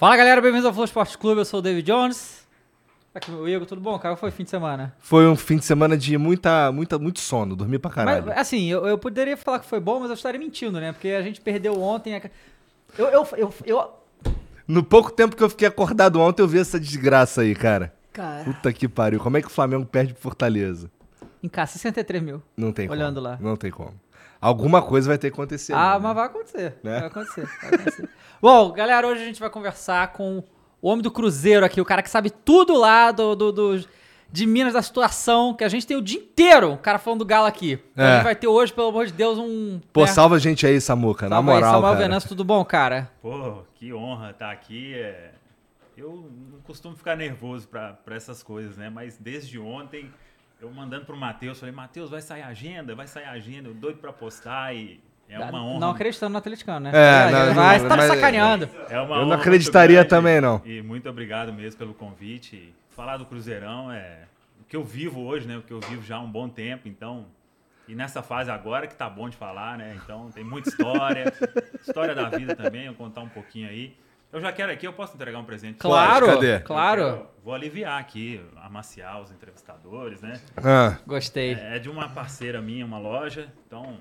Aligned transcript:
Fala 0.00 0.16
galera, 0.16 0.40
bem-vindos 0.40 0.64
ao 0.64 0.72
Flow 0.72 0.86
Esporte 0.86 1.18
Clube, 1.18 1.42
eu 1.42 1.44
sou 1.44 1.58
o 1.58 1.62
David 1.62 1.84
Jones. 1.86 2.46
Aqui 3.14 3.30
meu 3.30 3.46
Igor, 3.46 3.66
tudo 3.66 3.82
bom, 3.82 3.98
cara? 3.98 4.14
Como 4.14 4.20
foi 4.20 4.30
o 4.30 4.32
fim 4.32 4.44
de 4.44 4.48
semana? 4.48 4.94
Foi 4.98 5.26
um 5.28 5.36
fim 5.36 5.58
de 5.58 5.64
semana 5.66 5.94
de 5.94 6.16
muita, 6.16 6.72
muita, 6.72 6.98
muito 6.98 7.20
sono, 7.20 7.54
dormi 7.54 7.78
pra 7.78 7.90
caralho. 7.90 8.24
Mas, 8.24 8.38
assim, 8.38 8.64
eu, 8.70 8.86
eu 8.86 8.96
poderia 8.96 9.36
falar 9.36 9.58
que 9.58 9.66
foi 9.66 9.78
bom, 9.78 10.00
mas 10.00 10.08
eu 10.08 10.14
estaria 10.14 10.40
mentindo, 10.40 10.80
né? 10.80 10.92
Porque 10.92 11.08
a 11.08 11.20
gente 11.20 11.38
perdeu 11.42 11.78
ontem. 11.82 12.16
a- 12.16 12.22
Eu, 12.96 13.08
eu, 13.08 13.28
eu, 13.36 13.54
eu- 13.66 13.90
No 14.66 14.82
pouco 14.82 15.12
tempo 15.12 15.36
que 15.36 15.42
eu 15.42 15.50
fiquei 15.50 15.68
acordado 15.68 16.18
ontem, 16.18 16.40
eu 16.40 16.48
vi 16.48 16.60
essa 16.60 16.80
desgraça 16.80 17.42
aí, 17.42 17.54
cara. 17.54 17.92
Cara, 18.10 18.44
Puta 18.44 18.72
que 18.72 18.88
pariu. 18.88 19.20
Como 19.20 19.36
é 19.36 19.42
que 19.42 19.48
o 19.48 19.50
Flamengo 19.50 19.84
perde 19.84 20.14
pro 20.14 20.22
Fortaleza? 20.22 20.90
em 21.42 21.48
casa, 21.48 21.72
63 21.72 22.22
mil. 22.22 22.42
Não 22.56 22.72
tem 22.72 22.88
Olhando 22.88 23.16
como. 23.16 23.26
lá. 23.28 23.38
Não 23.38 23.54
tem 23.54 23.70
como. 23.70 23.94
Alguma 24.40 24.80
coisa 24.80 25.08
vai 25.08 25.18
ter 25.18 25.28
que 25.30 25.34
acontecer. 25.34 25.74
Ah, 25.74 25.92
ali, 25.94 26.02
mas 26.02 26.08
né? 26.10 26.14
vai 26.14 26.26
acontecer. 26.26 26.74
Né? 26.82 26.98
Vai 27.00 27.06
acontecer. 27.08 27.48
Vai 27.60 27.74
acontecer. 27.74 28.08
bom, 28.40 28.72
galera, 28.72 29.06
hoje 29.06 29.22
a 29.22 29.24
gente 29.24 29.40
vai 29.40 29.50
conversar 29.50 30.12
com 30.12 30.42
o 30.80 30.88
homem 30.88 31.02
do 31.02 31.10
Cruzeiro 31.10 31.64
aqui, 31.64 31.80
o 31.80 31.84
cara 31.84 32.02
que 32.02 32.10
sabe 32.10 32.30
tudo 32.30 32.76
lá 32.76 33.10
do, 33.12 33.34
do- 33.36 33.52
do- 33.52 33.88
de 34.32 34.46
Minas, 34.46 34.72
da 34.74 34.80
situação, 34.80 35.52
que 35.54 35.64
a 35.64 35.68
gente 35.68 35.84
tem 35.84 35.96
o 35.96 36.00
dia 36.00 36.20
inteiro, 36.20 36.74
o 36.74 36.78
cara 36.78 37.00
falando 37.00 37.18
do 37.20 37.24
Galo 37.24 37.46
aqui. 37.46 37.80
Então 37.92 38.04
É. 38.04 38.08
A 38.10 38.14
gente 38.14 38.24
vai 38.24 38.36
ter 38.36 38.46
hoje, 38.46 38.72
pelo 38.72 38.88
amor 38.88 39.04
de 39.06 39.12
Deus, 39.12 39.36
um. 39.38 39.80
Pô, 39.92 40.02
né? 40.02 40.06
salva 40.06 40.36
a 40.36 40.38
gente 40.38 40.64
aí, 40.64 40.80
Samuca, 40.80 41.28
na 41.28 41.36
Salve 41.36 41.50
aí, 41.50 41.54
moral, 41.56 41.74
Samuel 41.74 41.92
cara. 41.94 42.04
Venâncio, 42.04 42.28
tudo 42.28 42.44
bom, 42.44 42.64
cara? 42.64 43.10
Pô, 43.20 43.62
que 43.74 43.92
honra 43.92 44.30
estar 44.30 44.50
aqui. 44.52 44.94
é. 44.94 45.32
Eu 45.96 46.30
não 46.52 46.60
costumo 46.60 46.94
ficar 46.96 47.16
nervoso 47.16 47.66
pra 47.68 47.92
pra 47.92 48.14
essas 48.16 48.40
coisas, 48.42 48.76
né? 48.78 48.88
Mas 48.88 49.18
desde 49.18 49.58
ontem, 49.58 50.08
eu 50.62 50.70
mandando 50.70 51.04
pro 51.04 51.16
Matheus, 51.16 51.58
falei, 51.58 51.74
Matheus, 51.74 52.08
vai 52.08 52.22
sair 52.22 52.42
a 52.42 52.46
agenda, 52.46 52.94
vai 52.94 53.06
sair 53.08 53.24
a 53.24 53.32
agenda, 53.32 53.68
eu 53.68 53.74
doido 53.74 53.98
pra 53.98 54.12
postar 54.12 54.74
e 54.74 55.00
é 55.34 55.38
uma 55.38 55.64
honra. 55.64 55.80
Não 55.80 55.90
acreditando 55.90 56.32
no 56.32 56.38
atleticano, 56.38 56.80
né? 56.80 56.90
É, 56.92 57.30
não, 57.30 57.54
vai, 57.54 57.76
não, 57.78 57.82
você 57.82 57.88
tá 57.88 57.96
me 57.96 58.02
mas- 58.02 58.14
sacaneando. 58.14 58.68
É 58.88 59.00
uma 59.00 59.16
Eu 59.16 59.20
não 59.22 59.26
honra 59.28 59.36
acreditaria 59.36 60.04
também, 60.04 60.40
não. 60.40 60.60
E 60.64 60.82
muito 60.82 61.08
obrigado 61.08 61.52
mesmo 61.52 61.78
pelo 61.78 61.94
convite. 61.94 62.74
Falar 62.90 63.16
do 63.16 63.24
Cruzeirão 63.24 63.90
é 63.90 64.24
o 64.60 64.64
que 64.64 64.76
eu 64.76 64.84
vivo 64.84 65.20
hoje, 65.24 65.46
né? 65.46 65.56
O 65.56 65.62
que 65.62 65.72
eu 65.72 65.80
vivo 65.80 66.02
já 66.02 66.16
há 66.16 66.20
um 66.20 66.30
bom 66.30 66.48
tempo, 66.48 66.88
então. 66.88 67.26
E 67.88 67.94
nessa 67.94 68.22
fase 68.22 68.50
agora 68.50 68.86
que 68.86 68.94
tá 68.94 69.08
bom 69.10 69.28
de 69.28 69.36
falar, 69.36 69.76
né? 69.78 69.98
Então 70.04 70.30
tem 70.32 70.44
muita 70.44 70.68
história, 70.68 71.32
história 71.82 72.14
da 72.14 72.28
vida 72.28 72.54
também, 72.54 72.86
eu 72.86 72.92
vou 72.92 73.06
contar 73.06 73.22
um 73.22 73.28
pouquinho 73.28 73.68
aí. 73.68 73.96
Eu 74.32 74.40
já 74.40 74.52
quero 74.52 74.70
aqui, 74.70 74.86
eu 74.86 74.92
posso 74.92 75.16
entregar 75.16 75.40
um 75.40 75.44
presente. 75.44 75.78
Claro, 75.78 76.26
cadê? 76.26 76.60
claro. 76.60 77.02
Eu 77.02 77.26
vou 77.44 77.52
aliviar 77.52 77.98
aqui, 77.98 78.40
amaciar 78.62 79.20
os 79.20 79.32
entrevistadores, 79.32 80.20
né? 80.20 80.40
Ah, 80.56 80.98
Gostei. 81.04 81.54
É 81.54 81.80
de 81.80 81.88
uma 81.90 82.08
parceira 82.08 82.60
minha, 82.62 82.86
uma 82.86 82.98
loja. 82.98 83.48
Então. 83.66 83.98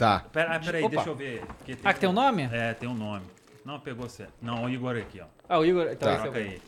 Tá. 0.00 0.20
Pera, 0.32 0.56
ah, 0.56 0.60
peraí, 0.60 0.82
Opa. 0.82 0.96
deixa 0.96 1.08
eu 1.10 1.14
ver. 1.14 1.42
porque 1.58 1.76
Ah, 1.84 1.92
que 1.94 2.00
tem 2.00 2.08
um 2.08 2.12
nome? 2.12 2.48
É, 2.52 2.74
tem 2.74 2.88
um 2.88 2.94
nome. 2.94 3.24
Não, 3.64 3.78
pegou 3.78 4.08
certo. 4.08 4.32
Não, 4.40 4.64
o 4.64 4.68
Igor 4.70 4.96
aqui, 4.96 5.20
ó. 5.20 5.26
Ah, 5.48 5.58
o 5.58 5.64
Igor. 5.64 5.86
Então 5.92 6.08
Tá. 6.16 6.26
esse 6.28 6.38
é 6.38 6.40
aí. 6.42 6.62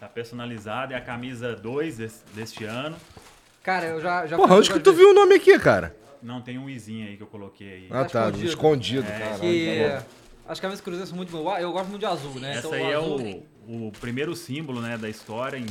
Tá 0.00 0.08
personalizado, 0.08 0.92
é 0.92 0.96
a 0.96 1.00
camisa 1.00 1.54
2 1.54 1.96
desse, 1.98 2.22
deste 2.34 2.64
ano. 2.64 2.96
Cara, 3.62 3.86
eu 3.86 4.00
já. 4.00 4.26
já 4.26 4.36
Porra, 4.36 4.56
onde 4.56 4.70
que 4.72 4.80
tu 4.80 4.92
viu 4.92 5.10
o 5.10 5.14
nome 5.14 5.36
aqui, 5.36 5.58
cara? 5.58 5.96
Não, 6.22 6.40
tem 6.42 6.58
um 6.58 6.68
izinho 6.68 7.06
aí 7.06 7.16
que 7.16 7.22
eu 7.22 7.26
coloquei 7.26 7.68
aí. 7.72 7.88
Ah, 7.90 8.04
tá. 8.04 8.28
escondido. 8.28 8.48
Escondido, 8.48 9.06
É, 9.08 9.18
caralho. 9.18 9.40
Que. 9.40 9.88
tá. 9.90 10.02
As 10.46 10.60
camisas 10.60 10.80
do 10.80 10.84
Cruzeiro 10.84 11.06
são 11.08 11.16
muito 11.16 11.30
boas. 11.30 11.62
Eu 11.62 11.72
gosto 11.72 11.88
muito 11.88 12.00
de 12.00 12.06
azul, 12.06 12.34
né? 12.40 12.50
Essa 12.56 12.66
Então, 12.66 12.72
aí 12.74 12.82
é 12.92 12.94
azul- 12.96 13.44
o, 13.66 13.86
o 13.88 13.92
primeiro 13.92 14.34
símbolo 14.36 14.82
né, 14.82 14.98
da 14.98 15.08
história 15.08 15.56
em 15.56 15.64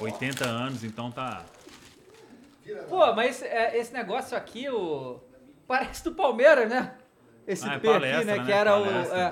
80 0.00 0.46
anos, 0.46 0.82
então 0.84 1.10
tá. 1.10 1.44
Pô, 2.88 3.12
mas 3.14 3.42
é, 3.42 3.76
esse 3.78 3.92
negócio 3.92 4.36
aqui, 4.36 4.68
o. 4.70 5.20
Parece 5.66 6.04
do 6.04 6.12
Palmeiras, 6.12 6.68
né? 6.68 6.92
Esse 7.46 7.68
Ah, 7.68 7.74
é 7.74 7.78
P 7.78 7.88
aqui, 7.88 7.98
palestra, 7.98 8.24
né? 8.24 8.38
né? 8.38 8.44
Que 8.44 8.52
era 8.52 8.76
o. 8.76 8.84
Palestra. 8.84 9.18
é, 9.18 9.30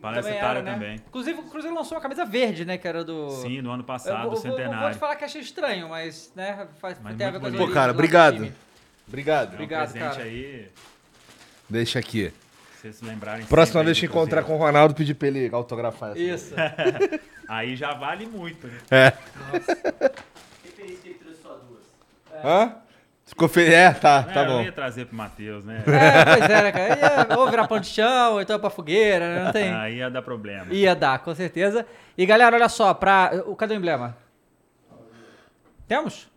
Palestra 0.00 0.22
também 0.24 0.38
Itália 0.38 0.58
era, 0.58 0.62
né? 0.62 0.72
também. 0.72 0.94
Inclusive, 1.06 1.38
o 1.40 1.42
Cruzeiro 1.44 1.76
lançou 1.76 1.96
uma 1.96 2.02
camisa 2.02 2.24
verde, 2.24 2.64
né? 2.64 2.76
Que 2.78 2.88
era 2.88 3.04
do. 3.04 3.28
Sim, 3.30 3.60
no 3.62 3.70
ano 3.70 3.82
Eu 3.82 3.86
passado, 3.86 4.22
vou, 4.22 4.32
o 4.32 4.34
vou- 4.36 4.42
vou 4.42 4.56
centenário. 4.56 4.94
te 4.94 4.98
falar 4.98 5.16
que 5.16 5.24
achei 5.24 5.40
estranho, 5.40 5.88
mas, 5.88 6.32
né? 6.34 6.66
Faz, 6.80 6.98
Mas 7.02 7.16
tem 7.16 7.26
a 7.26 7.30
ver 7.30 7.38
com 7.38 7.44
bonito. 7.44 7.66
Pô, 7.66 7.72
cara, 7.72 7.92
do 7.92 7.96
obrigado. 7.96 8.52
Obrigado. 9.06 9.48
É 9.48 9.50
um 9.50 9.54
Obrigado, 9.54 9.92
presente 9.92 10.10
cara. 10.16 10.22
aí, 10.24 10.68
Deixa 11.68 11.98
aqui. 11.98 12.30
pra 12.30 12.80
vocês 12.80 12.96
se 12.96 13.04
lembrarem. 13.04 13.46
Próxima 13.46 13.84
vez 13.84 13.98
que 14.00 14.06
do 14.06 14.10
encontrar 14.12 14.42
com 14.44 14.54
o 14.54 14.58
Ronaldo, 14.58 14.94
pedir 14.94 15.14
pra 15.14 15.28
ele 15.28 15.48
autografar 15.52 16.10
essa. 16.12 16.18
Isso. 16.20 16.54
Aí 17.48 17.76
já 17.76 17.92
vale 17.94 18.26
muito, 18.26 18.66
né? 18.66 18.78
É. 18.90 19.12
Hã? 22.44 22.74
Ficou 23.32 23.48
feio? 23.48 23.72
É, 23.72 23.94
tá, 23.94 24.22
tá 24.24 24.40
É, 24.42 24.46
bom. 24.46 24.60
Eu 24.60 24.64
ia 24.66 24.72
trazer 24.72 25.06
pro 25.06 25.16
Matheus, 25.16 25.64
né? 25.64 25.82
É, 25.86 26.24
pois 26.36 26.50
é, 26.50 26.62
né, 26.64 26.70
cara? 26.72 27.28
Ia, 27.30 27.38
ou 27.38 27.50
virar 27.50 27.66
pão 27.66 27.80
de 27.80 27.86
chão, 27.86 28.34
ou 28.34 28.42
então 28.42 28.60
pra 28.60 28.68
fogueira, 28.68 29.34
né? 29.36 29.44
Não 29.44 29.52
tem. 29.52 29.72
Aí 29.74 29.96
ia 29.96 30.10
dar 30.10 30.20
problema. 30.20 30.66
Ia 30.70 30.94
dar, 30.94 31.18
com 31.20 31.34
certeza. 31.34 31.86
E 32.16 32.26
galera, 32.26 32.54
olha 32.54 32.68
só, 32.68 32.92
pra. 32.92 33.42
o- 33.46 33.56
Cadê 33.56 33.72
o 33.72 33.78
emblema? 33.78 34.14
Temos? 35.88 36.30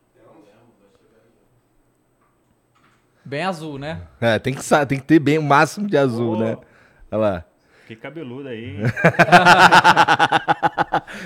Bem 3.26 3.44
azul, 3.44 3.78
né? 3.78 4.02
É, 4.22 4.40
tem 4.40 4.54
que, 4.54 4.62
tem 4.88 5.00
que 5.00 5.06
ter 5.06 5.20
bem 5.20 5.38
o 5.38 5.44
máximo 5.44 5.88
de 5.88 5.98
azul, 5.98 6.36
Ô. 6.38 6.40
né? 6.40 6.58
Olha 7.12 7.20
lá. 7.22 7.44
Que 7.88 7.96
cabeludo 7.96 8.50
aí. 8.50 8.66
hein? 8.66 8.78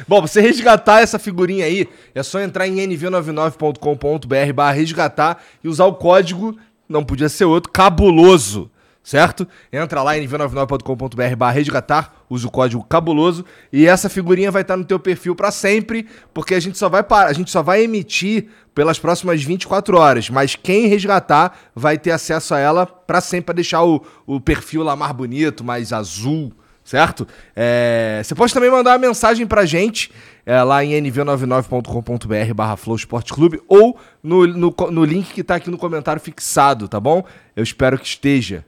Bom, 0.07 0.19
pra 0.19 0.27
você 0.27 0.41
resgatar 0.41 1.01
essa 1.01 1.17
figurinha 1.17 1.65
aí, 1.65 1.87
é 2.13 2.21
só 2.21 2.39
entrar 2.41 2.67
em 2.67 2.75
nv99.com.br 2.75 4.53
barra 4.53 4.73
resgatar 4.73 5.41
e 5.63 5.69
usar 5.69 5.85
o 5.85 5.95
código, 5.95 6.55
não 6.87 7.03
podia 7.03 7.29
ser 7.29 7.45
outro, 7.45 7.71
cabuloso, 7.71 8.69
certo? 9.01 9.47
Entra 9.71 10.03
lá 10.03 10.17
em 10.17 10.27
nv99.com.br 10.27 11.35
barra 11.37 11.53
resgatar, 11.53 12.13
usa 12.29 12.47
o 12.47 12.51
código 12.51 12.83
cabuloso 12.83 13.43
e 13.73 13.87
essa 13.87 14.07
figurinha 14.07 14.51
vai 14.51 14.61
estar 14.61 14.77
no 14.77 14.85
teu 14.85 14.99
perfil 14.99 15.35
pra 15.35 15.51
sempre, 15.51 16.07
porque 16.33 16.53
a 16.53 16.59
gente 16.59 16.77
só 16.77 16.87
vai 16.87 17.03
a 17.09 17.33
gente 17.33 17.49
só 17.49 17.63
vai 17.63 17.83
emitir 17.83 18.47
pelas 18.75 18.99
próximas 18.99 19.43
24 19.43 19.97
horas, 19.97 20.29
mas 20.29 20.55
quem 20.55 20.87
resgatar 20.87 21.57
vai 21.75 21.97
ter 21.97 22.11
acesso 22.11 22.53
a 22.53 22.59
ela 22.59 22.85
pra 22.85 23.19
sempre, 23.19 23.45
pra 23.45 23.55
deixar 23.55 23.83
o, 23.83 24.05
o 24.25 24.39
perfil 24.39 24.83
lá 24.83 24.95
mais 24.95 25.11
bonito, 25.11 25.63
mais 25.63 25.91
azul, 25.91 26.53
certo? 26.83 27.27
É, 27.55 28.21
você 28.23 28.33
pode 28.35 28.53
também 28.53 28.69
mandar 28.69 28.91
uma 28.91 29.07
mensagem 29.07 29.45
pra 29.45 29.65
gente 29.65 30.11
é, 30.45 30.61
lá 30.63 30.83
em 30.83 30.91
nv99.com.br 31.01 32.53
barra 32.53 32.77
Flow 32.77 32.95
Esporte 32.95 33.33
Clube 33.33 33.61
ou 33.67 33.99
no, 34.23 34.47
no, 34.47 34.75
no 34.91 35.03
link 35.03 35.33
que 35.33 35.43
tá 35.43 35.55
aqui 35.55 35.69
no 35.69 35.77
comentário 35.77 36.21
fixado, 36.21 36.87
tá 36.87 36.99
bom? 36.99 37.23
Eu 37.55 37.63
espero 37.63 37.97
que 37.97 38.05
esteja. 38.05 38.65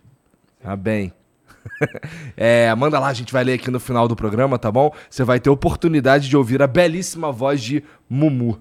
Tá 0.62 0.76
bem. 0.76 1.14
É, 2.38 2.74
manda 2.76 3.00
lá, 3.00 3.08
a 3.10 3.14
gente 3.14 3.32
vai 3.32 3.44
ler 3.44 3.54
aqui 3.54 3.70
no 3.70 3.80
final 3.80 4.08
do 4.08 4.16
programa, 4.16 4.58
tá 4.58 4.72
bom? 4.72 4.94
Você 5.10 5.24
vai 5.24 5.40
ter 5.40 5.50
oportunidade 5.50 6.28
de 6.30 6.36
ouvir 6.36 6.62
a 6.62 6.68
belíssima 6.68 7.32
voz 7.32 7.62
de 7.62 7.84
Mumu. 8.10 8.60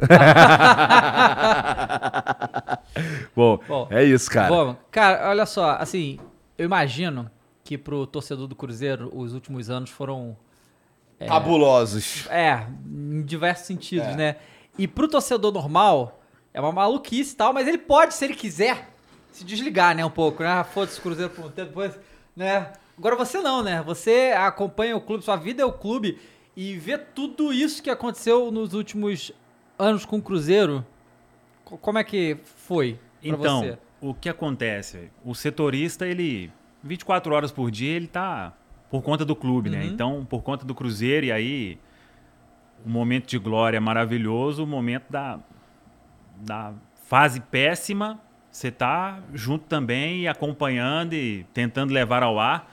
bom, 3.34 3.58
Bom, 3.68 3.88
é 3.90 4.04
isso, 4.04 4.30
cara. 4.30 4.48
Bom, 4.48 4.76
cara, 4.90 5.28
olha 5.28 5.46
só, 5.46 5.72
assim, 5.72 6.18
eu 6.56 6.64
imagino 6.64 7.30
que 7.64 7.76
pro 7.78 8.06
torcedor 8.06 8.46
do 8.46 8.54
Cruzeiro 8.54 9.10
os 9.14 9.34
últimos 9.34 9.70
anos 9.70 9.90
foram. 9.90 10.36
Cabulosos. 11.26 12.26
É, 12.30 12.66
em 12.86 13.22
diversos 13.22 13.66
sentidos, 13.66 14.08
É. 14.08 14.16
né? 14.16 14.36
E 14.78 14.88
pro 14.88 15.06
torcedor 15.06 15.52
normal, 15.52 16.22
é 16.54 16.60
uma 16.60 16.72
maluquice 16.72 17.34
e 17.34 17.36
tal, 17.36 17.52
mas 17.52 17.68
ele 17.68 17.76
pode, 17.76 18.14
se 18.14 18.24
ele 18.24 18.34
quiser, 18.34 18.88
se 19.32 19.44
desligar, 19.44 19.94
né, 19.94 20.04
um 20.04 20.10
pouco, 20.10 20.42
né? 20.42 20.48
Ah, 20.48 20.64
Foda-se 20.64 20.98
o 20.98 21.02
Cruzeiro 21.02 21.30
por 21.32 21.44
um 21.46 21.50
tempo, 21.50 21.68
depois, 21.68 21.98
né? 22.36 22.72
Agora 22.98 23.16
você 23.16 23.40
não, 23.40 23.62
né? 23.62 23.82
Você 23.82 24.34
acompanha 24.36 24.96
o 24.96 25.00
clube, 25.00 25.24
sua 25.24 25.36
vida 25.36 25.62
é 25.62 25.64
o 25.64 25.72
clube 25.72 26.18
e 26.56 26.76
vê 26.76 26.98
tudo 26.98 27.52
isso 27.52 27.82
que 27.82 27.88
aconteceu 27.90 28.50
nos 28.50 28.74
últimos 28.74 29.32
anos 29.78 30.04
com 30.04 30.18
o 30.18 30.22
Cruzeiro. 30.22 30.84
Co- 31.64 31.78
Como 31.78 31.98
é 31.98 32.04
que 32.04 32.36
foi 32.44 32.98
pra 33.22 33.30
Então, 33.30 33.60
você? 33.60 33.78
o 34.00 34.12
que 34.12 34.28
acontece? 34.28 35.10
O 35.24 35.34
setorista, 35.34 36.06
ele 36.06 36.52
24 36.82 37.34
horas 37.34 37.50
por 37.52 37.70
dia, 37.70 37.94
ele 37.96 38.06
tá 38.06 38.52
por 38.90 39.02
conta 39.02 39.24
do 39.24 39.36
clube, 39.36 39.70
né? 39.70 39.80
Uhum. 39.80 39.86
Então, 39.86 40.26
por 40.28 40.42
conta 40.42 40.64
do 40.66 40.74
Cruzeiro 40.74 41.26
e 41.26 41.32
aí 41.32 41.78
o 42.84 42.88
momento 42.90 43.26
de 43.28 43.38
glória 43.38 43.76
é 43.76 43.80
maravilhoso, 43.80 44.64
o 44.64 44.66
momento 44.66 45.04
da 45.10 45.38
da 46.36 46.72
fase 47.06 47.40
péssima, 47.40 48.18
você 48.50 48.70
tá 48.70 49.20
junto 49.32 49.66
também 49.66 50.26
acompanhando 50.26 51.14
e 51.14 51.46
tentando 51.54 51.92
levar 51.92 52.22
ao 52.22 52.38
ar. 52.38 52.72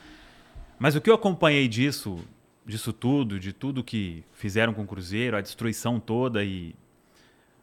Mas 0.80 0.96
o 0.96 1.02
que 1.02 1.10
eu 1.10 1.16
acompanhei 1.16 1.68
disso, 1.68 2.20
disso 2.66 2.92
tudo, 2.92 3.40
de 3.40 3.54
tudo 3.54 3.84
que 3.84 4.24
fizeram 4.34 4.74
com 4.74 4.84
o 4.84 4.88
Cruzeiro, 4.88 5.38
a 5.38 5.42
destruição 5.42 6.00
toda 6.00 6.44
e 6.44 6.76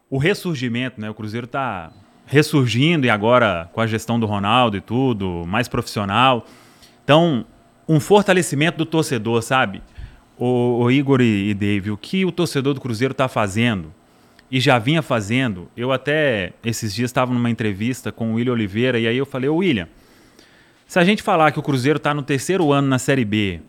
o 0.08 0.18
ressurgimento, 0.18 1.00
né? 1.00 1.10
O 1.10 1.14
Cruzeiro 1.14 1.46
tá 1.46 1.92
ressurgindo 2.26 3.06
e 3.06 3.10
agora 3.10 3.68
com 3.72 3.80
a 3.80 3.86
gestão 3.86 4.18
do 4.18 4.26
Ronaldo 4.26 4.76
e 4.76 4.80
tudo, 4.80 5.44
mais 5.46 5.68
profissional. 5.68 6.46
Então, 7.02 7.44
um 7.88 8.00
fortalecimento 8.00 8.78
do 8.78 8.86
torcedor, 8.86 9.42
sabe? 9.42 9.82
O, 10.38 10.84
o 10.84 10.90
Igor 10.90 11.20
e, 11.20 11.50
e 11.50 11.54
Dave, 11.54 11.90
o 11.90 11.96
que 11.96 12.24
o 12.24 12.32
torcedor 12.32 12.74
do 12.74 12.80
Cruzeiro 12.80 13.12
tá 13.12 13.28
fazendo 13.28 13.92
e 14.54 14.60
já 14.60 14.78
vinha 14.78 15.02
fazendo. 15.02 15.68
Eu 15.76 15.90
até 15.90 16.52
esses 16.64 16.94
dias 16.94 17.08
estava 17.10 17.34
numa 17.34 17.50
entrevista 17.50 18.12
com 18.12 18.30
o 18.30 18.34
William 18.34 18.52
Oliveira 18.52 19.00
e 19.00 19.08
aí 19.08 19.16
eu 19.16 19.26
falei, 19.26 19.50
ô 19.50 19.56
William, 19.56 19.88
se 20.86 20.96
a 20.96 21.02
gente 21.02 21.24
falar 21.24 21.50
que 21.50 21.58
o 21.58 21.62
Cruzeiro 21.62 21.96
está 21.96 22.14
no 22.14 22.22
terceiro 22.22 22.70
ano 22.70 22.86
na 22.86 22.96
Série 22.96 23.24
B 23.24 23.60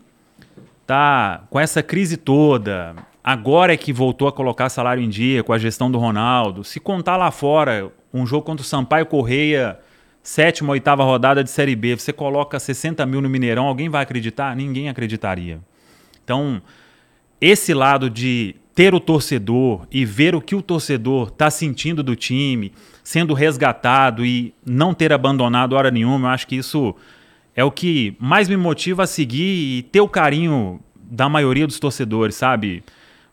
tá 0.86 1.42
com 1.50 1.58
essa 1.58 1.82
crise 1.82 2.16
toda. 2.16 2.94
Agora 3.24 3.74
é 3.74 3.76
que 3.76 3.92
voltou 3.92 4.28
a 4.28 4.32
colocar 4.32 4.68
salário 4.68 5.02
em 5.02 5.08
dia 5.08 5.42
com 5.42 5.52
a 5.52 5.58
gestão 5.58 5.90
do 5.90 5.98
Ronaldo. 5.98 6.62
Se 6.62 6.78
contar 6.78 7.16
lá 7.16 7.32
fora, 7.32 7.90
um 8.14 8.24
jogo 8.24 8.46
contra 8.46 8.62
o 8.62 8.64
Sampaio 8.64 9.06
Correia, 9.06 9.80
sétima, 10.22 10.70
oitava 10.70 11.02
rodada 11.02 11.42
de 11.42 11.50
Série 11.50 11.74
B, 11.74 11.96
você 11.96 12.12
coloca 12.12 12.60
60 12.60 13.04
mil 13.06 13.20
no 13.20 13.28
Mineirão, 13.28 13.66
alguém 13.66 13.88
vai 13.88 14.04
acreditar? 14.04 14.54
Ninguém 14.54 14.88
acreditaria. 14.88 15.58
Então, 16.22 16.62
esse 17.40 17.74
lado 17.74 18.08
de 18.08 18.54
ter 18.76 18.94
o 18.94 19.00
torcedor 19.00 19.86
e 19.90 20.04
ver 20.04 20.34
o 20.34 20.40
que 20.40 20.54
o 20.54 20.60
torcedor 20.60 21.28
está 21.28 21.50
sentindo 21.50 22.02
do 22.02 22.14
time, 22.14 22.70
sendo 23.02 23.32
resgatado 23.32 24.24
e 24.24 24.52
não 24.66 24.92
ter 24.92 25.14
abandonado 25.14 25.72
hora 25.72 25.90
nenhuma, 25.90 26.28
eu 26.28 26.32
acho 26.32 26.46
que 26.46 26.56
isso 26.56 26.94
é 27.54 27.64
o 27.64 27.70
que 27.70 28.14
mais 28.20 28.50
me 28.50 28.56
motiva 28.56 29.04
a 29.04 29.06
seguir 29.06 29.78
e 29.78 29.82
ter 29.84 30.02
o 30.02 30.08
carinho 30.08 30.78
da 30.94 31.26
maioria 31.26 31.66
dos 31.66 31.80
torcedores, 31.80 32.34
sabe? 32.34 32.84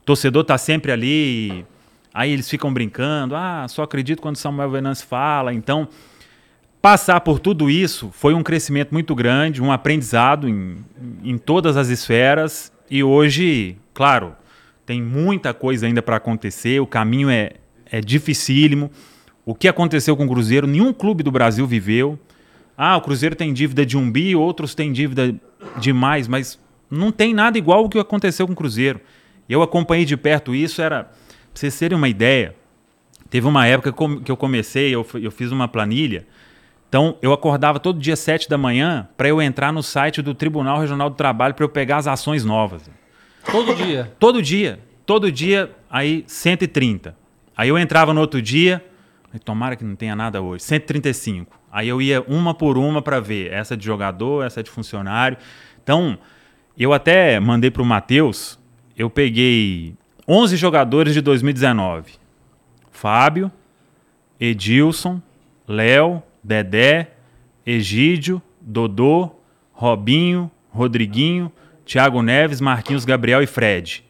O 0.01 0.05
torcedor 0.05 0.45
tá 0.45 0.57
sempre 0.57 0.93
ali, 0.93 1.65
aí 2.13 2.31
eles 2.31 2.49
ficam 2.49 2.73
brincando, 2.73 3.35
ah, 3.35 3.65
só 3.67 3.83
acredito 3.83 4.21
quando 4.21 4.37
Samuel 4.37 4.71
Venâncio 4.71 5.05
fala. 5.05 5.53
Então, 5.53 5.89
passar 6.81 7.19
por 7.19 7.37
tudo 7.37 7.69
isso 7.69 8.11
foi 8.13 8.33
um 8.33 8.43
crescimento 8.43 8.93
muito 8.93 9.13
grande, 9.13 9.61
um 9.61 9.73
aprendizado 9.73 10.47
em, 10.47 10.77
em 11.21 11.37
todas 11.37 11.75
as 11.75 11.89
esferas. 11.89 12.71
E 12.89 13.03
hoje, 13.03 13.75
claro, 13.93 14.37
tem 14.85 15.01
muita 15.01 15.53
coisa 15.53 15.85
ainda 15.85 16.01
para 16.01 16.17
acontecer, 16.17 16.79
o 16.79 16.87
caminho 16.87 17.29
é, 17.29 17.53
é 17.89 18.01
dificílimo. 18.01 18.91
O 19.45 19.53
que 19.53 19.67
aconteceu 19.67 20.15
com 20.15 20.25
o 20.25 20.27
Cruzeiro, 20.27 20.67
nenhum 20.67 20.93
clube 20.93 21.23
do 21.23 21.31
Brasil 21.31 21.65
viveu. 21.67 22.17
Ah, 22.77 22.97
o 22.97 23.01
Cruzeiro 23.01 23.35
tem 23.35 23.53
dívida 23.53 23.85
de 23.85 23.97
um 23.97 24.09
bi, 24.11 24.35
outros 24.35 24.73
têm 24.73 24.91
dívida 24.91 25.35
de 25.79 25.93
mais, 25.93 26.27
mas 26.27 26.59
não 26.89 27.11
tem 27.11 27.33
nada 27.33 27.57
igual 27.57 27.85
o 27.85 27.89
que 27.89 27.99
aconteceu 27.99 28.45
com 28.47 28.53
o 28.53 28.55
Cruzeiro. 28.55 28.99
Eu 29.47 29.61
acompanhei 29.61 30.05
de 30.05 30.17
perto 30.17 30.55
isso, 30.55 30.81
era. 30.81 31.03
Pra 31.03 31.13
vocês 31.53 31.77
terem 31.77 31.97
uma 31.97 32.09
ideia, 32.09 32.55
teve 33.29 33.45
uma 33.45 33.67
época 33.67 33.93
que 34.23 34.31
eu 34.31 34.37
comecei, 34.37 34.93
eu, 34.93 35.05
eu 35.21 35.29
fiz 35.29 35.51
uma 35.51 35.67
planilha. 35.67 36.25
Então, 36.89 37.17
eu 37.21 37.31
acordava 37.33 37.79
todo 37.79 37.99
dia 37.99 38.15
sete 38.15 38.49
da 38.49 38.57
manhã 38.57 39.07
para 39.17 39.27
eu 39.27 39.41
entrar 39.41 39.71
no 39.71 39.83
site 39.83 40.21
do 40.21 40.33
Tribunal 40.33 40.79
Regional 40.79 41.09
do 41.09 41.15
Trabalho 41.15 41.53
para 41.53 41.63
eu 41.63 41.69
pegar 41.69 41.97
as 41.97 42.07
ações 42.07 42.43
novas. 42.43 42.89
Todo 43.51 43.75
dia? 43.75 44.11
Todo 44.19 44.41
dia. 44.41 44.79
Todo 45.05 45.31
dia, 45.31 45.71
aí 45.89 46.23
130. 46.27 47.15
Aí 47.55 47.69
eu 47.69 47.77
entrava 47.77 48.13
no 48.13 48.21
outro 48.21 48.41
dia, 48.41 48.83
tomara 49.43 49.75
que 49.75 49.83
não 49.83 49.95
tenha 49.95 50.15
nada 50.15 50.41
hoje, 50.41 50.63
135. 50.63 51.59
Aí 51.71 51.87
eu 51.89 52.01
ia 52.01 52.21
uma 52.21 52.53
por 52.53 52.77
uma 52.77 53.01
para 53.01 53.19
ver 53.19 53.51
essa 53.51 53.75
de 53.75 53.85
jogador, 53.85 54.45
essa 54.45 54.63
de 54.63 54.69
funcionário. 54.69 55.37
Então, 55.83 56.17
eu 56.77 56.93
até 56.93 57.39
mandei 57.39 57.69
para 57.69 57.81
o 57.81 57.85
Matheus 57.85 58.57
eu 58.95 59.09
peguei 59.09 59.95
11 60.27 60.55
jogadores 60.55 61.13
de 61.13 61.21
2019. 61.21 62.13
Fábio, 62.91 63.51
Edilson, 64.39 65.21
Léo, 65.67 66.21
Dedé, 66.43 67.11
Egídio, 67.65 68.41
Dodô, 68.61 69.31
Robinho, 69.71 70.49
Rodriguinho, 70.69 71.51
Thiago 71.85 72.21
Neves, 72.21 72.61
Marquinhos 72.61 73.05
Gabriel 73.05 73.41
e 73.41 73.47
Fred. 73.47 74.03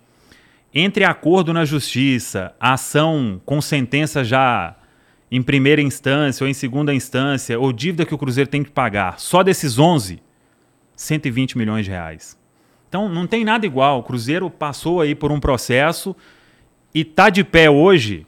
Entre 0.74 1.04
acordo 1.04 1.54
na 1.54 1.66
justiça, 1.66 2.56
ação 2.60 3.42
com 3.46 3.62
sentença 3.62 4.24
já 4.24 4.76
em 5.32 5.42
primeira 5.42 5.82
instância 5.82 6.44
ou 6.44 6.50
em 6.50 6.54
segunda 6.54 6.94
instância, 6.94 7.60
ou 7.60 7.74
dívida 7.74 8.06
que 8.06 8.14
o 8.14 8.18
Cruzeiro 8.18 8.50
tem 8.50 8.64
que 8.64 8.70
pagar, 8.70 9.20
só 9.20 9.42
desses 9.42 9.80
11, 9.80 10.22
120 10.96 11.58
milhões 11.58 11.86
de 11.86 11.92
reais. 11.92 12.38
Então 12.88 13.10
não 13.10 13.26
tem 13.26 13.44
nada 13.44 13.66
igual. 13.66 14.00
O 14.00 14.04
Cruzeiro 14.04 14.50
passou 14.52 15.02
aí 15.02 15.16
por 15.16 15.32
um 15.32 15.40
processo 15.40 16.16
e 16.94 17.04
tá 17.04 17.32
de 17.32 17.44
pé 17.44 17.68
hoje, 17.68 18.28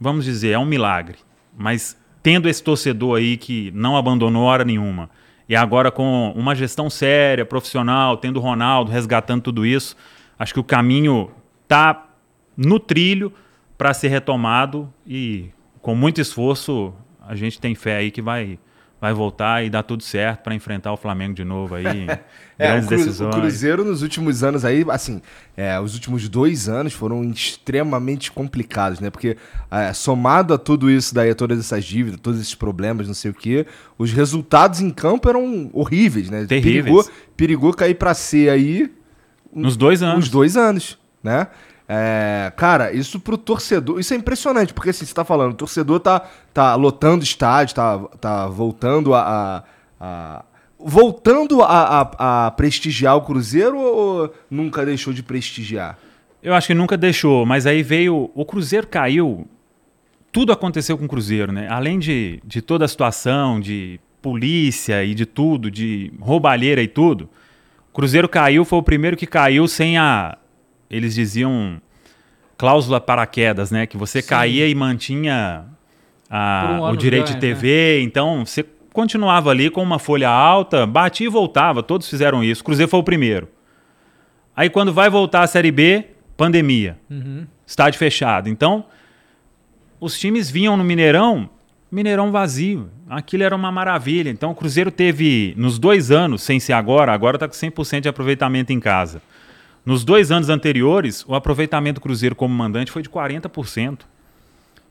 vamos 0.00 0.24
dizer, 0.24 0.52
é 0.52 0.58
um 0.58 0.64
milagre. 0.64 1.18
Mas 1.54 1.98
tendo 2.22 2.48
esse 2.48 2.62
torcedor 2.62 3.18
aí 3.18 3.36
que 3.36 3.70
não 3.74 3.94
abandonou 3.94 4.44
hora 4.44 4.64
nenhuma, 4.64 5.10
e 5.48 5.54
agora 5.54 5.90
com 5.90 6.32
uma 6.36 6.54
gestão 6.54 6.90
séria, 6.90 7.44
profissional, 7.44 8.16
tendo 8.16 8.38
o 8.38 8.42
Ronaldo 8.42 8.90
resgatando 8.90 9.42
tudo 9.42 9.64
isso, 9.64 9.96
acho 10.38 10.52
que 10.52 10.60
o 10.60 10.64
caminho 10.64 11.30
tá 11.68 12.08
no 12.56 12.80
trilho 12.80 13.32
para 13.78 13.92
ser 13.94 14.08
retomado 14.08 14.92
e 15.06 15.50
com 15.80 15.94
muito 15.94 16.20
esforço 16.20 16.94
a 17.20 17.34
gente 17.34 17.60
tem 17.60 17.74
fé 17.74 17.96
aí 17.96 18.10
que 18.10 18.22
vai 18.22 18.58
vai 19.00 19.12
voltar 19.12 19.64
e 19.64 19.70
dar 19.70 19.82
tudo 19.82 20.02
certo 20.02 20.42
para 20.42 20.54
enfrentar 20.54 20.92
o 20.92 20.96
Flamengo 20.96 21.34
de 21.34 21.44
novo 21.44 21.74
aí. 21.74 22.06
é, 22.58 22.68
grandes 22.68 22.86
o 22.86 22.88
Cru, 22.88 22.96
decisões. 22.98 23.34
O 23.34 23.38
Cruzeiro 23.38 23.84
nos 23.84 24.02
últimos 24.02 24.42
anos 24.42 24.64
aí, 24.64 24.84
assim, 24.88 25.20
é, 25.56 25.78
os 25.78 25.94
últimos 25.94 26.28
dois 26.28 26.68
anos 26.68 26.92
foram 26.92 27.22
extremamente 27.24 28.32
complicados, 28.32 28.98
né? 28.98 29.10
Porque 29.10 29.36
é, 29.70 29.92
somado 29.92 30.54
a 30.54 30.58
tudo 30.58 30.90
isso 30.90 31.14
daí, 31.14 31.30
a 31.30 31.34
todas 31.34 31.58
essas 31.58 31.84
dívidas, 31.84 32.18
todos 32.20 32.40
esses 32.40 32.54
problemas, 32.54 33.06
não 33.06 33.14
sei 33.14 33.30
o 33.30 33.34
quê, 33.34 33.66
os 33.98 34.12
resultados 34.12 34.80
em 34.80 34.90
campo 34.90 35.28
eram 35.28 35.70
horríveis, 35.72 36.30
né? 36.30 36.46
Terríveis. 36.46 36.84
Perigou, 36.84 37.04
perigou 37.36 37.74
cair 37.74 37.94
para 37.94 38.14
C 38.14 38.48
aí. 38.48 38.90
Nos 39.52 39.76
dois 39.76 40.02
anos. 40.02 40.16
Nos 40.16 40.28
dois 40.28 40.56
anos, 40.56 40.98
né? 41.22 41.48
É, 41.88 42.52
cara, 42.56 42.92
isso 42.92 43.20
pro 43.20 43.38
torcedor. 43.38 44.00
Isso 44.00 44.12
é 44.12 44.16
impressionante, 44.16 44.74
porque 44.74 44.90
assim, 44.90 45.04
você 45.04 45.14
tá 45.14 45.24
falando, 45.24 45.52
o 45.52 45.56
torcedor 45.56 46.00
tá, 46.00 46.28
tá 46.52 46.74
lotando 46.74 47.22
estádio, 47.22 47.74
tá, 47.74 47.98
tá 48.20 48.46
voltando 48.48 49.14
a. 49.14 49.20
a, 49.20 49.64
a 50.00 50.44
voltando 50.78 51.62
a, 51.62 52.00
a, 52.00 52.46
a, 52.46 52.50
prestigiar 52.50 53.16
o 53.16 53.22
Cruzeiro 53.22 53.78
ou 53.78 54.34
nunca 54.50 54.84
deixou 54.84 55.12
de 55.12 55.22
prestigiar? 55.22 55.98
Eu 56.42 56.54
acho 56.54 56.66
que 56.66 56.74
nunca 56.74 56.96
deixou, 56.96 57.46
mas 57.46 57.66
aí 57.66 57.82
veio. 57.82 58.30
O 58.34 58.44
Cruzeiro 58.44 58.86
caiu. 58.86 59.46
Tudo 60.32 60.52
aconteceu 60.52 60.98
com 60.98 61.06
o 61.06 61.08
Cruzeiro, 61.08 61.50
né? 61.50 61.66
Além 61.70 61.98
de, 61.98 62.40
de 62.44 62.60
toda 62.60 62.84
a 62.84 62.88
situação, 62.88 63.58
de 63.58 63.98
polícia 64.20 65.02
e 65.04 65.14
de 65.14 65.24
tudo, 65.24 65.70
de 65.70 66.12
roubalheira 66.20 66.82
e 66.82 66.88
tudo. 66.88 67.30
O 67.90 67.94
Cruzeiro 67.94 68.28
caiu, 68.28 68.64
foi 68.64 68.78
o 68.78 68.82
primeiro 68.82 69.16
que 69.16 69.26
caiu 69.26 69.66
sem 69.66 69.96
a, 69.96 70.36
eles 70.90 71.14
diziam 71.14 71.80
cláusula 72.56 73.00
paraquedas, 73.00 73.70
né? 73.70 73.86
Que 73.86 73.96
você 73.96 74.22
Sim. 74.22 74.28
caía 74.28 74.68
e 74.68 74.74
mantinha 74.74 75.64
a, 76.30 76.78
um 76.80 76.90
o 76.90 76.96
direito 76.96 77.32
de 77.32 77.38
TV, 77.38 77.98
né? 77.98 78.00
então 78.00 78.44
você 78.44 78.64
continuava 78.92 79.50
ali 79.50 79.68
com 79.70 79.82
uma 79.82 79.98
folha 79.98 80.28
alta, 80.28 80.86
batia 80.86 81.26
e 81.26 81.30
voltava, 81.30 81.82
todos 81.82 82.08
fizeram 82.08 82.42
isso. 82.42 82.64
Cruzeiro 82.64 82.90
foi 82.90 83.00
o 83.00 83.04
primeiro. 83.04 83.48
Aí 84.56 84.70
quando 84.70 84.92
vai 84.92 85.10
voltar 85.10 85.42
a 85.42 85.46
Série 85.46 85.70
B, 85.70 86.06
pandemia, 86.36 86.98
uhum. 87.10 87.46
estádio 87.66 87.98
fechado. 87.98 88.48
Então, 88.48 88.86
os 90.00 90.18
times 90.18 90.50
vinham 90.50 90.76
no 90.76 90.84
Mineirão, 90.84 91.50
Mineirão 91.90 92.32
vazio. 92.32 92.90
Aquilo 93.08 93.42
era 93.42 93.54
uma 93.54 93.70
maravilha. 93.70 94.30
Então, 94.30 94.50
o 94.50 94.54
Cruzeiro 94.54 94.90
teve, 94.90 95.54
nos 95.56 95.78
dois 95.78 96.10
anos, 96.10 96.42
sem 96.42 96.58
ser 96.58 96.72
agora, 96.72 97.12
agora 97.12 97.36
está 97.36 97.46
com 97.46 97.54
100% 97.54 98.00
de 98.00 98.08
aproveitamento 98.08 98.72
em 98.72 98.80
casa. 98.80 99.22
Nos 99.86 100.04
dois 100.04 100.32
anos 100.32 100.48
anteriores, 100.48 101.24
o 101.28 101.34
aproveitamento 101.36 102.00
do 102.00 102.02
Cruzeiro 102.02 102.34
como 102.34 102.52
mandante 102.52 102.90
foi 102.90 103.02
de 103.02 103.08
40%. 103.08 104.00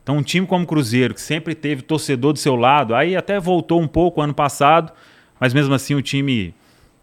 Então, 0.02 0.16
um 0.16 0.24
time 0.24 0.48
como 0.48 0.64
o 0.64 0.68
Cruzeiro, 0.68 1.14
que 1.14 1.20
sempre 1.20 1.54
teve 1.54 1.82
torcedor 1.82 2.32
do 2.32 2.40
seu 2.40 2.56
lado, 2.56 2.96
aí 2.96 3.14
até 3.14 3.38
voltou 3.38 3.82
um 3.82 3.90
pouco 3.90 4.22
ano 4.22 4.34
passado, 4.34 4.94
mas 5.38 5.54
mesmo 5.54 5.74
assim 5.74 5.96
o 5.96 6.02
time. 6.02 6.56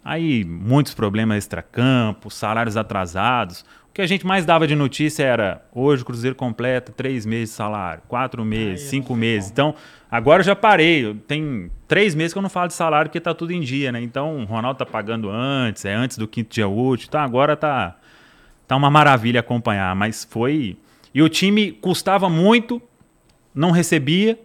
Aí, 0.03 0.43
muitos 0.43 0.95
problemas 0.95 1.37
extra-campo, 1.37 2.31
salários 2.31 2.79
atrasados. 2.79 3.63
O 3.93 3.95
que 3.95 4.01
a 4.01 4.07
gente 4.07 4.27
mais 4.27 4.47
dava 4.47 4.67
de 4.67 4.75
notícia 4.75 5.23
era: 5.23 5.63
hoje 5.71 6.03
o 6.03 6.07
Cruzeiro 6.07 6.35
completa 6.35 6.91
três 6.91 7.27
meses 7.27 7.51
de 7.51 7.57
salário, 7.57 8.03
quatro 8.09 8.43
meses, 8.43 8.89
cinco 8.89 9.15
meses. 9.15 9.51
Então, 9.51 9.75
agora 10.11 10.41
eu 10.41 10.47
já 10.47 10.57
parei. 10.57 11.15
Tem 11.29 11.71
três 11.87 12.15
meses 12.15 12.33
que 12.33 12.39
eu 12.39 12.43
não 12.43 12.49
falo 12.49 12.69
de 12.69 12.73
salário 12.73 13.11
porque 13.11 13.21
tá 13.21 13.35
tudo 13.35 13.53
em 13.53 13.61
dia, 13.61 13.93
né? 13.93 14.01
Então, 14.01 14.39
o 14.39 14.45
Ronaldo 14.47 14.79
tá 14.79 14.87
pagando 14.87 15.29
antes, 15.29 15.85
é 15.85 15.93
antes 15.93 16.17
do 16.17 16.27
quinto 16.27 16.55
dia 16.55 16.67
útil. 16.67 17.05
Então, 17.07 17.21
agora 17.21 17.55
tá, 17.55 17.95
tá 18.67 18.77
uma 18.77 18.89
maravilha 18.89 19.41
acompanhar. 19.41 19.95
Mas 19.95 20.25
foi. 20.25 20.79
E 21.13 21.21
o 21.21 21.29
time 21.29 21.71
custava 21.71 22.31
muito, 22.31 22.81
não 23.55 23.73
recebia 23.73 24.41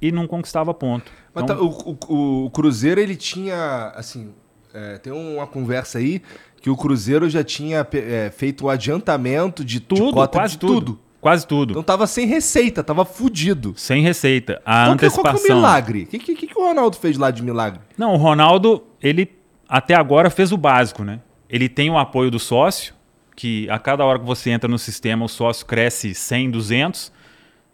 e 0.00 0.10
não 0.10 0.26
conquistava 0.26 0.72
ponto. 0.72 1.12
Mas 1.34 1.44
então... 1.44 1.56
tá, 1.56 1.62
o, 1.62 1.98
o, 2.08 2.44
o, 2.46 2.50
Cruzeiro, 2.50 2.98
ele 2.98 3.16
tinha, 3.16 3.92
assim, 3.94 4.32
é, 4.72 4.96
tem 4.96 5.12
uma 5.12 5.46
conversa 5.46 5.98
aí 5.98 6.22
que 6.62 6.70
o 6.70 6.76
Cruzeiro 6.76 7.28
já 7.28 7.42
tinha 7.42 7.84
é, 7.92 8.30
feito 8.30 8.66
o 8.66 8.70
adiantamento 8.70 9.64
de 9.64 9.80
tudo, 9.80 10.06
de 10.06 10.12
cota 10.12 10.38
quase 10.38 10.52
de 10.52 10.58
tudo. 10.60 10.74
tudo. 10.74 10.98
Quase 11.20 11.46
tudo. 11.46 11.70
Então 11.72 11.82
tava 11.82 12.06
sem 12.06 12.26
receita, 12.26 12.82
tava 12.82 13.04
fudido. 13.04 13.74
Sem 13.76 14.02
receita. 14.02 14.60
A 14.64 14.84
qual 14.84 14.92
antecipação. 14.92 15.22
Que, 15.22 15.30
qual 15.30 15.44
que 15.44 15.50
é 15.50 15.54
o 15.54 15.56
milagre? 15.56 16.02
O 16.02 16.06
que, 16.06 16.18
que, 16.18 16.46
que 16.46 16.58
o 16.58 16.62
Ronaldo 16.62 16.96
fez 16.96 17.16
lá 17.16 17.30
de 17.30 17.42
milagre? 17.42 17.80
Não, 17.98 18.14
o 18.14 18.16
Ronaldo, 18.16 18.84
ele 19.00 19.30
até 19.68 19.94
agora 19.94 20.30
fez 20.30 20.52
o 20.52 20.56
básico, 20.56 21.04
né? 21.04 21.20
Ele 21.48 21.68
tem 21.68 21.90
o 21.90 21.98
apoio 21.98 22.30
do 22.30 22.38
sócio, 22.38 22.94
que 23.36 23.68
a 23.68 23.78
cada 23.78 24.04
hora 24.04 24.18
que 24.18 24.24
você 24.24 24.50
entra 24.50 24.68
no 24.68 24.78
sistema, 24.78 25.24
o 25.24 25.28
sócio 25.28 25.66
cresce 25.66 26.14
100, 26.14 26.50
200. 26.50 27.12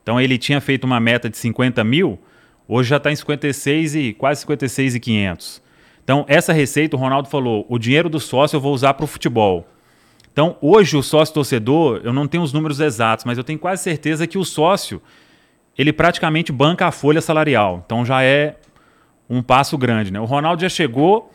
Então 0.02 0.20
ele 0.20 0.36
tinha 0.38 0.60
feito 0.60 0.84
uma 0.84 1.00
meta 1.00 1.28
de 1.28 1.36
50 1.36 1.84
mil, 1.84 2.18
hoje 2.66 2.90
já 2.90 2.96
está 2.96 3.10
em 3.10 3.16
56 3.16 3.94
e 3.94 4.12
quase 4.14 4.40
56 4.40 4.94
e 4.94 5.00
500. 5.00 5.67
Então, 6.08 6.24
essa 6.26 6.54
receita, 6.54 6.96
o 6.96 6.98
Ronaldo 6.98 7.28
falou: 7.28 7.66
o 7.68 7.78
dinheiro 7.78 8.08
do 8.08 8.18
sócio 8.18 8.56
eu 8.56 8.60
vou 8.62 8.72
usar 8.72 8.94
para 8.94 9.04
o 9.04 9.06
futebol. 9.06 9.68
Então, 10.32 10.56
hoje, 10.58 10.96
o 10.96 11.02
sócio 11.02 11.34
torcedor, 11.34 12.00
eu 12.02 12.14
não 12.14 12.26
tenho 12.26 12.42
os 12.42 12.50
números 12.50 12.80
exatos, 12.80 13.26
mas 13.26 13.36
eu 13.36 13.44
tenho 13.44 13.58
quase 13.58 13.82
certeza 13.82 14.26
que 14.26 14.38
o 14.38 14.44
sócio, 14.44 15.02
ele 15.76 15.92
praticamente 15.92 16.50
banca 16.50 16.86
a 16.86 16.90
folha 16.90 17.20
salarial. 17.20 17.82
Então, 17.84 18.06
já 18.06 18.22
é 18.22 18.56
um 19.28 19.42
passo 19.42 19.76
grande. 19.76 20.10
Né? 20.10 20.18
O 20.18 20.24
Ronaldo 20.24 20.62
já 20.62 20.68
chegou, 20.70 21.30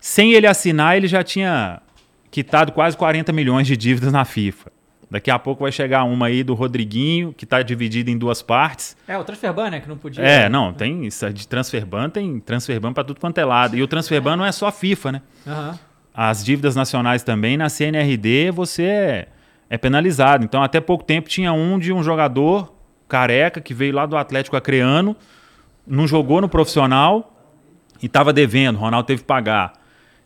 sem 0.00 0.32
ele 0.32 0.48
assinar, 0.48 0.96
ele 0.96 1.06
já 1.06 1.22
tinha 1.22 1.80
quitado 2.28 2.72
quase 2.72 2.96
40 2.96 3.32
milhões 3.32 3.64
de 3.64 3.76
dívidas 3.76 4.12
na 4.12 4.24
FIFA. 4.24 4.72
Daqui 5.08 5.30
a 5.30 5.38
pouco 5.38 5.62
vai 5.62 5.70
chegar 5.70 6.02
uma 6.02 6.26
aí 6.26 6.42
do 6.42 6.52
Rodriguinho, 6.54 7.32
que 7.32 7.44
está 7.44 7.62
dividida 7.62 8.10
em 8.10 8.18
duas 8.18 8.42
partes. 8.42 8.96
É, 9.06 9.16
o 9.16 9.22
Transferban, 9.22 9.70
né? 9.70 9.80
Que 9.80 9.88
não 9.88 9.96
podia. 9.96 10.24
É, 10.24 10.48
não, 10.48 10.72
tem 10.72 11.06
isso 11.06 11.32
de 11.32 11.46
Transferban, 11.46 12.10
tem 12.10 12.40
Transferban 12.40 12.92
para 12.92 13.04
tudo 13.04 13.20
quanto 13.20 13.38
é 13.38 13.44
lado. 13.44 13.76
E 13.76 13.82
o 13.82 13.86
Transferban 13.86 14.36
não 14.36 14.44
é 14.44 14.50
só 14.50 14.72
FIFA, 14.72 15.12
né? 15.12 15.22
Aham. 15.46 15.78
As 16.12 16.44
dívidas 16.44 16.74
nacionais 16.74 17.22
também, 17.22 17.56
na 17.56 17.68
CNRD, 17.68 18.50
você 18.50 18.82
é, 18.82 19.28
é 19.70 19.78
penalizado. 19.78 20.44
Então, 20.44 20.62
até 20.62 20.80
pouco 20.80 21.04
tempo 21.04 21.28
tinha 21.28 21.52
um 21.52 21.78
de 21.78 21.92
um 21.92 22.02
jogador 22.02 22.74
careca 23.06 23.60
que 23.60 23.74
veio 23.74 23.94
lá 23.94 24.06
do 24.06 24.16
Atlético 24.16 24.56
Acreano, 24.56 25.14
não 25.86 26.08
jogou 26.08 26.40
no 26.40 26.48
profissional 26.48 27.36
e 28.02 28.06
estava 28.06 28.32
devendo. 28.32 28.76
O 28.76 28.80
Ronaldo 28.80 29.06
teve 29.06 29.20
que 29.20 29.26
pagar. 29.26 29.74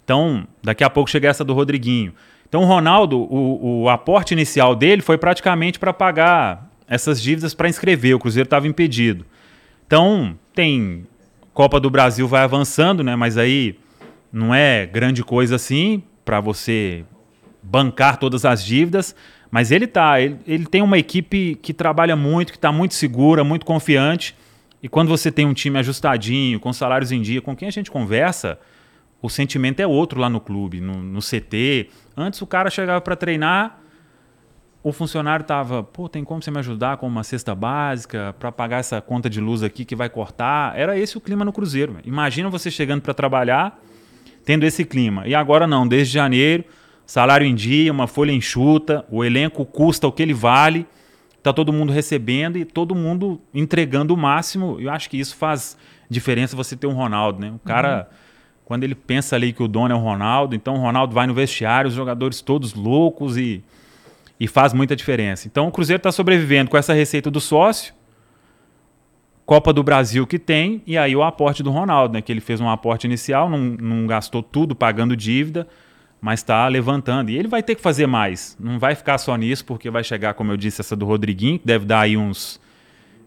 Então, 0.04 0.46
daqui 0.62 0.82
a 0.82 0.88
pouco 0.88 1.10
chega 1.10 1.28
essa 1.28 1.44
do 1.44 1.52
Rodriguinho. 1.52 2.14
Então, 2.50 2.62
o 2.62 2.66
Ronaldo, 2.66 3.16
o, 3.16 3.82
o 3.82 3.88
aporte 3.88 4.34
inicial 4.34 4.74
dele 4.74 5.02
foi 5.02 5.16
praticamente 5.16 5.78
para 5.78 5.92
pagar 5.92 6.68
essas 6.88 7.22
dívidas 7.22 7.54
para 7.54 7.68
inscrever. 7.68 8.16
O 8.16 8.18
Cruzeiro 8.18 8.48
estava 8.48 8.66
impedido. 8.66 9.24
Então, 9.86 10.36
tem 10.52 11.06
Copa 11.54 11.78
do 11.78 11.88
Brasil 11.88 12.26
vai 12.26 12.42
avançando, 12.42 13.04
né? 13.04 13.14
Mas 13.14 13.38
aí 13.38 13.78
não 14.32 14.52
é 14.52 14.84
grande 14.84 15.22
coisa 15.22 15.54
assim 15.54 16.02
para 16.24 16.40
você 16.40 17.04
bancar 17.62 18.16
todas 18.16 18.44
as 18.44 18.64
dívidas. 18.64 19.14
Mas 19.48 19.70
ele 19.70 19.86
tá, 19.86 20.20
ele, 20.20 20.36
ele 20.44 20.66
tem 20.66 20.82
uma 20.82 20.98
equipe 20.98 21.56
que 21.62 21.72
trabalha 21.72 22.16
muito, 22.16 22.50
que 22.50 22.58
está 22.58 22.72
muito 22.72 22.94
segura, 22.94 23.44
muito 23.44 23.64
confiante. 23.64 24.34
E 24.82 24.88
quando 24.88 25.06
você 25.06 25.30
tem 25.30 25.46
um 25.46 25.54
time 25.54 25.78
ajustadinho, 25.78 26.58
com 26.58 26.72
salários 26.72 27.12
em 27.12 27.22
dia, 27.22 27.40
com 27.40 27.54
quem 27.54 27.68
a 27.68 27.72
gente 27.72 27.92
conversa, 27.92 28.58
o 29.22 29.28
sentimento 29.28 29.80
é 29.80 29.86
outro 29.86 30.20
lá 30.20 30.28
no 30.28 30.40
clube, 30.40 30.80
no, 30.80 31.02
no 31.02 31.20
CT. 31.20 31.90
Antes 32.16 32.40
o 32.40 32.46
cara 32.46 32.70
chegava 32.70 33.00
para 33.00 33.16
treinar, 33.16 33.80
o 34.82 34.92
funcionário 34.92 35.44
tava, 35.44 35.82
pô, 35.82 36.08
tem 36.08 36.24
como 36.24 36.42
você 36.42 36.50
me 36.50 36.58
ajudar 36.58 36.96
com 36.96 37.06
uma 37.06 37.22
cesta 37.22 37.54
básica 37.54 38.34
para 38.38 38.50
pagar 38.50 38.78
essa 38.78 39.00
conta 39.00 39.28
de 39.28 39.40
luz 39.40 39.62
aqui 39.62 39.84
que 39.84 39.94
vai 39.94 40.08
cortar? 40.08 40.78
Era 40.78 40.98
esse 40.98 41.18
o 41.18 41.20
clima 41.20 41.44
no 41.44 41.52
Cruzeiro. 41.52 41.98
Imagina 42.04 42.48
você 42.48 42.70
chegando 42.70 43.02
para 43.02 43.12
trabalhar 43.12 43.78
tendo 44.44 44.64
esse 44.64 44.84
clima. 44.84 45.26
E 45.26 45.34
agora 45.34 45.66
não, 45.66 45.86
desde 45.86 46.14
janeiro, 46.14 46.64
salário 47.04 47.46
em 47.46 47.54
dia, 47.54 47.92
uma 47.92 48.06
folha 48.06 48.32
enxuta, 48.32 49.04
o 49.10 49.22
elenco 49.22 49.66
custa 49.66 50.06
o 50.06 50.12
que 50.12 50.22
ele 50.22 50.32
vale, 50.32 50.86
tá 51.42 51.52
todo 51.52 51.72
mundo 51.72 51.92
recebendo 51.92 52.56
e 52.56 52.64
todo 52.64 52.94
mundo 52.94 53.40
entregando 53.52 54.14
o 54.14 54.16
máximo. 54.16 54.78
Eu 54.80 54.90
acho 54.90 55.10
que 55.10 55.18
isso 55.18 55.36
faz 55.36 55.76
diferença 56.08 56.56
você 56.56 56.74
ter 56.74 56.86
um 56.86 56.94
Ronaldo, 56.94 57.38
né? 57.38 57.52
O 57.54 57.58
cara 57.58 58.08
quando 58.70 58.84
ele 58.84 58.94
pensa 58.94 59.34
ali 59.34 59.52
que 59.52 59.64
o 59.64 59.66
dono 59.66 59.92
é 59.92 59.96
o 59.96 59.98
Ronaldo, 59.98 60.54
então 60.54 60.74
o 60.74 60.78
Ronaldo 60.78 61.12
vai 61.12 61.26
no 61.26 61.34
vestiário, 61.34 61.88
os 61.88 61.94
jogadores 61.94 62.40
todos 62.40 62.72
loucos 62.72 63.36
e, 63.36 63.64
e 64.38 64.46
faz 64.46 64.72
muita 64.72 64.94
diferença. 64.94 65.48
Então 65.48 65.66
o 65.66 65.72
Cruzeiro 65.72 65.98
está 65.98 66.12
sobrevivendo 66.12 66.70
com 66.70 66.76
essa 66.76 66.94
receita 66.94 67.32
do 67.32 67.40
sócio, 67.40 67.92
Copa 69.44 69.72
do 69.72 69.82
Brasil 69.82 70.24
que 70.24 70.38
tem, 70.38 70.84
e 70.86 70.96
aí 70.96 71.16
o 71.16 71.24
aporte 71.24 71.64
do 71.64 71.70
Ronaldo, 71.72 72.14
né? 72.14 72.22
Que 72.22 72.30
ele 72.30 72.40
fez 72.40 72.60
um 72.60 72.70
aporte 72.70 73.08
inicial, 73.08 73.50
não, 73.50 73.58
não 73.58 74.06
gastou 74.06 74.40
tudo 74.40 74.76
pagando 74.76 75.16
dívida, 75.16 75.66
mas 76.20 76.38
está 76.38 76.68
levantando. 76.68 77.28
E 77.32 77.36
ele 77.36 77.48
vai 77.48 77.64
ter 77.64 77.74
que 77.74 77.82
fazer 77.82 78.06
mais. 78.06 78.56
Não 78.60 78.78
vai 78.78 78.94
ficar 78.94 79.18
só 79.18 79.34
nisso, 79.34 79.64
porque 79.64 79.90
vai 79.90 80.04
chegar, 80.04 80.34
como 80.34 80.52
eu 80.52 80.56
disse, 80.56 80.80
essa 80.80 80.94
do 80.94 81.06
Rodriguinho, 81.06 81.58
que 81.58 81.66
deve 81.66 81.86
dar 81.86 82.02
aí 82.02 82.16
uns 82.16 82.60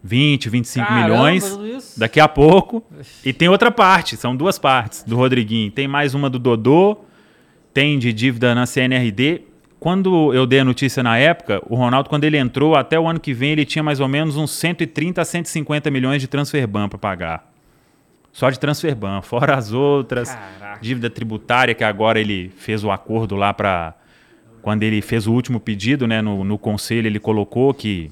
20, 0.03 0.50
25 0.50 0.86
Caramba, 0.86 1.07
milhões 1.07 1.43
isso? 1.45 2.00
daqui 2.00 2.19
a 2.19 2.27
pouco. 2.27 2.83
E 3.24 3.31
tem 3.31 3.48
outra 3.48 3.72
parte, 3.72 4.17
são 4.17 4.36
duas 4.36 4.60
partes 4.60 5.03
do 5.03 5.15
Rodriguinho. 5.15 5.72
Tem 5.72 5.88
mais 5.88 6.13
uma 6.13 6.29
do 6.29 6.38
Dodô, 6.38 6.98
tem 7.74 7.98
de 7.98 8.12
dívida 8.12 8.53
na 8.53 8.65
CNRD. 8.65 9.43
Quando 9.79 10.33
eu 10.33 10.45
dei 10.45 10.60
a 10.60 10.65
notícia 10.65 11.01
na 11.01 11.17
época, 11.17 11.62
o 11.69 11.75
Ronaldo, 11.75 12.10
quando 12.10 12.25
ele 12.25 12.38
entrou, 12.38 12.75
até 12.75 13.00
o 13.00 13.07
ano 13.07 13.19
que 13.19 13.33
vem, 13.33 13.51
ele 13.51 13.65
tinha 13.65 13.83
mais 13.83 14.00
ou 14.00 14.07
menos 14.07 14.36
uns 14.36 14.51
130 14.51 15.22
a 15.22 15.25
150 15.25 15.89
milhões 15.89 16.22
de 16.22 16.27
transferban 16.27 16.89
para 16.89 16.98
pagar. 16.98 17.53
Só 18.31 18.50
de 18.50 18.60
transferban, 18.60 19.22
fora 19.24 19.55
as 19.55 19.72
outras. 19.72 20.29
Caraca. 20.29 20.79
Dívida 20.81 21.10
tributária, 21.10 21.74
que 21.74 21.83
agora 21.83 22.19
ele 22.19 22.51
fez 22.57 22.83
o 22.83 22.91
acordo 22.91 23.36
lá 23.36 23.53
para. 23.53 23.93
Quando 24.62 24.83
ele 24.83 25.01
fez 25.01 25.27
o 25.27 25.33
último 25.33 25.60
pedido, 25.60 26.07
né, 26.07 26.22
no, 26.22 26.43
no 26.45 26.57
conselho, 26.57 27.05
ele 27.07 27.19
colocou 27.19 27.74
que 27.74 28.10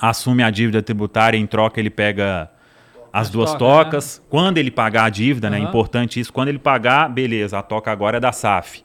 assume 0.00 0.42
a 0.42 0.50
dívida 0.50 0.82
tributária, 0.82 1.38
em 1.38 1.46
troca 1.46 1.80
ele 1.80 1.90
pega 1.90 2.50
as 3.12 3.28
As 3.28 3.30
duas 3.30 3.54
tocas, 3.54 3.58
tocas. 3.58 4.22
Quando 4.28 4.58
ele 4.58 4.70
pagar 4.70 5.04
a 5.04 5.08
dívida, 5.08 5.48
né? 5.48 5.58
Aham. 5.58 5.68
Importante 5.68 6.20
isso. 6.20 6.30
Quando 6.32 6.48
ele 6.48 6.58
pagar, 6.58 7.08
beleza, 7.08 7.58
a 7.58 7.62
toca 7.62 7.90
agora 7.90 8.18
é 8.18 8.20
da 8.20 8.30
SAF. 8.30 8.84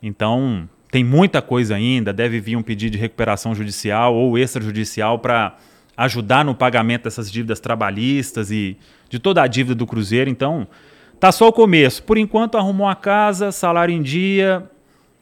Então, 0.00 0.68
tem 0.92 1.02
muita 1.02 1.42
coisa 1.42 1.74
ainda. 1.74 2.12
Deve 2.12 2.38
vir 2.38 2.56
um 2.56 2.62
pedido 2.62 2.92
de 2.92 2.98
recuperação 2.98 3.54
judicial 3.54 4.14
ou 4.14 4.38
extrajudicial 4.38 5.18
para 5.18 5.56
ajudar 5.96 6.44
no 6.44 6.54
pagamento 6.54 7.04
dessas 7.04 7.28
dívidas 7.30 7.58
trabalhistas 7.58 8.52
e 8.52 8.76
de 9.08 9.18
toda 9.18 9.42
a 9.42 9.46
dívida 9.48 9.74
do 9.74 9.86
Cruzeiro. 9.86 10.30
Então, 10.30 10.68
tá 11.18 11.32
só 11.32 11.48
o 11.48 11.52
começo. 11.52 12.04
Por 12.04 12.16
enquanto, 12.16 12.56
arrumou 12.56 12.86
a 12.86 12.94
casa, 12.94 13.50
salário 13.50 13.92
em 13.92 14.02
dia, 14.02 14.70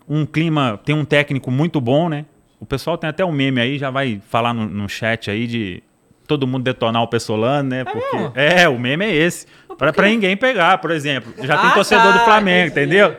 um 0.06 0.26
clima. 0.26 0.78
Tem 0.84 0.94
um 0.94 1.06
técnico 1.06 1.50
muito 1.50 1.80
bom, 1.80 2.10
né? 2.10 2.26
O 2.60 2.66
pessoal 2.66 2.96
tem 2.96 3.08
até 3.10 3.24
um 3.24 3.32
meme 3.32 3.60
aí, 3.60 3.78
já 3.78 3.90
vai 3.90 4.20
falar 4.28 4.52
no, 4.54 4.66
no 4.66 4.88
chat 4.88 5.30
aí 5.30 5.46
de 5.46 5.82
todo 6.26 6.46
mundo 6.46 6.62
detonar 6.64 7.02
o 7.02 7.08
Pessolano, 7.08 7.68
né? 7.68 7.84
Porque, 7.84 8.16
mesmo? 8.16 8.32
é, 8.34 8.68
o 8.68 8.78
meme 8.78 9.04
é 9.04 9.14
esse. 9.14 9.46
Pra, 9.78 9.92
pra 9.92 10.08
ninguém 10.08 10.36
pegar, 10.36 10.78
por 10.78 10.90
exemplo. 10.90 11.32
Já 11.44 11.58
tem 11.58 11.70
Ah, 11.70 11.74
torcedor 11.74 12.12
tá, 12.12 12.18
do 12.18 12.24
Flamengo, 12.24 12.68
entendi. 12.68 12.96
entendeu? 12.96 13.16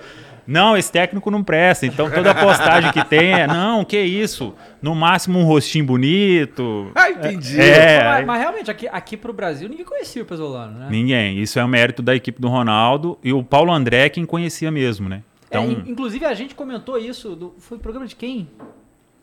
Não, 0.47 0.75
esse 0.77 0.89
técnico 0.91 1.29
não 1.29 1.43
presta. 1.43 1.85
Então 1.85 2.09
toda 2.09 2.33
postagem 2.33 2.91
que 2.93 3.03
tem 3.05 3.33
é, 3.33 3.45
não, 3.47 3.83
que 3.85 3.99
isso? 3.99 4.55
No 4.81 4.95
máximo 4.95 5.39
um 5.39 5.43
rostinho 5.43 5.85
bonito. 5.85 6.89
Ah, 6.95 7.11
entendi. 7.11 7.59
É, 7.61 8.03
mas, 8.03 8.15
aí- 8.17 8.25
mas 8.25 8.39
realmente, 8.39 8.71
aqui, 8.71 8.87
aqui 8.87 9.17
pro 9.17 9.33
Brasil, 9.33 9.67
ninguém 9.69 9.85
conhecia 9.85 10.23
o 10.23 10.25
Pesolano, 10.25 10.79
né? 10.79 10.87
Ninguém. 10.89 11.37
Isso 11.39 11.59
é 11.59 11.63
um 11.65 11.67
mérito 11.67 12.01
da 12.01 12.15
equipe 12.15 12.41
do 12.41 12.47
Ronaldo 12.47 13.19
e 13.23 13.31
o 13.33 13.43
Paulo 13.43 13.71
André 13.73 14.09
quem 14.09 14.25
conhecia 14.25 14.71
mesmo, 14.71 15.07
né? 15.09 15.21
É, 15.51 15.57
Então, 15.59 15.69
in- 15.69 15.91
inclusive, 15.91 16.25
a 16.25 16.33
gente 16.33 16.55
comentou 16.55 16.97
isso. 16.97 17.35
do- 17.35 17.53
foi 17.59 17.77
programa 17.77 18.07
de 18.07 18.15
quem? 18.15 18.47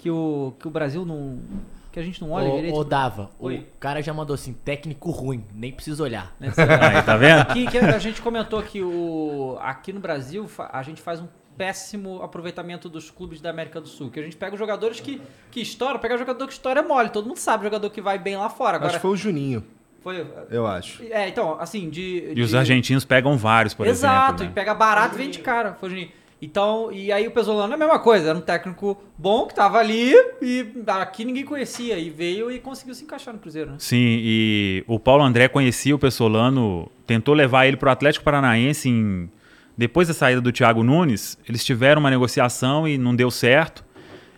Que 0.05 0.11
o, 0.11 0.53
que 0.61 0.69
o 0.69 0.71
Brasil 0.71 1.03
não. 1.07 1.39
Que 1.91 1.99
a 1.99 2.03
gente 2.03 2.21
não 2.21 2.33
olha 2.33 2.51
Ô, 2.51 2.57
direito. 2.57 2.77
ô, 2.77 2.85
Dava, 2.85 3.31
Oi. 3.39 3.67
o 3.75 3.79
cara 3.81 4.03
já 4.03 4.13
mandou 4.13 4.35
assim, 4.35 4.53
técnico 4.53 5.11
ruim, 5.11 5.47
nem 5.55 5.73
precisa 5.73 6.03
olhar. 6.03 6.37
né? 6.39 6.53
aí, 6.59 7.03
tá 7.03 7.17
vendo? 7.17 7.47
que, 7.55 7.67
que 7.67 7.79
a 7.79 7.99
gente 7.99 8.21
comentou 8.21 8.63
que 8.63 8.83
o, 8.83 9.57
aqui 9.63 9.95
no 9.95 10.01
Brasil 10.01 10.47
a 10.59 10.83
gente 10.83 11.01
faz 11.01 11.21
um 11.21 11.27
péssimo 11.57 12.21
aproveitamento 12.23 12.87
dos 12.91 13.11
clubes 13.11 13.41
da 13.41 13.49
América 13.49 13.81
do 13.81 13.89
Sul. 13.89 14.11
Que 14.11 14.21
a 14.21 14.23
gente 14.23 14.37
pega 14.37 14.53
os 14.53 14.59
jogadores 14.59 15.01
que, 15.01 15.23
que 15.51 15.63
estouram, 15.63 15.99
pega 15.99 16.19
jogador 16.19 16.47
que 16.47 16.53
estoura 16.53 16.81
é 16.81 16.83
mole. 16.83 17.09
Todo 17.09 17.27
mundo 17.27 17.39
sabe 17.39 17.65
jogador 17.65 17.89
que 17.89 18.03
vai 18.03 18.19
bem 18.19 18.37
lá 18.37 18.51
fora. 18.51 18.77
Agora, 18.77 18.89
Acho 18.91 18.97
que 18.99 19.03
foi 19.03 19.11
o 19.13 19.17
Juninho, 19.17 19.65
foi- 20.03 20.27
eu 20.51 20.67
acho. 20.67 21.03
É, 21.05 21.27
então, 21.31 21.59
assim, 21.59 21.89
de. 21.89 22.31
E 22.37 22.43
os 22.43 22.51
de- 22.51 22.59
argentinos 22.59 23.07
pegam 23.07 23.39
vários, 23.39 23.73
por 23.73 23.87
Exato, 23.87 24.43
exemplo. 24.43 24.45
e 24.45 24.49
né? 24.49 24.53
pega 24.55 24.75
barato 24.75 25.15
e 25.15 25.19
vende 25.19 25.39
caro. 25.39 25.75
Foi 25.81 25.89
o 25.89 25.91
Juninho. 25.91 26.11
Então, 26.45 26.91
e 26.93 27.11
aí 27.11 27.27
o 27.27 27.31
Pesolano 27.31 27.73
é 27.73 27.77
a 27.77 27.79
mesma 27.79 27.99
coisa, 27.99 28.29
era 28.31 28.39
um 28.39 28.43
técnico 28.43 28.97
bom 29.17 29.47
que 29.47 29.55
tava 29.55 29.79
ali 29.79 30.13
e 30.43 30.67
aqui 30.87 31.25
ninguém 31.25 31.45
conhecia 31.45 31.99
e 31.99 32.11
veio 32.11 32.51
e 32.51 32.59
conseguiu 32.59 32.95
se 32.95 33.05
encaixar 33.05 33.33
no 33.33 33.41
Cruzeiro, 33.41 33.71
né? 33.71 33.77
Sim, 33.79 34.19
e 34.23 34.85
o 34.87 34.99
Paulo 34.99 35.23
André 35.25 35.49
conhecia 35.49 35.95
o 35.95 35.99
Pessolano, 35.99 36.91
tentou 37.07 37.35
levar 37.35 37.67
ele 37.67 37.77
para 37.77 37.89
o 37.89 37.93
Atlético 37.93 38.25
Paranaense 38.25 38.89
em- 38.89 39.29
depois 39.77 40.07
da 40.09 40.15
saída 40.15 40.41
do 40.41 40.53
Thiago 40.53 40.83
Nunes. 40.83 41.39
Eles 41.49 41.65
tiveram 41.65 42.01
uma 42.01 42.11
negociação 42.11 42.87
e 42.87 42.97
não 42.99 43.15
deu 43.17 43.31
certo. 43.31 43.85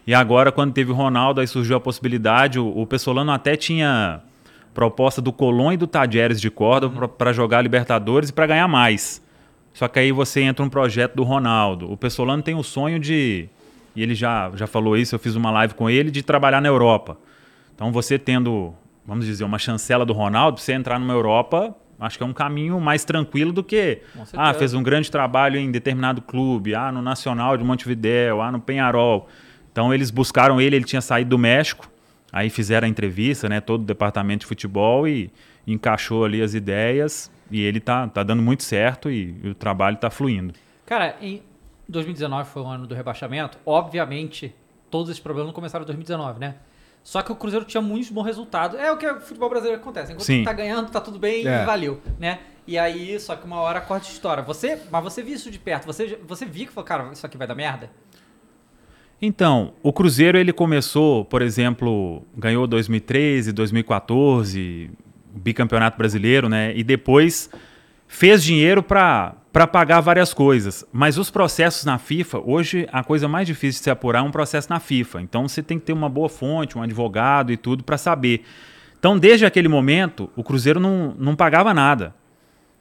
E 0.06 0.14
agora, 0.14 0.52
quando 0.52 0.72
teve 0.72 0.92
o 0.92 0.94
Ronaldo, 0.94 1.40
aí 1.40 1.46
surgiu 1.46 1.76
a 1.76 1.80
possibilidade. 1.80 2.58
O, 2.58 2.68
o 2.68 2.86
Pessolano 2.86 3.32
até 3.32 3.56
tinha 3.56 4.20
proposta 4.72 5.20
do 5.20 5.32
Colón 5.32 5.72
e 5.72 5.76
do 5.76 5.86
Tadieres 5.86 6.40
de 6.40 6.50
Córdoba 6.50 7.08
para 7.08 7.32
jogar 7.32 7.60
Libertadores 7.62 8.28
e 8.30 8.32
para 8.32 8.46
ganhar 8.46 8.68
mais. 8.68 9.20
Só 9.76 9.88
que 9.88 9.98
aí 9.98 10.10
você 10.10 10.40
entra 10.40 10.64
um 10.64 10.70
projeto 10.70 11.14
do 11.16 11.22
Ronaldo. 11.22 11.92
O 11.92 11.98
Pessolano 11.98 12.42
tem 12.42 12.54
o 12.54 12.62
sonho 12.62 12.98
de. 12.98 13.46
E 13.94 14.02
ele 14.02 14.14
já, 14.14 14.50
já 14.54 14.66
falou 14.66 14.96
isso, 14.96 15.14
eu 15.14 15.18
fiz 15.18 15.34
uma 15.34 15.50
live 15.50 15.74
com 15.74 15.90
ele, 15.90 16.10
de 16.10 16.22
trabalhar 16.22 16.62
na 16.62 16.68
Europa. 16.68 17.18
Então 17.74 17.92
você 17.92 18.18
tendo, 18.18 18.72
vamos 19.04 19.26
dizer, 19.26 19.44
uma 19.44 19.58
chancela 19.58 20.06
do 20.06 20.14
Ronaldo, 20.14 20.60
você 20.60 20.72
entrar 20.72 20.98
numa 20.98 21.12
Europa, 21.12 21.76
acho 22.00 22.16
que 22.16 22.24
é 22.24 22.26
um 22.26 22.32
caminho 22.32 22.80
mais 22.80 23.04
tranquilo 23.04 23.52
do 23.52 23.62
que. 23.62 24.00
Ah, 24.32 24.54
fez 24.54 24.72
um 24.72 24.82
grande 24.82 25.10
trabalho 25.10 25.58
em 25.58 25.70
determinado 25.70 26.22
clube, 26.22 26.74
ah, 26.74 26.90
no 26.90 27.02
Nacional 27.02 27.54
de 27.58 27.62
Montevidéu, 27.62 28.40
ah, 28.40 28.50
no 28.50 28.58
Penharol. 28.58 29.28
Então 29.70 29.92
eles 29.92 30.10
buscaram 30.10 30.58
ele, 30.58 30.76
ele 30.76 30.86
tinha 30.86 31.02
saído 31.02 31.28
do 31.28 31.38
México, 31.38 31.86
aí 32.32 32.48
fizeram 32.48 32.86
a 32.86 32.88
entrevista, 32.88 33.46
né, 33.46 33.60
todo 33.60 33.82
o 33.82 33.84
departamento 33.84 34.40
de 34.40 34.46
futebol 34.46 35.06
e 35.06 35.30
encaixou 35.66 36.24
ali 36.24 36.40
as 36.40 36.54
ideias 36.54 37.30
E 37.50 37.62
ele 37.62 37.80
tá, 37.80 38.06
tá 38.08 38.22
dando 38.22 38.42
muito 38.42 38.62
certo 38.62 39.10
e, 39.10 39.34
e 39.42 39.48
o 39.50 39.54
trabalho 39.54 39.96
tá 39.96 40.10
fluindo. 40.10 40.54
Cara, 40.84 41.16
em 41.20 41.42
2019 41.88 42.48
foi 42.50 42.62
o 42.62 42.66
ano 42.66 42.86
do 42.86 42.94
rebaixamento. 42.94 43.58
Obviamente, 43.64 44.54
todos 44.90 45.10
esses 45.10 45.22
problemas 45.22 45.48
não 45.48 45.54
começaram 45.54 45.82
em 45.84 45.86
2019, 45.86 46.40
né? 46.40 46.56
Só 47.02 47.22
que 47.22 47.30
o 47.30 47.36
Cruzeiro 47.36 47.64
tinha 47.64 47.80
muitos 47.80 48.10
bons 48.10 48.24
resultados. 48.24 48.78
É 48.80 48.90
o 48.90 48.96
que 48.96 49.06
o 49.06 49.20
futebol 49.20 49.48
brasileiro 49.48 49.80
acontece. 49.80 50.12
Enquanto 50.12 50.26
Sim. 50.26 50.42
tá 50.42 50.52
ganhando, 50.52 50.90
tá 50.90 51.00
tudo 51.00 51.20
bem 51.20 51.46
É. 51.46 51.62
e 51.62 51.64
valeu, 51.64 52.00
né? 52.18 52.40
E 52.66 52.76
aí, 52.76 53.18
só 53.20 53.36
que 53.36 53.46
uma 53.46 53.60
hora 53.60 53.78
a 53.78 53.82
corte 53.82 54.10
estoura. 54.10 54.42
Você, 54.42 54.82
mas 54.90 55.04
você 55.04 55.22
viu 55.22 55.34
isso 55.36 55.48
de 55.48 55.58
perto. 55.60 55.86
Você, 55.86 56.18
você 56.26 56.44
viu 56.44 56.66
que 56.66 56.72
falou, 56.72 56.84
cara, 56.84 57.12
isso 57.12 57.24
aqui 57.24 57.36
vai 57.36 57.46
dar 57.46 57.54
merda? 57.54 57.88
Então, 59.22 59.72
o 59.82 59.92
Cruzeiro 59.92 60.36
ele 60.36 60.52
começou, 60.52 61.24
por 61.24 61.42
exemplo, 61.42 62.22
ganhou 62.36 62.66
2013, 62.66 63.52
2014, 63.52 64.90
o 65.05 65.05
bicampeonato 65.36 65.96
brasileiro, 65.98 66.48
né? 66.48 66.72
E 66.76 66.82
depois 66.82 67.50
fez 68.08 68.42
dinheiro 68.42 68.82
para 68.82 69.34
pagar 69.72 70.00
várias 70.00 70.32
coisas. 70.32 70.84
Mas 70.92 71.18
os 71.18 71.30
processos 71.30 71.84
na 71.84 71.98
FIFA, 71.98 72.40
hoje 72.44 72.88
a 72.92 73.02
coisa 73.04 73.28
mais 73.28 73.46
difícil 73.46 73.80
de 73.80 73.84
se 73.84 73.90
apurar 73.90 74.20
é 74.20 74.22
um 74.22 74.30
processo 74.30 74.70
na 74.70 74.80
FIFA. 74.80 75.22
Então 75.22 75.48
você 75.48 75.62
tem 75.62 75.78
que 75.78 75.86
ter 75.86 75.92
uma 75.92 76.08
boa 76.08 76.28
fonte, 76.28 76.78
um 76.78 76.82
advogado 76.82 77.52
e 77.52 77.56
tudo 77.56 77.84
para 77.84 77.98
saber. 77.98 78.44
Então, 78.98 79.18
desde 79.18 79.44
aquele 79.44 79.68
momento, 79.68 80.30
o 80.34 80.42
Cruzeiro 80.42 80.80
não, 80.80 81.14
não 81.18 81.36
pagava 81.36 81.72
nada. 81.74 82.14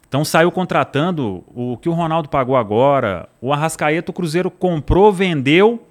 Então 0.07 0.23
saiu 0.23 0.51
contratando 0.51 1.43
o 1.53 1.77
que 1.77 1.89
o 1.89 1.93
Ronaldo 1.93 2.29
pagou 2.29 2.55
agora, 2.55 3.27
o 3.41 3.51
Arrascaeta, 3.51 4.11
o 4.11 4.13
Cruzeiro 4.13 4.49
comprou, 4.49 5.11
vendeu, 5.11 5.85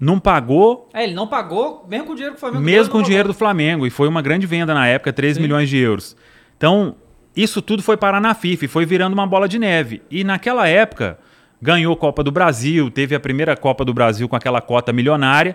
não 0.00 0.18
pagou, 0.18 0.88
É, 0.94 1.04
ele 1.04 1.12
não 1.14 1.26
pagou, 1.26 1.86
mesmo 1.88 2.06
com 2.06 2.12
o 2.12 2.14
dinheiro 2.14 2.34
que 2.34 2.38
o 2.38 2.40
Flamengo 2.40 2.64
mesmo 2.64 2.92
com 2.92 2.98
o 2.98 3.02
dinheiro 3.02 3.28
do. 3.28 3.34
Flamengo. 3.34 3.86
E 3.86 3.90
foi 3.90 4.08
uma 4.08 4.22
grande 4.22 4.46
venda 4.46 4.72
na 4.72 4.86
época, 4.86 5.12
3 5.12 5.36
Sim. 5.36 5.42
milhões 5.42 5.68
de 5.68 5.76
euros. 5.76 6.16
Então, 6.56 6.96
isso 7.36 7.60
tudo 7.60 7.82
foi 7.82 7.96
parar 7.96 8.20
na 8.20 8.34
FIFA 8.34 8.64
e 8.64 8.68
foi 8.68 8.86
virando 8.86 9.12
uma 9.12 9.26
bola 9.26 9.46
de 9.46 9.58
neve. 9.58 10.02
E 10.10 10.24
naquela 10.24 10.66
época, 10.66 11.18
ganhou 11.60 11.94
Copa 11.96 12.24
do 12.24 12.32
Brasil, 12.32 12.90
teve 12.90 13.14
a 13.14 13.20
primeira 13.20 13.54
Copa 13.56 13.84
do 13.84 13.92
Brasil 13.92 14.28
com 14.28 14.36
aquela 14.36 14.60
cota 14.60 14.92
milionária. 14.92 15.54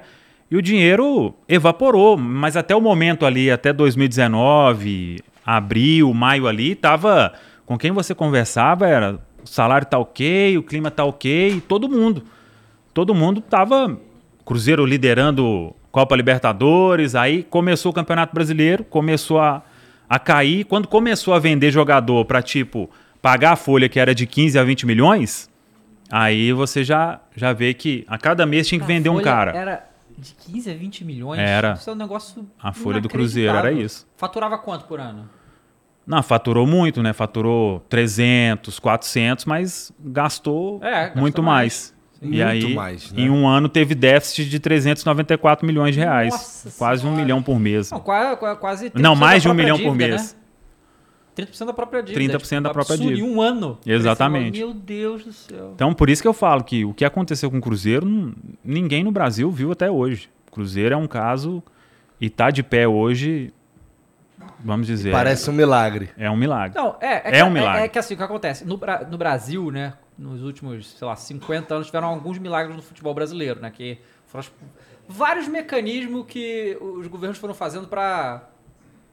E 0.50 0.56
o 0.56 0.62
dinheiro 0.62 1.34
evaporou, 1.50 2.16
mas 2.16 2.56
até 2.56 2.76
o 2.76 2.82
momento 2.82 3.26
ali, 3.26 3.50
até 3.50 3.74
2019, 3.74 5.18
abril, 5.44 6.14
maio 6.14 6.48
ali, 6.48 6.76
tava 6.76 7.34
com 7.66 7.78
quem 7.78 7.92
você 7.92 8.14
conversava 8.14 8.88
era 8.88 9.20
o 9.44 9.48
salário 9.48 9.88
tá 9.88 9.98
ok, 9.98 10.58
o 10.58 10.64
clima 10.64 10.90
tá 10.90 11.04
ok, 11.04 11.62
todo 11.68 11.90
mundo. 11.90 12.24
Todo 12.94 13.14
mundo 13.14 13.42
tava 13.42 14.00
Cruzeiro 14.46 14.86
liderando 14.86 15.76
Copa 15.92 16.16
Libertadores, 16.16 17.16
aí 17.16 17.44
começou 17.44 17.92
o 17.92 17.96
Campeonato 17.96 18.34
Brasileiro, 18.34 18.84
começou 18.84 19.40
a, 19.40 19.64
a 20.08 20.20
cair, 20.20 20.66
quando 20.66 20.88
começou 20.88 21.34
a 21.34 21.40
vender 21.40 21.72
jogador 21.72 22.26
para 22.26 22.42
tipo 22.42 22.90
pagar 23.22 23.54
a 23.54 23.56
folha 23.56 23.90
que 23.90 24.00
era 24.00 24.14
de 24.14 24.28
15 24.28 24.60
a 24.60 24.64
20 24.64 24.86
milhões, 24.86 25.50
aí 26.12 26.54
você 26.54 26.84
já 26.84 27.20
já 27.36 27.52
vê 27.54 27.74
que 27.74 28.06
a 28.08 28.18
cada 28.18 28.46
mês 28.46 28.68
tinha 28.68 28.78
que 28.78 28.86
A 28.86 28.88
vender 28.88 29.10
um 29.10 29.22
cara. 29.22 29.52
Era 29.56 29.90
de 30.18 30.34
15 30.36 30.70
a 30.70 30.74
20 30.74 31.04
milhões. 31.04 31.40
Era. 31.40 31.74
Isso 31.74 31.90
é 31.90 31.94
um 31.94 31.96
negócio. 31.96 32.48
A 32.62 32.72
folha 32.72 33.02
do 33.02 33.10
Cruzeiro 33.10 33.56
era 33.56 33.72
isso. 33.72 34.08
Faturava 34.16 34.58
quanto 34.58 34.86
por 34.86 35.00
ano? 35.00 35.30
Não, 36.06 36.22
faturou 36.22 36.68
muito, 36.68 37.02
né? 37.02 37.14
Faturou 37.14 37.80
300, 37.90 38.80
400, 38.80 39.46
mas 39.46 39.92
gastou 40.00 40.80
É, 40.84 41.06
gastou 41.06 41.22
muito 41.22 41.42
mais. 41.42 41.56
mais. 41.56 41.95
Sim. 42.26 42.36
E 42.36 42.44
Muito 42.44 42.66
aí, 42.68 42.74
mais, 42.76 43.12
né? 43.12 43.22
em 43.24 43.30
um 43.30 43.48
ano, 43.48 43.68
teve 43.70 43.94
déficit 43.96 44.50
de 44.50 44.60
394 44.60 45.66
milhões 45.66 45.94
de 45.94 46.00
reais. 46.02 46.32
Nossa 46.34 46.72
quase 46.78 47.02
um 47.02 47.06
Senhora. 47.10 47.22
milhão 47.22 47.42
por 47.44 47.60
mês. 47.60 47.92
Não, 47.92 48.00
quase, 48.00 48.38
quase 48.60 48.90
30% 48.90 49.02
Não, 49.02 49.16
mais 49.16 49.42
de 49.42 49.48
da 49.48 49.54
um 49.54 49.56
própria 49.56 49.74
milhão 49.74 49.78
por 49.92 49.98
dívida, 49.98 50.18
mês. 50.18 50.34
Né? 50.34 50.40
30% 51.46 51.66
da 51.66 51.74
própria 51.74 52.02
dívida. 52.02 52.40
30% 52.40 52.62
da 52.62 52.70
Tipo, 52.70 52.74
própria 52.74 52.94
absurdo, 52.96 53.10
dívida. 53.16 53.28
Em 53.28 53.36
um 53.36 53.42
ano. 53.42 53.78
Exatamente. 53.86 54.58
Meu 54.60 54.74
Deus 54.74 55.24
do 55.26 55.34
céu. 55.34 55.72
Então, 55.76 55.94
por 55.94 56.10
isso 56.10 56.22
que 56.22 56.28
eu 56.28 56.34
falo 56.34 56.64
que 56.64 56.86
o 56.86 56.94
que 56.94 57.04
aconteceu 57.04 57.52
com 57.52 57.58
o 57.58 57.62
Cruzeiro, 57.62 58.34
ninguém 58.64 59.04
no 59.04 59.12
Brasil 59.12 59.52
viu 59.52 59.72
até 59.72 59.92
hoje. 59.92 60.30
O 60.48 60.52
Cruzeiro 60.52 60.94
é 60.96 60.98
um 60.98 61.08
caso 61.08 61.62
e 62.22 62.30
tá 62.30 62.50
de 62.50 62.64
pé 62.64 62.88
hoje, 62.88 63.54
vamos 64.64 64.88
dizer, 64.88 65.12
Parece 65.12 65.50
um 65.50 65.54
milagre. 65.54 66.10
é 66.18 66.32
um 66.32 66.38
milagre. 66.38 66.78
Não, 66.78 66.96
é, 67.02 67.16
É 67.26 67.32
que- 67.32 67.44
um 67.44 67.50
milagre. 67.50 67.82
É, 67.84 67.88
que 67.90 68.00
assim, 68.00 68.14
o 68.14 68.18
que 68.18 68.24
acontece? 68.24 68.64
No, 68.66 68.80
no 69.12 69.18
Brasil, 69.18 69.70
né, 69.72 69.94
nos 70.18 70.42
últimos, 70.44 70.92
sei 70.98 71.08
lá, 71.08 71.16
50 71.16 71.74
anos, 71.76 71.88
tiveram 71.88 72.08
alguns 72.08 72.38
milagres 72.38 72.76
no 72.76 72.82
futebol 72.82 73.14
brasileiro, 73.14 73.60
né? 73.60 73.70
Que 73.70 73.98
foram 74.28 74.42
os- 74.42 74.52
vários 75.08 75.48
mecanismos 75.48 76.26
que 76.28 76.78
os 76.82 77.08
governos 77.08 77.38
foram 77.38 77.54
fazendo 77.54 77.88
pra 77.88 78.50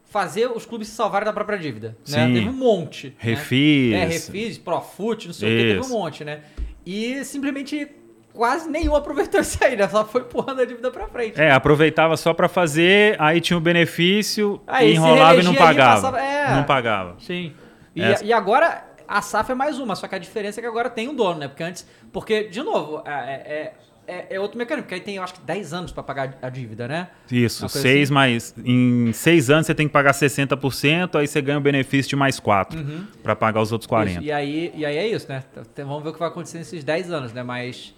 fazer 0.05 0.47
os 0.51 0.67
clubes 0.67 0.89
se 0.89 0.95
salvarem 0.95 1.25
da 1.27 1.33
própria 1.33 1.59
dívida. 1.59 1.97
Né? 2.09 2.27
Teve 2.35 2.49
um 2.49 2.53
monte. 2.53 3.09
né? 3.09 3.15
Refis. 3.19 3.95
É, 3.95 4.05
refis, 4.05 4.59
Profut, 4.59 5.27
não 5.27 5.35
sei 5.35 5.49
o 5.49 5.59
que, 5.59 5.69
teve 5.75 5.87
um 5.87 5.99
monte, 5.99 6.25
né? 6.25 6.41
E 6.85 7.25
simplesmente 7.25 7.89
quase 8.33 8.69
nenhum 8.69 8.95
aproveitou 8.95 9.41
isso 9.43 9.63
aí, 9.65 9.75
né? 9.77 9.89
Só 9.89 10.05
foi 10.05 10.21
empurrando 10.23 10.61
a 10.61 10.65
dívida 10.65 10.91
pra 10.91 11.07
frente. 11.09 11.41
É, 11.41 11.51
aproveitava 11.53 12.17
só 12.17 12.35
pra 12.35 12.49
fazer, 12.49 13.17
aí 13.19 13.41
tinha 13.41 13.57
o 13.57 13.61
benefício, 13.61 14.61
Aí 14.67 14.93
enrolava 14.95 15.41
e 15.41 15.43
não 15.43 15.55
pagava. 15.55 15.95
passava- 15.95 16.21
é. 16.21 16.55
Não 16.57 16.65
pagava. 16.65 17.17
Sim. 17.19 17.53
E, 17.95 18.03
Essa- 18.03 18.25
e 18.25 18.33
agora 18.33 18.85
a 19.19 19.23
SAF 19.23 19.53
é 19.53 19.55
mais 19.55 19.79
uma, 19.79 19.95
só 19.97 20.07
que 20.09 20.15
a 20.15 20.19
diferença 20.19 20.61
é 20.61 20.63
que 20.63 20.67
agora 20.69 20.89
tem 20.91 21.09
um 21.09 21.15
dono, 21.15 21.39
né? 21.41 21.49
Porque 21.49 21.63
antes. 21.63 21.87
Porque, 22.13 22.45
de 22.45 22.63
novo, 22.63 23.03
é, 23.07 23.11
é, 23.11 23.73
é- 24.07 24.27
é 24.35 24.41
outro 24.41 24.59
mecanismo, 24.59 24.83
porque 24.83 24.95
aí 24.97 25.01
tem, 25.01 25.17
eu 25.17 25.23
acho 25.23 25.35
que 25.35 25.41
10 25.43 25.73
anos 25.73 25.93
pra 25.93 26.03
pagar 26.03 26.37
a 26.43 26.49
dívida, 26.51 26.89
né? 26.89 27.09
Isso, 27.31 27.63
Uma 27.65 27.71
coisa 27.71 27.83
seis 27.89 28.09
assim. 28.09 28.13
mais. 28.15 28.55
Em 28.65 29.13
seis 29.13 29.49
anos 29.49 29.67
você 29.67 29.75
tem 29.75 29.87
que 29.87 29.93
pagar 29.93 30.13
60%, 30.13 31.17
aí 31.19 31.27
você 31.27 31.41
ganha 31.41 31.57
o 31.59 31.61
benefício 31.61 32.11
de 32.11 32.17
mais 32.17 32.41
quatro 32.41 32.85
pra 33.23 33.37
pagar 33.37 33.61
os 33.63 33.71
outros 33.71 33.87
40. 33.87 34.19
Isso, 34.19 34.29
E 34.29 34.33
aí, 34.33 34.73
e 34.75 34.85
aí 34.85 34.97
é 34.97 35.07
isso, 35.07 35.27
né? 35.29 35.45
Então, 35.57 35.87
vamos 35.87 36.03
ver 36.03 36.09
o 36.11 36.13
que 36.13 36.19
vai 36.19 36.29
acontecer 36.29 36.59
nesses 36.59 36.83
10 36.83 37.11
anos, 37.13 37.33
né? 37.33 37.43
Mas, 37.45 37.95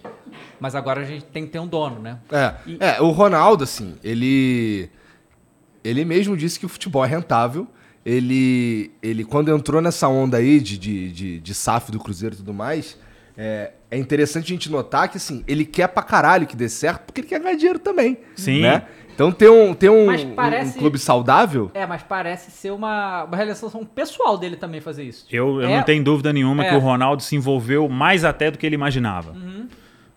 mas 0.59 0.75
agora 0.75 1.01
a 1.01 1.05
gente 1.05 1.25
tem 1.25 1.43
que 1.45 1.51
ter 1.51 1.59
um 1.59 1.67
dono, 1.67 1.99
né? 1.99 2.19
É, 2.31 2.53
E- 2.67 2.77
é, 2.79 3.01
o 3.01 3.09
Ronaldo, 3.09 3.63
assim, 3.63 3.95
ele. 4.03 4.89
Ele 5.83 6.03
mesmo 6.03 6.35
disse 6.35 6.59
que 6.59 6.65
o 6.65 6.69
futebol 6.69 7.03
é 7.05 7.07
rentável. 7.07 7.67
Ele, 8.05 8.91
ele 9.01 9.23
quando 9.25 9.49
entrou 9.51 9.81
nessa 9.81 10.07
onda 10.07 10.37
aí 10.37 10.59
de, 10.59 10.77
de, 10.77 11.11
de, 11.11 11.39
de 11.39 11.53
SAF 11.55 11.91
do 11.91 11.99
Cruzeiro 11.99 12.35
e 12.35 12.37
tudo 12.37 12.53
mais, 12.53 12.97
é, 13.35 13.71
é 13.89 13.97
interessante 13.97 14.43
a 14.45 14.47
gente 14.55 14.71
notar 14.71 15.09
que, 15.09 15.17
assim, 15.17 15.43
ele 15.47 15.65
quer 15.65 15.87
pra 15.87 16.03
caralho 16.03 16.45
que 16.45 16.55
dê 16.55 16.69
certo, 16.69 17.01
porque 17.05 17.21
ele 17.21 17.27
quer 17.27 17.39
ganhar 17.39 17.55
dinheiro 17.55 17.79
também. 17.79 18.17
Sim. 18.35 18.61
Né? 18.61 18.83
Então 19.15 19.31
ter 19.31 19.49
um, 19.49 19.71
um, 19.71 20.05
Mas 20.05 20.23
um- 20.23 20.35
parece- 20.35 20.77
um 20.77 20.79
clube 20.81 20.99
saudável. 20.99 21.71
É, 21.73 21.85
mas 21.87 22.03
parece 22.03 22.51
ser 22.51 22.71
uma, 22.71 23.23
uma 23.23 23.35
realização 23.37 23.83
pessoal 23.85 24.37
dele 24.37 24.57
também 24.57 24.81
fazer 24.81 25.03
isso. 25.03 25.25
Eu, 25.31 25.61
eu 25.61 25.69
É- 25.69 25.77
não 25.77 25.83
tenho 25.83 26.03
dúvida 26.03 26.31
nenhuma 26.31 26.63
é. 26.65 26.69
que 26.69 26.75
o 26.75 26.79
Ronaldo 26.79 27.23
se 27.23 27.35
envolveu 27.35 27.87
mais 27.89 28.23
até 28.23 28.51
do 28.51 28.57
que 28.57 28.65
ele 28.65 28.75
imaginava. 28.75 29.31
Uhum. 29.31 29.67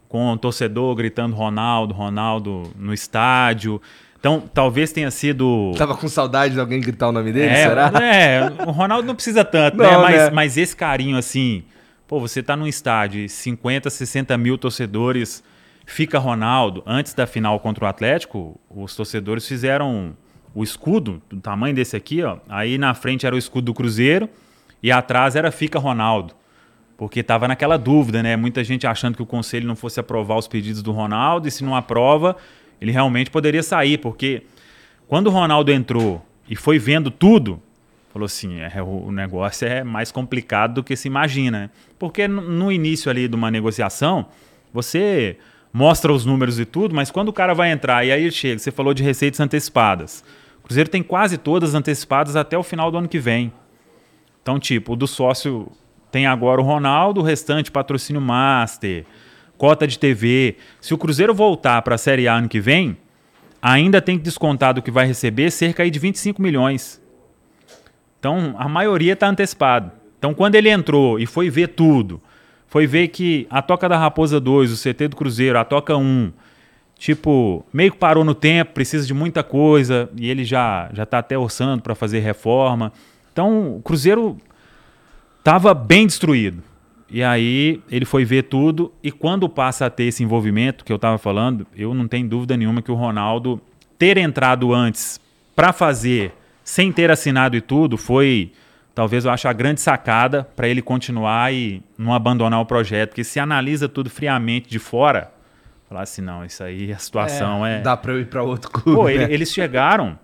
Com 0.08 0.32
o 0.32 0.36
torcedor 0.36 0.94
gritando 0.96 1.34
Ronaldo, 1.36 1.94
Ronaldo 1.94 2.70
no 2.76 2.92
estádio. 2.92 3.80
Então, 4.18 4.42
talvez 4.52 4.90
tenha 4.90 5.10
sido. 5.10 5.72
Tava 5.76 5.96
com 5.96 6.08
saudade 6.08 6.54
de 6.54 6.60
alguém 6.60 6.80
gritar 6.80 7.08
o 7.08 7.12
nome 7.12 7.32
dele, 7.32 7.52
é, 7.52 7.68
será? 7.68 7.92
é, 8.02 8.52
o 8.66 8.70
Ronaldo 8.72 9.06
não 9.06 9.14
precisa 9.14 9.44
tanto, 9.44 9.76
Não, 9.76 9.84
né? 9.84 9.96
Mas, 9.98 10.16
né? 10.16 10.30
mas 10.30 10.56
esse 10.56 10.74
carinho 10.74 11.16
assim, 11.16 11.62
pô, 12.06 12.18
você 12.18 12.42
tá 12.42 12.56
num 12.56 12.66
estádio, 12.66 13.20
e 13.20 13.28
50, 13.28 13.88
60 13.88 14.36
mil 14.36 14.58
torcedores, 14.58 15.42
fica 15.86 16.18
Ronaldo. 16.18 16.82
Antes 16.84 17.14
da 17.14 17.26
final 17.26 17.60
contra 17.60 17.84
o 17.84 17.88
Atlético, 17.88 18.60
os 18.68 18.94
torcedores 18.96 19.46
fizeram 19.46 20.16
o 20.54 20.64
escudo, 20.64 21.22
do 21.30 21.40
tamanho 21.40 21.74
desse 21.74 21.96
aqui, 21.96 22.22
ó. 22.22 22.38
Aí 22.48 22.76
na 22.76 22.94
frente 22.94 23.24
era 23.24 23.34
o 23.36 23.38
escudo 23.38 23.66
do 23.66 23.74
Cruzeiro 23.74 24.28
e 24.82 24.90
atrás 24.90 25.36
era 25.36 25.52
fica 25.52 25.78
Ronaldo. 25.78 26.34
Porque 26.96 27.22
tava 27.22 27.46
naquela 27.46 27.76
dúvida, 27.76 28.24
né? 28.24 28.36
Muita 28.36 28.64
gente 28.64 28.84
achando 28.84 29.14
que 29.14 29.22
o 29.22 29.26
conselho 29.26 29.68
não 29.68 29.76
fosse 29.76 30.00
aprovar 30.00 30.36
os 30.36 30.48
pedidos 30.48 30.82
do 30.82 30.90
Ronaldo 30.90 31.46
e 31.46 31.50
se 31.50 31.62
não 31.62 31.76
aprova, 31.76 32.36
ele 32.80 32.92
realmente 32.92 33.30
poderia 33.30 33.62
sair, 33.62 33.98
porque 33.98 34.42
quando 35.06 35.28
o 35.28 35.30
Ronaldo 35.30 35.72
entrou 35.72 36.24
e 36.48 36.56
foi 36.56 36.78
vendo 36.78 37.10
tudo, 37.10 37.60
falou 38.12 38.26
assim: 38.26 38.60
é, 38.60 38.82
o 38.82 39.10
negócio 39.10 39.66
é 39.66 39.84
mais 39.84 40.10
complicado 40.10 40.74
do 40.74 40.84
que 40.84 40.96
se 40.96 41.08
imagina. 41.08 41.70
Porque 41.98 42.26
no, 42.28 42.42
no 42.42 42.72
início 42.72 43.10
ali 43.10 43.28
de 43.28 43.34
uma 43.34 43.50
negociação, 43.50 44.26
você 44.72 45.36
mostra 45.72 46.12
os 46.12 46.24
números 46.24 46.58
e 46.58 46.64
tudo, 46.64 46.94
mas 46.94 47.10
quando 47.10 47.28
o 47.28 47.32
cara 47.32 47.54
vai 47.54 47.70
entrar 47.70 48.04
e 48.04 48.10
aí 48.10 48.22
ele 48.22 48.30
chega, 48.30 48.58
você 48.58 48.70
falou 48.70 48.94
de 48.94 49.02
receitas 49.02 49.40
antecipadas. 49.40 50.24
O 50.60 50.62
Cruzeiro 50.62 50.90
tem 50.90 51.02
quase 51.02 51.38
todas 51.38 51.74
antecipadas 51.74 52.36
até 52.36 52.56
o 52.56 52.62
final 52.62 52.90
do 52.90 52.98
ano 52.98 53.08
que 53.08 53.18
vem. 53.18 53.52
Então, 54.42 54.58
tipo, 54.58 54.94
o 54.94 54.96
do 54.96 55.06
sócio 55.06 55.70
tem 56.10 56.26
agora 56.26 56.60
o 56.60 56.64
Ronaldo, 56.64 57.20
o 57.20 57.22
restante 57.22 57.70
patrocínio 57.70 58.20
Master, 58.20 59.04
cota 59.58 59.86
de 59.86 59.98
TV. 59.98 60.56
Se 60.80 60.94
o 60.94 60.98
Cruzeiro 60.98 61.34
voltar 61.34 61.82
para 61.82 61.96
a 61.96 61.98
Série 61.98 62.28
A 62.28 62.34
ano 62.36 62.48
que 62.48 62.60
vem, 62.60 62.96
ainda 63.60 64.00
tem 64.00 64.16
que 64.16 64.24
descontar 64.24 64.72
do 64.72 64.80
que 64.80 64.90
vai 64.90 65.06
receber 65.06 65.50
cerca 65.50 65.88
de 65.90 65.98
25 65.98 66.40
milhões. 66.40 67.02
Então, 68.18 68.54
a 68.58 68.68
maioria 68.68 69.12
está 69.12 69.28
antecipado. 69.28 69.92
Então, 70.18 70.32
quando 70.32 70.54
ele 70.54 70.70
entrou 70.70 71.18
e 71.18 71.26
foi 71.26 71.50
ver 71.50 71.68
tudo, 71.68 72.20
foi 72.66 72.86
ver 72.86 73.08
que 73.08 73.46
a 73.50 73.60
Toca 73.60 73.88
da 73.88 73.96
Raposa 73.96 74.40
2, 74.40 74.72
o 74.72 74.76
CT 74.76 75.08
do 75.08 75.16
Cruzeiro, 75.16 75.58
a 75.58 75.64
Toca 75.64 75.96
1, 75.96 76.32
tipo, 76.96 77.64
meio 77.72 77.92
que 77.92 77.98
parou 77.98 78.24
no 78.24 78.34
tempo, 78.34 78.72
precisa 78.72 79.06
de 79.06 79.14
muita 79.14 79.42
coisa, 79.42 80.08
e 80.16 80.28
ele 80.28 80.44
já 80.44 80.90
já 80.92 81.06
tá 81.06 81.18
até 81.18 81.38
orçando 81.38 81.82
para 81.82 81.94
fazer 81.94 82.20
reforma. 82.20 82.92
Então, 83.32 83.76
o 83.76 83.82
Cruzeiro 83.82 84.36
tava 85.44 85.72
bem 85.72 86.06
destruído. 86.06 86.62
E 87.10 87.22
aí 87.24 87.82
ele 87.90 88.04
foi 88.04 88.24
ver 88.24 88.44
tudo 88.44 88.92
e 89.02 89.10
quando 89.10 89.48
passa 89.48 89.86
a 89.86 89.90
ter 89.90 90.04
esse 90.04 90.22
envolvimento 90.22 90.84
que 90.84 90.92
eu 90.92 90.98
tava 90.98 91.16
falando, 91.18 91.66
eu 91.76 91.94
não 91.94 92.06
tenho 92.06 92.28
dúvida 92.28 92.56
nenhuma 92.56 92.82
que 92.82 92.90
o 92.92 92.94
Ronaldo 92.94 93.60
ter 93.98 94.18
entrado 94.18 94.74
antes 94.74 95.18
para 95.56 95.72
fazer 95.72 96.32
sem 96.62 96.92
ter 96.92 97.10
assinado 97.10 97.56
e 97.56 97.60
tudo 97.62 97.96
foi 97.96 98.52
talvez 98.94 99.24
eu 99.24 99.30
acho 99.30 99.48
a 99.48 99.52
grande 99.52 99.80
sacada 99.80 100.44
para 100.54 100.68
ele 100.68 100.82
continuar 100.82 101.52
e 101.54 101.82
não 101.96 102.12
abandonar 102.12 102.60
o 102.60 102.66
projeto, 102.66 103.10
porque 103.10 103.24
se 103.24 103.38
analisa 103.40 103.88
tudo 103.88 104.10
friamente 104.10 104.68
de 104.68 104.78
fora, 104.78 105.32
falar 105.88 106.02
assim, 106.02 106.20
não, 106.20 106.44
isso 106.44 106.62
aí 106.62 106.92
a 106.92 106.98
situação 106.98 107.64
é, 107.64 107.80
Dá 107.80 107.96
pra 107.96 108.12
eu 108.12 108.20
ir 108.20 108.26
pra 108.26 108.42
outro 108.42 108.70
clube. 108.70 108.98
Pô, 108.98 109.04
né? 109.06 109.14
ele- 109.14 109.32
eles 109.32 109.52
chegaram. 109.52 110.18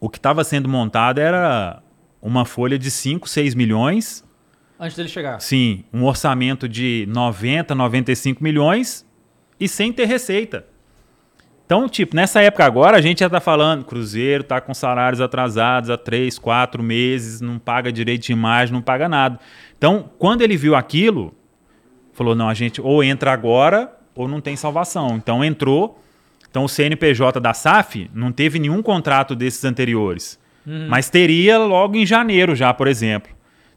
O 0.00 0.08
que 0.08 0.18
estava 0.18 0.44
sendo 0.44 0.68
montado 0.68 1.18
era 1.18 1.82
uma 2.22 2.44
folha 2.44 2.78
de 2.78 2.90
5, 2.90 3.28
6 3.28 3.54
milhões. 3.54 4.23
Antes 4.78 4.96
dele 4.96 5.08
chegar. 5.08 5.40
Sim, 5.40 5.84
um 5.92 6.04
orçamento 6.04 6.68
de 6.68 7.06
90, 7.08 7.74
95 7.74 8.42
milhões 8.42 9.06
e 9.58 9.68
sem 9.68 9.92
ter 9.92 10.06
receita. 10.06 10.66
Então, 11.64 11.88
tipo, 11.88 12.14
nessa 12.14 12.42
época 12.42 12.64
agora, 12.64 12.96
a 12.96 13.00
gente 13.00 13.20
já 13.20 13.30
tá 13.30 13.40
falando, 13.40 13.84
Cruzeiro 13.84 14.44
tá 14.44 14.60
com 14.60 14.74
salários 14.74 15.20
atrasados 15.20 15.88
há 15.88 15.96
3, 15.96 16.38
4 16.38 16.82
meses, 16.82 17.40
não 17.40 17.58
paga 17.58 17.90
direito 17.90 18.24
de 18.24 18.32
imagem, 18.32 18.74
não 18.74 18.82
paga 18.82 19.08
nada. 19.08 19.40
Então, 19.78 20.10
quando 20.18 20.42
ele 20.42 20.56
viu 20.56 20.74
aquilo, 20.74 21.34
falou, 22.12 22.34
não, 22.34 22.48
a 22.48 22.54
gente 22.54 22.82
ou 22.82 23.02
entra 23.02 23.32
agora 23.32 23.90
ou 24.14 24.28
não 24.28 24.40
tem 24.40 24.56
salvação. 24.56 25.16
Então, 25.16 25.42
entrou. 25.42 26.00
Então, 26.50 26.64
o 26.64 26.68
CNPJ 26.68 27.40
da 27.40 27.54
SAF 27.54 28.10
não 28.12 28.30
teve 28.30 28.58
nenhum 28.58 28.82
contrato 28.82 29.34
desses 29.34 29.64
anteriores. 29.64 30.38
Mas 30.88 31.10
teria 31.10 31.58
logo 31.58 31.96
em 31.96 32.06
janeiro 32.06 32.54
já, 32.54 32.72
por 32.72 32.86
exemplo. 32.86 33.32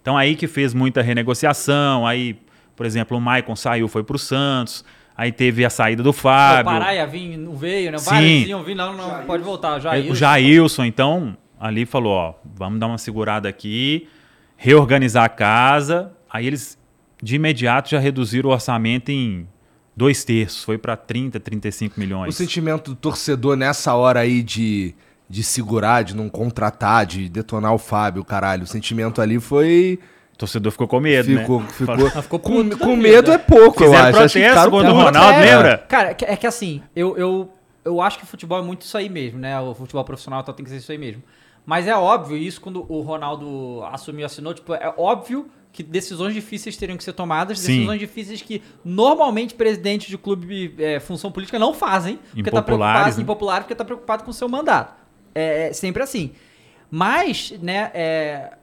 Então, 0.07 0.15
aí 0.15 0.37
que 0.37 0.47
fez 0.47 0.73
muita 0.73 1.01
renegociação, 1.01 2.07
aí, 2.07 2.39
por 2.77 2.85
exemplo, 2.85 3.17
o 3.17 3.19
Maicon 3.19 3.57
saiu, 3.57 3.89
foi 3.89 4.05
pro 4.05 4.17
Santos, 4.17 4.85
aí 5.17 5.33
teve 5.33 5.65
a 5.65 5.69
saída 5.69 6.01
do 6.01 6.11
O 6.11 6.13
Fábio. 6.13 6.63
Paraia 6.63 7.05
vim, 7.05 7.35
não 7.35 7.57
veio, 7.57 7.91
né? 7.91 7.97
Sim. 7.97 8.11
Vários 8.11 8.47
iam 8.47 8.63
vir, 8.63 8.73
não, 8.73 8.95
não, 8.95 9.25
pode 9.25 9.43
voltar. 9.43 9.79
Já 9.79 9.97
É, 9.97 10.09
o 10.09 10.15
Jailson, 10.15 10.85
então, 10.85 11.35
ali 11.59 11.85
falou, 11.85 12.13
ó, 12.13 12.33
vamos 12.55 12.79
dar 12.79 12.87
uma 12.87 12.97
segurada 12.97 13.49
aqui, 13.49 14.07
reorganizar 14.55 15.25
a 15.25 15.29
casa. 15.29 16.13
Aí 16.29 16.47
eles, 16.47 16.79
de 17.21 17.35
imediato, 17.35 17.89
já 17.89 17.99
reduziram 17.99 18.49
o 18.49 18.53
orçamento 18.53 19.11
em 19.11 19.45
dois 19.93 20.23
terços. 20.23 20.63
Foi 20.63 20.77
para 20.77 20.95
30, 20.95 21.37
35 21.37 21.97
O 21.97 21.99
milhões. 21.99 22.33
sentimento 22.33 22.91
do 22.91 22.95
torcedor 22.95 23.57
nessa 23.57 23.93
hora 23.93 24.21
aí 24.21 24.41
de, 24.41 24.95
de 25.29 25.43
segurar, 25.43 26.03
de 26.03 26.15
não 26.15 26.29
contratar, 26.29 27.05
de 27.05 27.27
detonar 27.29 27.73
o 27.73 27.77
Fábio, 27.77 28.23
caralho. 28.23 28.63
O 28.63 28.67
sentimento 28.67 29.21
ali 29.21 29.39
foi. 29.39 29.99
O 30.33 30.37
torcedor 30.37 30.71
ficou 30.71 30.87
com 30.87 30.99
medo, 30.99 31.25
ficou, 31.37 31.61
né? 31.61 31.67
ficou, 31.69 32.09
ficou 32.21 32.39
com, 32.39 32.69
da 32.69 32.75
com 32.77 32.95
vida. 32.95 33.01
medo 33.01 33.31
é 33.31 33.37
pouco, 33.39 33.83
eu 33.83 33.89
Fizeram 33.91 34.09
acho. 34.09 34.19
Acho 34.19 34.33
que 34.33 34.39
protesto 34.39 34.49
ficaram 34.49 34.71
contra 34.71 34.91
o. 34.91 34.95
Ronaldo, 34.95 35.39
É, 35.39 35.41
lembra? 35.55 35.77
Cara, 35.89 36.09
é 36.11 36.13
que- 36.13 36.37
que 36.37 36.47
assim, 36.47 36.81
eu, 36.95 37.17
eu, 37.17 37.51
eu 37.83 37.99
acho 38.01 38.19
que 38.19 38.23
o 38.23 38.27
futebol 38.27 38.59
é 38.59 38.61
muito 38.61 38.83
isso 38.83 38.95
aí 38.97 39.09
mesmo, 39.09 39.39
né? 39.39 39.59
O 39.59 39.73
futebol 39.73 40.03
profissional 40.05 40.41
então 40.41 40.53
tem 40.53 40.63
que 40.63 40.69
ser 40.69 40.77
isso 40.77 40.91
aí 40.91 40.97
mesmo. 40.97 41.23
Mas 41.65 41.87
é 41.87 41.95
óbvio, 41.97 42.37
isso 42.37 42.61
quando 42.61 42.85
o 42.87 43.01
Ronaldo 43.01 43.83
assumiu, 43.91 44.25
assinou, 44.25 44.53
tipo, 44.53 44.73
é 44.73 44.93
óbvio 44.95 45.47
que 45.73 45.83
decisões 45.83 46.33
difíceis 46.33 46.77
teriam 46.77 46.97
que 46.97 47.03
ser 47.03 47.13
tomadas, 47.13 47.59
Sim. 47.59 47.73
decisões 47.73 47.99
difíceis 47.99 48.41
que 48.41 48.61
normalmente 48.85 49.53
presidentes 49.53 50.07
de 50.07 50.17
clube 50.17 50.73
é, 50.79 50.99
função 50.99 51.31
política 51.31 51.59
não 51.59 51.73
fazem, 51.73 52.19
porque 52.33 52.49
tá 52.49 52.59
Impopulares, 52.59 52.63
preocupado, 52.65 53.17
né? 53.17 53.23
impopular, 53.23 53.61
porque 53.61 53.75
tá 53.75 53.83
preocupado 53.83 54.23
com 54.23 54.31
o 54.31 54.33
seu 54.33 54.47
mandato. 54.47 54.93
É, 55.37 55.67
é 55.67 55.73
sempre 55.73 56.01
assim. 56.01 56.33
Mas, 56.89 57.51
né, 57.61 57.91
é, 57.93 58.57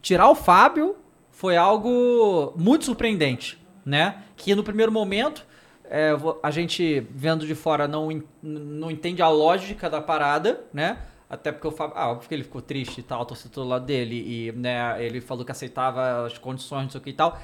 tirar 0.00 0.30
o 0.30 0.34
Fábio 0.34 0.96
foi 1.30 1.56
algo 1.56 2.54
muito 2.56 2.84
surpreendente, 2.84 3.58
né? 3.84 4.22
Que 4.36 4.54
no 4.54 4.62
primeiro 4.62 4.90
momento 4.90 5.46
é, 5.84 6.12
a 6.42 6.50
gente 6.50 7.00
vendo 7.10 7.46
de 7.46 7.54
fora 7.54 7.88
não, 7.88 8.08
não 8.42 8.90
entende 8.90 9.20
a 9.20 9.28
lógica 9.28 9.90
da 9.90 10.00
parada, 10.00 10.64
né? 10.72 10.98
Até 11.28 11.52
porque 11.52 11.68
o 11.68 11.70
Fábio, 11.70 11.96
ah, 11.96 12.10
óbvio 12.10 12.28
que 12.28 12.34
ele 12.34 12.42
ficou 12.42 12.62
triste 12.62 12.98
e 12.98 13.02
tal, 13.02 13.24
torcedor 13.24 13.64
do 13.64 13.70
lado 13.70 13.86
dele 13.86 14.16
e, 14.16 14.52
né, 14.52 15.04
ele 15.04 15.20
falou 15.20 15.44
que 15.44 15.52
aceitava 15.52 16.26
as 16.26 16.38
condições, 16.38 16.84
não 16.84 16.90
sei 16.90 17.00
o 17.00 17.04
que 17.04 17.10
e 17.10 17.14
tal. 17.14 17.38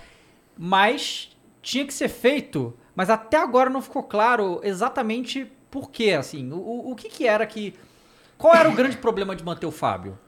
Mas 0.59 1.37
tinha 1.63 1.85
que 1.85 1.95
ser 1.95 2.09
feito, 2.09 2.75
mas 2.95 3.11
até 3.11 3.37
agora 3.37 3.69
não 3.71 3.83
ficou 3.83 4.03
claro 4.03 4.61
exatamente 4.63 5.53
por 5.71 5.91
quê, 5.91 6.13
assim. 6.13 6.51
O, 6.53 6.91
o, 6.91 6.95
que 6.95 7.09
que 7.09 7.27
era 7.27 7.47
que 7.47 7.75
qual 8.39 8.55
era 8.55 8.69
o 8.69 8.75
grande 8.75 8.97
problema 8.97 9.35
de 9.35 9.45
manter 9.45 9.67
o 9.67 9.71
Fábio? 9.71 10.19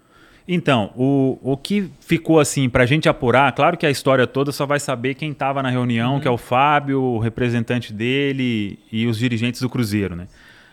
Então, 0.46 0.92
o, 0.96 1.38
o 1.42 1.56
que 1.58 1.90
ficou 2.00 2.40
assim 2.40 2.70
pra 2.70 2.86
gente 2.86 3.06
apurar, 3.06 3.52
claro 3.52 3.76
que 3.76 3.84
a 3.84 3.90
história 3.90 4.26
toda 4.26 4.50
só 4.50 4.64
vai 4.64 4.80
saber 4.80 5.14
quem 5.14 5.30
estava 5.30 5.62
na 5.62 5.68
reunião, 5.68 6.18
que 6.18 6.26
é 6.26 6.30
o 6.30 6.38
Fábio, 6.38 7.02
o 7.02 7.18
representante 7.18 7.92
dele 7.92 8.78
e 8.90 9.06
os 9.06 9.18
dirigentes 9.18 9.60
do 9.60 9.68
Cruzeiro, 9.68 10.16
né? 10.16 10.26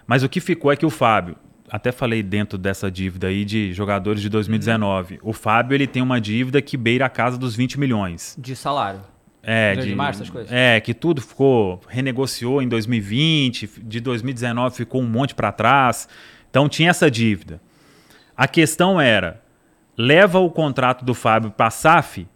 Mas 0.07 0.23
o 0.23 0.29
que 0.29 0.39
ficou 0.39 0.71
é 0.71 0.77
que 0.77 0.85
o 0.85 0.89
Fábio, 0.89 1.35
até 1.69 1.91
falei 1.91 2.23
dentro 2.23 2.57
dessa 2.57 2.89
dívida 2.89 3.27
aí 3.27 3.43
de 3.43 3.73
jogadores 3.73 4.21
de 4.21 4.29
2019, 4.29 5.19
o 5.21 5.33
Fábio 5.33 5.75
ele 5.75 5.87
tem 5.87 6.01
uma 6.01 6.21
dívida 6.21 6.61
que 6.61 6.77
beira 6.77 7.05
a 7.05 7.09
casa 7.09 7.37
dos 7.37 7.53
20 7.53 7.77
milhões. 7.77 8.33
De 8.39 8.55
salário. 8.55 9.01
É, 9.45 9.75
de, 9.75 9.93
mar, 9.93 10.09
essas 10.09 10.29
coisas. 10.29 10.51
é, 10.51 10.79
que 10.81 10.93
tudo 10.93 11.21
ficou, 11.21 11.79
renegociou 11.87 12.61
em 12.61 12.67
2020, 12.67 13.69
de 13.83 13.99
2019 13.99 14.75
ficou 14.75 15.01
um 15.01 15.07
monte 15.07 15.35
para 15.35 15.51
trás. 15.51 16.07
Então 16.49 16.67
tinha 16.67 16.89
essa 16.89 17.09
dívida. 17.11 17.61
A 18.35 18.47
questão 18.47 18.99
era, 18.99 19.41
leva 19.97 20.39
o 20.39 20.49
contrato 20.49 21.05
do 21.05 21.13
Fábio 21.13 21.51
para 21.51 21.67
a 21.67 21.71
SAF 21.71 22.27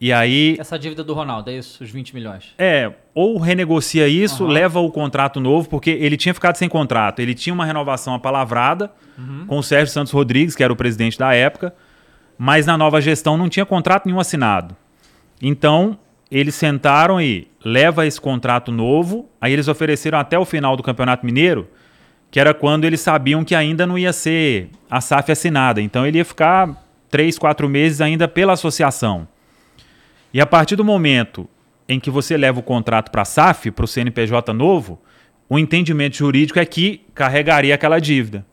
e 0.00 0.12
aí 0.12 0.56
Essa 0.58 0.78
dívida 0.78 1.02
do 1.04 1.12
Ronaldo, 1.12 1.50
é 1.50 1.54
isso? 1.58 1.82
Os 1.84 1.90
20 1.90 2.14
milhões. 2.14 2.54
é, 2.58 2.92
ou 3.14 3.38
renegocia 3.38 4.06
isso, 4.08 4.44
Aham. 4.44 4.52
leva 4.52 4.80
o 4.80 4.90
contrato 4.90 5.40
novo, 5.40 5.68
porque 5.68 5.90
ele 5.90 6.16
tinha 6.16 6.32
ficado 6.32 6.56
sem 6.56 6.68
contrato. 6.68 7.20
Ele 7.20 7.34
tinha 7.34 7.52
uma 7.52 7.64
renovação 7.66 8.14
apalavrada 8.14 8.90
Uhum. 9.18 9.44
com 9.46 9.58
o 9.58 9.62
Sérgio 9.62 9.92
Santos 9.92 10.12
Rodrigues, 10.12 10.54
que 10.56 10.62
era 10.64 10.72
o 10.72 10.76
presidente 10.76 11.18
da 11.18 11.34
época, 11.34 11.74
mas 12.38 12.64
na 12.64 12.78
nova 12.78 13.00
gestão 13.00 13.36
não 13.36 13.48
tinha 13.50 13.66
contrato 13.66 14.06
nenhum 14.06 14.18
assinado. 14.20 14.74
Então, 15.42 15.98
eles 16.30 16.54
sentaram 16.54 17.20
e 17.20 17.48
leva 17.64 18.06
esse 18.06 18.20
contrato 18.20 18.70
novo, 18.70 19.28
aí 19.40 19.52
eles 19.52 19.68
ofereceram 19.68 20.18
até 20.18 20.38
o 20.38 20.44
final 20.44 20.76
do 20.76 20.82
Campeonato 20.82 21.26
Mineiro, 21.26 21.68
que 22.30 22.38
era 22.38 22.54
quando 22.54 22.84
eles 22.84 23.00
sabiam 23.00 23.44
que 23.44 23.54
ainda 23.54 23.86
não 23.86 23.98
ia 23.98 24.12
ser 24.12 24.70
a 24.88 25.00
SAF 25.00 25.32
assinada. 25.32 25.82
Então 25.82 26.06
ele 26.06 26.18
ia 26.18 26.24
ficar 26.24 26.86
três, 27.10 27.38
quatro 27.38 27.68
meses 27.68 28.00
ainda 28.00 28.28
pela 28.28 28.52
associação. 28.52 29.26
E 30.32 30.40
a 30.40 30.46
partir 30.46 30.76
do 30.76 30.84
momento 30.84 31.48
em 31.88 31.98
que 31.98 32.08
você 32.08 32.36
leva 32.36 32.60
o 32.60 32.62
contrato 32.62 33.10
para 33.10 33.22
a 33.22 33.24
SAF, 33.24 33.72
para 33.72 33.84
o 33.84 33.88
CNPJ 33.88 34.52
novo, 34.52 35.00
o 35.48 35.58
entendimento 35.58 36.16
jurídico 36.16 36.60
é 36.60 36.64
que 36.64 37.04
carregaria 37.12 37.74
aquela 37.74 37.98
dívida. 37.98 38.46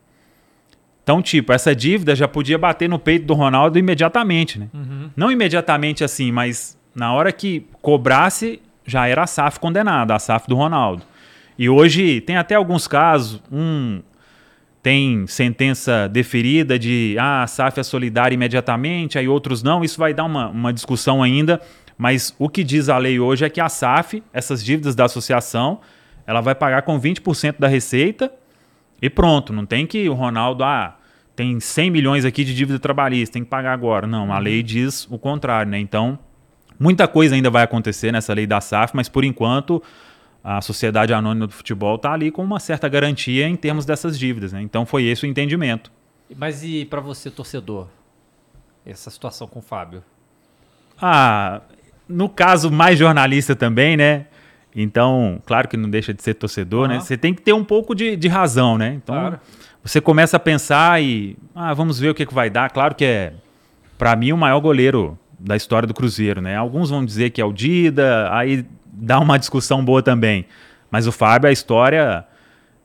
Então, 1.03 1.21
tipo, 1.21 1.53
essa 1.53 1.75
dívida 1.75 2.15
já 2.15 2.27
podia 2.27 2.57
bater 2.57 2.89
no 2.89 2.97
peito 2.97 3.25
do 3.27 3.35
Ronaldo 3.35 3.77
imediatamente, 3.77 4.59
né? 4.59 4.67
Não 5.15 5.31
imediatamente 5.31 6.03
assim, 6.03 6.31
mas 6.31 6.75
na 6.97 7.13
hora 7.13 7.31
que 7.31 7.63
cobrasse, 7.79 8.59
já 8.83 9.07
era 9.07 9.21
a 9.21 9.27
SAF 9.27 9.59
condenada, 9.59 10.15
a 10.15 10.19
SAF 10.19 10.47
do 10.47 10.55
Ronaldo. 10.55 11.03
E 11.55 11.69
hoje 11.69 12.21
tem 12.21 12.37
até 12.37 12.55
alguns 12.55 12.87
casos, 12.87 13.41
um 13.51 14.01
tem 14.81 15.27
sentença 15.27 16.07
deferida 16.07 16.79
de 16.79 17.15
ah, 17.19 17.43
a 17.43 17.47
SAF 17.47 17.79
é 17.79 17.83
solidária 17.83 18.33
imediatamente, 18.33 19.19
aí 19.19 19.27
outros 19.27 19.61
não. 19.61 19.83
Isso 19.83 19.99
vai 19.99 20.11
dar 20.13 20.23
uma, 20.23 20.47
uma 20.47 20.73
discussão 20.73 21.21
ainda, 21.21 21.61
mas 21.97 22.33
o 22.39 22.49
que 22.49 22.63
diz 22.63 22.89
a 22.89 22.97
lei 22.97 23.19
hoje 23.19 23.45
é 23.45 23.49
que 23.49 23.61
a 23.61 23.69
SAF, 23.69 24.23
essas 24.33 24.63
dívidas 24.63 24.95
da 24.95 25.05
associação, 25.05 25.81
ela 26.25 26.41
vai 26.41 26.55
pagar 26.55 26.81
com 26.81 26.99
20% 26.99 27.57
da 27.59 27.67
receita 27.67 28.31
e 28.99 29.09
pronto. 29.09 29.53
Não 29.53 29.65
tem 29.65 29.85
que 29.85 30.09
o 30.09 30.13
Ronaldo, 30.13 30.63
ah, 30.63 30.97
tem 31.35 31.59
100 31.59 31.91
milhões 31.91 32.25
aqui 32.25 32.43
de 32.43 32.55
dívida 32.55 32.79
trabalhista, 32.79 33.33
tem 33.33 33.43
que 33.43 33.49
pagar 33.49 33.73
agora. 33.73 34.07
Não, 34.07 34.33
a 34.33 34.39
lei 34.39 34.63
diz 34.63 35.07
o 35.11 35.19
contrário, 35.19 35.69
né? 35.69 35.79
Então, 35.79 36.17
muita 36.79 37.07
coisa 37.07 37.35
ainda 37.35 37.49
vai 37.49 37.63
acontecer 37.63 38.11
nessa 38.11 38.33
lei 38.33 38.45
da 38.47 38.59
SAF, 38.61 38.95
mas 38.95 39.07
por 39.09 39.23
enquanto 39.23 39.81
a 40.43 40.61
Sociedade 40.61 41.13
Anônima 41.13 41.47
do 41.47 41.53
Futebol 41.53 41.95
está 41.95 42.13
ali 42.13 42.31
com 42.31 42.43
uma 42.43 42.59
certa 42.59 42.87
garantia 42.87 43.47
em 43.47 43.55
termos 43.55 43.85
dessas 43.85 44.17
dívidas, 44.17 44.53
né? 44.53 44.61
Então 44.61 44.85
foi 44.85 45.03
esse 45.05 45.25
o 45.25 45.27
entendimento. 45.27 45.91
Mas 46.35 46.63
e 46.63 46.85
pra 46.85 47.01
você, 47.01 47.29
torcedor? 47.31 47.87
Essa 48.85 49.09
situação 49.09 49.47
com 49.47 49.59
o 49.59 49.61
Fábio? 49.61 50.03
Ah, 51.01 51.61
no 52.07 52.29
caso 52.29 52.71
mais 52.71 52.97
jornalista 52.97 53.55
também, 53.55 53.97
né? 53.97 54.25
Então, 54.75 55.41
claro 55.45 55.67
que 55.67 55.75
não 55.75 55.89
deixa 55.89 56.13
de 56.13 56.21
ser 56.21 56.35
torcedor, 56.35 56.87
né? 56.87 56.95
Aham. 56.95 57.03
Você 57.03 57.17
tem 57.17 57.33
que 57.33 57.41
ter 57.41 57.53
um 57.53 57.63
pouco 57.63 57.95
de, 57.95 58.15
de 58.15 58.27
razão, 58.27 58.77
né? 58.77 58.93
Então, 58.93 59.15
Claro. 59.15 59.39
você 59.83 59.99
começa 59.99 60.37
a 60.37 60.39
pensar 60.39 61.01
e, 61.01 61.35
ah, 61.55 61.73
vamos 61.73 61.99
ver 61.99 62.09
o 62.09 62.15
que, 62.15 62.25
que 62.25 62.33
vai 62.33 62.49
dar. 62.49 62.69
Claro 62.69 62.93
que 62.95 63.03
é, 63.03 63.33
para 63.97 64.15
mim, 64.15 64.31
o 64.31 64.37
maior 64.37 64.59
goleiro 64.59 65.17
da 65.39 65.55
história 65.55 65.87
do 65.87 65.93
Cruzeiro, 65.93 66.41
né? 66.41 66.55
Alguns 66.55 66.89
vão 66.89 67.05
dizer 67.05 67.29
que 67.29 67.41
é 67.41 67.45
o 67.45 67.53
Dida, 67.53 68.29
aí 68.33 68.65
dá 68.85 69.19
uma 69.19 69.37
discussão 69.37 69.83
boa 69.83 70.01
também. 70.01 70.45
Mas 70.89 71.05
o 71.05 71.11
Fábio, 71.11 71.49
a 71.49 71.51
história 71.51 72.25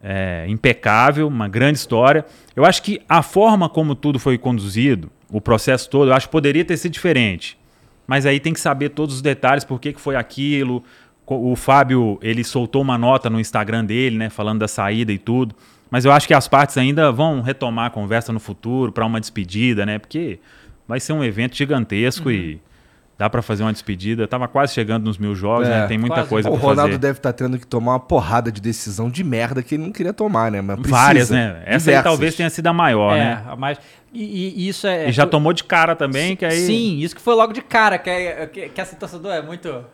é 0.02 0.44
impecável, 0.48 1.28
uma 1.28 1.48
grande 1.48 1.78
história. 1.78 2.24
Eu 2.54 2.64
acho 2.64 2.82
que 2.82 3.00
a 3.08 3.22
forma 3.22 3.68
como 3.68 3.94
tudo 3.94 4.18
foi 4.18 4.36
conduzido, 4.36 5.10
o 5.30 5.40
processo 5.40 5.88
todo, 5.88 6.10
eu 6.10 6.14
acho 6.14 6.26
que 6.26 6.32
poderia 6.32 6.64
ter 6.64 6.76
sido 6.76 6.92
diferente. 6.92 7.58
Mas 8.06 8.26
aí 8.26 8.38
tem 8.40 8.52
que 8.52 8.60
saber 8.60 8.90
todos 8.90 9.16
os 9.16 9.22
detalhes, 9.22 9.64
por 9.64 9.80
que, 9.80 9.92
que 9.92 10.00
foi 10.00 10.16
aquilo. 10.16 10.84
O 11.24 11.56
Fábio, 11.56 12.18
ele 12.20 12.44
soltou 12.44 12.82
uma 12.82 12.98
nota 12.98 13.30
no 13.30 13.40
Instagram 13.40 13.84
dele, 13.84 14.18
né, 14.18 14.28
falando 14.28 14.58
da 14.58 14.68
saída 14.68 15.12
e 15.12 15.18
tudo. 15.18 15.54
Mas 15.90 16.04
eu 16.04 16.12
acho 16.12 16.26
que 16.26 16.34
as 16.34 16.48
partes 16.48 16.76
ainda 16.76 17.12
vão 17.12 17.40
retomar 17.40 17.86
a 17.86 17.90
conversa 17.90 18.32
no 18.32 18.40
futuro 18.40 18.90
para 18.92 19.06
uma 19.06 19.20
despedida, 19.20 19.86
né? 19.86 19.98
Porque 19.98 20.40
vai 20.86 21.00
ser 21.00 21.12
um 21.12 21.22
evento 21.24 21.56
gigantesco 21.56 22.30
e 22.30 22.60
dá 23.18 23.28
para 23.30 23.40
fazer 23.42 23.62
uma 23.62 23.72
despedida. 23.72 24.26
Tava 24.26 24.48
quase 24.48 24.74
chegando 24.74 25.04
nos 25.04 25.16
mil 25.18 25.34
jogos, 25.34 25.68
É, 25.68 25.82
né? 25.82 25.86
Tem 25.86 25.96
muita 25.98 26.16
quase. 26.16 26.28
coisa 26.28 26.48
o 26.48 26.52
para 26.52 26.60
Ronaldo 26.60 26.92
fazer. 26.92 26.98
deve 26.98 27.18
estar 27.18 27.32
tendo 27.32 27.58
que 27.58 27.66
tomar 27.66 27.92
uma 27.92 28.00
porrada 28.00 28.50
de 28.50 28.60
decisão 28.60 29.08
de 29.10 29.22
merda 29.22 29.62
que 29.62 29.74
ele 29.76 29.84
não 29.84 29.92
queria 29.92 30.12
tomar, 30.12 30.50
né? 30.50 30.60
Mas 30.60 30.76
precisa. 30.76 30.96
Várias, 30.96 31.30
né? 31.30 31.62
Essa 31.66 31.90
aí 31.90 32.02
talvez 32.02 32.34
tenha 32.34 32.50
sido 32.50 32.66
a 32.66 32.72
maior, 32.72 33.14
é, 33.14 33.18
né? 33.18 33.44
a 33.46 33.54
mais. 33.56 33.78
E, 34.12 34.64
e- 34.64 34.68
isso 34.68 34.86
é. 34.86 35.08
E 35.08 35.12
já 35.12 35.24
tomou 35.26 35.52
de 35.52 35.64
cara 35.64 35.94
também, 35.96 36.36
que 36.36 36.44
aí... 36.44 36.66
Sim, 36.66 36.98
isso 36.98 37.14
que 37.16 37.22
foi 37.22 37.34
logo 37.34 37.52
de 37.52 37.62
cara, 37.62 37.96
que, 37.98 38.10
é, 38.10 38.46
que, 38.46 38.68
que 38.68 38.80
esse 38.80 38.96
torcedor 38.96 39.32
é 39.32 39.40
muito. 39.40 39.84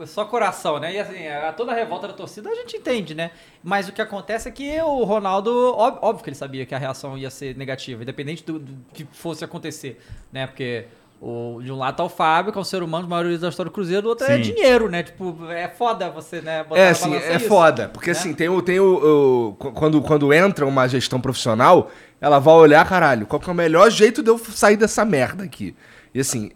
É 0.00 0.06
só 0.06 0.24
coração, 0.24 0.78
né? 0.78 0.94
E 0.94 0.98
assim, 0.98 1.26
a, 1.28 1.52
toda 1.52 1.72
a 1.72 1.74
revolta 1.74 2.08
da 2.08 2.12
torcida 2.14 2.50
a 2.50 2.54
gente 2.54 2.76
entende, 2.76 3.14
né? 3.14 3.30
Mas 3.62 3.88
o 3.88 3.92
que 3.92 4.02
acontece 4.02 4.48
é 4.48 4.52
que 4.52 4.80
o 4.82 5.04
Ronaldo, 5.04 5.50
óbvio, 5.76 6.22
que 6.22 6.30
ele 6.30 6.36
sabia 6.36 6.66
que 6.66 6.74
a 6.74 6.78
reação 6.78 7.16
ia 7.16 7.30
ser 7.30 7.56
negativa, 7.56 8.02
independente 8.02 8.44
do, 8.44 8.58
do 8.58 8.76
que 8.92 9.06
fosse 9.12 9.44
acontecer, 9.44 10.00
né? 10.32 10.46
Porque 10.46 10.86
o, 11.20 11.60
de 11.62 11.70
um 11.70 11.76
lado 11.76 11.96
tá 11.96 12.04
o 12.04 12.08
Fábio, 12.08 12.50
que 12.52 12.58
é 12.58 12.60
um 12.60 12.64
ser 12.64 12.82
humano, 12.82 13.06
o 13.06 13.08
maior 13.10 13.24
da 13.38 13.48
história 13.48 13.70
do 13.70 13.74
Cruzeiro, 13.74 14.02
do 14.02 14.08
outro 14.08 14.26
é 14.26 14.36
Sim. 14.36 14.42
dinheiro, 14.42 14.88
né? 14.90 15.04
Tipo, 15.04 15.36
é 15.50 15.68
foda 15.68 16.10
você, 16.10 16.40
né? 16.40 16.66
É, 16.72 16.88
assim, 16.88 17.14
é 17.14 17.36
isso, 17.36 17.46
foda. 17.46 17.88
Porque 17.88 18.10
né? 18.10 18.18
assim, 18.18 18.34
tem 18.34 18.48
o. 18.48 18.60
Tem 18.60 18.80
o, 18.80 19.48
o- 19.50 19.54
qu- 19.54 19.72
quando, 19.72 20.02
quando 20.02 20.32
entra 20.32 20.66
uma 20.66 20.88
gestão 20.88 21.20
profissional, 21.20 21.90
ela 22.20 22.38
vai 22.40 22.54
olhar, 22.54 22.84
caralho, 22.88 23.26
qual 23.26 23.38
que 23.38 23.48
é 23.48 23.52
o 23.52 23.56
melhor 23.56 23.88
jeito 23.90 24.22
de 24.22 24.30
eu 24.30 24.36
sair 24.38 24.76
dessa 24.76 25.04
merda 25.04 25.44
aqui? 25.44 25.76
E 26.12 26.18
assim, 26.20 26.50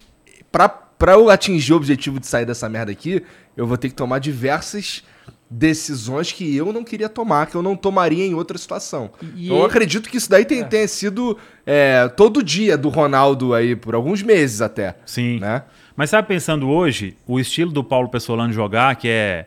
pra, 0.51 0.69
pra 0.99 1.13
eu 1.13 1.29
atingir 1.31 1.73
o 1.73 1.77
objetivo 1.77 2.19
de 2.21 2.27
sair 2.27 2.45
dessa 2.47 2.69
merda 2.69 2.91
aqui, 2.93 3.23
eu 3.57 3.67
vou 3.67 3.77
ter 3.77 3.89
que 3.89 3.95
tomar 3.95 4.19
diversas 4.19 5.03
decisões 5.49 6.33
que 6.33 6.57
eu 6.57 6.73
não 6.73 6.83
queria 6.83 7.09
tomar, 7.09 7.47
que 7.47 7.55
eu 7.55 7.63
não 7.63 7.77
tomaria 7.77 8.27
em 8.27 8.35
outra 8.35 8.59
situação. 8.59 9.11
E- 9.35 9.45
então 9.47 9.59
eu 9.59 9.65
acredito 9.65 10.09
que 10.09 10.17
isso 10.17 10.29
daí 10.29 10.45
tem- 10.45 10.65
tenha 10.65 10.89
sido 10.89 11.37
é, 11.65 12.09
todo 12.09 12.43
dia 12.43 12.77
do 12.79 12.89
Ronaldo 12.89 13.53
aí, 13.55 13.75
por 13.77 13.95
alguns 13.95 14.23
meses 14.23 14.61
até. 14.61 14.97
Sim. 15.05 15.39
Né? 15.41 15.63
Mas 15.97 16.11
sabe, 16.11 16.29
pensando 16.29 16.69
hoje, 16.69 17.17
o 17.27 17.39
estilo 17.41 17.71
do 17.73 17.83
Paulo 17.83 18.09
Pessolano 18.09 18.53
jogar, 18.53 18.95
que 18.97 19.09
é 19.09 19.47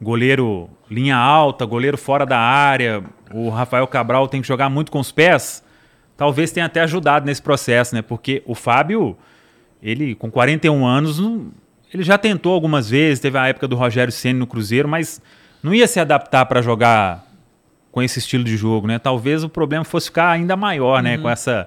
goleiro 0.00 0.68
linha 0.90 1.16
alta, 1.16 1.64
goleiro 1.64 1.98
fora 1.98 2.24
da 2.24 2.38
área, 2.38 3.04
o 3.32 3.48
Rafael 3.50 3.86
Cabral 3.86 4.26
tem 4.28 4.40
que 4.42 4.48
jogar 4.48 4.68
muito 4.68 4.90
com 4.90 4.98
os 4.98 5.12
pés, 5.12 5.62
talvez 6.16 6.50
tenha 6.50 6.66
até 6.66 6.80
ajudado 6.80 7.26
nesse 7.26 7.42
processo, 7.42 7.94
né? 7.94 8.02
Porque 8.02 8.42
o 8.46 8.54
Fábio, 8.54 9.16
ele 9.82 10.14
com 10.14 10.30
41 10.30 10.86
anos, 10.86 11.18
não- 11.18 11.48
ele 11.92 12.02
já 12.02 12.16
tentou 12.18 12.52
algumas 12.52 12.88
vezes, 12.90 13.20
teve 13.20 13.36
a 13.38 13.48
época 13.48 13.66
do 13.66 13.76
Rogério 13.76 14.12
Ceni 14.12 14.38
no 14.38 14.46
Cruzeiro, 14.46 14.88
mas 14.88 15.20
não 15.62 15.74
ia 15.74 15.86
se 15.86 15.98
adaptar 15.98 16.46
para 16.46 16.62
jogar 16.62 17.26
com 17.90 18.00
esse 18.02 18.18
estilo 18.20 18.44
de 18.44 18.56
jogo, 18.56 18.86
né? 18.86 18.98
Talvez 18.98 19.42
o 19.42 19.48
problema 19.48 19.84
fosse 19.84 20.06
ficar 20.06 20.30
ainda 20.30 20.56
maior, 20.56 21.02
né? 21.02 21.18
Com 21.18 21.28
essa. 21.28 21.66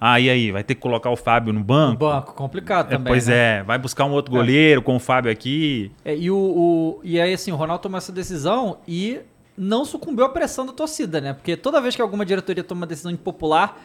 Ah, 0.00 0.20
e 0.20 0.28
aí? 0.30 0.52
Vai 0.52 0.62
ter 0.62 0.74
que 0.74 0.80
colocar 0.80 1.10
o 1.10 1.16
Fábio 1.16 1.52
no 1.52 1.64
banco? 1.64 1.98
banco, 1.98 2.34
complicado 2.34 2.88
É, 2.88 2.90
também. 2.96 3.10
pois 3.12 3.26
né? 3.26 3.34
é, 3.58 3.62
vai 3.62 3.78
buscar 3.78 4.04
um 4.04 4.12
outro 4.12 4.30
goleiro 4.30 4.82
com 4.82 4.94
o 4.94 5.00
Fábio 5.00 5.32
aqui. 5.32 5.90
É, 6.04 6.14
e, 6.14 6.30
o, 6.30 6.36
o- 6.36 7.00
e 7.02 7.18
aí, 7.20 7.32
assim, 7.32 7.50
o 7.50 7.56
Ronaldo 7.56 7.82
tomou 7.82 7.96
essa 7.98 8.12
decisão 8.12 8.76
e 8.86 9.18
não 9.56 9.84
sucumbiu 9.86 10.24
à 10.26 10.28
pressão 10.28 10.66
da 10.66 10.72
torcida, 10.72 11.18
né? 11.20 11.32
Porque 11.32 11.56
toda 11.56 11.80
vez 11.80 11.96
que 11.96 12.02
alguma 12.02 12.24
diretoria 12.26 12.62
toma 12.62 12.82
uma 12.82 12.86
decisão 12.86 13.10
impopular, 13.10 13.76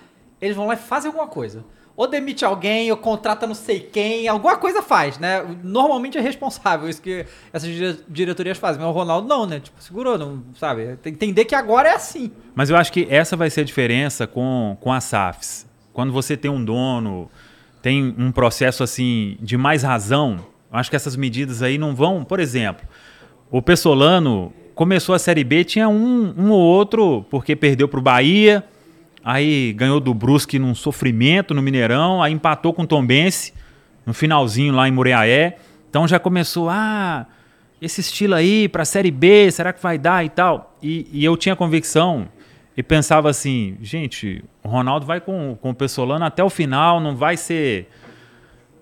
eles 0.41 0.55
vão 0.55 0.67
lá 0.67 0.73
e 0.73 0.77
fazem 0.77 1.07
alguma 1.09 1.27
coisa. 1.27 1.63
Ou 2.01 2.07
demite 2.07 2.43
alguém, 2.43 2.89
ou 2.89 2.97
contrata 2.97 3.45
não 3.45 3.53
sei 3.53 3.79
quem, 3.79 4.27
alguma 4.27 4.57
coisa 4.57 4.81
faz, 4.81 5.19
né? 5.19 5.45
Normalmente 5.63 6.17
é 6.17 6.21
responsável 6.21 6.89
isso 6.89 6.99
que 6.99 7.27
essas 7.53 7.69
dire- 7.69 7.99
diretorias 8.09 8.57
fazem. 8.57 8.81
Mas 8.81 8.89
o 8.89 8.91
Ronaldo 8.91 9.27
não, 9.27 9.45
né? 9.45 9.59
Tipo, 9.59 9.79
segurou, 9.83 10.17
não, 10.17 10.41
sabe? 10.59 10.97
Tem 11.03 11.13
que 11.13 11.23
entender 11.23 11.45
que 11.45 11.53
agora 11.53 11.89
é 11.89 11.93
assim. 11.93 12.31
Mas 12.55 12.71
eu 12.71 12.75
acho 12.75 12.91
que 12.91 13.05
essa 13.07 13.37
vai 13.37 13.51
ser 13.51 13.61
a 13.61 13.63
diferença 13.63 14.25
com, 14.25 14.75
com 14.81 14.91
as 14.91 15.03
SAFs. 15.03 15.67
Quando 15.93 16.11
você 16.11 16.35
tem 16.35 16.49
um 16.49 16.65
dono, 16.65 17.29
tem 17.83 18.15
um 18.17 18.31
processo 18.31 18.81
assim 18.81 19.37
de 19.39 19.55
mais 19.55 19.83
razão, 19.83 20.37
eu 20.73 20.79
acho 20.79 20.89
que 20.89 20.95
essas 20.95 21.15
medidas 21.15 21.61
aí 21.61 21.77
não 21.77 21.93
vão. 21.93 22.23
Por 22.23 22.39
exemplo, 22.39 22.83
o 23.51 23.61
Pessolano 23.61 24.51
começou 24.73 25.13
a 25.13 25.19
Série 25.19 25.43
B, 25.43 25.63
tinha 25.63 25.87
um, 25.87 26.33
um 26.35 26.49
ou 26.49 26.61
outro, 26.61 27.23
porque 27.29 27.55
perdeu 27.55 27.87
para 27.87 27.99
o 27.99 28.01
Bahia, 28.01 28.63
aí 29.23 29.73
ganhou 29.73 29.99
do 29.99 30.13
Brusque 30.13 30.59
num 30.59 30.75
sofrimento 30.75 31.53
no 31.53 31.61
Mineirão, 31.61 32.21
aí 32.21 32.33
empatou 32.33 32.73
com 32.73 32.83
o 32.83 32.87
Tombense 32.87 33.53
no 34.05 34.13
finalzinho 34.13 34.73
lá 34.73 34.87
em 34.87 34.91
Muriaé. 34.91 35.57
Então 35.89 36.07
já 36.07 36.19
começou, 36.19 36.69
ah, 36.69 37.25
esse 37.81 38.01
estilo 38.01 38.35
aí 38.35 38.69
para 38.69 38.85
Série 38.85 39.11
B, 39.11 39.51
será 39.51 39.73
que 39.73 39.81
vai 39.81 39.97
dar 39.97 40.23
e 40.25 40.29
tal? 40.29 40.75
E, 40.81 41.07
e 41.11 41.25
eu 41.25 41.35
tinha 41.35 41.55
convicção 41.55 42.27
e 42.75 42.83
pensava 42.83 43.29
assim, 43.29 43.77
gente, 43.81 44.43
o 44.63 44.69
Ronaldo 44.69 45.05
vai 45.05 45.19
com, 45.19 45.57
com 45.59 45.71
o 45.71 45.75
Pessolano 45.75 46.23
até 46.23 46.43
o 46.43 46.49
final, 46.49 46.99
não 46.99 47.15
vai 47.15 47.35
ser 47.35 47.89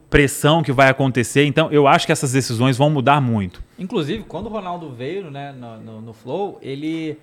pressão 0.09 0.61
que 0.63 0.71
vai 0.71 0.89
acontecer. 0.89 1.45
Então 1.45 1.71
eu 1.71 1.87
acho 1.87 2.05
que 2.05 2.11
essas 2.11 2.31
decisões 2.31 2.77
vão 2.77 2.89
mudar 2.89 3.21
muito. 3.21 3.63
Inclusive, 3.77 4.23
quando 4.23 4.47
o 4.47 4.49
Ronaldo 4.49 4.89
veio 4.89 5.31
né, 5.31 5.51
no, 5.51 5.77
no, 5.77 6.01
no 6.01 6.13
Flow, 6.13 6.59
ele, 6.61 7.17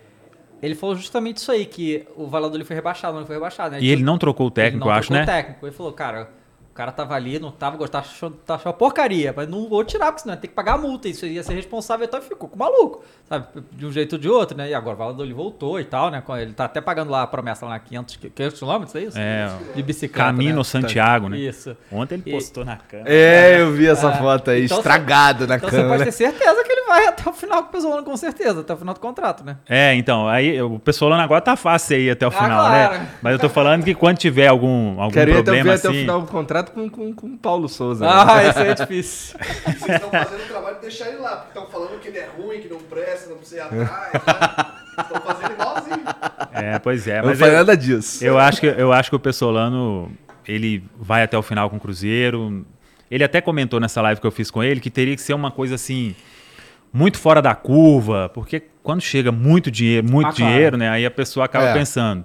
ele 0.62 0.74
falou 0.74 0.96
justamente 0.96 1.38
isso 1.38 1.52
aí, 1.52 1.66
que 1.66 2.06
o 2.16 2.26
Valladolid 2.26 2.66
foi 2.66 2.76
rebaixado, 2.76 3.18
não 3.18 3.26
foi 3.26 3.36
rebaixado. 3.36 3.72
Né? 3.72 3.80
E 3.80 3.88
ele 3.90 4.02
não 4.02 4.18
trocou 4.18 4.46
o 4.46 4.50
técnico, 4.50 4.84
Ele 4.84 4.84
eu 4.84 4.92
não 4.92 4.98
acho, 4.98 5.08
trocou 5.08 5.16
né? 5.18 5.22
o 5.22 5.26
técnico. 5.26 5.66
Ele 5.66 5.74
falou, 5.74 5.92
cara, 5.92 6.30
cara 6.76 6.92
tava 6.92 7.14
ali, 7.14 7.38
não 7.38 7.50
tava 7.50 7.76
gostando, 7.76 8.04
tá 8.04 8.10
achando, 8.10 8.36
tá 8.66 8.72
porcaria, 8.72 9.32
mas 9.36 9.48
não 9.48 9.68
vou 9.68 9.82
tirar, 9.84 10.06
porque 10.06 10.22
senão 10.22 10.34
ia 10.34 10.40
ter 10.40 10.48
que 10.48 10.54
pagar 10.54 10.74
a 10.74 10.78
multa, 10.78 11.08
isso 11.08 11.24
ia 11.26 11.42
ser 11.42 11.54
responsável, 11.54 12.04
então 12.06 12.20
ficou 12.20 12.48
com 12.48 12.56
o 12.56 12.58
maluco, 12.58 13.02
sabe? 13.28 13.46
De 13.72 13.86
um 13.86 13.90
jeito 13.92 14.14
ou 14.14 14.18
de 14.18 14.28
outro, 14.28 14.56
né? 14.56 14.68
E 14.70 14.74
agora 14.74 14.94
o 14.94 14.98
Valladolid 14.98 15.32
voltou 15.32 15.80
e 15.80 15.84
tal, 15.84 16.10
né? 16.10 16.22
Ele 16.40 16.52
tá 16.52 16.66
até 16.66 16.80
pagando 16.80 17.10
lá 17.10 17.22
a 17.22 17.26
promessa 17.26 17.64
lá 17.64 17.72
na 17.72 17.78
500, 17.78 18.16
500 18.16 18.58
quilômetros, 18.58 18.94
é 18.94 19.00
isso? 19.00 19.18
É, 19.18 19.48
De 19.74 19.82
bicicleta, 19.82 20.30
Camino 20.30 20.58
né? 20.58 20.64
Santiago, 20.64 21.28
né? 21.28 21.38
Isso. 21.38 21.76
Ontem 21.90 22.14
ele 22.16 22.22
E- 22.26 22.30
postou 22.32 22.64
na 22.64 22.76
câmera. 22.76 23.10
É, 23.10 23.60
eu 23.60 23.72
vi 23.72 23.86
essa 23.88 24.08
Ah, 24.08 24.18
foto 24.18 24.50
aí, 24.50 24.64
então 24.64 24.76
estragado 24.78 25.46
na 25.46 25.56
Então 25.56 25.68
você 25.70 25.76
pode 25.76 25.88
câmera. 25.88 26.04
ter 26.04 26.12
certeza 26.12 26.62
que 26.64 26.72
ele 26.72 26.86
vai 26.86 27.06
até 27.06 27.28
o 27.28 27.32
final 27.32 27.62
com 27.62 27.68
o 27.68 27.72
Pesolano, 27.72 28.02
com 28.04 28.16
certeza, 28.16 28.60
até 28.60 28.74
o 28.74 28.76
final 28.76 28.94
do 28.94 29.00
contrato, 29.00 29.44
né? 29.44 29.56
É, 29.68 29.94
então, 29.94 30.28
aí 30.28 30.60
o 30.60 30.78
Pessolano 30.78 31.22
agora 31.22 31.40
tá 31.40 31.56
fácil 31.56 31.96
aí 31.96 32.10
até 32.10 32.26
o 32.26 32.28
Ah, 32.28 32.32
final, 32.32 32.66
claro. 32.68 32.94
né? 32.98 33.08
Mas 33.22 33.32
eu 33.32 33.38
tô 33.38 33.48
falando 33.48 33.84
que 33.84 33.94
quando 33.94 34.18
tiver 34.18 34.46
algum, 34.48 35.00
algum 35.00 35.12
Quero 35.12 35.30
ir 35.30 35.34
até, 35.34 35.42
problema 35.42 35.64
ver 35.64 35.70
assim... 35.72 35.88
até 35.88 35.96
o 35.96 36.00
final 36.00 36.20
do 36.20 36.26
contrato 36.26 36.65
com, 36.72 36.88
com, 36.90 37.12
com 37.14 37.26
o 37.28 37.38
Paulo 37.38 37.68
Souza. 37.68 38.04
né? 38.04 38.10
Ah, 38.12 38.44
isso 38.48 38.58
aí 38.58 38.68
é 38.68 38.74
difícil. 38.74 39.38
Vocês 39.64 39.88
estão 40.02 40.10
fazendo 40.10 40.42
o 40.42 40.46
trabalho 40.48 40.74
de 40.76 40.80
deixar 40.82 41.08
ele 41.08 41.18
lá, 41.18 41.36
porque 41.36 41.58
estão 41.58 41.66
falando 41.70 42.00
que 42.00 42.08
ele 42.08 42.18
é 42.18 42.28
ruim, 42.36 42.60
que 42.60 42.68
não 42.68 42.78
presta, 42.78 43.30
não 43.30 43.36
precisa 43.38 43.56
ir 43.56 43.60
atrás. 43.60 44.12
né? 44.12 44.72
Estão 44.98 45.20
fazendo 45.20 45.52
igualzinho. 45.52 46.04
É, 46.52 46.78
pois 46.78 47.06
é, 47.06 47.20
não 47.20 47.28
mas 47.28 47.38
falei 47.38 47.54
eu, 47.54 47.58
nada 47.58 47.76
disso. 47.76 48.24
eu 48.24 48.38
acho 48.38 48.60
que 48.60 48.66
eu 48.66 48.92
acho 48.92 49.10
que 49.10 49.16
o 49.16 49.20
Pessolano 49.20 50.10
ele 50.46 50.82
vai 50.98 51.22
até 51.22 51.36
o 51.36 51.42
final 51.42 51.68
com 51.68 51.76
o 51.76 51.80
Cruzeiro. 51.80 52.64
Ele 53.10 53.22
até 53.22 53.40
comentou 53.40 53.78
nessa 53.78 54.00
live 54.02 54.20
que 54.20 54.26
eu 54.26 54.30
fiz 54.32 54.50
com 54.50 54.62
ele 54.62 54.80
que 54.80 54.90
teria 54.90 55.14
que 55.14 55.20
ser 55.20 55.34
uma 55.34 55.50
coisa 55.50 55.74
assim 55.74 56.14
muito 56.92 57.18
fora 57.18 57.42
da 57.42 57.54
curva, 57.54 58.30
porque 58.32 58.62
quando 58.82 59.02
chega 59.02 59.30
muito 59.30 59.70
dinheiro, 59.70 60.08
muito 60.10 60.28
Ah, 60.28 60.32
claro. 60.32 60.52
dinheiro, 60.52 60.76
né, 60.78 60.88
aí 60.88 61.04
a 61.04 61.10
pessoa 61.10 61.44
acaba 61.44 61.66
É. 61.66 61.72
pensando. 61.74 62.24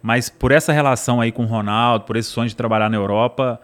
Mas 0.00 0.28
por 0.28 0.52
essa 0.52 0.72
relação 0.72 1.20
aí 1.20 1.32
com 1.32 1.42
o 1.44 1.46
Ronaldo, 1.46 2.04
por 2.04 2.16
esse 2.16 2.28
sonho 2.28 2.48
de 2.48 2.54
trabalhar 2.56 2.88
na 2.88 2.96
Europa, 2.96 3.60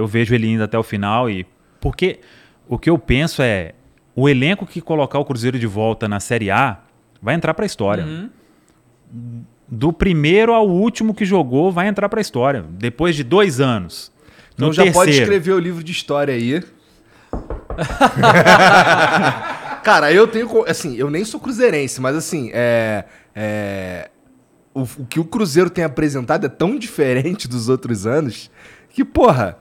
eu 0.00 0.06
vejo 0.06 0.34
ele 0.34 0.48
indo 0.48 0.64
até 0.64 0.78
o 0.78 0.82
final 0.82 1.30
e 1.30 1.46
porque 1.80 2.20
o 2.68 2.78
que 2.78 2.90
eu 2.90 2.98
penso 2.98 3.42
é 3.42 3.72
o 4.14 4.28
elenco 4.28 4.66
que 4.66 4.80
colocar 4.80 5.18
o 5.18 5.24
Cruzeiro 5.24 5.58
de 5.58 5.66
volta 5.66 6.08
na 6.08 6.20
Série 6.20 6.50
A 6.50 6.78
vai 7.22 7.34
entrar 7.34 7.54
para 7.54 7.64
a 7.64 7.66
história. 7.66 8.04
Uhum. 8.04 8.30
Do 9.68 9.92
primeiro 9.92 10.52
ao 10.52 10.68
último 10.68 11.14
que 11.14 11.24
jogou 11.24 11.70
vai 11.70 11.86
entrar 11.86 12.08
para 12.08 12.20
a 12.20 12.22
história. 12.22 12.64
Depois 12.70 13.14
de 13.14 13.22
dois 13.22 13.60
anos. 13.60 14.12
Então 14.54 14.68
No 14.68 14.74
já 14.74 14.82
pode 14.84 15.12
terceiro. 15.12 15.22
escrever 15.22 15.52
o 15.52 15.58
livro 15.58 15.84
de 15.84 15.92
história 15.92 16.34
aí. 16.34 16.62
Cara, 19.82 20.12
eu 20.12 20.26
tenho. 20.26 20.64
Assim, 20.66 20.96
eu 20.96 21.10
nem 21.10 21.24
sou 21.24 21.40
cruzeirense, 21.40 22.00
mas 22.00 22.16
assim, 22.16 22.50
é. 22.52 23.04
é 23.34 24.10
o, 24.74 24.82
o 24.82 25.06
que 25.08 25.18
o 25.18 25.24
Cruzeiro 25.24 25.70
tem 25.70 25.84
apresentado 25.84 26.46
é 26.46 26.48
tão 26.48 26.78
diferente 26.78 27.48
dos 27.48 27.68
outros 27.68 28.06
anos 28.06 28.50
que, 28.90 29.04
porra. 29.04 29.58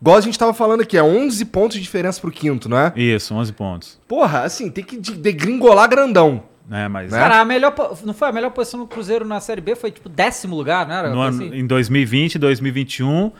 Igual 0.00 0.16
a 0.16 0.20
gente 0.20 0.38
tava 0.38 0.54
falando 0.54 0.80
aqui, 0.80 0.96
é 0.96 1.02
11 1.02 1.44
pontos 1.46 1.76
de 1.76 1.82
diferença 1.82 2.20
pro 2.20 2.30
quinto, 2.30 2.68
não 2.68 2.78
é? 2.78 2.92
Isso, 2.96 3.34
11 3.34 3.52
pontos. 3.52 4.00
Porra, 4.08 4.40
assim, 4.44 4.70
tem 4.70 4.82
que 4.82 4.96
de- 4.98 5.12
degringolar 5.16 5.88
grandão. 5.88 6.44
Né, 6.68 6.86
mas 6.88 7.10
Né? 7.10 7.18
Cara, 7.18 7.40
a 7.40 7.44
melhor, 7.44 7.74
não 8.04 8.14
foi 8.14 8.28
a 8.28 8.32
melhor 8.32 8.50
posição 8.52 8.78
do 8.80 8.86
Cruzeiro 8.86 9.24
na 9.26 9.40
Série 9.40 9.60
B? 9.60 9.74
Foi 9.74 9.90
tipo 9.90 10.08
décimo 10.08 10.54
lugar, 10.56 10.86
não 10.86 10.94
era? 10.94 11.10
no 11.10 11.20
ano- 11.20 11.44
Assim? 11.44 11.54
em 11.54 11.66
2020 11.66 12.36
e 12.36 12.38
2021, 12.38 13.32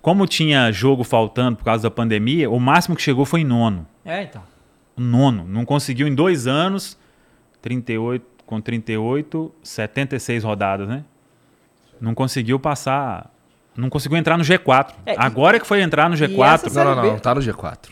como 0.00 0.26
tinha 0.26 0.72
jogo 0.72 1.04
faltando 1.04 1.58
por 1.58 1.64
causa 1.64 1.82
da 1.82 1.90
pandemia, 1.90 2.48
o 2.50 2.58
máximo 2.58 2.96
que 2.96 3.02
chegou 3.02 3.26
foi 3.26 3.42
em 3.42 3.44
nono. 3.44 3.86
É, 4.04 4.22
então. 4.22 4.42
Nono. 4.96 5.44
Não 5.46 5.64
conseguiu 5.66 6.08
em 6.08 6.14
dois 6.14 6.46
anos, 6.46 6.98
38, 7.60 8.24
com 8.46 8.60
38, 8.60 9.52
76 9.62 10.42
rodadas, 10.42 10.88
né? 10.88 11.04
Não 12.00 12.14
conseguiu 12.14 12.58
passar 12.58 13.30
não 13.76 13.88
conseguiu 13.90 14.18
entrar 14.18 14.36
no 14.36 14.44
G4. 14.44 14.88
É, 15.06 15.12
e- 15.14 15.16
Agora 15.18 15.58
que 15.60 15.66
foi 15.66 15.80
entrar 15.82 16.08
no 16.08 16.14
essa 16.14 16.26
G4. 16.26 16.68
Série 16.70 16.88
Não, 16.88 16.94
não, 16.96 17.02
não, 17.04 17.14
B. 17.14 17.20
tá 17.20 17.34
no 17.34 17.40
G4. 17.40 17.90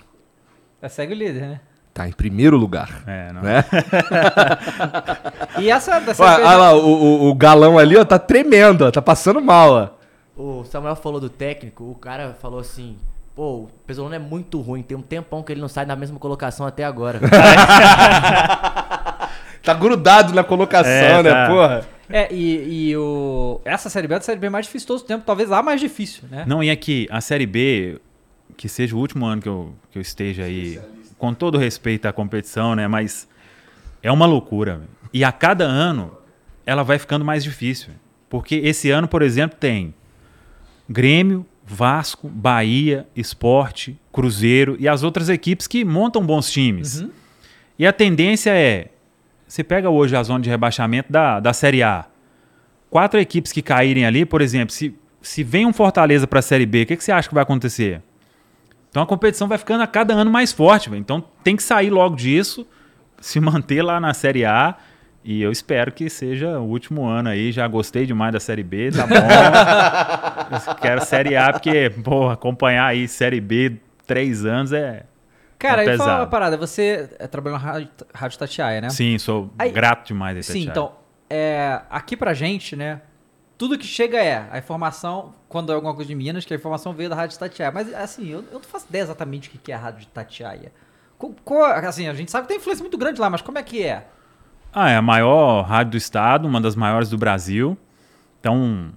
É, 0.83 0.89
segue 0.89 1.13
o 1.15 1.17
líder, 1.17 1.41
né? 1.43 1.61
Tá 1.95 2.07
em 2.09 2.13
primeiro 2.13 2.57
lugar. 2.57 3.03
É, 3.07 3.33
não. 3.33 3.43
Né? 3.43 3.65
E 5.59 5.71
essa 5.71 5.99
da 5.99 6.13
Olha, 6.19 6.57
lá, 6.57 6.73
o, 6.75 6.79
o- 6.87 7.31
o 7.31 7.35
galão 7.35 7.77
ali, 7.79 7.97
ó, 7.97 8.05
tá 8.05 8.19
tremendo, 8.19 8.83
ó, 8.87 8.91
tá 8.91 9.03
passando 9.03 9.41
mal, 9.41 9.73
ó. 9.73 9.89
O 10.41 10.65
Samuel 10.65 10.95
falou 10.95 11.19
do 11.21 11.29
técnico, 11.29 11.83
o 11.91 11.97
cara 11.97 12.37
falou 12.41 12.61
assim, 12.61 12.97
pô, 13.35 13.63
o 13.65 13.69
Pesolano 13.87 14.15
é 14.15 14.19
muito 14.21 14.61
ruim, 14.61 14.83
tem 14.83 14.97
um 14.97 15.03
tempão 15.03 15.43
que 15.43 15.51
ele 15.51 15.61
não 15.61 15.67
sai 15.69 15.85
na 15.85 15.97
mesma 15.97 16.19
colocação 16.21 16.65
até 16.67 16.85
agora. 16.85 17.19
Tá 19.63 19.75
grudado 19.75 20.33
na 20.33 20.43
colocação, 20.43 20.91
É, 20.91 21.23
né, 21.23 21.31
tá. 21.31 21.47
porra? 21.49 21.85
É, 22.11 22.33
e, 22.33 22.91
e 22.91 22.97
o... 22.97 23.61
essa 23.65 23.91
Série 23.91 24.09
B 24.09 24.15
é 24.15 24.17
a 24.17 24.21
Série 24.21 24.41
B 24.41 24.49
mais 24.49 24.67
difícil 24.67 24.89
todo 24.89 25.01
o 25.01 25.05
tempo, 25.05 25.25
talvez 25.27 25.53
a 25.53 25.63
mais 25.63 25.81
difícil, 25.81 26.25
né? 26.31 26.45
Não, 26.47 26.63
e 26.63 26.71
aqui, 26.71 27.07
a 27.11 27.21
Série 27.21 27.47
B, 27.47 28.01
que 28.57 28.69
seja 28.69 28.97
o 28.97 28.99
último 28.99 29.27
ano 29.27 29.43
que 29.43 29.49
eu, 29.49 29.75
que 29.91 29.99
eu 29.99 30.03
esteja 30.03 30.45
aí, 30.45 30.81
com 31.19 31.35
todo 31.35 31.59
respeito 31.59 32.07
à 32.07 32.13
competição, 32.13 32.75
né? 32.75 32.89
Mas 32.89 33.29
é 34.03 34.11
uma 34.11 34.27
loucura. 34.27 34.83
E 35.13 35.25
a 35.25 35.33
cada 35.33 35.65
ano, 35.65 36.17
ela 36.65 36.83
vai 36.83 36.99
ficando 36.99 37.25
mais 37.25 37.43
difícil. 37.45 37.93
Porque 38.29 38.57
esse 38.57 38.91
ano, 38.91 39.09
por 39.09 39.23
exemplo, 39.23 39.57
tem 39.59 39.95
Grêmio, 40.89 41.47
Vasco, 41.65 42.29
Bahia, 42.29 43.07
Esporte, 43.15 43.99
Cruzeiro 44.13 44.77
e 44.79 44.89
as 44.89 45.03
outras 45.03 45.29
equipes 45.29 45.67
que 45.67 45.85
montam 45.85 46.25
bons 46.25 46.51
times. 46.51 47.05
E 47.79 47.87
a 47.87 47.93
tendência 47.93 48.51
é, 48.51 48.89
você 49.49 49.65
pega 49.65 49.89
hoje 49.89 50.15
a 50.15 50.23
zona 50.23 50.41
de 50.41 50.51
rebaixamento 50.51 51.11
da, 51.11 51.41
da 51.41 51.53
Série 51.53 51.83
A, 51.83 52.05
quatro 52.91 53.19
equipes 53.19 53.51
que 53.51 53.63
caírem 53.63 54.05
ali, 54.05 54.25
por 54.25 54.43
exemplo, 54.43 54.75
se, 54.75 54.95
se 55.23 55.43
vem 55.43 55.67
um 55.67 55.73
Fortaleza 55.73 56.27
para 56.27 56.41
a 56.41 56.43
Série 56.43 56.67
B, 56.67 56.83
o 56.83 56.87
que, 56.87 56.97
que 56.97 57.03
você 57.03 57.11
acha 57.11 57.29
que 57.29 57.35
vai 57.35 57.43
acontecer? 57.43 58.03
Então 58.91 59.03
a 59.03 59.07
competição 59.07 59.49
vai 59.49 59.59
ficando 59.59 59.83
a 59.83 59.87
cada 59.87 60.15
ano 60.15 60.31
mais 60.31 60.53
forte, 60.53 60.91
velho. 60.91 61.01
então 61.01 61.25
tem 61.43 61.57
que 61.57 61.63
sair 61.63 61.91
logo 61.91 62.15
disso, 62.15 62.67
se 63.21 63.41
manter 63.41 63.83
lá 63.83 63.99
na 63.99 64.15
Série 64.15 64.45
A. 64.45 64.75
E 65.25 65.43
eu 65.43 65.53
espero 65.53 65.93
que 65.93 66.09
seja 66.09 66.59
o 66.59 66.65
último 66.65 67.05
ano 67.05 67.29
aí. 67.29 67.53
Já 67.53 67.67
gostei 67.69 68.07
demais 68.07 68.33
da 68.33 68.41
Série 68.41 68.63
B, 68.63 68.91
tá 68.93 69.07
bom. 69.07 69.15
Quero 70.81 71.05
Série 71.05 71.37
A, 71.37 71.53
porque, 71.53 71.91
pô, 72.03 72.31
acompanhar 72.31 72.87
aí 72.87 73.07
Série 73.07 73.41
B 73.41 73.77
três 74.07 74.47
anos 74.47 74.73
é. 74.73 75.05
Cara, 75.59 75.85
é 75.85 75.91
aí 75.91 75.97
fala 75.99 76.11
uma 76.11 76.17
pesado. 76.19 76.31
parada, 76.31 76.57
você 76.57 77.11
é, 77.19 77.27
trabalhou 77.27 77.59
na 77.59 77.65
Rádio, 77.65 77.89
Rádio 78.15 78.39
Tatiaia, 78.39 78.81
né? 78.81 78.91
Sim, 78.91 79.19
sou 79.19 79.51
Aí- 79.59 79.71
grato 79.73 80.07
demais 80.07 80.37
a 80.39 80.43
Sim, 80.43 80.63
então, 80.69 80.93
é, 81.29 81.81
aqui 81.91 82.17
pra 82.17 82.33
gente, 82.33 82.77
né, 82.77 83.01
tudo 83.57 83.77
que 83.77 83.87
chega 83.87 84.19
é 84.23 84.47
a 84.53 84.59
informação, 84.59 85.35
quando 85.49 85.73
é 85.73 85.75
alguma 85.75 85.93
coisa 85.95 86.07
de 86.09 86.15
Minas, 86.15 86.45
que 86.45 86.55
a 86.55 86.57
informação 86.57 86.93
veio 86.93 87.11
da 87.11 87.17
Rádio 87.17 87.37
Tatiaia. 87.39 87.73
Mas, 87.73 87.93
assim, 87.93 88.29
eu, 88.29 88.39
eu 88.53 88.55
não 88.55 88.63
faço 88.63 88.87
ideia 88.89 89.03
exatamente 89.03 89.49
o 89.49 89.53
que 89.59 89.73
é 89.73 89.75
a 89.75 89.79
Rádio 89.79 90.07
Tatiaia. 90.07 90.71
Co- 91.19 91.65
assim, 91.65 92.07
a 92.07 92.15
gente 92.15 92.31
sabe 92.31 92.47
que 92.47 92.49
tem 92.51 92.59
influência 92.59 92.83
muito 92.85 92.97
grande 92.97 93.21
lá, 93.21 93.29
mas 93.29 93.43
como 93.43 93.59
é 93.59 93.63
que 93.65 93.83
é? 93.83 94.07
Ah, 94.73 94.89
é 94.91 94.97
a 94.97 95.03
maior 95.03 95.63
rádio 95.63 95.93
do 95.93 95.97
estado, 95.97 96.47
uma 96.47 96.61
das 96.61 96.77
maiores 96.77 97.11
do 97.11 97.19
Brasil. 97.19 97.77
Então, 98.39 98.93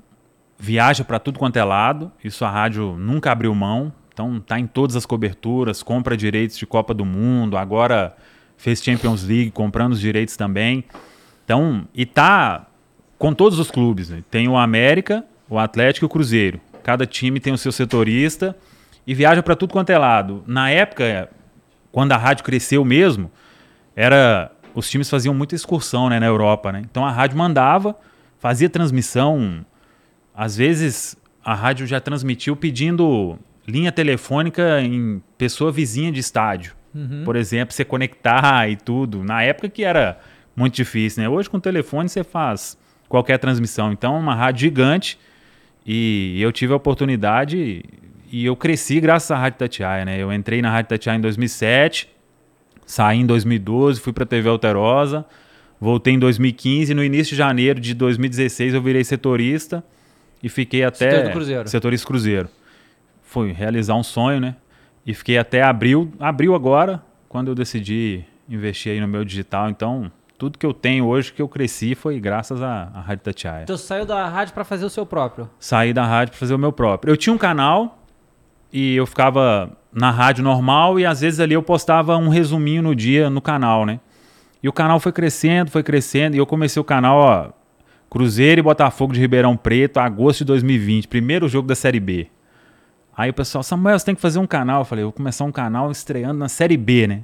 viaja 0.60 1.04
para 1.04 1.17
tudo 1.17 1.39
quanto 1.39 1.58
é 1.58 1.63
lado. 1.63 2.12
Isso 2.24 2.45
a 2.45 2.50
rádio 2.52 2.95
nunca 3.00 3.32
abriu 3.32 3.56
mão. 3.56 3.91
Então, 4.13 4.39
tá 4.39 4.60
em 4.60 4.67
todas 4.67 4.95
as 4.95 5.06
coberturas, 5.06 5.82
compra 5.82 6.17
direitos 6.17 6.58
de 6.58 6.65
Copa 6.65 6.93
do 6.93 7.06
Mundo, 7.06 7.58
agora 7.58 8.15
fez 8.58 8.84
Champions 8.84 9.24
League, 9.24 9.52
comprando 9.52 9.93
os 9.93 10.00
direitos 10.00 10.36
também. 10.36 10.84
Então, 11.45 11.88
e 11.93 12.06
tá 12.06 12.67
com 13.17 13.34
todos 13.34 13.60
os 13.60 13.71
clubes. 13.71 14.10
né? 14.10 14.24
Tem 14.30 14.47
o 14.47 14.58
América, 14.58 15.24
o 15.50 15.58
Atlético 15.58 16.06
e 16.06 16.08
o 16.08 16.10
Cruzeiro. 16.10 16.60
Cada 16.84 17.06
time 17.06 17.39
tem 17.39 17.54
o 17.54 17.58
seu 17.58 17.71
setorista 17.71 18.56
e 19.06 19.13
viaja 19.13 19.41
para 19.41 19.56
tudo 19.56 19.71
quanto 19.71 19.89
é 19.89 19.97
lado. 19.97 20.43
Na 20.47 20.69
época, 20.69 21.30
quando 21.91 22.12
a 22.12 22.17
rádio 22.17 22.43
cresceu 22.43 22.84
mesmo, 22.84 23.32
era 23.95 24.52
os 24.74 24.89
times 24.89 25.10
faziam 25.10 25.34
muita 25.34 25.56
excursão 25.56 26.10
né, 26.10 26.19
na 26.19 26.26
Europa, 26.26 26.71
né? 26.71 26.82
Então 26.89 27.06
a 27.06 27.12
rádio 27.12 27.38
mandava, 27.38 27.95
fazia 28.39 28.69
transmissão. 28.69 29.65
Às 30.34 30.56
vezes 30.56 31.17
a 31.43 31.54
rádio 31.54 31.86
já 31.86 32.00
transmitiu 32.00 32.56
pedindo 32.56 33.38
linha 33.67 33.91
telefônica 33.91 34.82
em 34.82 35.21
pessoa 35.38 35.71
vizinha 35.71 36.12
de 36.12 36.19
estádio. 36.19 36.74
Por 37.24 37.36
exemplo, 37.36 37.74
você 37.74 37.86
conectar 37.86 38.69
e 38.69 38.76
tudo. 38.76 39.24
Na 39.24 39.41
época 39.43 39.69
que 39.69 39.84
era 39.84 40.19
muito 40.56 40.76
difícil, 40.76 41.24
né? 41.24 41.30
Hoje 41.30 41.50
com 41.50 41.58
o 41.58 41.62
telefone 41.62 42.10
você 42.10 42.24
faz 42.24 42.78
qualquer 43.08 43.38
transmissão. 43.38 43.91
Então 43.91 44.15
é 44.15 44.19
uma 44.19 44.36
rádio 44.36 44.62
gigante 44.62 45.17
e 45.86 46.38
eu 46.41 46.52
tive 46.52 46.74
a 46.74 46.76
oportunidade 46.76 47.84
e 48.32 48.45
eu 48.45 48.56
cresci 48.56 49.00
graças 49.00 49.32
à 49.32 49.38
Rádio 49.38 49.60
Tatiaia, 49.60 50.06
né? 50.06 50.21
Eu 50.21 50.32
entrei 50.32 50.62
na 50.62 50.69
Rádio 50.69 50.89
Tatiaia 50.89 51.17
em 51.17 51.21
2007, 51.21 52.10
saí 52.86 53.19
em 53.19 53.26
2012, 53.26 54.00
fui 54.00 54.13
para 54.13 54.24
a 54.24 54.28
TV 54.28 54.50
Alterosa, 54.50 55.26
voltei 55.80 56.13
em 56.13 56.19
2015 56.19 56.93
no 56.93 57.04
início 57.04 57.32
de 57.32 57.38
janeiro 57.38 57.80
de 57.80 57.93
2016 57.93 58.74
eu 58.74 58.82
virei 58.82 59.04
setorista 59.04 59.84
e 60.43 60.50
fiquei 60.50 60.84
até 60.84 61.10
Setorista 61.10 61.32
Cruzeiro. 61.32 61.69
setorista 61.69 62.08
Cruzeiro. 62.08 62.50
Foi 63.32 63.54
realizar 63.54 63.96
um 63.96 64.04
sonho, 64.04 64.41
né? 64.41 64.58
E 65.06 65.13
fiquei 65.13 65.38
até 65.38 65.63
abril, 65.63 66.12
abril 66.20 66.54
agora, 66.54 67.02
quando 67.30 67.48
eu 67.48 67.56
decidi 67.56 68.26
investir 68.50 68.91
aí 68.91 69.00
no 69.00 69.08
meu 69.08 69.24
digital. 69.24 69.70
Então, 69.70 70.12
tudo 70.38 70.60
que 70.60 70.65
eu 70.65 70.74
tenho 70.74 71.06
hoje 71.06 71.32
que 71.32 71.41
eu 71.41 71.48
cresci 71.48 71.96
foi 71.96 72.20
graças 72.20 72.62
à, 72.62 72.91
à 72.94 73.00
Rádio 73.00 73.24
Tatiaia. 73.24 73.63
Então 73.63 73.78
você 73.78 73.86
saiu 73.86 74.06
da 74.06 74.28
rádio 74.28 74.54
pra 74.54 74.65
fazer 74.65 74.84
o 74.84 74.89
seu 74.89 75.06
próprio. 75.06 75.50
Saí 75.58 75.94
da 75.94 76.06
rádio 76.06 76.34
para 76.34 76.39
fazer 76.41 76.54
o 76.54 76.60
meu 76.60 76.74
próprio. 76.74 77.10
Eu 77.10 77.15
tinha 77.15 77.34
um 77.34 77.38
canal 77.38 78.04
e 78.74 78.98
eu 78.98 79.08
ficava 79.08 79.72
na 79.94 80.12
rádio 80.12 80.44
normal 80.44 81.00
e 81.00 81.06
às 81.06 81.22
vezes 81.22 81.39
ali 81.39 81.54
eu 81.54 81.63
postava 81.63 82.17
um 82.17 82.28
resuminho 82.28 82.84
no 82.84 82.94
dia 82.94 83.30
no 83.30 83.41
canal, 83.41 83.86
né? 83.86 84.02
E 84.62 84.67
o 84.67 84.74
canal 84.74 85.00
foi 85.00 85.13
crescendo, 85.13 85.72
foi 85.72 85.84
crescendo 85.84 86.36
e 86.36 86.38
eu 86.38 86.46
comecei 86.46 86.82
o 86.82 86.84
canal, 86.84 87.17
ó, 87.17 87.50
Cruzeiro 88.10 88.60
e 88.60 88.62
Botafogo 88.62 89.13
de 89.13 89.22
Ribeirão 89.22 89.56
Preto, 89.56 90.00
agosto 90.00 90.39
de 90.39 90.46
2020, 90.48 91.08
primeiro 91.08 91.48
jogo 91.48 91.65
da 91.65 91.76
Série 91.76 92.02
B. 92.02 92.28
Aí 93.15 93.30
o 93.30 93.34
pessoal, 93.34 93.63
Samuel, 93.63 94.00
você 94.00 94.06
tem 94.06 94.15
que 94.15 94.21
fazer 94.21 94.39
um 94.39 94.47
canal. 94.47 94.82
Eu 94.82 94.86
falei, 94.86 95.04
eu 95.04 95.08
vou 95.08 95.13
começar 95.13 95.43
um 95.43 95.52
canal 95.52 95.91
estreando 95.91 96.39
na 96.39 96.50
Série 96.50 96.78
B, 96.78 97.08
né? 97.08 97.21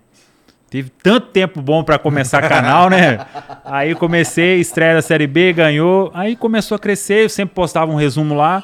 Teve 0.70 0.90
tanto 1.02 1.28
tempo 1.28 1.62
bom 1.62 1.82
para 1.82 1.98
começar 1.98 2.42
canal, 2.48 2.90
né? 2.90 3.26
Aí 3.64 3.96
comecei, 3.96 4.60
estreia 4.60 4.96
da 4.96 5.02
Série 5.02 5.26
B, 5.26 5.54
ganhou. 5.54 6.12
Aí 6.14 6.36
começou 6.36 6.76
a 6.76 6.80
crescer, 6.80 7.24
eu 7.24 7.30
sempre 7.30 7.56
postava 7.56 7.90
um 7.90 7.96
resumo 7.96 8.36
lá. 8.36 8.64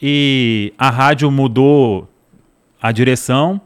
E 0.00 0.74
a 0.78 0.90
rádio 0.90 1.30
mudou 1.30 2.08
a 2.80 2.92
direção, 2.92 3.60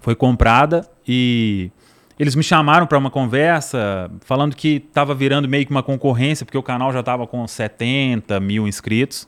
foi 0.00 0.14
comprada 0.14 0.88
e 1.06 1.70
eles 2.18 2.34
me 2.34 2.42
chamaram 2.42 2.86
para 2.86 2.98
uma 2.98 3.10
conversa 3.10 4.10
falando 4.20 4.54
que 4.54 4.84
estava 4.88 5.14
virando 5.14 5.48
meio 5.48 5.64
que 5.64 5.70
uma 5.70 5.82
concorrência, 5.82 6.44
porque 6.44 6.58
o 6.58 6.62
canal 6.62 6.92
já 6.92 7.00
estava 7.00 7.26
com 7.26 7.46
70 7.46 8.38
mil 8.40 8.66
inscritos. 8.68 9.26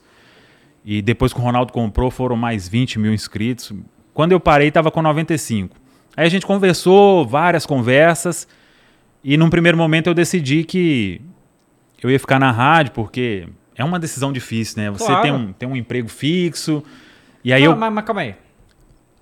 E 0.85 1.01
depois 1.01 1.33
que 1.33 1.39
o 1.39 1.41
Ronaldo 1.41 1.73
comprou, 1.73 2.11
foram 2.11 2.35
mais 2.35 2.67
20 2.69 2.99
mil 2.99 3.11
inscritos. 3.13 3.73
Quando 4.13 4.31
eu 4.33 4.39
parei, 4.39 4.67
estava 4.67 4.91
com 4.91 5.01
95. 5.01 5.75
Aí 6.15 6.25
a 6.25 6.29
gente 6.29 6.45
conversou, 6.45 7.25
várias 7.25 7.65
conversas. 7.65 8.47
E 9.23 9.35
num 9.35 9.49
primeiro 9.49 9.77
momento 9.77 10.07
eu 10.07 10.13
decidi 10.13 10.63
que 10.63 11.19
eu 12.01 12.09
ia 12.11 12.19
ficar 12.19 12.39
na 12.39 12.51
rádio, 12.51 12.91
porque 12.93 13.47
é 13.75 13.83
uma 13.83 13.99
decisão 13.99 14.31
difícil, 14.31 14.81
né? 14.83 14.91
Você 14.91 15.05
Claro. 15.07 15.21
tem, 15.23 15.31
um, 15.33 15.51
tem 15.53 15.67
um 15.67 15.75
emprego 15.75 16.07
fixo. 16.07 16.83
E 17.43 17.51
aí 17.51 17.63
eu. 17.63 17.75
mas, 17.75 17.91
mas 17.91 18.05
calma 18.05 18.21
aí. 18.21 18.35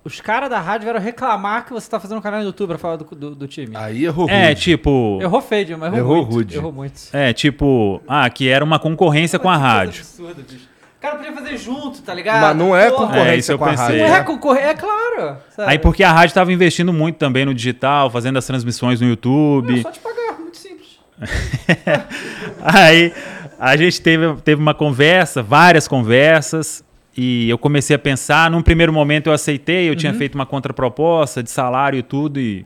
Os 0.04 0.20
caras 0.20 0.50
da 0.50 0.60
rádio 0.60 0.84
vieram 0.84 1.00
reclamar 1.00 1.64
que 1.64 1.72
você 1.72 1.88
tá 1.88 1.98
fazendo 1.98 2.18
um 2.18 2.20
canal 2.20 2.40
no 2.40 2.46
YouTube 2.46 2.68
pra 2.68 2.78
falar 2.78 2.96
do, 2.96 3.04
do, 3.06 3.34
do 3.34 3.48
time. 3.48 3.74
Aí 3.74 4.04
errou 4.04 4.28
É, 4.28 4.48
rude. 4.48 4.60
tipo. 4.60 5.18
Errou 5.22 5.40
feio, 5.40 5.78
mas 5.78 5.94
errou, 5.94 5.98
Errou 5.98 6.16
muito. 6.24 6.34
rude. 6.34 6.56
Errou 6.56 6.72
muito. 6.72 7.00
É, 7.10 7.32
tipo. 7.32 8.02
Ah, 8.06 8.28
que 8.28 8.46
era 8.50 8.62
uma 8.62 8.78
concorrência 8.78 9.38
com 9.38 9.48
a 9.48 9.56
rádio. 9.56 10.00
absurda, 10.02 10.42
bicho. 10.42 10.68
O 11.04 11.06
cara 11.06 11.16
podia 11.18 11.32
fazer 11.34 11.58
junto, 11.58 12.00
tá 12.00 12.14
ligado? 12.14 12.40
Mas 12.40 12.56
não 12.56 12.74
é 12.74 12.88
Porra. 12.90 13.04
É, 13.04 13.06
concorrência 13.08 13.36
isso 13.36 13.52
eu 13.52 13.58
com 13.58 13.66
a 13.66 13.68
pensei. 13.68 13.84
rádio. 13.84 14.08
Não 14.08 14.16
é 14.16 14.22
concorrer, 14.22 14.64
é 14.64 14.74
claro. 14.74 15.36
sabe? 15.50 15.70
Aí 15.70 15.78
porque 15.78 16.02
a 16.02 16.10
rádio 16.10 16.28
estava 16.28 16.50
investindo 16.50 16.94
muito 16.94 17.16
também 17.16 17.44
no 17.44 17.52
digital, 17.52 18.08
fazendo 18.08 18.38
as 18.38 18.46
transmissões 18.46 19.02
no 19.02 19.04
Não, 19.04 19.10
YouTube. 19.10 19.80
é 19.80 19.82
só 19.82 19.90
te 19.90 20.00
pagar, 20.00 20.40
muito 20.40 20.56
simples. 20.56 20.98
Aí 22.64 23.12
a 23.60 23.76
gente 23.76 24.00
teve, 24.00 24.34
teve 24.36 24.62
uma 24.62 24.72
conversa, 24.72 25.42
várias 25.42 25.86
conversas, 25.86 26.82
e 27.14 27.50
eu 27.50 27.58
comecei 27.58 27.94
a 27.94 27.98
pensar. 27.98 28.50
Num 28.50 28.62
primeiro 28.62 28.90
momento 28.90 29.26
eu 29.26 29.34
aceitei, 29.34 29.90
eu 29.90 29.94
tinha 29.94 30.14
feito 30.14 30.36
uma 30.36 30.46
contraproposta 30.46 31.42
de 31.42 31.50
salário 31.50 31.98
e 31.98 32.02
tudo, 32.02 32.40
e 32.40 32.64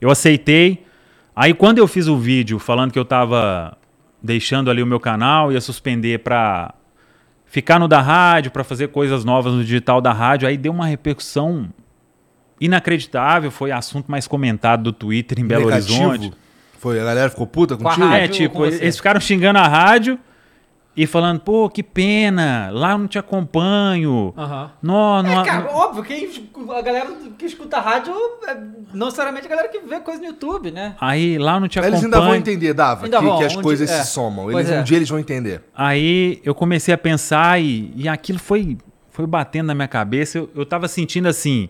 eu 0.00 0.10
aceitei. 0.10 0.86
Aí 1.36 1.52
quando 1.52 1.76
eu 1.76 1.86
fiz 1.86 2.08
o 2.08 2.16
vídeo 2.16 2.58
falando 2.58 2.92
que 2.92 2.98
eu 2.98 3.02
estava 3.02 3.76
deixando 4.22 4.70
ali 4.70 4.82
o 4.82 4.86
meu 4.86 4.98
canal, 4.98 5.52
ia 5.52 5.60
suspender 5.60 6.20
para 6.20 6.72
ficar 7.48 7.78
no 7.78 7.88
da 7.88 8.00
rádio, 8.00 8.50
para 8.50 8.62
fazer 8.62 8.88
coisas 8.88 9.24
novas 9.24 9.52
no 9.52 9.64
digital 9.64 10.00
da 10.00 10.12
rádio, 10.12 10.46
aí 10.46 10.56
deu 10.56 10.72
uma 10.72 10.86
repercussão 10.86 11.68
inacreditável, 12.60 13.50
foi 13.50 13.70
assunto 13.72 14.10
mais 14.10 14.26
comentado 14.26 14.82
do 14.84 14.92
Twitter 14.92 15.38
em 15.40 15.46
Belo 15.46 15.66
Negativo. 15.66 16.08
Horizonte. 16.08 16.36
Foi, 16.78 17.00
a 17.00 17.04
galera 17.04 17.30
ficou 17.30 17.46
puta 17.46 17.76
Com 17.76 17.88
a 17.88 17.90
contigo? 17.90 18.06
rádio. 18.06 18.24
É, 18.24 18.28
tipo, 18.28 18.54
com 18.54 18.66
eles 18.66 18.96
ficaram 18.96 19.20
xingando 19.20 19.58
a 19.58 19.66
rádio 19.66 20.18
e 21.00 21.06
falando, 21.06 21.38
pô, 21.38 21.70
que 21.70 21.80
pena, 21.80 22.70
lá 22.72 22.90
eu 22.90 22.98
não 22.98 23.06
te 23.06 23.18
acompanho. 23.18 24.34
Aham. 24.36 24.70
Não, 24.82 25.22
não, 25.22 25.40
É, 25.42 25.44
cara, 25.44 25.70
óbvio, 25.72 26.02
quem, 26.02 26.28
a 26.76 26.82
galera 26.82 27.06
que 27.38 27.46
escuta 27.46 27.78
rádio 27.78 28.12
é 28.48 28.54
não 28.92 29.06
necessariamente 29.06 29.46
a 29.46 29.48
galera 29.50 29.68
que 29.68 29.78
vê 29.78 30.00
coisa 30.00 30.20
no 30.20 30.26
YouTube, 30.26 30.72
né? 30.72 30.96
Aí 31.00 31.38
lá 31.38 31.54
eu 31.54 31.60
não 31.60 31.68
te 31.68 31.78
Eles 31.78 31.88
acompanho. 31.90 32.04
ainda 32.14 32.20
vão 32.26 32.34
entender, 32.34 32.74
Dava, 32.74 33.04
Ainda 33.04 33.18
que, 33.18 33.24
vão, 33.24 33.38
que 33.38 33.44
as 33.44 33.56
um 33.56 33.62
coisas 33.62 33.88
dia- 33.88 33.98
é. 33.98 34.02
se 34.02 34.10
somam. 34.12 34.46
Pois 34.50 34.66
Eles, 34.66 34.70
é. 34.78 34.80
Um 34.80 34.84
dia 34.84 34.96
eles 34.96 35.08
vão 35.08 35.18
entender. 35.20 35.62
Aí 35.76 36.40
eu 36.44 36.52
comecei 36.54 36.92
a 36.92 36.98
pensar 36.98 37.60
e, 37.60 37.92
e 37.94 38.08
aquilo 38.08 38.40
foi, 38.40 38.76
foi 39.10 39.24
batendo 39.26 39.68
na 39.68 39.74
minha 39.76 39.86
cabeça. 39.88 40.38
Eu, 40.38 40.50
eu 40.56 40.66
tava 40.66 40.88
sentindo 40.88 41.28
assim, 41.28 41.68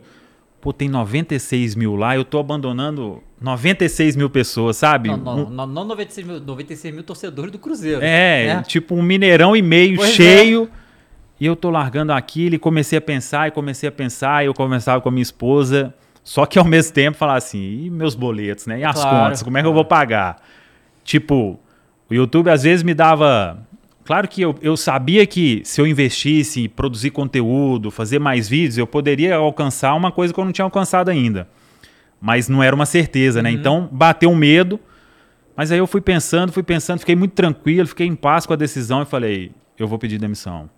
pô, 0.60 0.72
tem 0.72 0.88
96 0.88 1.74
mil 1.74 1.94
lá, 1.96 2.16
eu 2.16 2.24
tô 2.24 2.38
abandonando 2.38 3.22
96 3.40 4.16
mil 4.16 4.28
pessoas, 4.28 4.76
sabe? 4.76 5.08
Não, 5.08 5.16
não, 5.16 5.50
não, 5.50 5.66
não 5.66 5.84
96, 5.84 6.26
mil, 6.26 6.40
96 6.40 6.94
mil 6.94 7.04
torcedores 7.04 7.52
do 7.52 7.58
Cruzeiro. 7.58 8.00
É, 8.02 8.56
né? 8.56 8.62
tipo 8.66 8.94
um 8.94 9.02
mineirão 9.02 9.54
e 9.56 9.62
meio 9.62 9.96
Pois 9.96 10.10
é. 10.10 10.12
cheio. 10.12 10.68
E 11.40 11.46
eu 11.46 11.54
tô 11.54 11.70
largando 11.70 12.12
aquilo 12.12 12.56
e 12.56 12.58
comecei 12.58 12.98
a 12.98 13.00
pensar, 13.00 13.46
e 13.46 13.52
comecei 13.52 13.88
a 13.88 13.92
pensar, 13.92 14.42
e 14.42 14.46
eu 14.46 14.54
conversava 14.54 15.00
com 15.00 15.08
a 15.08 15.12
minha 15.12 15.22
esposa. 15.22 15.94
Só 16.24 16.44
que 16.44 16.58
ao 16.58 16.64
mesmo 16.66 16.92
tempo 16.92 17.16
falar 17.16 17.36
assim, 17.36 17.84
e 17.84 17.90
meus 17.90 18.16
boletos, 18.16 18.66
né? 18.66 18.80
E 18.80 18.84
as 18.84 19.00
Claro. 19.00 19.24
contas, 19.26 19.42
como 19.42 19.56
é 19.56 19.60
que 19.62 19.68
eu 19.68 19.72
vou 19.72 19.84
pagar? 19.84 20.42
Tipo, 21.04 21.58
o 22.10 22.14
YouTube 22.14 22.50
às 22.50 22.64
vezes 22.64 22.82
me 22.82 22.92
dava. 22.92 23.58
Claro 24.08 24.26
que 24.26 24.40
eu, 24.40 24.56
eu 24.62 24.74
sabia 24.74 25.26
que 25.26 25.60
se 25.66 25.78
eu 25.82 25.86
investisse 25.86 26.62
em 26.62 26.66
produzir 26.66 27.10
conteúdo, 27.10 27.90
fazer 27.90 28.18
mais 28.18 28.48
vídeos, 28.48 28.78
eu 28.78 28.86
poderia 28.86 29.36
alcançar 29.36 29.92
uma 29.92 30.10
coisa 30.10 30.32
que 30.32 30.40
eu 30.40 30.46
não 30.46 30.50
tinha 30.50 30.64
alcançado 30.64 31.10
ainda. 31.10 31.46
Mas 32.18 32.48
não 32.48 32.62
era 32.62 32.74
uma 32.74 32.86
certeza, 32.86 33.42
né? 33.42 33.50
Então 33.50 33.86
bateu 33.92 34.30
um 34.30 34.34
medo. 34.34 34.80
Mas 35.54 35.70
aí 35.70 35.78
eu 35.78 35.86
fui 35.86 36.00
pensando, 36.00 36.50
fui 36.50 36.62
pensando, 36.62 37.00
fiquei 37.00 37.14
muito 37.14 37.32
tranquilo, 37.32 37.86
fiquei 37.86 38.06
em 38.06 38.14
paz 38.14 38.46
com 38.46 38.54
a 38.54 38.56
decisão 38.56 39.02
e 39.02 39.04
falei: 39.04 39.52
eu 39.78 39.86
vou 39.86 39.98
pedir 39.98 40.16
demissão. 40.16 40.70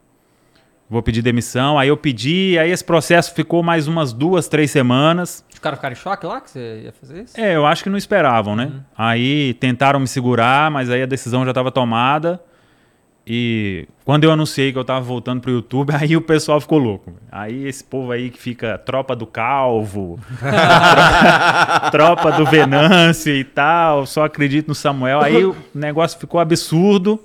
Vou 0.88 1.00
pedir 1.00 1.22
demissão. 1.22 1.78
Aí 1.78 1.86
eu 1.86 1.96
pedi, 1.96 2.58
aí 2.58 2.72
esse 2.72 2.82
processo 2.82 3.32
ficou 3.32 3.62
mais 3.62 3.86
umas 3.86 4.12
duas, 4.12 4.48
três 4.48 4.72
semanas. 4.72 5.44
Os 5.52 5.60
caras 5.60 5.78
ficaram 5.78 5.92
em 5.92 5.96
choque 5.96 6.26
lá 6.26 6.40
que 6.40 6.50
você 6.50 6.80
ia 6.82 6.92
fazer 6.92 7.22
isso? 7.22 7.40
É, 7.40 7.54
eu 7.54 7.64
acho 7.64 7.84
que 7.84 7.90
não 7.90 7.96
esperavam, 7.96 8.56
né? 8.56 8.72
Aí 8.98 9.54
tentaram 9.54 10.00
me 10.00 10.08
segurar, 10.08 10.68
mas 10.68 10.90
aí 10.90 11.00
a 11.00 11.06
decisão 11.06 11.44
já 11.44 11.52
estava 11.52 11.70
tomada. 11.70 12.42
E 13.26 13.86
quando 14.04 14.24
eu 14.24 14.32
anunciei 14.32 14.72
que 14.72 14.78
eu 14.78 14.84
tava 14.84 15.00
voltando 15.00 15.40
pro 15.40 15.50
YouTube, 15.50 15.92
aí 15.98 16.16
o 16.16 16.20
pessoal 16.20 16.60
ficou 16.60 16.78
louco. 16.78 17.12
Aí 17.30 17.66
esse 17.66 17.84
povo 17.84 18.12
aí 18.12 18.30
que 18.30 18.38
fica 18.38 18.78
tropa 18.78 19.14
do 19.14 19.26
Calvo, 19.26 20.18
tropa 21.92 22.32
do 22.32 22.44
Venâncio 22.46 23.34
e 23.34 23.44
tal, 23.44 24.06
só 24.06 24.24
acredito 24.24 24.68
no 24.68 24.74
Samuel. 24.74 25.20
Aí 25.20 25.44
o 25.44 25.54
negócio 25.74 26.18
ficou 26.18 26.40
absurdo. 26.40 27.20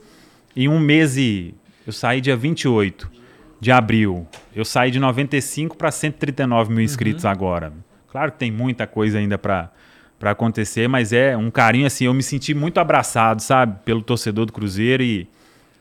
Em 0.57 0.69
um 0.69 0.79
mês 0.79 1.17
e 1.17 1.53
eu 1.85 1.91
saí 1.91 2.21
dia 2.21 2.37
28 2.37 3.11
de 3.59 3.71
abril. 3.71 4.25
Eu 4.55 4.63
saí 4.63 4.89
de 4.89 4.99
95 4.99 5.75
para 5.75 5.91
139 5.91 6.73
mil 6.73 6.83
inscritos 6.83 7.25
agora. 7.25 7.73
Claro 8.09 8.31
que 8.31 8.37
tem 8.37 8.51
muita 8.51 8.87
coisa 8.87 9.17
ainda 9.17 9.37
para 9.37 9.69
para 10.17 10.31
acontecer, 10.31 10.87
mas 10.87 11.11
é 11.11 11.35
um 11.35 11.51
carinho 11.51 11.85
assim, 11.85 12.05
eu 12.05 12.13
me 12.13 12.23
senti 12.23 12.53
muito 12.53 12.79
abraçado, 12.79 13.41
sabe, 13.41 13.79
pelo 13.83 14.01
torcedor 14.01 14.45
do 14.45 14.53
Cruzeiro 14.53 15.03
e, 15.03 15.27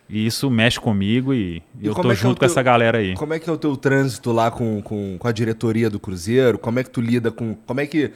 e 0.09 0.27
isso 0.27 0.51
mexe 0.51 0.79
comigo 0.79 1.33
e, 1.33 1.63
E 1.81 1.87
eu 1.87 1.95
tô 1.95 2.09
é 2.11 2.13
é 2.13 2.15
junto 2.15 2.35
com 2.35 2.41
teu- 2.41 2.47
essa 2.47 2.63
galera 2.63 2.99
aí. 2.99 3.15
Como 3.15 3.33
é 3.35 3.39
que 3.39 3.49
é 3.49 3.53
o 3.53 3.57
teu 3.57 3.77
trânsito 3.77 4.33
lá 4.33 4.51
com, 4.51 4.81
com, 4.83 5.17
com 5.19 5.29
a 5.29 5.33
diretoria 5.33 5.89
do 5.89 5.99
Cruzeiro? 5.99 6.59
Como 6.59 6.79
é 6.79 6.85
que 6.85 6.91
tu 6.91 7.01
lida 7.01 7.31
com. 7.31 7.55
Como 7.67 7.81
é 7.81 7.87
que, 7.87 8.11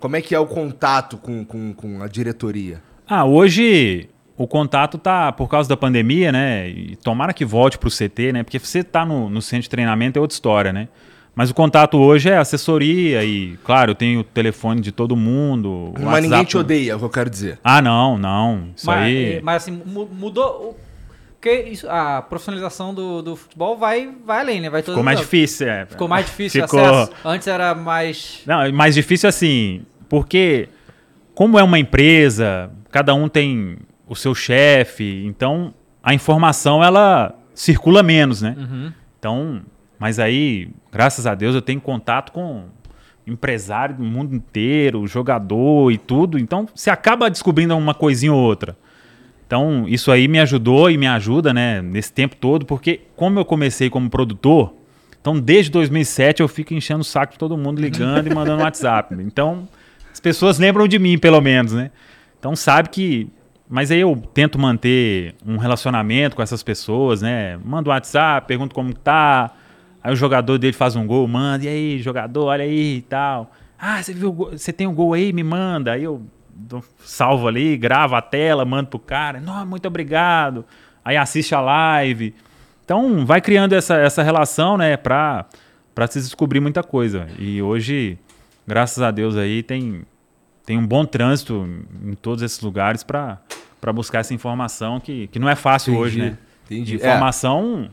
como 0.00 0.16
é, 0.16 0.20
que 0.22 0.34
é 0.34 0.38
o 0.38 0.46
contato 0.46 1.16
com, 1.16 1.44
com, 1.44 1.72
com 1.74 2.02
a 2.02 2.06
diretoria? 2.08 2.82
Ah, 3.06 3.24
hoje 3.24 4.08
o 4.36 4.46
contato 4.48 4.96
tá 4.98 5.30
por 5.32 5.48
causa 5.48 5.68
da 5.68 5.76
pandemia, 5.76 6.32
né? 6.32 6.68
E 6.68 6.96
tomara 6.96 7.32
que 7.32 7.44
volte 7.44 7.78
pro 7.78 7.90
CT, 7.90 8.32
né? 8.32 8.42
Porque 8.42 8.58
você 8.58 8.82
tá 8.82 9.04
no, 9.04 9.28
no 9.30 9.40
centro 9.42 9.62
de 9.64 9.70
treinamento 9.70 10.18
é 10.18 10.20
outra 10.20 10.34
história, 10.34 10.72
né? 10.72 10.88
Mas 11.36 11.50
o 11.50 11.54
contato 11.54 11.98
hoje 11.98 12.28
é 12.30 12.36
assessoria 12.38 13.24
e, 13.24 13.56
claro, 13.64 13.90
eu 13.90 13.94
tenho 13.96 14.20
o 14.20 14.24
telefone 14.24 14.80
de 14.80 14.92
todo 14.92 15.16
mundo. 15.16 15.92
Mas 15.94 16.04
WhatsApp- 16.04 16.22
ninguém 16.22 16.44
te 16.44 16.56
odeia, 16.56 16.92
é 16.92 16.94
o 16.94 16.98
que 17.00 17.04
eu 17.04 17.10
quero 17.10 17.28
dizer. 17.28 17.58
Ah, 17.62 17.82
não, 17.82 18.16
não. 18.16 18.68
Isso 18.76 18.86
mas, 18.86 19.02
aí. 19.02 19.32
é, 19.34 19.40
mas 19.42 19.62
assim, 19.62 19.82
mu- 19.84 20.08
mudou. 20.12 20.78
Porque 21.44 21.68
isso, 21.68 21.86
a 21.90 22.22
profissionalização 22.22 22.94
do, 22.94 23.20
do 23.20 23.36
futebol 23.36 23.76
vai, 23.76 24.10
vai 24.24 24.40
além, 24.40 24.62
né? 24.62 24.70
Vai 24.70 24.80
todo 24.82 24.94
Ficou 24.94 25.04
mais 25.04 25.20
difícil, 25.20 25.68
é. 25.68 25.84
Ficou 25.84 26.08
mais 26.08 26.24
difícil 26.24 26.64
o 26.64 26.66
Ficou- 26.66 26.82
acesso. 26.82 27.12
Antes 27.22 27.46
era 27.46 27.74
mais. 27.74 28.40
Não, 28.46 28.62
é 28.62 28.72
mais 28.72 28.94
difícil 28.94 29.28
assim, 29.28 29.82
porque 30.08 30.70
como 31.34 31.58
é 31.58 31.62
uma 31.62 31.78
empresa, 31.78 32.70
cada 32.90 33.12
um 33.14 33.28
tem 33.28 33.76
o 34.08 34.16
seu 34.16 34.34
chefe, 34.34 35.22
então 35.26 35.74
a 36.02 36.14
informação 36.14 36.82
ela 36.82 37.34
circula 37.52 38.02
menos, 38.02 38.40
né? 38.40 38.56
Uhum. 38.56 38.92
Então, 39.18 39.60
mas 39.98 40.18
aí, 40.18 40.70
graças 40.90 41.26
a 41.26 41.34
Deus, 41.34 41.54
eu 41.54 41.60
tenho 41.60 41.78
contato 41.78 42.32
com 42.32 42.68
empresário 43.26 43.96
do 43.96 44.02
mundo 44.02 44.34
inteiro, 44.34 45.06
jogador 45.06 45.92
e 45.92 45.98
tudo, 45.98 46.38
então 46.38 46.66
você 46.74 46.88
acaba 46.88 47.28
descobrindo 47.28 47.76
uma 47.76 47.92
coisinha 47.92 48.32
ou 48.32 48.40
outra. 48.40 48.74
Então, 49.46 49.84
isso 49.86 50.10
aí 50.10 50.26
me 50.26 50.38
ajudou 50.40 50.90
e 50.90 50.96
me 50.96 51.06
ajuda, 51.06 51.52
né, 51.52 51.82
nesse 51.82 52.12
tempo 52.12 52.34
todo, 52.36 52.64
porque 52.64 53.02
como 53.14 53.38
eu 53.38 53.44
comecei 53.44 53.90
como 53.90 54.08
produtor, 54.08 54.74
então 55.20 55.38
desde 55.38 55.70
2007 55.70 56.40
eu 56.40 56.48
fico 56.48 56.74
enchendo 56.74 57.00
o 57.00 57.04
saco 57.04 57.32
de 57.32 57.38
todo 57.38 57.56
mundo 57.56 57.80
ligando 57.80 58.26
e 58.26 58.34
mandando 58.34 58.62
WhatsApp. 58.64 59.14
Então, 59.20 59.68
as 60.12 60.20
pessoas 60.20 60.58
lembram 60.58 60.88
de 60.88 60.98
mim, 60.98 61.18
pelo 61.18 61.40
menos, 61.40 61.72
né? 61.72 61.90
Então, 62.38 62.56
sabe 62.56 62.88
que 62.88 63.28
mas 63.68 63.90
aí 63.90 64.00
eu 64.00 64.14
tento 64.34 64.58
manter 64.58 65.34
um 65.44 65.56
relacionamento 65.56 66.36
com 66.36 66.42
essas 66.42 66.62
pessoas, 66.62 67.22
né? 67.22 67.58
Mando 67.64 67.90
WhatsApp, 67.90 68.46
pergunto 68.46 68.74
como 68.74 68.94
tá. 68.94 69.52
Aí 70.02 70.12
o 70.12 70.16
jogador 70.16 70.58
dele 70.58 70.74
faz 70.74 70.96
um 70.96 71.06
gol, 71.06 71.26
manda, 71.26 71.64
e 71.64 71.68
aí, 71.68 71.98
jogador, 71.98 72.44
olha 72.44 72.64
aí 72.64 72.98
e 72.98 73.02
tal. 73.02 73.50
Ah, 73.78 74.02
você 74.02 74.12
viu, 74.12 74.32
você 74.32 74.72
tem 74.72 74.86
um 74.86 74.94
gol 74.94 75.14
aí, 75.14 75.32
me 75.32 75.42
manda. 75.42 75.92
Aí 75.92 76.04
eu 76.04 76.22
salvo 76.98 77.48
ali, 77.48 77.76
gravo 77.76 78.14
a 78.14 78.22
tela, 78.22 78.64
mando 78.64 78.90
pro 78.90 78.98
cara. 78.98 79.40
Não, 79.40 79.64
muito 79.66 79.86
obrigado. 79.86 80.64
Aí 81.04 81.16
assiste 81.16 81.54
a 81.54 81.60
live. 81.60 82.34
Então, 82.84 83.24
vai 83.24 83.40
criando 83.40 83.72
essa, 83.72 83.96
essa 83.96 84.22
relação, 84.22 84.76
né, 84.76 84.96
pra, 84.96 85.46
pra 85.94 86.06
se 86.06 86.20
descobrir 86.20 86.60
muita 86.60 86.82
coisa. 86.82 87.26
E 87.38 87.62
hoje, 87.62 88.18
graças 88.66 89.02
a 89.02 89.10
Deus 89.10 89.36
aí, 89.36 89.62
tem, 89.62 90.02
tem 90.64 90.78
um 90.78 90.86
bom 90.86 91.04
trânsito 91.04 91.66
em 92.04 92.14
todos 92.14 92.42
esses 92.42 92.60
lugares 92.60 93.02
pra 93.02 93.40
pra 93.84 93.92
buscar 93.92 94.20
essa 94.20 94.32
informação 94.32 94.98
que, 94.98 95.26
que 95.26 95.38
não 95.38 95.46
é 95.46 95.54
fácil 95.54 95.94
hoje, 95.94 96.18
né? 96.18 96.38
Entendi. 96.64 96.94
Informação. 96.94 97.90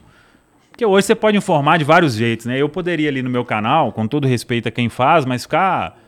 Porque 0.70 0.86
hoje 0.86 1.06
você 1.06 1.14
pode 1.14 1.36
informar 1.36 1.78
de 1.78 1.84
vários 1.84 2.14
jeitos, 2.14 2.46
né? 2.46 2.58
Eu 2.58 2.70
poderia 2.70 3.10
ali 3.10 3.22
no 3.22 3.30
meu 3.30 3.44
canal, 3.44 3.92
com 3.92 4.08
todo 4.08 4.26
respeito 4.26 4.70
a 4.70 4.72
quem 4.72 4.88
faz, 4.88 5.26
mas 5.26 5.44
ficar 5.44 6.01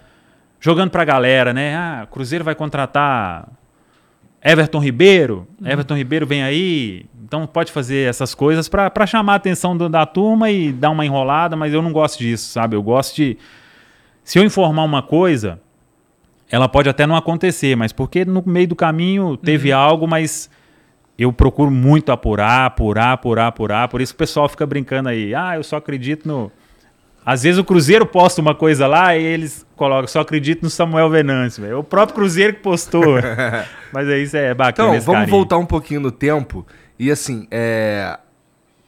jogando 0.63 0.89
pra 0.91 1.03
galera, 1.03 1.53
né? 1.53 1.75
Ah, 1.75 2.07
Cruzeiro 2.09 2.43
vai 2.45 2.55
contratar 2.55 3.49
Everton 4.41 4.79
Ribeiro. 4.79 5.45
Everton 5.63 5.95
Ribeiro 5.95 6.25
vem 6.25 6.41
aí. 6.41 7.05
Então 7.23 7.45
pode 7.45 7.71
fazer 7.71 8.07
essas 8.09 8.33
coisas 8.33 8.69
pra 8.69 8.89
pra 8.89 9.05
chamar 9.05 9.33
a 9.33 9.35
atenção 9.35 9.75
do- 9.75 9.89
da 9.89 10.05
turma 10.05 10.49
e 10.49 10.71
dar 10.71 10.89
uma 10.91 11.05
enrolada, 11.05 11.55
mas 11.55 11.73
eu 11.73 11.81
não 11.81 11.91
gosto 11.91 12.19
disso, 12.19 12.49
sabe? 12.49 12.75
Eu 12.75 12.81
gosto 12.83 13.15
de. 13.17 13.37
Se 14.23 14.39
eu 14.39 14.43
informar 14.43 14.83
uma 14.83 15.01
coisa, 15.01 15.59
ela 16.49 16.69
pode 16.69 16.87
até 16.87 17.05
não 17.05 17.15
acontecer, 17.15 17.75
mas 17.75 17.91
porque 17.91 18.23
no 18.23 18.41
meio 18.45 18.67
do 18.69 18.75
caminho 18.75 19.35
teve 19.35 19.71
algo, 19.71 20.07
mas 20.07 20.49
eu 21.17 21.33
procuro 21.33 21.69
muito 21.71 22.11
apurar, 22.11 22.65
apurar, 22.67 23.11
apurar, 23.13 23.47
apurar. 23.47 23.87
Por 23.89 23.99
isso 24.01 24.13
que 24.13 24.17
o 24.17 24.19
pessoal 24.25 24.47
fica 24.47 24.65
brincando 24.65 25.09
aí. 25.09 25.35
Ah, 25.35 25.55
eu 25.57 25.63
só 25.63 25.75
acredito 25.77 26.25
no. 26.27 26.49
Às 27.25 27.43
vezes 27.43 27.57
o 27.57 27.63
Cruzeiro 27.63 28.05
posta 28.05 28.41
uma 28.41 28.53
coisa 28.53 28.85
lá 28.87 29.15
e 29.15 29.23
eles 29.23 29.65
colocam, 29.75 30.07
só 30.07 30.19
acredito 30.21 30.63
no 30.63 30.69
Samuel 30.69 31.09
Venâncio. 31.09 31.61
velho. 31.63 31.73
É 31.73 31.77
o 31.77 31.83
próprio 31.83 32.15
Cruzeiro 32.15 32.53
que 32.53 32.59
postou. 32.61 33.15
Mas 33.93 34.07
aí 34.09 34.23
isso 34.23 34.35
é 34.37 34.53
bacana. 34.53 34.89
Então, 34.89 35.01
vamos 35.01 35.19
carinho. 35.21 35.37
voltar 35.37 35.57
um 35.57 35.65
pouquinho 35.65 36.01
no 36.01 36.11
tempo. 36.11 36.65
E 36.99 37.09
assim, 37.09 37.47
é... 37.49 38.17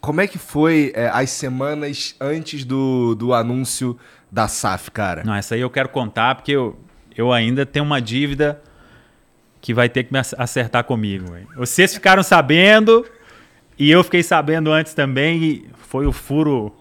como 0.01 0.19
é 0.21 0.27
que 0.27 0.38
foi 0.38 0.91
é, 0.95 1.07
as 1.13 1.29
semanas 1.29 2.15
antes 2.19 2.65
do, 2.65 3.15
do 3.15 3.33
anúncio 3.33 3.97
da 4.31 4.47
SAF, 4.47 4.91
cara? 4.91 5.23
Não, 5.23 5.33
essa 5.33 5.55
aí 5.55 5.61
eu 5.61 5.69
quero 5.69 5.88
contar 5.89 6.36
porque 6.36 6.51
eu, 6.51 6.77
eu 7.15 7.31
ainda 7.31 7.65
tenho 7.65 7.86
uma 7.86 8.01
dívida 8.01 8.61
que 9.61 9.73
vai 9.73 9.88
ter 9.89 10.03
que 10.03 10.11
me 10.13 10.19
ac- 10.19 10.36
acertar 10.38 10.83
comigo. 10.83 11.31
velho. 11.31 11.47
Vocês 11.55 11.93
ficaram 11.93 12.21
sabendo 12.21 13.05
e 13.79 13.89
eu 13.89 14.03
fiquei 14.03 14.21
sabendo 14.21 14.71
antes 14.71 14.93
também 14.93 15.41
e 15.43 15.69
foi 15.88 16.05
o 16.05 16.11
furo, 16.11 16.71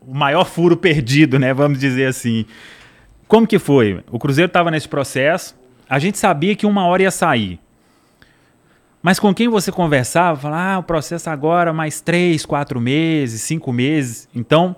o 0.00 0.14
maior 0.14 0.44
furo 0.44 0.76
perdido, 0.76 1.38
né? 1.38 1.52
Vamos 1.52 1.78
dizer 1.78 2.06
assim. 2.06 2.44
Como 3.28 3.46
que 3.46 3.58
foi? 3.58 4.02
O 4.10 4.18
Cruzeiro 4.18 4.48
estava 4.48 4.70
nesse 4.70 4.88
processo, 4.88 5.54
a 5.88 5.98
gente 5.98 6.18
sabia 6.18 6.56
que 6.56 6.66
uma 6.66 6.84
hora 6.86 7.02
ia 7.02 7.10
sair. 7.10 7.60
Mas 9.02 9.18
com 9.18 9.32
quem 9.34 9.48
você 9.48 9.72
conversava, 9.72 10.38
falava, 10.38 10.74
ah, 10.74 10.78
o 10.78 10.82
processo 10.82 11.30
agora 11.30 11.72
mais 11.72 12.00
três, 12.00 12.44
quatro 12.44 12.80
meses, 12.80 13.40
cinco 13.42 13.72
meses. 13.72 14.28
Então, 14.34 14.76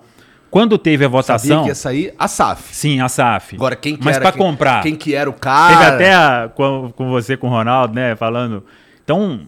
quando 0.49 0.79
teve 0.79 1.05
a 1.05 1.09
Sabia 1.09 1.19
votação... 1.23 1.63
que 1.63 1.69
ia 1.71 1.75
sair 1.75 2.15
a 2.19 2.29
SAF. 2.29 2.75
Sim, 2.75 3.01
a 3.01 3.09
SAF. 3.09 3.57
Agora, 3.57 3.75
quem 3.75 3.97
que 3.97 4.05
Mas 4.05 4.17
era 4.17 4.23
para 4.31 4.37
comprar. 4.39 4.83
Quem 4.83 4.95
que 4.95 5.15
era 5.15 5.29
o 5.29 5.33
Teve 5.33 5.43
cara? 5.43 5.95
até 5.95 6.15
a- 6.15 6.51
com, 6.55 6.93
com 6.95 7.09
você, 7.11 7.37
com 7.37 7.49
o 7.49 7.51
Ronaldo, 7.51 7.95
né? 7.95 8.15
Falando. 8.15 8.65
Então, 9.03 9.41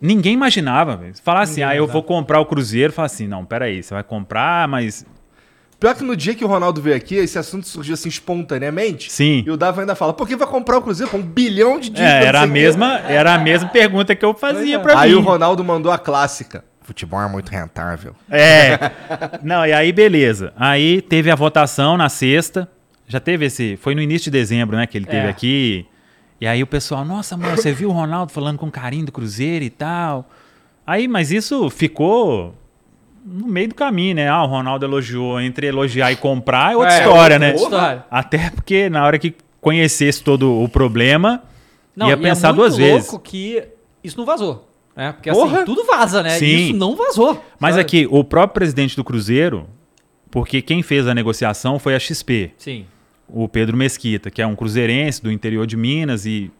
ninguém 0.00 0.32
imaginava. 0.32 1.00
Falar 1.22 1.42
assim, 1.42 1.60
Ninguém 1.60 1.70
ah, 1.70 1.76
eu 1.76 1.86
vou 1.86 2.02
comprar 2.02 2.40
o 2.40 2.46
Cruzeiro. 2.46 2.92
Falar 2.92 3.06
assim, 3.06 3.26
não, 3.26 3.44
peraí, 3.44 3.82
você 3.82 3.92
vai 3.92 4.02
comprar, 4.04 4.66
mas. 4.68 5.04
Pior 5.84 5.94
que 5.94 6.02
no 6.02 6.16
dia 6.16 6.34
que 6.34 6.42
o 6.42 6.48
Ronaldo 6.48 6.80
veio 6.80 6.96
aqui, 6.96 7.14
esse 7.16 7.38
assunto 7.38 7.68
surgiu 7.68 7.92
assim 7.92 8.08
espontaneamente. 8.08 9.12
Sim. 9.12 9.44
E 9.46 9.50
o 9.50 9.56
Dava 9.58 9.82
ainda 9.82 9.94
fala, 9.94 10.14
por 10.14 10.26
que 10.26 10.34
vai 10.34 10.48
comprar 10.48 10.78
o 10.78 10.80
Cruzeiro? 10.80 11.10
Pô, 11.12 11.18
um 11.18 11.22
bilhão 11.22 11.78
de 11.78 11.90
dívidas. 11.90 12.10
É, 12.10 12.24
era 12.24 12.40
a 12.40 12.46
mesma, 12.46 13.00
era 13.00 13.34
a 13.34 13.38
mesma 13.38 13.68
pergunta 13.68 14.16
que 14.16 14.24
eu 14.24 14.32
fazia 14.32 14.80
pra 14.80 14.98
Aí 14.98 15.10
mim. 15.10 15.16
o 15.18 15.20
Ronaldo 15.20 15.62
mandou 15.62 15.92
a 15.92 15.98
clássica. 15.98 16.64
Futebol 16.80 17.20
é 17.20 17.28
muito 17.28 17.50
rentável. 17.50 18.16
É. 18.30 18.78
Não, 19.42 19.66
e 19.66 19.74
aí 19.74 19.92
beleza. 19.92 20.54
Aí 20.56 21.02
teve 21.02 21.30
a 21.30 21.34
votação 21.34 21.98
na 21.98 22.08
sexta. 22.08 22.66
Já 23.06 23.20
teve 23.20 23.44
esse. 23.44 23.76
Foi 23.76 23.94
no 23.94 24.00
início 24.00 24.30
de 24.32 24.38
dezembro, 24.38 24.78
né? 24.78 24.86
Que 24.86 24.96
ele 24.96 25.04
teve 25.04 25.26
É. 25.26 25.28
aqui. 25.28 25.86
E 26.40 26.46
aí 26.46 26.62
o 26.62 26.66
pessoal, 26.66 27.04
nossa, 27.04 27.36
mano, 27.36 27.58
você 27.58 27.72
viu 27.72 27.90
o 27.90 27.92
Ronaldo 27.92 28.32
falando 28.32 28.56
com 28.56 28.70
carinho 28.70 29.04
do 29.04 29.12
Cruzeiro 29.12 29.62
e 29.62 29.68
tal. 29.68 30.30
Aí, 30.86 31.06
mas 31.06 31.30
isso 31.30 31.68
ficou 31.68 32.54
no 33.24 33.46
meio 33.46 33.68
do 33.68 33.74
caminho, 33.74 34.16
né? 34.16 34.28
Ah, 34.28 34.42
o 34.44 34.46
Ronaldo 34.46 34.84
elogiou. 34.84 35.40
Entre 35.40 35.66
elogiar 35.66 36.12
e 36.12 36.16
comprar 36.16 36.72
é 36.72 36.76
outra 36.76 36.92
É, 36.94 36.98
história, 36.98 37.20
outra 37.22 37.38
né? 37.38 37.54
história. 37.54 38.04
Até 38.10 38.50
porque 38.50 38.90
na 38.90 39.04
hora 39.04 39.18
que 39.18 39.34
conhecesse 39.60 40.22
todo 40.22 40.62
o 40.62 40.68
problema, 40.68 41.42
Não, 41.96 42.08
ia 42.08 42.14
e 42.14 42.16
pensar 42.18 42.50
é 42.50 42.52
duas 42.52 42.76
vezes. 42.76 43.10
louco 43.10 43.18
que 43.24 43.62
isso 44.02 44.16
não 44.18 44.26
vazou. 44.26 44.68
Né? 44.94 45.12
Porque 45.12 45.30
Porra. 45.32 45.56
assim, 45.56 45.64
tudo 45.64 45.84
vaza, 45.86 46.22
né? 46.22 46.30
Sim. 46.38 46.46
Isso 46.46 46.76
não 46.76 46.94
vazou. 46.94 47.42
Mas 47.58 47.70
sabe? 47.76 47.80
aqui, 47.80 48.06
o 48.10 48.22
próprio 48.22 48.54
presidente 48.54 48.94
do 48.94 49.02
Cruzeiro, 49.02 49.66
porque 50.30 50.60
quem 50.60 50.82
fez 50.82 51.06
a 51.08 51.14
negociação 51.14 51.78
foi 51.78 51.94
a 51.94 51.98
XP. 51.98 52.52
Sim. 52.58 52.84
o 53.26 53.48
Pedro 53.48 53.74
Mesquita, 53.76 54.30
que 54.30 54.42
é 54.42 54.46
um 54.46 54.54
cruzeirense 54.54 55.22
do 55.22 55.32
interior 55.32 55.66
de 55.66 55.76
Minas 55.78 56.26
e, 56.26 56.50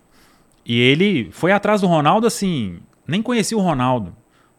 e 0.64 0.80
ele 0.80 1.28
foi 1.30 1.52
atrás 1.52 1.82
do 1.82 1.86
Ronaldo 1.86 2.26
assim, 2.26 2.78
nem 3.06 3.20
conhecia 3.20 3.56
o 3.56 3.60
Ronaldo. 3.60 4.16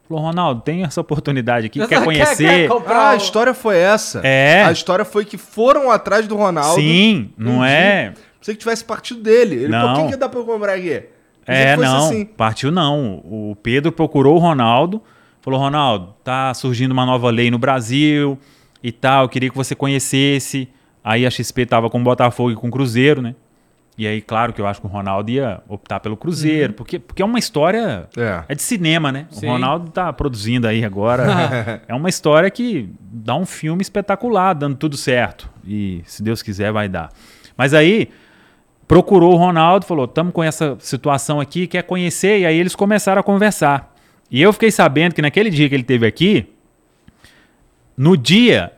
Falou, 0.07 0.23
Ronaldo, 0.23 0.61
tem 0.61 0.83
essa 0.83 1.01
oportunidade 1.01 1.65
aqui, 1.65 1.85
quer 1.87 2.03
conhecer? 2.03 2.67
comprar 2.69 2.95
Ah, 2.95 3.09
a 3.11 3.15
história 3.15 3.53
foi 3.55 3.77
essa. 3.77 4.21
É. 4.23 4.63
A 4.63 4.71
história 4.71 5.03
foi 5.03 5.25
que 5.25 5.37
foram 5.37 5.89
atrás 5.89 6.27
do 6.27 6.35
Ronaldo. 6.35 6.79
Sim, 6.79 7.31
não 7.37 7.65
é? 7.65 8.13
Pensei 8.39 8.53
que 8.53 8.59
tivesse 8.59 8.85
partido 8.85 9.21
dele. 9.21 9.55
Ele, 9.55 9.67
Não. 9.69 9.93
Pô, 9.93 10.01
quem 10.01 10.11
que 10.11 10.15
dá 10.15 10.29
pra 10.29 10.39
eu 10.39 10.45
comprar 10.45 10.73
aqui? 10.73 11.03
Pensei 11.43 11.63
É, 11.63 11.75
não, 11.77 12.05
assim. 12.07 12.25
partiu 12.25 12.71
não. 12.71 13.21
O 13.23 13.57
Pedro 13.63 13.91
procurou 13.91 14.35
o 14.35 14.39
Ronaldo, 14.39 15.01
falou, 15.41 15.59
Ronaldo, 15.59 16.13
tá 16.23 16.53
surgindo 16.53 16.91
uma 16.91 17.05
nova 17.05 17.29
lei 17.31 17.49
no 17.49 17.57
Brasil 17.57 18.37
e 18.83 18.91
tal, 18.91 19.23
eu 19.23 19.29
queria 19.29 19.49
que 19.49 19.55
você 19.55 19.73
conhecesse. 19.73 20.69
Aí 21.03 21.25
a 21.25 21.29
XP 21.31 21.65
tava 21.65 21.89
com 21.89 21.99
o 21.99 22.03
Botafogo 22.03 22.51
e 22.51 22.55
com 22.55 22.67
o 22.67 22.71
Cruzeiro, 22.71 23.21
né? 23.21 23.33
E 23.97 24.05
aí, 24.05 24.21
claro 24.21 24.51
que 24.51 24.59
eu 24.59 24.67
acho 24.67 24.81
que 24.81 24.87
o 24.87 24.89
Ronaldo 24.89 25.31
ia 25.31 25.61
optar 25.69 26.01
pelo 26.01 26.17
Cruzeiro, 26.17 26.73
porque, 26.73 26.99
porque 26.99 27.21
é 27.21 27.25
uma 27.25 27.39
história 27.39 28.09
É. 28.17 28.43
É 28.49 28.55
de 28.55 28.61
cinema, 28.61 29.11
né? 29.11 29.25
Sim. 29.29 29.47
O 29.47 29.51
Ronaldo 29.51 29.89
tá 29.89 30.11
produzindo 30.11 30.67
aí 30.67 30.83
agora. 30.83 31.81
é 31.87 31.93
uma 31.93 32.09
história 32.09 32.49
que 32.51 32.89
dá 32.99 33.35
um 33.35 33.45
filme 33.45 33.81
espetacular, 33.81 34.53
dando 34.53 34.75
tudo 34.75 34.97
certo. 34.97 35.49
E 35.65 36.01
se 36.05 36.21
Deus 36.21 36.41
quiser, 36.41 36.73
vai 36.73 36.89
dar. 36.89 37.09
Mas 37.55 37.73
aí 37.73 38.09
procurou 38.85 39.33
o 39.33 39.37
Ronaldo, 39.37 39.85
falou: 39.85 40.05
estamos 40.05 40.33
com 40.33 40.43
essa 40.43 40.75
situação 40.79 41.39
aqui, 41.39 41.65
quer 41.65 41.83
conhecer? 41.83 42.39
E 42.39 42.45
aí 42.45 42.57
eles 42.57 42.75
começaram 42.75 43.21
a 43.21 43.23
conversar. 43.23 43.95
E 44.29 44.41
eu 44.41 44.51
fiquei 44.51 44.71
sabendo 44.71 45.15
que 45.15 45.21
naquele 45.21 45.49
dia 45.49 45.69
que 45.69 45.75
ele 45.75 45.83
teve 45.83 46.05
aqui, 46.05 46.47
no 47.95 48.17
dia 48.17 48.73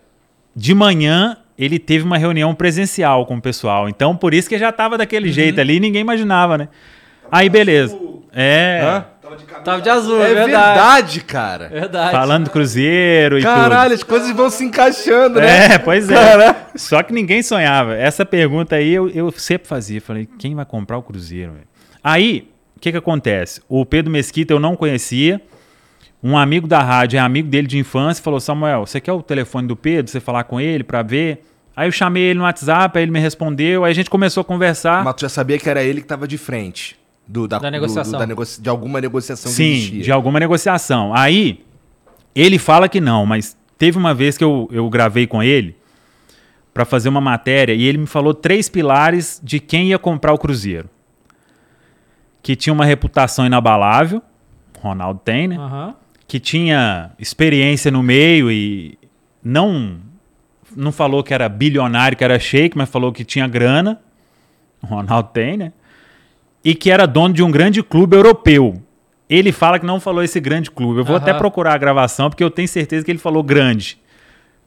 de 0.55 0.75
manhã, 0.75 1.37
ele 1.57 1.79
teve 1.79 2.03
uma 2.03 2.17
reunião 2.17 2.53
presencial 2.53 3.25
com 3.25 3.35
o 3.37 3.41
pessoal. 3.41 3.89
Então, 3.89 4.15
por 4.15 4.33
isso 4.33 4.47
que 4.47 4.57
já 4.57 4.71
tava 4.71 4.97
daquele 4.97 5.31
jeito 5.31 5.59
ali, 5.59 5.79
ninguém 5.79 6.01
imaginava, 6.01 6.57
né? 6.57 6.67
Aí, 7.31 7.49
beleza. 7.49 7.97
É. 8.33 8.81
Hã? 8.83 9.05
Tava 9.21 9.35
de. 9.35 9.45
Tava 9.45 9.91
azul, 9.91 10.21
É 10.21 10.31
é 10.31 10.33
verdade, 10.33 10.45
verdade. 10.47 11.21
cara. 11.21 11.67
Verdade. 11.67 12.11
Falando 12.11 12.43
do 12.45 12.49
Cruzeiro 12.51 13.39
e 13.39 13.41
Caralho, 13.41 13.93
as 13.93 14.03
coisas 14.03 14.31
vão 14.31 14.49
se 14.49 14.63
encaixando, 14.63 15.39
né? 15.39 15.63
tudo. 15.63 15.73
É, 15.73 15.77
pois 15.79 16.09
é. 16.09 16.13
Caralho. 16.13 16.55
Só 16.75 17.03
que 17.03 17.11
ninguém 17.11 17.41
sonhava. 17.41 17.95
Essa 17.95 18.25
pergunta 18.25 18.75
aí 18.75 18.93
eu, 18.93 19.09
eu 19.09 19.31
sempre 19.31 19.67
fazia. 19.67 19.99
Falei, 19.99 20.29
quem 20.39 20.55
vai 20.55 20.65
comprar 20.65 20.97
o 20.97 21.01
Cruzeiro? 21.01 21.53
velho? 21.53 21.67
Aí, 22.03 22.49
o 22.75 22.79
que 22.79 22.91
que 22.91 22.97
acontece? 22.97 23.61
O 23.67 23.85
Pedro 23.85 24.11
Mesquita 24.11 24.53
eu 24.53 24.59
não 24.59 24.75
conhecia. 24.75 25.41
Um 26.23 26.37
amigo 26.37 26.67
da 26.67 26.81
rádio, 26.81 27.17
é 27.17 27.19
amigo 27.19 27.47
dele 27.47 27.67
de 27.67 27.77
infância, 27.77 28.23
falou: 28.23 28.39
Samuel, 28.39 28.85
você 28.85 28.99
quer 28.99 29.13
o 29.13 29.21
telefone 29.21 29.67
do 29.67 29.75
Pedro? 29.75 30.11
Você 30.11 30.19
falar 30.19 30.43
com 30.45 30.59
ele 30.59 30.83
pra 30.83 31.01
ver? 31.03 31.43
Aí 31.75 31.87
eu 31.87 31.91
chamei 31.91 32.23
ele 32.23 32.39
no 32.39 32.45
WhatsApp, 32.45 32.97
aí 32.97 33.03
ele 33.03 33.11
me 33.11 33.19
respondeu, 33.19 33.85
aí 33.85 33.91
a 33.91 33.93
gente 33.93 34.09
começou 34.09 34.41
a 34.41 34.43
conversar. 34.43 35.03
Mas 35.03 35.13
tu 35.13 35.21
já 35.21 35.29
sabia 35.29 35.59
que 35.59 35.69
era 35.69 35.83
ele 35.83 36.01
que 36.01 36.07
tava 36.07 36.27
de 36.27 36.37
frente. 36.37 36.97
Do, 37.27 37.47
da, 37.47 37.59
Da 37.59 37.69
negociação. 37.69 38.19
do- 38.19 38.35
da 38.35 38.43
de 38.59 38.69
alguma 38.69 38.99
negociação 39.01 39.51
que 39.51 39.55
Sim, 39.57 39.73
existia. 39.73 40.01
de 40.03 40.11
alguma 40.11 40.39
negociação. 40.39 41.13
Aí, 41.13 41.63
ele 42.33 42.57
fala 42.57 42.87
que 42.89 42.99
não, 43.01 43.25
mas 43.25 43.55
teve 43.77 43.97
uma 43.97 44.13
vez 44.13 44.37
que 44.37 44.43
eu, 44.43 44.67
eu 44.71 44.89
gravei 44.89 45.27
com 45.27 45.43
ele 45.43 45.75
para 46.73 46.83
fazer 46.85 47.09
uma 47.09 47.21
matéria 47.21 47.73
e 47.73 47.83
ele 47.83 47.97
me 47.99 48.07
falou 48.07 48.33
três 48.33 48.69
pilares 48.69 49.39
de 49.43 49.59
quem 49.59 49.89
ia 49.89 49.99
comprar 49.99 50.33
o 50.33 50.37
Cruzeiro. 50.37 50.89
Que 52.41 52.55
tinha 52.55 52.73
uma 52.73 52.85
reputação 52.85 53.45
inabalável, 53.45 54.21
Ronaldo 54.79 55.19
tem, 55.23 55.47
né? 55.49 55.57
Aham. 55.57 55.95
Que 56.27 56.39
tinha 56.39 57.11
experiência 57.17 57.89
no 57.89 58.03
meio 58.03 58.51
e 58.51 58.97
não 59.43 59.99
não 60.75 60.91
falou 60.91 61.23
que 61.23 61.33
era 61.33 61.47
bilionário, 61.47 62.17
que 62.17 62.23
era 62.23 62.37
shake, 62.37 62.77
mas 62.77 62.89
falou 62.89 63.11
que 63.11 63.23
tinha 63.23 63.47
grana. 63.47 63.99
O 64.81 64.85
Ronaldo 64.85 65.29
tem, 65.33 65.57
né? 65.57 65.71
E 66.63 66.75
que 66.75 66.91
era 66.91 67.05
dono 67.05 67.33
de 67.33 67.41
um 67.41 67.49
grande 67.49 67.81
clube 67.81 68.15
europeu. 68.15 68.81
Ele 69.29 69.51
fala 69.51 69.79
que 69.79 69.85
não 69.85 69.99
falou 69.99 70.23
esse 70.23 70.39
grande 70.39 70.69
clube. 70.69 70.99
Eu 70.99 71.05
vou 71.05 71.15
Aham. 71.15 71.23
até 71.23 71.33
procurar 71.33 71.73
a 71.73 71.77
gravação, 71.77 72.29
porque 72.29 72.43
eu 72.43 72.51
tenho 72.51 72.67
certeza 72.67 73.03
que 73.05 73.11
ele 73.11 73.19
falou 73.19 73.41
grande. 73.41 73.97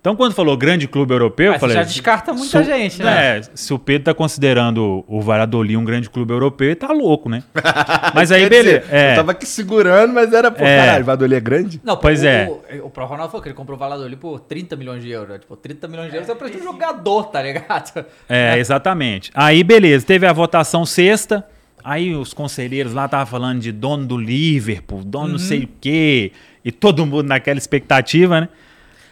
Então, 0.00 0.16
quando 0.16 0.32
falou 0.32 0.56
grande 0.56 0.88
clube 0.88 1.12
europeu, 1.12 1.48
Mas 1.52 1.56
eu 1.56 1.60
falei. 1.60 1.76
já 1.76 1.82
descarta 1.82 2.32
muita 2.32 2.48
se 2.48 2.56
o- 2.56 2.64
gente, 2.64 3.02
né? 3.02 3.38
É, 3.38 3.42
se 3.54 3.74
o 3.74 3.78
Pedro 3.78 4.04
tá 4.06 4.14
considerando 4.14 5.04
o 5.06 5.20
Valladolid 5.20 5.76
um 5.76 5.84
grande 5.84 6.08
clube 6.08 6.32
europeu, 6.32 6.68
ele 6.68 6.74
tá 6.74 6.90
louco, 6.90 7.28
né? 7.28 7.42
Mas 8.14 8.32
aí, 8.32 8.48
beleza. 8.48 8.80
dizer, 8.80 8.94
é. 8.94 9.12
Eu 9.12 9.16
tava 9.16 9.32
aqui 9.32 9.44
segurando, 9.44 10.14
mas 10.14 10.32
era, 10.32 10.50
pô, 10.50 10.64
É. 10.64 10.78
caralho, 10.78 11.04
Vadoli 11.04 11.34
é 11.34 11.40
grande? 11.40 11.80
Não, 11.84 11.98
Pois 11.98 12.22
o, 12.22 12.26
é. 12.26 12.48
O, 12.82 12.86
o 12.86 12.90
Pro 12.90 13.04
Ronaldo 13.04 13.30
falou 13.30 13.42
que 13.42 13.48
ele 13.48 13.54
comprou 13.54 13.76
o 13.76 13.78
Valladolid 13.78 14.16
por 14.16 14.40
30 14.40 14.74
milhões 14.74 15.02
de 15.02 15.10
euros. 15.10 15.38
Tipo, 15.38 15.54
30 15.54 15.86
milhões 15.86 16.08
de 16.10 16.16
euros 16.16 16.30
é 16.30 16.34
pra 16.34 16.48
um 16.48 16.62
jogador, 16.62 17.24
tá 17.24 17.42
ligado? 17.42 18.04
É, 18.26 18.58
exatamente. 18.58 19.30
Aí, 19.34 19.62
beleza, 19.62 20.06
teve 20.06 20.26
a 20.26 20.32
votação 20.32 20.86
sexta. 20.86 21.44
Aí 21.84 22.14
os 22.14 22.32
conselheiros 22.32 22.94
lá 22.94 23.04
estavam 23.04 23.26
falando 23.26 23.60
de 23.60 23.70
dono 23.70 24.06
do 24.06 24.16
Liverpool, 24.16 25.02
dono 25.04 25.28
não 25.32 25.38
sei 25.38 25.64
o 25.64 25.68
quê. 25.80 26.32
E 26.64 26.72
todo 26.72 27.04
mundo 27.04 27.22
naquela 27.24 27.58
expectativa, 27.58 28.40
né? 28.42 28.48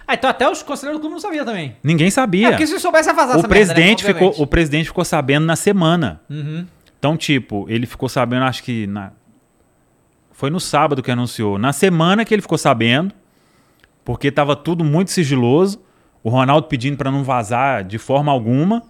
Ah, 0.09 0.15
então 0.15 0.31
até 0.31 0.51
os 0.51 0.63
conselheiros 0.63 0.99
do 0.99 1.03
clube 1.03 1.13
não 1.13 1.21
sabiam 1.21 1.45
também. 1.45 1.77
Ninguém 1.83 2.11
sabia. 2.11 2.49
É, 2.49 2.51
porque 2.53 2.67
se 2.67 2.81
soubesse, 2.81 3.13
vazar 3.13 3.37
o 3.37 3.41
essa 3.41 3.49
presidente 3.49 4.03
merda, 4.03 4.19
né? 4.19 4.31
ficou, 4.31 4.43
o 4.43 4.47
presidente 4.47 4.87
ficou 4.87 5.05
sabendo 5.05 5.45
na 5.45 5.55
semana. 5.55 6.23
Uhum. 6.31 6.67
Então, 6.99 7.15
tipo, 7.15 7.67
ele 7.69 7.85
ficou 7.85 8.09
sabendo, 8.09 8.45
acho 8.45 8.63
que 8.63 8.87
na 8.87 9.13
foi 10.33 10.51
no 10.51 10.61
sábado 10.61 11.03
que 11.03 11.11
anunciou. 11.11 11.59
Na 11.59 11.73
semana 11.73 12.25
que 12.25 12.33
ele 12.33 12.41
ficou 12.41 12.57
sabendo, 12.57 13.13
porque 14.05 14.31
tava 14.31 14.57
tudo 14.57 14.83
muito 14.83 15.11
sigiloso, 15.11 15.83
o 16.23 16.31
Ronaldo 16.31 16.69
pedindo 16.69 16.97
para 16.97 17.11
não 17.11 17.23
vazar 17.23 17.85
de 17.85 17.99
forma 17.99 18.33
alguma. 18.33 18.85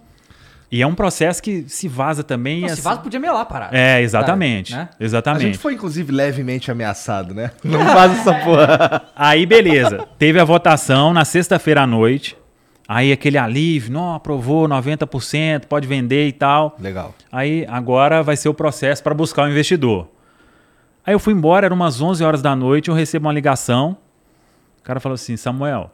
E 0.71 0.81
é 0.83 0.85
um 0.87 0.93
processo 0.93 1.41
que 1.41 1.65
se 1.67 1.87
vaza 1.87 2.23
também. 2.23 2.61
Não, 2.61 2.67
se 2.67 2.73
assim- 2.73 2.81
vaza, 2.83 3.01
podia 3.01 3.19
melar 3.19 3.41
a 3.41 3.45
parada. 3.45 3.75
É, 3.75 4.01
exatamente. 4.01 4.71
Né? 4.73 4.87
A 4.99 5.03
Exatamente. 5.03 5.41
gente 5.43 5.57
foi, 5.57 5.73
inclusive, 5.73 6.11
levemente 6.11 6.69
ameaçado, 6.69 7.33
né? 7.33 7.51
Não 7.63 7.83
faz 7.87 8.19
essa 8.19 8.33
porra. 8.35 9.01
Aí, 9.15 9.45
beleza. 9.47 10.05
Teve 10.19 10.39
a 10.39 10.43
votação 10.43 11.11
na 11.11 11.25
sexta-feira 11.25 11.81
à 11.81 11.87
noite. 11.87 12.37
Aí 12.87 13.11
aquele 13.11 13.37
alívio, 13.37 13.91
não, 13.93 14.15
aprovou 14.15 14.67
90%, 14.67 15.65
pode 15.65 15.87
vender 15.87 16.27
e 16.27 16.31
tal. 16.31 16.75
Legal. 16.79 17.13
Aí 17.31 17.63
agora 17.69 18.23
vai 18.23 18.35
ser 18.35 18.49
o 18.49 18.53
processo 18.53 19.03
para 19.03 19.13
buscar 19.13 19.43
o 19.43 19.47
investidor. 19.49 20.07
Aí 21.05 21.13
eu 21.13 21.19
fui 21.19 21.33
embora, 21.33 21.67
eram 21.67 21.75
umas 21.75 22.01
11 22.01 22.23
horas 22.23 22.41
da 22.41 22.55
noite, 22.55 22.89
eu 22.89 22.95
recebo 22.95 23.27
uma 23.27 23.33
ligação. 23.33 23.95
O 24.79 24.83
cara 24.83 24.99
falou 24.99 25.13
assim: 25.13 25.37
Samuel, 25.37 25.91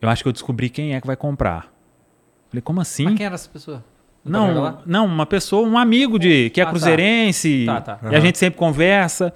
eu 0.00 0.08
acho 0.08 0.22
que 0.22 0.28
eu 0.28 0.32
descobri 0.32 0.70
quem 0.70 0.94
é 0.94 1.00
que 1.00 1.06
vai 1.06 1.16
comprar. 1.16 1.66
Falei, 2.50 2.60
como 2.62 2.80
assim? 2.80 3.04
Mas 3.04 3.14
quem 3.14 3.24
era 3.26 3.34
essa 3.34 3.48
pessoa? 3.48 3.84
Não 4.24 4.48
tá 4.48 4.54
Não, 4.54 4.78
não, 4.84 5.06
uma 5.06 5.24
pessoa, 5.24 5.66
um 5.66 5.78
amigo 5.78 6.18
de 6.18 6.50
que 6.50 6.60
é 6.60 6.64
Ah, 6.64 6.66
tá. 6.66 6.70
cruzeirense. 6.70 7.64
Tá, 7.64 7.80
tá. 7.80 7.98
E 8.10 8.14
a 8.14 8.20
gente 8.20 8.36
sempre 8.38 8.58
conversa. 8.58 9.32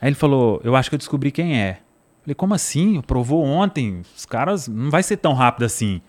Aí 0.00 0.08
ele 0.08 0.14
falou: 0.16 0.60
Eu 0.62 0.76
acho 0.76 0.88
que 0.88 0.94
eu 0.94 0.98
descobri 0.98 1.32
quem 1.32 1.60
é. 1.60 1.80
Falei, 2.22 2.34
como 2.34 2.54
assim? 2.54 3.00
Provou 3.00 3.44
ontem. 3.44 4.02
Os 4.16 4.26
caras 4.26 4.68
não 4.68 4.90
vai 4.90 5.02
ser 5.02 5.16
tão 5.16 5.32
rápido 5.32 5.64
assim. 5.64 6.00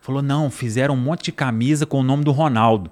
Falou, 0.00 0.22
não, 0.22 0.48
fizeram 0.48 0.94
um 0.94 0.96
monte 0.96 1.24
de 1.24 1.32
camisa 1.32 1.84
com 1.84 1.98
o 1.98 2.02
nome 2.04 2.22
do 2.22 2.30
Ronaldo. 2.30 2.88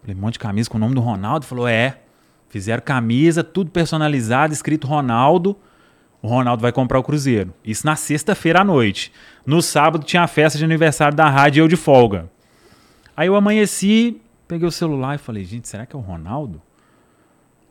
Falei, 0.00 0.16
um 0.16 0.20
monte 0.20 0.34
de 0.34 0.38
camisa 0.38 0.70
com 0.70 0.78
o 0.78 0.80
nome 0.80 0.94
do 0.94 1.00
Ronaldo? 1.02 1.44
Falou, 1.44 1.68
é. 1.68 1.98
Fizeram 2.48 2.82
camisa, 2.82 3.44
tudo 3.44 3.70
personalizado, 3.70 4.54
escrito 4.54 4.86
Ronaldo. 4.86 5.54
O 6.22 6.28
Ronaldo 6.28 6.60
vai 6.62 6.70
comprar 6.72 6.98
o 6.98 7.02
Cruzeiro. 7.02 7.52
Isso 7.64 7.86
na 7.86 7.96
sexta-feira 7.96 8.60
à 8.60 8.64
noite. 8.64 9.10
No 9.46 9.62
sábado 9.62 10.04
tinha 10.04 10.22
a 10.22 10.26
festa 10.26 10.58
de 10.58 10.64
aniversário 10.64 11.16
da 11.16 11.28
rádio 11.30 11.60
e 11.60 11.62
eu 11.62 11.68
de 11.68 11.76
folga. 11.76 12.30
Aí 13.16 13.26
eu 13.26 13.34
amanheci, 13.36 14.20
peguei 14.46 14.66
o 14.68 14.70
celular 14.70 15.14
e 15.14 15.18
falei, 15.18 15.44
gente, 15.44 15.66
será 15.68 15.86
que 15.86 15.96
é 15.96 15.98
o 15.98 16.02
Ronaldo? 16.02 16.60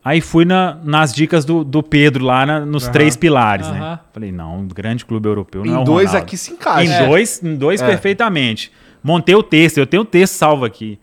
Aí 0.04 0.22
fui 0.22 0.46
na- 0.46 0.78
nas 0.84 1.14
dicas 1.14 1.44
do, 1.46 1.64
do 1.64 1.84
Pedro 1.84 2.24
lá 2.26 2.46
na- 2.46 2.66
nos 2.66 2.88
três 2.88 3.16
pilares, 3.18 3.68
né? 3.70 3.78
Aham. 3.80 4.00
Falei, 4.14 4.32
não, 4.32 4.60
um 4.60 4.68
grande 4.68 5.06
clube 5.06 5.28
europeu 5.28 5.64
não 5.66 5.74
é 5.74 5.78
Em 5.78 5.82
o 5.82 5.84
dois 5.84 6.08
Ronaldo. 6.08 6.26
aqui 6.26 6.38
se 6.38 6.54
encaixa. 6.54 7.04
Em 7.04 7.08
dois, 7.08 7.44
em 7.44 7.56
dois 7.56 7.82
É. 7.82 7.86
perfeitamente. 7.88 8.72
Montei 9.04 9.36
o 9.36 9.44
texto, 9.44 9.78
eu 9.78 9.86
tenho 9.86 10.04
o 10.04 10.06
texto 10.06 10.34
salvo 10.34 10.66
aqui. 10.66 10.98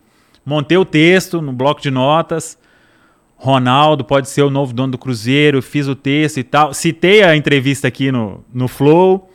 Montei 0.45 0.77
o 0.77 0.83
texto 0.85 1.41
no 1.41 1.53
bloco 1.53 1.79
de 1.81 1.91
notas. 1.91 2.57
Ronaldo 3.37 4.03
pode 4.03 4.29
ser 4.29 4.41
o 4.41 4.49
novo 4.49 4.73
dono 4.73 4.93
do 4.93 4.97
Cruzeiro, 4.97 5.61
fiz 5.61 5.87
o 5.87 5.95
texto 5.95 6.37
e 6.37 6.43
tal. 6.43 6.73
Citei 6.73 7.23
a 7.23 7.35
entrevista 7.35 7.87
aqui 7.87 8.11
no, 8.11 8.43
no 8.51 8.67
Flow. 8.67 9.31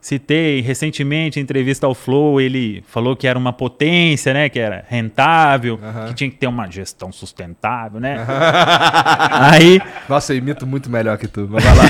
Citei 0.00 0.60
recentemente 0.60 1.38
a 1.38 1.42
entrevista 1.42 1.86
ao 1.86 1.94
Flow, 1.94 2.38
ele 2.38 2.84
falou 2.86 3.16
que 3.16 3.26
era 3.26 3.38
uma 3.38 3.54
potência, 3.54 4.34
né? 4.34 4.50
Que 4.50 4.58
era 4.58 4.84
rentável, 4.86 5.80
que 6.06 6.14
tinha 6.14 6.28
que 6.28 6.36
ter 6.36 6.46
uma 6.46 6.70
gestão 6.70 7.10
sustentável, 7.10 7.98
né? 7.98 8.18
Aí, 9.32 9.80
Nossa, 10.06 10.34
eu 10.34 10.38
imito 10.38 10.66
muito 10.66 10.90
melhor 10.90 11.16
que 11.16 11.26
tu. 11.26 11.48
Mas 11.50 11.64
vai 11.64 11.74
lá. 11.74 11.84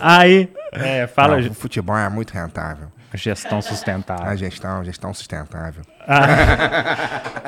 aí, 0.00 0.48
é, 0.72 1.06
fala 1.06 1.38
Não, 1.38 1.50
o 1.50 1.54
futebol 1.54 1.96
é 1.96 2.08
muito 2.08 2.30
rentável. 2.30 2.88
Gestão 3.16 3.62
sustentável. 3.62 4.26
A 4.26 4.36
gestão, 4.36 4.84
gestão 4.84 5.14
sustentável. 5.14 5.82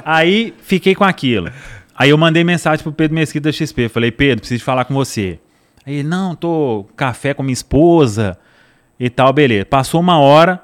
Aí 0.04 0.54
fiquei 0.62 0.94
com 0.94 1.04
aquilo. 1.04 1.50
Aí 1.94 2.10
eu 2.10 2.16
mandei 2.16 2.42
mensagem 2.42 2.82
pro 2.82 2.92
Pedro 2.92 3.14
Mesquita 3.14 3.50
da 3.50 3.52
XP. 3.52 3.88
Falei, 3.88 4.10
Pedro, 4.10 4.40
preciso 4.40 4.64
falar 4.64 4.86
com 4.86 4.94
você. 4.94 5.38
Aí 5.84 5.96
ele, 5.96 6.08
não, 6.08 6.34
tô 6.34 6.86
café 6.96 7.34
com 7.34 7.42
minha 7.42 7.52
esposa 7.52 8.38
e 8.98 9.10
tal, 9.10 9.32
beleza. 9.32 9.66
Passou 9.66 10.00
uma 10.00 10.18
hora. 10.18 10.62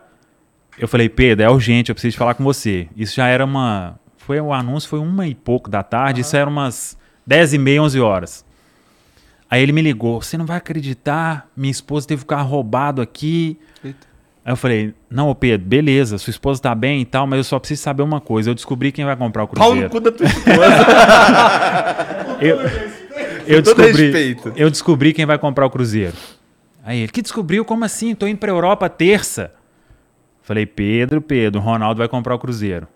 Eu 0.79 0.89
falei, 0.89 1.09
Pedro, 1.09 1.45
é 1.45 1.51
urgente, 1.51 1.91
eu 1.91 1.95
preciso 1.95 2.17
falar 2.17 2.35
com 2.35 2.45
você. 2.45 2.89
Isso 2.97 3.17
já 3.17 3.27
era 3.27 3.45
uma. 3.45 3.99
Foi 4.17 4.41
o 4.41 4.53
anúncio, 4.53 4.89
foi 4.89 4.99
uma 4.99 5.27
e 5.27 5.35
pouco 5.35 5.71
da 5.71 5.83
tarde, 5.83 6.23
isso 6.23 6.37
era 6.37 6.49
umas 6.49 6.99
10 7.27 7.55
e 7.55 7.59
meia, 7.59 7.83
11 7.83 8.01
horas. 8.01 8.45
Aí 9.49 9.63
ele 9.63 9.73
me 9.73 9.81
ligou, 9.81 10.21
você 10.21 10.37
não 10.37 10.45
vai 10.45 10.57
acreditar, 10.57 11.49
minha 11.57 11.71
esposa 11.71 12.09
teve 12.09 12.25
o 12.25 12.27
carro 12.27 12.49
roubado 12.49 13.01
aqui. 13.01 13.59
Aí 14.47 14.53
eu 14.53 14.57
falei, 14.57 14.95
não, 15.11 15.29
ô 15.29 15.35
Pedro, 15.35 15.67
beleza, 15.67 16.19
sua 16.19 16.31
esposa 16.31 16.63
tá 16.63 16.73
bem 16.73 17.01
e 17.01 17.05
tal, 17.05 17.27
mas 17.27 17.39
eu 17.39 17.43
só 17.43 17.59
preciso 17.59 17.83
saber 17.83 18.05
uma 18.05 18.21
coisa. 18.21 18.49
Eu 18.49 18.55
descobri 18.55 18.93
quem 18.93 19.05
vai 19.05 19.17
comprar 19.17 19.43
o 19.43 19.49
Pau 19.49 19.75
no 19.75 19.89
Cruzeiro. 19.89 19.91
cu 19.91 19.99
da 20.01 20.13
tua 20.13 20.25
esposa. 20.25 20.57
Eu, 22.39 22.59
eu, 23.47 23.63
descobri, 23.63 24.37
eu 24.57 24.71
descobri 24.71 25.13
quem 25.15 25.25
vai 25.25 25.39
comprar 25.39 25.65
o 25.65 25.71
Cruzeiro. 25.71 26.13
Aí 26.85 26.99
ele, 26.99 27.11
que 27.11 27.23
descobriu? 27.23 27.65
Como 27.65 27.83
assim? 27.83 28.15
Tô 28.15 28.27
indo 28.27 28.37
pra 28.39 28.51
Europa 28.53 28.89
terça. 28.91 29.53
Falei, 30.43 30.67
Pedro, 30.67 31.23
Pedro, 31.23 31.61
Ronaldo 31.61 31.99
vai 31.99 32.09
comprar 32.09 32.35
o 32.35 32.39
Cruzeiro. 32.39 32.87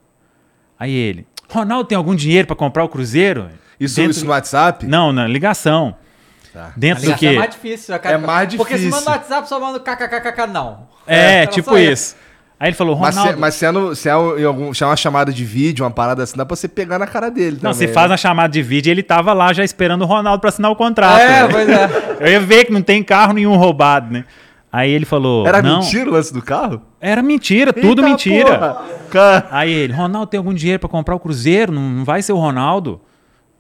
Aí 0.79 0.93
ele, 0.93 1.27
Ronaldo 1.49 1.89
tem 1.89 1.97
algum 1.97 2.15
dinheiro 2.15 2.47
pra 2.47 2.55
comprar 2.55 2.85
o 2.85 2.89
Cruzeiro? 2.89 3.49
Isso, 3.79 3.97
Dentro- 3.97 4.11
isso 4.11 4.25
no 4.27 4.31
WhatsApp? 4.31 4.87
Não, 4.87 5.11
na 5.11 5.27
ligação. 5.27 5.97
Tá. 6.53 6.73
Dentro 6.77 7.05
do 7.05 7.15
quê? 7.15 7.27
é 7.29 7.33
mais 7.39 7.51
difícil. 7.51 7.99
cara. 7.99 8.15
É 8.15 8.19
mais 8.19 8.55
Porque 8.55 8.75
se 8.77 8.81
difícil. 8.85 8.99
manda 9.05 9.11
no 9.11 9.17
WhatsApp, 9.17 9.49
só 9.49 9.61
manda 9.61 9.79
kkkk, 9.81 10.47
não. 10.53 10.89
É, 11.07 11.47
tipo 11.47 11.71
só 11.71 11.79
isso. 11.79 12.17
Aí 12.59 12.69
ele 12.69 12.77
falou, 12.77 12.95
Mas, 12.95 13.15
Ronaldo... 13.17 13.35
se, 13.37 13.41
mas 13.41 13.55
se, 13.55 13.65
é 13.65 13.71
no, 13.71 13.95
se, 13.97 14.07
é 14.09 14.15
um- 14.17 14.39
em 14.39 14.45
algum, 14.45 14.75
se 14.75 14.83
é 14.85 14.87
uma 14.87 14.97
chamada 14.97 15.33
de 15.33 15.45
vídeo, 15.47 15.83
uma 15.83 15.91
parada 15.91 16.23
assim, 16.25 16.37
dá 16.37 16.45
pra 16.45 16.55
você 16.55 16.69
pegar 16.69 16.99
na 16.99 17.07
cara 17.07 17.31
dele. 17.31 17.59
Não, 17.63 17.73
também, 17.73 17.89
se 17.89 17.95
faz 17.95 18.05
né? 18.09 18.13
na 18.13 18.17
chamada 18.19 18.53
de 18.53 18.61
vídeo, 18.63 18.91
ele 18.91 19.03
tava 19.03 19.33
lá 19.33 19.51
já 19.55 19.65
esperando 19.65 20.03
o 20.03 20.05
Ronaldo 20.05 20.41
pra 20.43 20.51
assinar 20.51 20.71
o 20.71 20.77
contrato. 20.77 21.19
É, 21.21 21.43
né? 21.45 21.49
pois 21.51 21.69
é. 21.69 21.89
Eu 22.21 22.33
ia 22.33 22.41
ver 22.41 22.67
que 22.67 22.73
não 22.73 22.83
tem 22.83 23.03
carro 23.03 23.33
nenhum 23.33 23.57
roubado, 23.57 24.13
né? 24.13 24.27
Aí 24.71 24.91
ele 24.91 25.07
falou. 25.07 25.47
Era 25.47 25.63
não, 25.63 25.79
mentira 25.81 26.11
o 26.11 26.13
lance 26.13 26.35
do 26.35 26.43
carro? 26.43 26.83
Era 27.01 27.23
mentira, 27.23 27.73
tudo 27.73 28.03
Eita 28.03 28.03
mentira. 28.03 28.59
porra. 28.59 28.83
Cara, 29.11 29.49
Aí 29.51 29.73
ele, 29.73 29.93
Ronaldo 29.95 30.27
tem 30.27 30.37
algum 30.39 30.53
dinheiro 30.53 30.79
pra 30.81 30.89
comprar 30.89 31.15
o 31.17 31.19
Cruzeiro? 31.21 31.73
Não, 31.73 31.81
não 31.81 32.05
vai 32.05 32.21
ser 32.21 32.35
o 32.35 32.39
Ronaldo. 32.39 33.01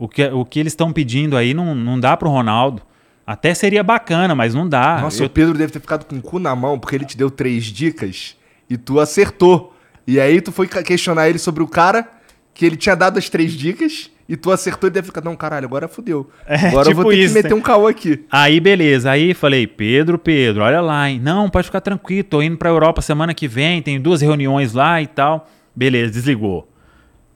O 0.01 0.09
que, 0.09 0.25
o 0.29 0.47
que 0.47 0.59
eles 0.59 0.73
estão 0.73 0.91
pedindo 0.93 1.37
aí 1.37 1.53
não, 1.53 1.75
não 1.75 2.01
dá 2.01 2.17
pro 2.17 2.31
Ronaldo. 2.31 2.81
Até 3.27 3.53
seria 3.53 3.83
bacana, 3.85 4.35
mas 4.35 4.55
não 4.55 4.67
dá. 4.67 4.99
Nossa, 5.03 5.23
Eu- 5.23 5.27
o 5.27 5.31
Pedro 5.31 5.57
deve 5.57 5.71
ter 5.73 5.79
ficado 5.79 6.07
com 6.07 6.17
o 6.17 6.23
cu 6.23 6.39
na 6.39 6.57
mão, 6.57 6.79
porque 6.79 6.97
ele 6.97 7.05
te 7.05 7.17
deu 7.19 7.31
três 7.31 7.65
dicas 7.67 8.35
e 8.69 8.79
tu 8.79 8.99
acertou. 8.99 9.77
E 10.07 10.19
aí 10.19 10.41
tu 10.41 10.51
foi 10.51 10.67
questionar 10.67 11.29
ele 11.29 11.39
sobre 11.39 11.63
o 11.63 11.69
cara 11.69 12.09
que 12.55 12.65
ele 12.65 12.77
tinha 12.77 12.97
dado 12.97 13.19
as 13.19 13.29
três 13.29 13.53
dicas 13.53 14.11
e 14.27 14.37
tu 14.37 14.51
acertou 14.51 14.89
e 14.89 14.91
deve 14.91 15.09
ficar, 15.09 15.23
não, 15.23 15.37
caralho, 15.37 15.67
agora 15.67 15.87
fudeu. 15.87 16.31
É, 16.49 16.69
agora 16.69 16.89
eu 16.89 16.93
tipo 16.93 17.03
vou 17.03 17.11
ter 17.13 17.19
isso, 17.19 17.35
que 17.35 17.43
meter 17.43 17.55
né? 17.55 17.61
um 17.61 17.61
caô 17.63 17.87
aqui. 17.87 18.25
Aí, 18.31 18.59
beleza. 18.59 19.11
Aí 19.11 19.35
falei, 19.35 19.67
Pedro, 19.67 20.19
Pedro, 20.19 20.63
olha 20.63 20.81
lá, 20.81 21.11
hein? 21.11 21.21
Não, 21.23 21.51
pode 21.51 21.67
ficar 21.67 21.83
tranquilo, 21.83 22.25
tô 22.25 22.41
indo 22.41 22.57
pra 22.57 22.71
Europa 22.71 23.03
semana 23.03 23.35
que 23.35 23.47
vem, 23.47 23.83
tem 23.83 24.01
duas 24.01 24.23
reuniões 24.23 24.73
lá 24.73 25.01
e 25.03 25.07
tal. 25.07 25.47
Beleza, 25.77 26.11
desligou. 26.13 26.67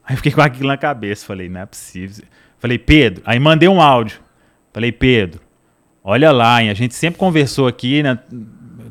Aí 0.03 0.15
fiquei 0.17 0.31
com 0.31 0.41
aquilo 0.41 0.67
na 0.67 0.77
cabeça, 0.77 1.25
falei, 1.25 1.47
não 1.47 1.61
é 1.61 1.65
possível. 1.67 2.25
Falei, 2.65 2.79
Pedro, 2.79 3.21
aí 3.27 3.39
mandei 3.39 3.69
um 3.69 3.79
áudio. 3.79 4.19
Falei, 4.73 4.91
Pedro, 4.91 5.39
olha 6.03 6.31
lá, 6.31 6.63
hein? 6.63 6.71
A 6.71 6.73
gente 6.73 6.95
sempre 6.95 7.19
conversou 7.19 7.67
aqui, 7.67 8.01
né? 8.01 8.17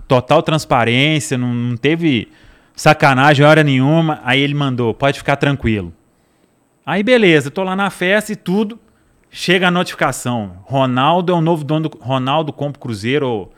Total 0.07 0.41
transparência, 0.45 1.37
não, 1.37 1.53
não 1.53 1.77
teve 1.77 2.29
sacanagem 2.77 3.45
hora 3.45 3.65
nenhuma. 3.65 4.21
Aí 4.23 4.41
ele 4.41 4.55
mandou, 4.55 4.95
pode 4.95 5.19
ficar 5.19 5.35
tranquilo. 5.35 5.93
Aí 6.87 7.03
beleza, 7.03 7.51
tô 7.51 7.65
lá 7.65 7.75
na 7.75 7.91
festa 7.91 8.31
e 8.33 8.37
tudo. 8.37 8.79
Chega 9.29 9.67
a 9.67 9.73
notificação. 9.73 10.53
Ronaldo 10.63 11.33
é 11.33 11.35
o 11.35 11.41
novo 11.41 11.65
dono 11.65 11.89
do. 11.89 11.99
Ronaldo 11.99 12.53
compra 12.53 12.79
o 12.79 12.81
Cruzeiro. 12.81 13.27
ou 13.27 13.53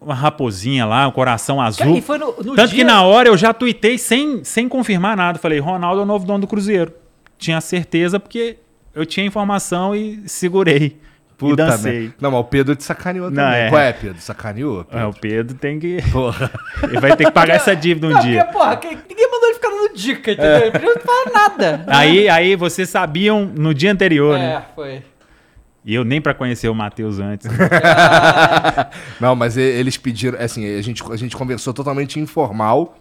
Uma 0.00 0.14
raposinha 0.14 0.86
lá, 0.86 1.06
um 1.06 1.12
coração 1.12 1.60
azul. 1.60 2.00
Foi 2.00 2.16
no, 2.16 2.28
no 2.28 2.56
Tanto 2.56 2.70
dia... 2.70 2.78
que 2.78 2.84
na 2.84 3.02
hora 3.02 3.28
eu 3.28 3.36
já 3.36 3.52
tuitei 3.52 3.98
sem, 3.98 4.42
sem 4.42 4.70
confirmar 4.70 5.18
nada. 5.18 5.38
Falei, 5.38 5.58
Ronaldo 5.58 6.00
é 6.00 6.04
o 6.04 6.06
novo 6.06 6.24
dono 6.24 6.40
do 6.40 6.46
Cruzeiro. 6.46 6.94
Tinha 7.36 7.60
certeza 7.60 8.18
porque 8.18 8.56
eu 8.94 9.04
tinha 9.06 9.26
informação 9.26 9.94
e 9.94 10.28
segurei. 10.28 10.98
e 11.40 11.56
dancei. 11.56 11.92
merda. 12.00 12.14
Não, 12.20 12.30
mas 12.32 12.40
o 12.40 12.44
Pedro 12.44 12.74
te 12.76 12.82
sacaneou 12.84 13.30
Não, 13.30 13.42
também. 13.44 13.60
é. 13.60 13.68
Qual 13.68 13.80
é, 13.80 13.92
Pedro? 13.92 14.20
Sacaneou? 14.20 14.86
É, 14.90 15.04
o 15.04 15.12
Pedro 15.12 15.56
tem 15.56 15.78
que. 15.78 15.98
Porra. 16.10 16.50
Ele 16.82 17.00
vai 17.00 17.16
ter 17.16 17.24
que 17.26 17.30
pagar 17.30 17.54
essa 17.54 17.74
dívida 17.76 18.06
um 18.08 18.10
Não, 18.10 18.20
dia. 18.20 18.44
porque, 18.44 18.58
porra, 18.58 18.80
ninguém 19.08 19.30
mandou 19.30 19.44
ele 19.48 19.54
ficar 19.54 19.68
dando 19.68 19.94
dica, 19.94 20.32
entendeu? 20.32 20.66
Ele 20.74 20.78
não 20.86 21.00
falar 21.00 21.30
nada. 21.32 21.84
Aí, 21.86 22.28
aí 22.28 22.56
vocês 22.56 22.88
sabiam 22.88 23.44
no 23.44 23.72
dia 23.72 23.92
anterior, 23.92 24.38
né? 24.38 24.54
É, 24.54 24.74
foi. 24.74 25.02
E 25.84 25.94
eu 25.94 26.04
nem 26.04 26.20
pra 26.20 26.34
conhecer 26.34 26.68
o 26.68 26.74
Matheus 26.74 27.18
antes. 27.18 27.46
né? 27.50 27.56
Não, 29.20 29.34
mas 29.34 29.56
eles 29.56 29.96
pediram, 29.96 30.38
assim, 30.38 30.76
a 30.76 30.82
gente, 30.82 31.02
a 31.10 31.16
gente 31.16 31.36
conversou 31.36 31.72
totalmente 31.72 32.18
informal. 32.20 32.98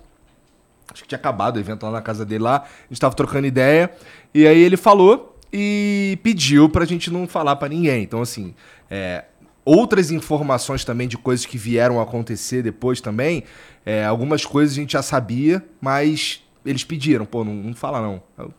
Acho 0.93 1.03
que 1.03 1.09
tinha 1.09 1.17
acabado 1.19 1.57
o 1.57 1.59
evento 1.59 1.83
lá 1.85 1.91
na 1.91 2.01
casa 2.01 2.25
dele 2.25 2.43
lá. 2.43 2.57
A 2.63 2.87
gente 2.93 2.99
tava 3.01 3.13
trocando 3.13 3.45
ideia. 3.45 3.89
E 4.33 4.47
aí 4.47 4.61
ele 4.61 4.77
falou 4.77 5.36
e 5.59 6.17
pediu 6.21 6.69
pra 6.69 6.85
gente 6.85 7.09
não 7.11 7.27
falar 7.27 7.55
pra 7.55 7.67
ninguém. 7.67 8.03
Então, 8.03 8.21
assim, 8.21 8.53
é, 8.91 9.25
outras 9.65 10.11
informações 10.11 10.85
também 10.85 11.07
de 11.07 11.17
coisas 11.17 11.45
que 11.45 11.57
vieram 11.57 11.99
a 11.99 12.03
acontecer 12.03 12.61
depois 12.61 13.01
também. 13.01 13.43
é, 13.85 14.05
algumas 14.05 14.45
coisas 14.45 14.77
a 14.77 14.81
gente 14.81 14.93
já 14.93 15.01
sabia, 15.01 15.63
mas 15.81 16.43
eles 16.65 16.83
pediram, 16.83 17.25
pô, 17.25 17.43
não, 17.43 17.53
não 17.53 17.73
fala 17.73 18.01
não. 18.01 18.21
Eu, 18.37 18.53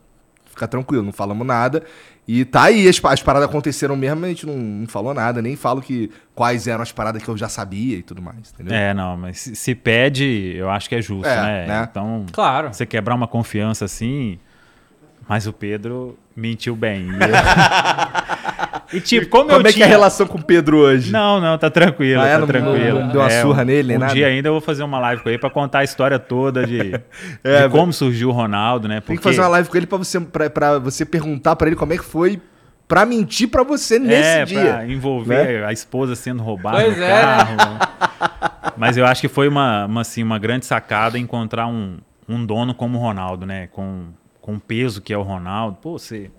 Fica 0.45 0.67
tranquilo, 0.67 1.03
não 1.03 1.13
falamos 1.13 1.47
nada. 1.47 1.83
E 2.27 2.43
tá 2.43 2.63
aí, 2.63 2.87
as, 2.89 2.99
as 3.05 3.23
paradas 3.23 3.47
aconteceram 3.47 3.95
mesmo, 3.95 4.25
a 4.25 4.27
gente 4.27 4.45
não, 4.45 4.57
não 4.57 4.87
falou 4.87 5.13
nada, 5.13 5.41
nem 5.41 5.55
falo 5.55 5.81
que 5.81 6.11
quais 6.35 6.67
eram 6.67 6.81
as 6.81 6.91
paradas 6.91 7.23
que 7.23 7.29
eu 7.29 7.37
já 7.37 7.47
sabia 7.47 7.97
e 7.97 8.03
tudo 8.03 8.21
mais, 8.21 8.51
entendeu? 8.53 8.73
É, 8.75 8.93
não, 8.93 9.15
mas 9.15 9.39
se, 9.39 9.55
se 9.55 9.73
pede, 9.73 10.53
eu 10.57 10.69
acho 10.69 10.89
que 10.89 10.95
é 10.95 11.01
justo, 11.01 11.27
É, 11.29 11.41
né? 11.41 11.67
né? 11.67 11.87
Então, 11.89 12.25
Claro. 12.33 12.73
você 12.73 12.85
quebrar 12.85 13.15
uma 13.15 13.27
confiança 13.27 13.85
assim. 13.85 14.37
Mas 15.29 15.45
o 15.47 15.53
Pedro 15.53 16.17
mentiu 16.35 16.75
bem. 16.75 17.07
E, 18.91 18.99
tipo, 18.99 19.27
como, 19.29 19.43
Como 19.49 19.57
eu 19.57 19.61
é 19.61 19.63
que 19.65 19.73
tinha... 19.73 19.85
é 19.85 19.87
a 19.87 19.89
relação 19.91 20.25
com 20.25 20.39
o 20.39 20.43
Pedro 20.43 20.77
hoje? 20.79 21.11
Não, 21.11 21.39
não, 21.39 21.59
tá 21.59 21.69
tranquilo, 21.69 22.23
Ah, 22.23 22.25
é? 22.27 22.31
tá 22.33 22.39
Não- 22.39 22.47
tranquilo. 22.47 22.99
não 23.01 23.09
deu 23.09 23.21
uma 23.21 23.29
surra 23.29 23.63
nele, 23.63 23.89
nem 23.89 23.97
um 23.97 23.99
nada? 23.99 24.13
dia 24.15 24.25
ainda 24.25 24.47
eu 24.49 24.53
vou 24.53 24.61
fazer 24.61 24.81
uma 24.81 24.97
live 24.99 25.21
com 25.21 25.29
ele 25.29 25.37
pra 25.37 25.49
contar 25.51 25.79
a 25.79 25.83
história 25.83 26.17
toda 26.17 26.65
de, 26.65 26.99
É, 27.43 27.67
de 27.67 27.69
como 27.69 27.93
surgiu 27.93 28.29
o 28.29 28.31
Ronaldo, 28.31 28.87
né? 28.87 28.95
Tem 28.95 29.01
Porque 29.01 29.17
que 29.17 29.23
fazer 29.23 29.41
uma 29.41 29.47
live 29.49 29.69
com 29.69 29.77
ele 29.77 29.85
pra 29.85 29.97
você, 29.99 30.19
pra, 30.19 30.49
pra 30.49 30.79
você 30.79 31.05
perguntar 31.05 31.55
pra 31.55 31.67
ele 31.67 31.75
como 31.75 31.93
é 31.93 31.97
que 31.99 32.03
foi 32.03 32.41
pra 32.87 33.05
mentir 33.05 33.47
pra 33.49 33.61
você 33.61 33.99
nesse 33.99 34.27
é, 34.27 34.45
dia. 34.45 34.59
pra 34.73 34.87
envolver 34.87 35.59
né? 35.61 35.65
a 35.67 35.71
esposa 35.71 36.15
sendo 36.15 36.41
roubada 36.41 36.81
Pois 36.81 36.97
no 36.97 37.03
é, 37.03 37.09
carro. 37.21 37.57
Mas 38.75 38.97
eu 38.97 39.05
acho 39.05 39.21
que 39.21 39.27
foi 39.27 39.47
uma, 39.47 39.85
uma, 39.85 40.01
assim, 40.01 40.23
uma 40.23 40.39
grande 40.39 40.65
sacada 40.65 41.15
encontrar 41.19 41.67
um, 41.67 41.97
um 42.27 42.43
dono 42.43 42.73
como 42.73 42.97
o 42.97 43.01
Ronaldo, 43.01 43.45
né? 43.45 43.67
Com, 43.67 44.05
com 44.49 44.55
o 44.55 44.59
peso 44.59 45.01
que 45.01 45.13
é 45.13 45.17
o 45.17 45.21
Ronaldo. 45.23 45.77
Pô, 45.81 45.97
você... 45.97 46.31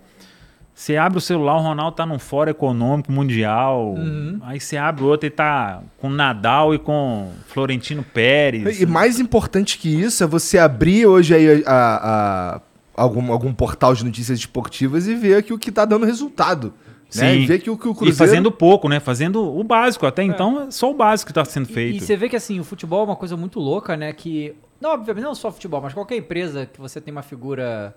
Você 0.73 0.97
abre 0.97 1.19
o 1.19 1.21
celular, 1.21 1.57
o 1.57 1.61
Ronaldo 1.61 1.95
tá 1.95 2.07
num 2.07 2.17
fórum 2.17 2.49
econômico 2.49 3.11
mundial. 3.11 3.93
Aí 4.41 4.59
você 4.59 4.77
abre 4.77 5.03
o 5.03 5.07
outro 5.07 5.27
e 5.27 5.29
tá 5.29 5.81
com 5.99 6.09
Nadal 6.09 6.73
e 6.73 6.79
com 6.79 7.29
Florentino 7.47 8.01
Pérez. 8.03 8.63
E 8.81 8.85
mais 8.87 9.19
importante 9.19 9.77
que 9.77 9.89
isso 9.89 10.23
é 10.23 10.27
você 10.27 10.57
abrir 10.57 11.05
hoje 11.05 11.35
aí 11.35 11.63
a, 11.67 12.55
a- 12.55 12.61
algum, 12.95 13.31
algum 13.31 13.53
portal 13.53 13.93
de 13.93 14.03
notícias 14.03 14.39
esportivas 14.39 15.07
e 15.07 15.13
ver 15.13 15.43
que 15.43 15.53
o 15.53 15.59
que 15.59 15.71
tá 15.71 15.85
dando 15.85 16.05
resultado. 16.05 16.73
Né? 17.15 17.35
E 17.35 17.45
ver 17.45 17.59
que 17.59 17.69
o, 17.69 17.77
que 17.77 17.87
o 17.87 17.91
E 17.91 17.95
Cruzeiro... 17.95 18.15
fazendo 18.15 18.51
pouco, 18.51 18.87
né? 18.87 18.99
Fazendo 18.99 19.43
o 19.43 19.63
básico. 19.63 20.05
Até 20.05 20.23
então, 20.23 20.63
é 20.63 20.71
só 20.71 20.89
o 20.89 20.93
básico 20.93 21.27
que 21.27 21.33
tá 21.33 21.43
sendo 21.43 21.69
E, 21.69 21.73
feito. 21.73 21.97
e 21.97 21.99
você 21.99 22.15
vê 22.15 22.29
que 22.29 22.35
assim, 22.35 22.59
o 22.59 22.63
futebol 22.63 23.01
é 23.01 23.05
uma 23.05 23.15
coisa 23.15 23.35
muito 23.35 23.59
louca, 23.59 23.97
né? 23.97 24.13
Que. 24.13 24.55
Não, 24.79 24.91
obviamente, 24.91 25.23
não 25.23 25.35
só 25.35 25.51
futebol, 25.51 25.81
mas 25.81 25.93
qualquer 25.93 26.15
empresa 26.17 26.65
que 26.65 26.79
você 26.79 26.99
tem 27.01 27.11
uma 27.11 27.21
figura 27.21 27.95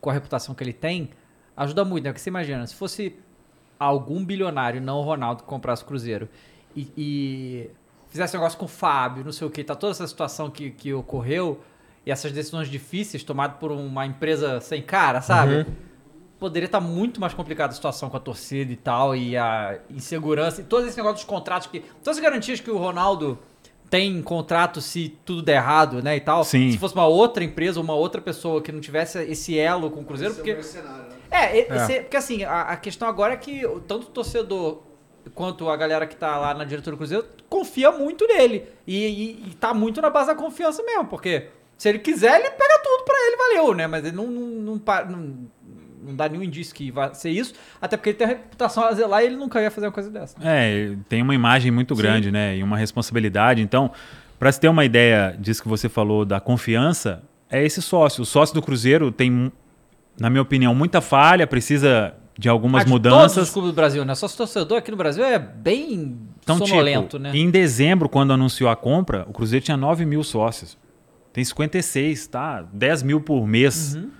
com 0.00 0.10
a 0.10 0.12
reputação 0.12 0.54
que 0.54 0.62
ele 0.62 0.72
tem, 0.72 1.10
ajuda 1.56 1.84
muito, 1.84 2.04
né? 2.04 2.10
Porque 2.10 2.20
você 2.20 2.30
imagina, 2.30 2.66
se 2.66 2.74
fosse 2.74 3.14
algum 3.78 4.24
bilionário, 4.24 4.80
não 4.80 4.98
o 4.98 5.02
Ronaldo, 5.02 5.42
que 5.42 5.48
comprasse 5.48 5.82
o 5.82 5.86
Cruzeiro 5.86 6.28
e, 6.76 6.88
e 6.96 7.70
fizesse 8.08 8.36
um 8.36 8.40
negócio 8.40 8.58
com 8.58 8.64
o 8.64 8.68
Fábio, 8.68 9.24
não 9.24 9.32
sei 9.32 9.46
o 9.46 9.50
que, 9.50 9.62
tá 9.64 9.74
toda 9.74 9.92
essa 9.92 10.06
situação 10.06 10.50
que, 10.50 10.70
que 10.70 10.92
ocorreu 10.92 11.60
e 12.04 12.10
essas 12.10 12.32
decisões 12.32 12.68
difíceis 12.68 13.22
tomadas 13.22 13.56
por 13.58 13.70
uma 13.70 14.04
empresa 14.04 14.60
sem 14.60 14.82
cara, 14.82 15.20
sabe? 15.20 15.66
Poderia 16.38 16.66
estar 16.66 16.80
muito 16.80 17.20
mais 17.20 17.34
complicada 17.34 17.72
a 17.72 17.74
situação 17.74 18.08
com 18.08 18.16
a 18.16 18.20
torcida 18.20 18.72
e 18.72 18.76
tal, 18.76 19.16
e 19.16 19.36
a 19.36 19.78
insegurança, 19.90 20.60
e 20.60 20.64
todos 20.64 20.84
esses 20.86 20.96
negócios 20.96 21.22
dos 21.22 21.28
contratos, 21.28 21.66
que 21.66 21.80
todas 22.02 22.16
as 22.16 22.22
garantias 22.22 22.60
que 22.60 22.70
o 22.70 22.76
Ronaldo 22.78 23.38
tem 23.90 24.16
em 24.16 24.22
contrato 24.22 24.80
se 24.80 25.08
tudo 25.24 25.42
der 25.42 25.56
errado, 25.56 26.02
né, 26.02 26.14
e 26.16 26.20
tal. 26.20 26.44
Sim. 26.44 26.70
Se 26.70 26.78
fosse 26.78 26.94
uma 26.94 27.06
outra 27.06 27.42
empresa, 27.42 27.80
uma 27.80 27.94
outra 27.94 28.20
pessoa 28.20 28.60
que 28.62 28.70
não 28.70 28.80
tivesse 28.80 29.18
esse 29.24 29.58
elo 29.58 29.90
com 29.90 30.00
o 30.00 30.04
Cruzeiro, 30.04 30.32
Esse 30.34 30.40
é 30.40 30.42
um 30.42 30.44
porque... 30.44 30.54
mercenário, 30.54 31.08
né? 31.10 31.16
É, 31.30 31.58
esse- 31.58 32.00
porque 32.02 32.16
assim, 32.16 32.44
a, 32.44 32.62
a 32.62 32.76
questão 32.76 33.08
agora 33.08 33.34
é 33.34 33.36
que 33.36 33.62
tanto 33.88 34.04
o 34.06 34.10
torcedor 34.10 34.82
quanto 35.34 35.68
a 35.68 35.76
galera 35.76 36.06
que 36.06 36.16
tá 36.16 36.36
lá 36.38 36.54
na 36.54 36.64
diretoria 36.64 36.92
do 36.92 36.98
Cruzeiro 36.98 37.26
confia 37.48 37.90
muito 37.90 38.26
nele. 38.26 38.64
E, 38.86 39.06
e, 39.06 39.30
e 39.50 39.54
tá 39.54 39.74
muito 39.74 40.00
na 40.00 40.08
base 40.10 40.28
da 40.28 40.34
confiança 40.34 40.82
mesmo, 40.82 41.06
porque 41.06 41.48
se 41.76 41.88
ele 41.88 41.98
quiser, 41.98 42.40
ele 42.40 42.50
pega 42.50 42.78
tudo 42.82 43.04
pra 43.04 43.14
ele, 43.26 43.36
valeu, 43.36 43.74
né? 43.74 43.86
Mas 43.86 44.04
ele 44.04 44.16
não, 44.16 44.26
não, 44.26 44.40
não, 44.76 44.82
não, 45.08 45.48
não 46.08 46.16
dá 46.16 46.28
nenhum 46.28 46.42
indício 46.42 46.74
que 46.74 46.90
vai 46.90 47.14
ser 47.14 47.30
isso, 47.30 47.52
até 47.80 47.96
porque 47.96 48.10
ele 48.10 48.18
tem 48.18 48.24
a 48.26 48.30
reputação 48.30 48.84
a 48.84 48.92
zelar 48.92 49.22
e 49.22 49.26
ele 49.26 49.36
nunca 49.36 49.60
ia 49.62 49.70
fazer 49.70 49.86
uma 49.86 49.92
coisa 49.92 50.10
dessa. 50.10 50.36
É, 50.42 50.94
tem 51.08 51.22
uma 51.22 51.34
imagem 51.34 51.70
muito 51.70 51.94
grande, 51.94 52.30
né? 52.30 52.56
E 52.56 52.62
uma 52.62 52.76
responsabilidade. 52.76 53.62
Então, 53.62 53.90
para 54.38 54.50
se 54.50 54.58
ter 54.60 54.68
uma 54.68 54.84
ideia 54.84 55.36
disso 55.38 55.62
que 55.62 55.68
você 55.68 55.88
falou 55.88 56.24
da 56.24 56.40
confiança, 56.40 57.22
é 57.50 57.64
esse 57.64 57.80
sócio. 57.82 58.22
O 58.22 58.26
sócio 58.26 58.54
do 58.54 58.62
Cruzeiro 58.62 59.10
tem, 59.12 59.52
na 60.18 60.28
minha 60.30 60.42
opinião, 60.42 60.74
muita 60.74 61.00
falha, 61.00 61.46
precisa 61.46 62.14
de 62.38 62.48
algumas 62.48 62.82
Ah, 62.82 62.84
de 62.84 62.90
Todos 62.92 63.08
os 63.08 63.12
mudanças. 63.16 63.50
clubes 63.50 63.70
do 63.72 63.74
Brasil, 63.74 64.04
né? 64.04 64.14
Só 64.14 64.26
o 64.26 64.30
torcedor 64.30 64.78
aqui 64.78 64.90
no 64.92 64.96
Brasil 64.96 65.24
é 65.24 65.38
bem 65.40 66.16
Então, 66.40 66.56
sonolento, 66.58 67.16
tipo, 67.16 67.18
né? 67.18 67.32
em 67.34 67.50
dezembro, 67.50 68.08
quando 68.08 68.32
anunciou 68.32 68.70
a 68.70 68.76
compra, 68.76 69.24
o 69.28 69.32
Cruzeiro 69.32 69.64
tinha 69.64 69.76
9 69.76 70.04
mil 70.06 70.22
sócios. 70.22 70.78
Tem 71.32 71.44
56, 71.44 72.26
tá? 72.28 72.64
10 72.72 73.02
mil 73.02 73.20
por 73.20 73.44
mês, 73.46 73.96
Uhum. 73.96 74.10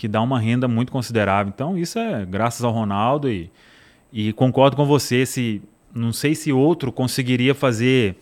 Que 0.00 0.08
dá 0.08 0.22
uma 0.22 0.40
renda 0.40 0.66
muito 0.66 0.90
considerável. 0.90 1.52
Então, 1.54 1.76
isso 1.76 1.98
é 1.98 2.24
graças 2.24 2.64
ao 2.64 2.72
Ronaldo 2.72 3.30
e, 3.30 3.50
e 4.10 4.32
concordo 4.32 4.74
com 4.74 4.86
você. 4.86 5.26
Se, 5.26 5.60
não 5.94 6.10
sei 6.10 6.34
se 6.34 6.50
outro 6.50 6.90
conseguiria 6.90 7.54
fazer 7.54 8.16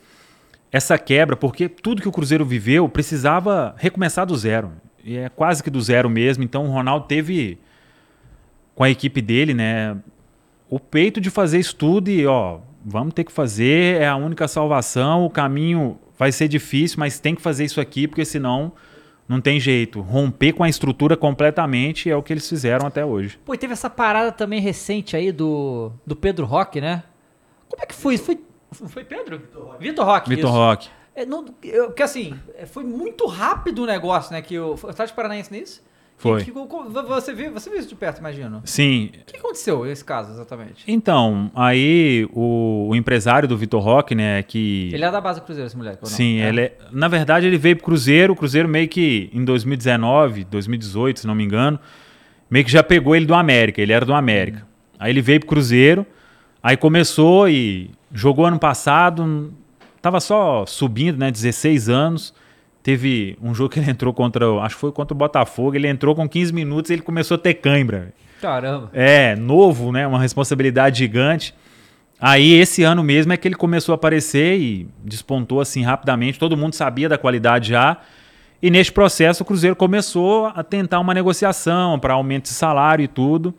essa 0.73 0.99
quebra, 0.99 1.37
porque 1.37 1.69
tudo 1.69 2.03
que 2.03 2.09
o 2.09 2.11
Cruzeiro 2.11 2.45
viveu 2.45 2.89
precisava 2.89 3.77
recomeçar 3.79 4.27
do 4.27 4.37
zero. 4.37 4.73
E 5.05 5.19
é 5.19 5.29
quase 5.29 5.63
que 5.63 5.71
do 5.71 5.81
zero 5.81 6.11
mesmo. 6.11 6.43
Então, 6.43 6.67
o 6.67 6.69
Ronaldo 6.69 7.07
teve, 7.07 7.61
com 8.75 8.83
a 8.83 8.91
equipe 8.91 9.23
dele, 9.23 9.55
né, 9.55 9.97
o 10.69 10.81
peito 10.81 11.21
de 11.21 11.31
fazer 11.31 11.61
isso 11.61 11.77
tudo 11.77 12.11
e, 12.11 12.27
ó, 12.27 12.59
vamos 12.85 13.15
ter 13.15 13.23
que 13.23 13.31
fazer, 13.31 14.01
é 14.01 14.09
a 14.09 14.17
única 14.17 14.49
salvação, 14.49 15.25
o 15.25 15.31
caminho 15.31 15.97
vai 16.19 16.33
ser 16.33 16.49
difícil, 16.49 16.97
mas 16.99 17.21
tem 17.21 17.37
que 17.37 17.41
fazer 17.41 17.65
isso 17.65 17.81
aqui, 17.81 18.09
porque 18.09 18.25
senão 18.25 18.73
não 19.29 19.41
tem 19.41 19.61
jeito. 19.61 20.01
Romper 20.01 20.53
com 20.55 20.65
a 20.65 20.69
estrutura 20.69 21.17
completamente 21.17 22.11
é 22.11 22.17
o 22.17 22.23
que 22.23 22.33
eles 22.33 22.49
fizeram 22.49 22.87
até 22.87 23.05
hoje. 23.05 23.39
Pô, 23.45 23.55
e 23.55 23.59
teve 23.59 23.73
essa 23.73 23.91
parada 23.91 24.33
também 24.33 24.61
recente 24.61 25.17
aí 25.17 25.31
do, 25.31 25.93
do 26.07 26.17
Pedro 26.17 26.47
Roque, 26.47 26.81
né? 26.81 27.03
Como 27.69 27.83
é 27.83 27.87
que 27.87 27.95
foi? 27.95 28.17
Foi, 28.17 28.39
foi 28.73 29.05
Pedro? 29.05 29.41
Vitor 29.79 30.05
Roque. 30.07 30.29
Vitor. 30.29 30.51
Roque. 30.51 30.89
É, 31.15 31.27
não, 31.27 31.45
eu- 31.65 31.87
porque 31.87 32.03
assim, 32.03 32.39
é, 32.57 32.65
foi 32.65 32.85
muito 32.85 33.27
rápido 33.27 33.83
o 33.83 33.87
negócio, 33.87 34.33
né? 34.33 34.41
Que 34.41 34.59
o 34.59 34.75
Atlético 34.75 35.17
Paranaense 35.17 35.53
nisso? 35.53 35.83
Foi. 36.19 36.43
Que, 36.45 36.51
que- 36.51 36.59
você, 37.07 37.33
viu, 37.33 37.53
você 37.53 37.71
viu 37.71 37.79
isso 37.79 37.89
de 37.89 37.95
perto, 37.95 38.19
imagino. 38.19 38.61
Sim. 38.65 39.11
O 39.23 39.25
que 39.25 39.37
aconteceu 39.37 39.85
nesse 39.85 40.05
caso, 40.05 40.33
exatamente? 40.33 40.83
Então, 40.89 41.49
aí 41.55 42.29
o, 42.33 42.89
o 42.91 42.97
empresário 42.97 43.49
do 43.49 43.57
Vitor 43.57 43.81
Roque, 43.81 44.17
né, 44.17 44.43
que... 44.43 44.91
Ele 44.93 45.05
é 45.05 45.11
da 45.13 45.21
base 45.21 45.39
do 45.41 45.45
Cruzeiro, 45.47 45.69
esse 45.69 45.77
moleque, 45.77 45.99
ou 46.03 46.11
não? 46.11 46.17
Sim, 46.17 46.41
ele 46.41 46.61
é- 46.63 46.77
na 46.91 47.07
verdade 47.07 47.47
ele 47.47 47.57
veio 47.57 47.77
pro 47.77 47.85
Cruzeiro, 47.85 48.33
o 48.33 48.37
Cruzeiro 48.37 48.69
meio 48.69 48.89
que 48.89 49.31
em 49.33 49.45
2019, 49.45 50.43
2018, 50.45 51.21
se 51.21 51.27
não 51.27 51.37
me 51.37 51.45
engano, 51.45 51.79
meio 52.51 52.65
que 52.65 52.73
já 52.73 52.83
pegou 52.83 53.15
ele 53.15 53.25
do 53.25 53.35
América, 53.35 53.81
ele 53.81 53.93
era 53.93 54.05
do 54.05 54.13
América. 54.13 54.67
Aí 54.99 55.13
ele 55.13 55.23
veio 55.23 55.39
pro 55.39 55.49
Cruzeiro, 55.51 56.05
aí 56.61 56.77
começou 56.77 57.49
e 57.49 57.91
jogou 58.13 58.45
ano 58.45 58.59
passado, 58.59 59.55
tava 60.03 60.19
só 60.19 60.67
subindo, 60.67 61.17
né, 61.17 61.31
16 61.31 61.89
anos. 61.89 62.35
Teve 62.83 63.37
um 63.43 63.55
jogo 63.55 63.71
que 63.71 63.81
ele 63.81 63.91
entrou 63.91 64.13
contra, 64.15 64.47
acho 64.61 64.77
que 64.77 64.81
foi 64.81 64.93
contra 64.93 65.15
o 65.15 65.17
Botafogo, 65.19 65.77
ele 65.77 65.89
entrou 65.89 66.15
com 66.15 66.29
15 66.29 66.53
minutos 66.53 66.91
e 66.91 66.95
ele 66.95 67.03
começou 67.03 67.35
a 67.35 67.39
ter 67.39 67.55
cãibra. 67.55 68.13
Caramba. 68.41 68.91
É, 68.93 69.35
novo, 69.37 69.93
né? 69.93 70.07
Uma 70.07 70.21
responsabilidade 70.21 70.99
gigante. 70.99 71.55
Aí, 72.21 72.55
esse 72.55 72.83
ano 72.83 73.03
mesmo 73.03 73.33
é 73.33 73.37
que 73.37 73.47
ele 73.47 73.55
começou 73.55 73.93
a 73.93 73.97
aparecer 73.97 74.59
e 74.59 74.89
despontou 75.05 75.61
assim 75.61 75.83
rapidamente. 75.83 76.39
Todo 76.39 76.57
mundo 76.57 76.75
sabia 76.75 77.09
da 77.09 77.19
qualidade 77.19 77.71
já. 77.71 77.99
E 78.61 78.71
neste 78.71 78.93
processo, 78.93 79.43
o 79.43 79.47
Cruzeiro 79.47 79.77
começou 79.77 80.47
a 80.47 80.65
tentar 80.65 80.99
uma 80.99 81.15
negociação 81.15 81.99
para 81.99 82.15
aumento 82.15 82.45
de 82.45 82.51
salário 82.51 83.05
e 83.05 83.09
tudo. 83.09 83.55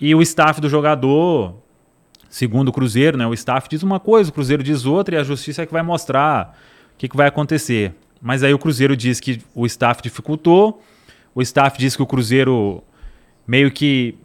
E 0.00 0.12
o 0.14 0.22
staff 0.22 0.60
do 0.60 0.68
jogador, 0.68 1.54
segundo 2.28 2.68
o 2.68 2.72
Cruzeiro, 2.72 3.16
né? 3.16 3.26
O 3.26 3.34
staff 3.34 3.68
diz 3.68 3.82
uma 3.84 4.00
coisa, 4.00 4.30
o 4.30 4.32
Cruzeiro 4.32 4.62
diz 4.62 4.84
outra 4.84 5.14
e 5.14 5.18
a 5.18 5.22
justiça 5.22 5.62
é 5.62 5.66
que 5.66 5.72
vai 5.72 5.82
mostrar 5.82 6.56
o 6.94 6.98
que, 6.98 7.08
que 7.08 7.16
vai 7.16 7.28
acontecer. 7.28 7.94
Mas 8.20 8.42
aí 8.42 8.52
o 8.52 8.58
Cruzeiro 8.58 8.96
diz 8.96 9.20
que 9.20 9.40
o 9.54 9.64
staff 9.66 10.02
dificultou, 10.02 10.82
o 11.34 11.42
staff 11.42 11.78
diz 11.78 11.94
que 11.94 12.02
o 12.02 12.06
Cruzeiro 12.06 12.82
meio 13.46 13.70
que 13.70 14.16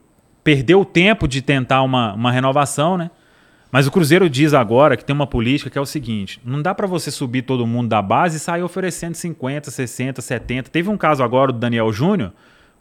perdeu 0.44 0.82
o 0.82 0.86
tempo 0.86 1.28
de 1.28 1.42
tentar 1.42 1.82
uma, 1.84 2.14
uma 2.14 2.32
renovação, 2.32 2.98
né? 2.98 3.10
Mas 3.72 3.88
o 3.88 3.92
Cruzeiro 3.92 4.30
diz 4.30 4.54
agora 4.54 4.96
que 4.96 5.04
tem 5.04 5.16
uma 5.16 5.26
política 5.26 5.68
que 5.68 5.78
é 5.78 5.82
o 5.82 5.86
seguinte: 5.86 6.40
não 6.46 6.62
dá 6.62 6.76
para 6.76 6.86
você 6.86 7.10
subir 7.10 7.42
todo 7.42 7.66
mundo 7.66 7.90
da 7.90 8.02
base 8.04 8.38
e 8.38 8.40
sair 8.40 8.62
oferecendo 8.62 9.16
50, 9.16 9.72
60, 9.72 10.22
70. 10.22 10.70
Teve 10.70 10.90
um 10.90 10.98
caso 10.98 11.24
agora 11.24 11.52
do 11.52 11.58
Daniel 11.58 11.92
Júnior, 11.92 12.34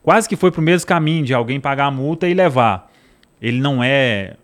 quase 0.02 0.28
que 0.28 0.36
foi 0.36 0.50
pro 0.50 0.60
mesmo 0.60 0.86
caminho 0.86 1.24
de 1.24 1.32
alguém 1.32 1.58
pagar 1.58 1.86
a 1.86 1.90
multa 1.90 2.28
e 2.28 2.34
levar. 2.34 2.90
Ele 3.40 3.58
não 3.58 3.82
é 3.82 4.36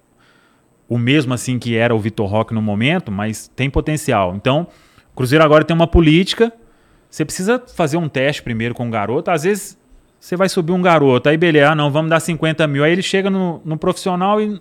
o 0.89 0.97
mesmo 0.97 1.35
assim 1.35 1.59
que 1.59 1.77
era 1.77 1.95
o 1.95 1.99
Vitor 1.99 2.27
Roque 2.27 2.55
no 2.55 2.62
momento, 2.62 3.12
mas 3.12 3.49
tem 3.49 3.69
potencial. 3.69 4.35
Então, 4.35 4.69
Cruzeiro 5.19 5.45
agora 5.45 5.64
tem 5.64 5.75
uma 5.75 5.89
política. 5.89 6.53
Você 7.11 7.25
precisa 7.25 7.61
fazer 7.75 7.97
um 7.97 8.09
teste 8.09 8.41
primeiro 8.41 8.73
com 8.73 8.87
o 8.87 8.91
garoto. 8.91 9.33
Às 9.33 9.43
vezes 9.43 9.77
você 10.21 10.37
vai 10.37 10.49
subir 10.49 10.71
um 10.71 10.81
garoto, 10.81 11.29
aí 11.29 11.37
beleza, 11.37 11.73
ah, 11.73 11.75
não, 11.75 11.91
vamos 11.91 12.09
dar 12.09 12.21
50 12.21 12.64
mil. 12.69 12.85
Aí 12.85 12.93
ele 12.93 13.03
chega 13.03 13.29
no, 13.29 13.61
no 13.64 13.77
profissional 13.77 14.41
e 14.41 14.61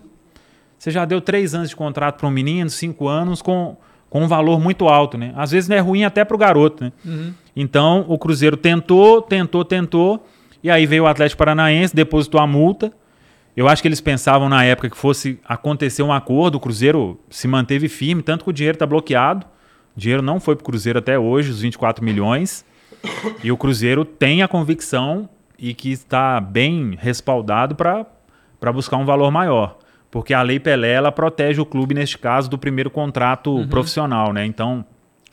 você 0.76 0.89
já 0.89 1.05
deu 1.05 1.22
três 1.22 1.53
anos 1.53 1.70
de 1.70 1.76
contrato 1.76 2.18
para 2.18 2.28
um 2.28 2.32
menino, 2.32 2.72
cinco 2.72 3.08
anos, 3.08 3.39
com, 3.39 3.78
com 4.10 4.24
um 4.24 4.28
valor 4.28 4.60
muito 4.60 4.88
alto, 4.88 5.16
né? 5.16 5.32
Às 5.36 5.51
vezes 5.51 5.70
não 5.70 5.78
é 5.78 5.80
ruim 5.80 6.03
até 6.03 6.26
para 6.26 6.34
o 6.34 6.39
garoto, 6.39 6.86
né? 6.86 6.91
Então 7.55 8.03
o 8.08 8.18
Cruzeiro 8.18 8.58
tentou, 8.58 9.22
tentou, 9.22 9.64
tentou, 9.64 10.26
e 10.64 10.72
aí 10.72 10.88
veio 10.88 11.03
o 11.03 11.08
Atlético 11.08 11.38
Paranaense, 11.38 11.95
depositou 11.95 12.41
a 12.41 12.47
multa. 12.47 12.91
Eu 13.55 13.68
acho 13.68 13.80
que 13.80 13.88
eles 13.88 14.01
pensavam 14.01 14.49
na 14.49 14.64
época 14.64 14.89
que 14.89 14.97
fosse 14.97 15.39
acontecer 15.47 16.01
um 16.01 16.12
acordo, 16.12 16.55
o 16.55 16.60
Cruzeiro 16.60 17.20
se 17.30 17.47
manteve 17.47 17.88
firme, 17.88 18.24
tanto 18.24 18.43
que 18.43 18.49
o 18.49 18.53
dinheiro 18.53 18.76
está 18.76 18.88
bloqueado. 18.88 19.45
O 19.98 20.00
dinheiro 20.00 20.22
não 20.22 20.39
foi 20.39 20.56
para 20.56 20.62
o 20.62 20.66
Cruzeiro 20.66 21.00
até 21.00 21.18
hoje, 21.18 21.50
os 21.50 21.62
24 21.62 22.06
milhões. 22.06 22.64
E 23.43 23.52
o 23.52 23.58
Cruzeiro 23.58 24.06
tem 24.06 24.43
a 24.43 24.48
convicção 24.48 25.28
e 25.58 25.74
que 25.74 25.91
está 25.91 26.39
bem 26.39 26.95
respaldado 27.00 27.76
para 27.76 28.72
buscar 28.72 28.98
um 28.98 29.06
valor 29.06 29.32
maior. 29.32 29.80
Porque 30.12 30.36
a 30.36 30.43
Lei 30.43 30.60
Pelé 30.60 30.91
ela 30.91 31.12
protege 31.12 31.60
o 31.60 31.66
clube, 31.66 31.95
neste 31.95 32.20
caso, 32.20 32.48
do 32.48 32.60
primeiro 32.60 32.91
contrato 32.91 33.68
profissional. 33.70 34.32
Né? 34.32 34.45
Então, 34.45 34.86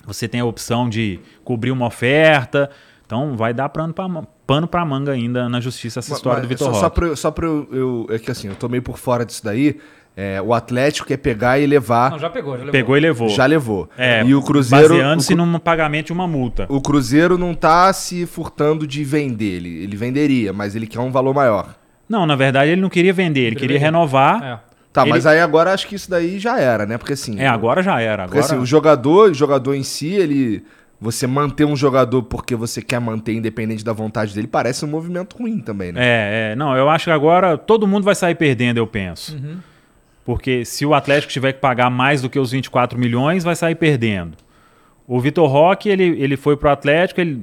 você 0.03 0.27
tem 0.27 0.41
a 0.41 0.47
opção 0.47 0.89
de 0.89 1.21
cobrir 1.45 1.71
uma 1.71 1.87
oferta. 1.87 2.71
Então, 3.05 3.37
vai 3.37 3.53
dar 3.53 3.69
pano 3.69 3.93
para 3.93 4.09
pano 4.47 4.67
pra 4.67 4.85
manga 4.85 5.13
ainda 5.13 5.49
na 5.49 5.61
justiça 5.61 5.99
essa 6.01 6.13
história 6.15 6.41
do 6.41 6.49
Mas 6.49 6.59
Vitor 6.59 6.67
só, 6.67 6.73
Roque. 6.73 6.81
só 6.81 6.91
pra, 6.91 7.07
eu- 7.07 7.17
só 7.17 7.31
pra 7.31 7.47
eu, 7.47 7.69
eu- 7.73 8.07
É 8.11 8.19
que 8.19 8.31
assim, 8.31 8.49
eu 8.49 8.55
tô 8.55 8.69
meio 8.69 8.83
por 8.83 8.99
fora 8.99 9.25
disso 9.25 9.45
daí. 9.45 9.79
É, 10.17 10.41
o 10.41 10.55
Atlético 10.55 11.09
quer 11.09 11.17
pegar 11.17 11.59
e 11.59 11.67
levar. 11.67 12.13
Não, 12.13 12.19
já 12.21 12.31
pegou, 12.31 12.53
já 12.53 12.59
levou. 12.61 12.73
Pegou 12.73 12.97
e 12.97 13.01
levou. 13.01 13.29
Já 13.31 13.47
levou. 13.47 13.89
É, 13.99 14.23
e 14.25 14.33
o 14.33 14.41
Cruzeiro. 14.43 14.91
Baseando-se 14.91 15.35
o, 15.35 15.37
num 15.37 15.59
pagamento 15.59 16.07
de 16.07 16.13
uma 16.13 16.27
multa. 16.29 16.67
o 16.69 16.81
Cruzeiro 16.81 17.37
não 17.37 17.53
tá 17.53 17.93
se 17.93 18.25
furtando 18.25 18.87
de 18.87 19.03
vender. 19.03 19.57
Ele, 19.57 19.83
ele 19.83 19.97
venderia, 19.97 20.53
mas 20.53 20.77
ele 20.77 20.87
quer 20.87 21.01
um 21.01 21.11
valor 21.11 21.35
maior. 21.35 21.75
Não, 22.09 22.25
na 22.27 22.37
verdade, 22.37 22.71
ele 22.71 22.81
não 22.81 22.89
queria 22.89 23.13
vender, 23.13 23.41
ele 23.41 23.57
queria 23.57 23.79
renovar. 23.79 24.41
É. 24.45 24.75
Tá, 24.93 25.03
Ele- 25.03 25.11
mas 25.11 25.27
aí 25.27 25.41
agora 25.41 25.73
acho 25.73 25.89
que 25.89 25.97
isso 25.97 26.09
daí 26.09 26.39
já 26.39 26.61
era, 26.61 26.87
né? 26.87 26.97
Porque 26.97 27.15
assim. 27.15 27.41
É, 27.41 27.49
agora 27.49 27.83
já 27.83 28.01
era. 28.01 28.27
Porque 28.27 28.39
Agora... 28.39 28.53
assim, 28.55 28.63
o 28.63 28.65
jogador, 28.67 29.31
o 29.31 29.35
jogador 29.35 29.75
em 29.75 29.83
si, 29.83 30.13
ele. 30.13 30.63
Você 31.05 31.27
manter 31.27 31.67
um 31.67 31.77
jogador 31.77 32.23
porque 32.23 32.57
você 32.57 32.81
quer 32.81 32.99
manter 32.99 33.35
independente 33.35 33.85
da 33.85 33.93
vontade 33.93 34.35
dele, 34.35 34.47
parece 34.47 34.87
um 34.87 34.89
movimento 34.89 35.37
ruim 35.37 35.61
também, 35.61 35.93
né? 35.93 36.01
É, 36.03 36.53
é, 36.53 36.57
não, 36.57 36.75
eu 36.75 36.89
acho 36.89 37.05
que 37.05 37.11
agora 37.11 37.59
todo 37.59 37.87
mundo 37.87 38.05
vai 38.05 38.15
sair 38.15 38.35
perdendo, 38.35 38.79
eu 38.79 38.87
penso. 38.87 39.39
Porque 40.25 40.65
se 40.65 40.87
o 40.87 40.95
Atlético 40.95 41.31
tiver 41.31 41.53
que 41.53 41.61
pagar 41.61 41.91
mais 41.91 42.23
do 42.23 42.31
que 42.31 42.39
os 42.39 42.53
24 42.53 42.99
milhões, 42.99 43.45
vai 43.45 43.55
sair 43.55 43.75
perdendo. 43.75 44.39
O 45.07 45.21
Vitor 45.21 45.47
Roque, 45.47 45.91
ele, 45.91 46.05
ele 46.05 46.39
foi 46.39 46.57
pro 46.57 46.71
Atlético, 46.71 47.21
ele 47.21 47.43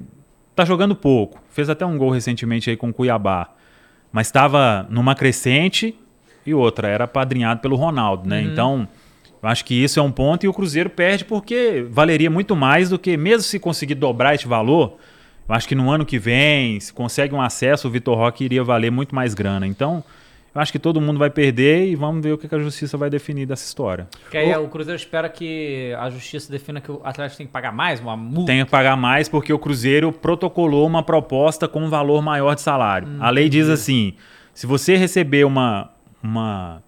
tá 0.56 0.66
jogando 0.66 0.96
pouco. 0.96 1.40
Fez 1.52 1.70
até 1.70 1.86
um 1.86 1.96
gol 2.00 2.10
recentemente 2.10 2.68
aí 2.68 2.76
com 2.76 2.90
o 2.90 2.94
Cuiabá. 2.94 3.48
mas 4.12 4.26
estava 4.26 4.88
numa 4.90 5.14
crescente 5.14 5.96
e 6.44 6.52
outra 6.52 6.88
era 6.88 7.08
padrinhado 7.08 7.60
pelo 7.62 7.76
Ronaldo, 7.76 8.28
né? 8.28 8.42
Então, 8.42 8.88
eu 9.42 9.50
acho 9.50 9.66
que 9.66 9.74
isso 9.74 10.00
é 10.00 10.04
um 10.04 10.12
ponto 10.12 10.46
e 10.46 10.48
o 10.48 10.54
Cruzeiro 10.54 10.90
perde 10.90 11.26
porque 11.26 11.86
valeria 11.90 12.30
muito 12.30 12.56
mais 12.56 12.90
do 12.90 13.00
que, 13.00 13.18
mesmo 13.18 13.44
se 13.44 13.60
conseguir 13.60 13.96
dobrar 13.96 14.36
este 14.36 14.48
valor, 14.48 14.98
eu 15.50 15.56
acho 15.56 15.68
que 15.68 15.76
no 15.76 15.90
ano 15.90 16.06
que 16.06 16.20
vem, 16.20 16.80
se 16.80 16.94
consegue 16.94 17.34
um 17.34 17.42
acesso, 17.42 17.88
o 17.88 17.92
Vitor 17.92 18.18
Roque 18.18 18.46
iria 18.46 18.64
valer 18.64 18.92
muito 18.92 19.14
mais 19.16 19.34
grana. 19.34 19.66
Então, 19.68 20.04
eu 20.54 20.62
acho 20.62 20.72
que 20.72 20.80
todo 20.80 21.00
mundo 21.00 21.18
vai 21.18 21.30
perder 21.30 21.88
e 21.88 21.96
vamos 21.96 22.22
ver 22.22 22.34
o 22.34 22.38
que 22.38 22.54
a 22.54 22.60
justiça 22.60 22.98
vai 22.98 23.10
definir 23.10 23.46
dessa 23.46 23.66
história. 23.66 24.08
Que 24.30 24.38
aí 24.38 24.56
o 24.56 24.68
Cruzeiro 24.68 24.98
espera 24.98 25.30
que 25.30 25.96
a 25.98 26.10
justiça 26.10 26.52
defina 26.52 26.82
que 26.82 26.92
o 26.92 27.02
Atlético 27.04 27.38
tem 27.38 27.48
que 27.48 27.54
pagar 27.54 27.72
mais, 27.72 28.00
uma 28.02 28.18
multa. 28.18 28.52
Tem 28.52 28.64
que 28.64 28.70
pagar 28.70 28.98
mais 28.98 29.30
porque 29.30 29.52
o 29.52 29.58
Cruzeiro 29.58 30.12
protocolou 30.12 30.86
uma 30.86 31.04
proposta 31.04 31.68
com 31.68 31.82
um 31.82 31.90
valor 31.90 32.22
maior 32.22 32.54
de 32.54 32.62
salário. 32.62 33.08
Hum, 33.08 33.18
a 33.22 33.30
lei 33.30 33.48
diz 33.48 33.70
assim: 33.70 34.14
se 34.54 34.68
você 34.68 34.98
receber 34.98 35.46
uma, 35.46 35.90
uma, 36.22 36.84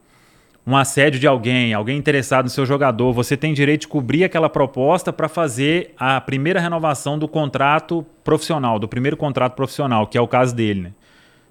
um 0.66 0.78
assédio 0.78 1.20
de 1.20 1.28
alguém, 1.28 1.74
alguém 1.74 1.98
interessado 1.98 2.46
no 2.46 2.50
seu 2.50 2.66
jogador, 2.66 3.12
você 3.12 3.36
tem 3.36 3.54
direito 3.54 3.82
de 3.82 3.88
cobrir 3.88 4.24
aquela 4.24 4.50
proposta 4.50 5.12
para 5.12 5.28
fazer 5.28 5.94
a 5.98 6.22
primeira 6.22 6.60
renovação 6.60 7.20
do 7.20 7.28
contrato 7.28 8.06
profissional, 8.24 8.80
do 8.80 8.88
primeiro 8.88 9.18
contrato 9.18 9.56
profissional, 9.56 10.08
que 10.08 10.18
é 10.18 10.22
o 10.22 10.28
caso 10.28 10.56
dele. 10.56 10.82
Né? 10.82 10.94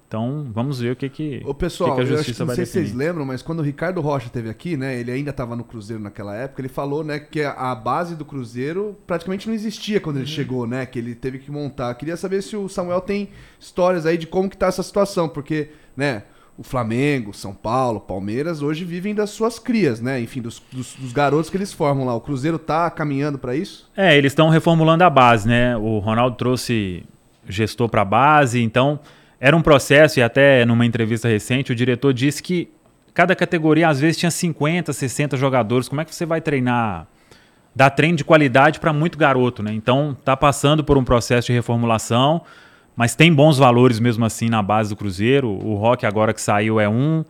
Então, 0.07 0.47
vamos 0.51 0.79
ver 0.79 0.91
o 0.91 0.95
que, 0.95 1.09
que, 1.09 1.41
Ô, 1.43 1.55
pessoal, 1.55 1.91
o 1.91 1.95
que, 1.95 2.01
que 2.01 2.07
a 2.07 2.11
eu 2.11 2.13
acho 2.13 2.17
justiça 2.17 2.43
que 2.43 2.47
não 2.47 2.55
sei 2.55 2.65
se 2.67 2.71
vocês 2.73 2.93
lembram, 2.93 3.25
mas 3.25 3.41
quando 3.41 3.59
o 3.59 3.63
Ricardo 3.63 3.99
Rocha 3.99 4.27
esteve 4.27 4.47
aqui, 4.47 4.77
né, 4.77 4.99
ele 4.99 5.11
ainda 5.11 5.31
estava 5.31 5.55
no 5.55 5.63
Cruzeiro 5.63 6.01
naquela 6.01 6.35
época, 6.35 6.61
ele 6.61 6.69
falou, 6.69 7.03
né, 7.03 7.19
que 7.19 7.41
a 7.41 7.73
base 7.73 8.15
do 8.15 8.23
Cruzeiro 8.23 8.95
praticamente 9.07 9.47
não 9.47 9.55
existia 9.55 9.99
quando 9.99 10.17
Uhum. 10.17 10.21
ele 10.21 10.29
chegou, 10.29 10.67
né, 10.67 10.85
que 10.85 10.99
ele 10.99 11.15
teve 11.15 11.39
que 11.39 11.49
montar. 11.51 11.93
Queria 11.95 12.15
saber 12.15 12.43
se 12.43 12.55
o 12.55 12.69
Samuel 12.69 13.01
tem 13.01 13.29
histórias 13.59 14.05
aí 14.05 14.15
de 14.15 14.27
como 14.27 14.47
que 14.49 14.55
tá 14.57 14.67
essa 14.67 14.83
situação, 14.83 15.27
porque, 15.27 15.69
né, 15.97 16.23
o 16.57 16.63
Flamengo, 16.63 17.33
São 17.33 17.53
Paulo, 17.53 17.99
Palmeiras 17.99 18.61
hoje 18.61 18.85
vivem 18.85 19.15
das 19.15 19.31
suas 19.31 19.57
crias, 19.57 19.99
né, 19.99 20.21
enfim, 20.21 20.41
dos, 20.41 20.61
dos- 20.71 20.93
dos 20.95 21.11
garotos 21.11 21.49
que 21.49 21.57
eles 21.57 21.73
formam 21.73 22.05
lá. 22.05 22.13
O 22.15 22.21
Cruzeiro 22.21 22.59
tá 22.59 22.89
caminhando 22.91 23.37
para 23.39 23.55
isso? 23.55 23.89
É, 23.97 24.15
eles 24.15 24.31
estão 24.33 24.49
reformulando 24.49 25.03
a 25.03 25.09
base, 25.09 25.47
né? 25.47 25.75
O 25.77 25.97
Ronaldo 25.99 26.35
trouxe 26.37 27.03
gestor 27.49 27.89
para 27.89 28.03
a 28.03 28.05
base, 28.05 28.61
então 28.61 28.99
era 29.39 29.57
um 29.57 29.61
processo, 29.61 30.19
e 30.19 30.23
até 30.23 30.63
numa 30.65 30.85
entrevista 30.85 31.27
recente, 31.27 31.71
o 31.71 31.75
diretor 31.75 32.13
disse 32.13 32.41
que 32.41 32.69
cada 33.13 33.35
categoria 33.35 33.89
às 33.89 33.99
vezes 33.99 34.17
tinha 34.17 34.31
50, 34.31 34.93
60 34.93 35.35
jogadores. 35.35 35.89
Como 35.89 36.01
é 36.01 36.05
que 36.05 36.13
você 36.15 36.25
vai 36.25 36.39
treinar? 36.39 37.07
Dar 37.75 37.89
treino 37.89 38.15
de 38.15 38.23
qualidade 38.23 38.79
para 38.79 38.93
muito 38.93 39.17
garoto, 39.17 39.63
né? 39.63 39.73
Então 39.73 40.15
tá 40.23 40.37
passando 40.37 40.83
por 40.83 40.97
um 40.97 41.03
processo 41.03 41.47
de 41.47 41.53
reformulação, 41.53 42.41
mas 42.95 43.15
tem 43.15 43.33
bons 43.33 43.57
valores 43.57 43.99
mesmo 43.99 44.25
assim 44.25 44.49
na 44.49 44.61
base 44.61 44.89
do 44.89 44.95
Cruzeiro. 44.95 45.49
O 45.49 45.75
Rock 45.75 46.05
agora 46.05 46.33
que 46.33 46.41
saiu 46.41 46.79
é 46.79 46.87
um. 46.87 47.23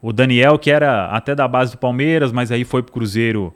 O 0.00 0.12
Daniel, 0.12 0.58
que 0.58 0.70
era 0.70 1.06
até 1.06 1.34
da 1.34 1.48
base 1.48 1.72
do 1.72 1.78
Palmeiras, 1.78 2.30
mas 2.30 2.52
aí 2.52 2.64
foi 2.64 2.82
pro 2.82 2.92
Cruzeiro 2.92 3.52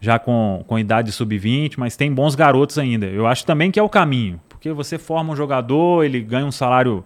já 0.00 0.18
com, 0.18 0.64
com 0.66 0.78
idade 0.78 1.12
sub-20, 1.12 1.74
mas 1.76 1.96
tem 1.96 2.12
bons 2.12 2.34
garotos 2.34 2.78
ainda. 2.78 3.06
Eu 3.06 3.26
acho 3.26 3.44
também 3.44 3.70
que 3.70 3.78
é 3.78 3.82
o 3.82 3.88
caminho, 3.88 4.40
porque 4.48 4.72
você 4.72 4.96
forma 4.96 5.32
um 5.32 5.36
jogador, 5.36 6.04
ele 6.04 6.20
ganha 6.20 6.46
um 6.46 6.52
salário 6.52 7.04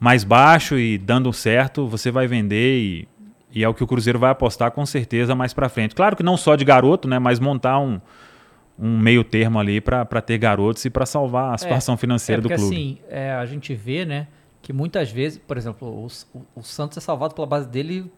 mais 0.00 0.24
baixo 0.24 0.78
e 0.78 0.96
dando 0.96 1.32
certo, 1.32 1.86
você 1.86 2.10
vai 2.10 2.26
vender 2.26 2.78
e, 2.78 3.08
e 3.52 3.62
é 3.62 3.68
o 3.68 3.74
que 3.74 3.84
o 3.84 3.86
Cruzeiro 3.86 4.18
vai 4.18 4.30
apostar 4.30 4.70
com 4.70 4.86
certeza 4.86 5.34
mais 5.34 5.52
pra 5.52 5.68
frente. 5.68 5.94
Claro 5.94 6.16
que 6.16 6.22
não 6.22 6.36
só 6.36 6.56
de 6.56 6.64
garoto, 6.64 7.06
né, 7.06 7.18
mas 7.18 7.38
montar 7.38 7.78
um, 7.78 8.00
um 8.78 8.98
meio 8.98 9.22
termo 9.22 9.58
ali 9.60 9.80
pra 9.80 10.04
pra 10.04 10.20
ter 10.20 10.38
garotos 10.38 10.84
e 10.84 10.90
pra 10.90 11.04
salvar 11.06 11.54
a 11.54 11.58
situação 11.58 11.96
financeira 11.96 12.40
é, 12.40 12.42
do 12.42 12.48
porque, 12.48 12.60
clube. 12.60 12.74
assim, 12.76 12.98
é, 13.08 13.32
a 13.32 13.44
gente 13.46 13.74
vê, 13.74 14.04
né, 14.04 14.26
que 14.60 14.72
muitas 14.72 15.10
vezes, 15.10 15.38
por 15.38 15.56
exemplo, 15.56 15.88
o, 15.88 16.06
o- 16.38 16.46
o 16.56 16.62
Santos 16.62 16.96
é 16.98 17.00
salvado 17.00 17.34
pela 17.34 17.46
base 17.46 17.68
dele 17.68 18.10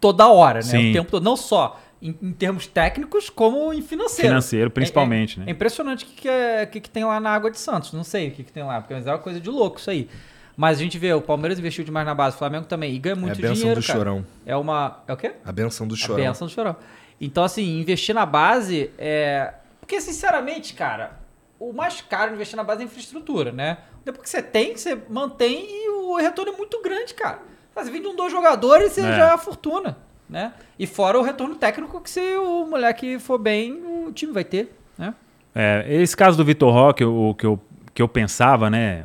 toda 0.00 0.28
hora, 0.28 0.58
né? 0.58 0.62
Sim. 0.62 0.90
O 0.90 0.92
tempo 0.92 1.10
todo. 1.10 1.22
Não 1.24 1.36
só 1.36 1.80
em, 2.00 2.14
em 2.22 2.32
termos 2.32 2.66
técnicos, 2.66 3.28
como 3.30 3.72
em 3.72 3.82
financeiro. 3.82 4.28
Financeiro, 4.28 4.70
principalmente, 4.70 5.38
É, 5.38 5.42
é, 5.42 5.44
né? 5.46 5.50
é 5.50 5.52
impressionante 5.52 6.04
o 6.04 6.08
que, 6.08 6.14
que, 6.22 6.28
é- 6.28 6.66
que 6.66 6.80
que 6.80 6.90
tem 6.90 7.04
lá 7.04 7.18
na 7.18 7.30
Água 7.30 7.50
de 7.50 7.58
Santos. 7.58 7.92
Não 7.92 8.04
sei 8.04 8.28
o 8.28 8.30
que, 8.32 8.44
que 8.44 8.52
tem 8.52 8.62
lá, 8.62 8.80
porque 8.80 8.94
é 8.94 8.98
uma 8.98 9.18
coisa 9.18 9.40
de 9.40 9.48
louco 9.50 9.78
isso 9.78 9.90
aí. 9.90 10.08
Mas 10.56 10.78
a 10.78 10.82
gente 10.82 10.98
vê, 10.98 11.12
o 11.12 11.20
Palmeiras 11.22 11.58
investiu 11.58 11.84
demais 11.84 12.04
na 12.04 12.14
base, 12.14 12.34
o 12.34 12.38
Flamengo 12.38 12.66
também, 12.66 12.92
e 12.92 12.98
ganha 12.98 13.14
É 13.14 13.16
a 13.16 13.20
muito 13.20 13.40
benção 13.40 13.54
dinheiro, 13.54 13.80
do 13.80 13.86
cara. 13.86 13.98
chorão. 13.98 14.26
É 14.44 14.56
uma... 14.56 15.02
É 15.06 15.12
o 15.12 15.16
quê? 15.16 15.32
A 15.44 15.52
benção 15.52 15.86
do 15.86 15.94
A 15.94 15.96
chorão. 15.96 16.16
benção 16.24 16.46
do 16.48 16.52
chorão. 16.52 16.74
Então, 17.20 17.44
assim, 17.44 17.80
investir 17.80 18.12
na 18.14 18.26
base 18.26 18.90
é. 18.98 19.54
Porque, 19.88 20.02
sinceramente, 20.02 20.74
cara, 20.74 21.18
o 21.58 21.72
mais 21.72 22.02
caro 22.02 22.34
investir 22.34 22.58
na 22.58 22.62
base 22.62 22.82
é 22.82 22.84
infraestrutura, 22.84 23.50
né? 23.50 23.78
Depois 24.04 24.22
que 24.24 24.28
você 24.28 24.42
tem, 24.42 24.76
você 24.76 24.98
mantém 25.08 25.64
e 25.66 25.88
o 25.88 26.16
retorno 26.16 26.52
é 26.52 26.56
muito 26.58 26.82
grande, 26.82 27.14
cara. 27.14 27.38
Você 27.74 27.90
vende 27.90 28.06
um, 28.06 28.14
dois 28.14 28.30
jogadores, 28.30 28.92
você 28.92 29.00
É. 29.00 29.16
já 29.16 29.28
é 29.28 29.30
uma 29.30 29.38
fortuna, 29.38 29.96
né? 30.28 30.52
E 30.78 30.86
fora 30.86 31.18
o 31.18 31.22
retorno 31.22 31.54
técnico 31.54 32.02
que 32.02 32.10
se 32.10 32.20
o 32.36 32.66
moleque 32.66 33.18
for 33.18 33.38
bem, 33.38 33.72
o 34.06 34.12
time 34.12 34.30
vai 34.30 34.44
ter, 34.44 34.76
né? 34.98 35.14
É, 35.54 35.86
esse 35.88 36.14
caso 36.14 36.36
do 36.36 36.44
Vitor 36.44 36.70
Roque, 36.70 37.02
o 37.02 37.32
que 37.34 37.46
eu, 37.46 37.58
que 37.94 38.02
eu 38.02 38.08
pensava, 38.08 38.68
né? 38.68 39.04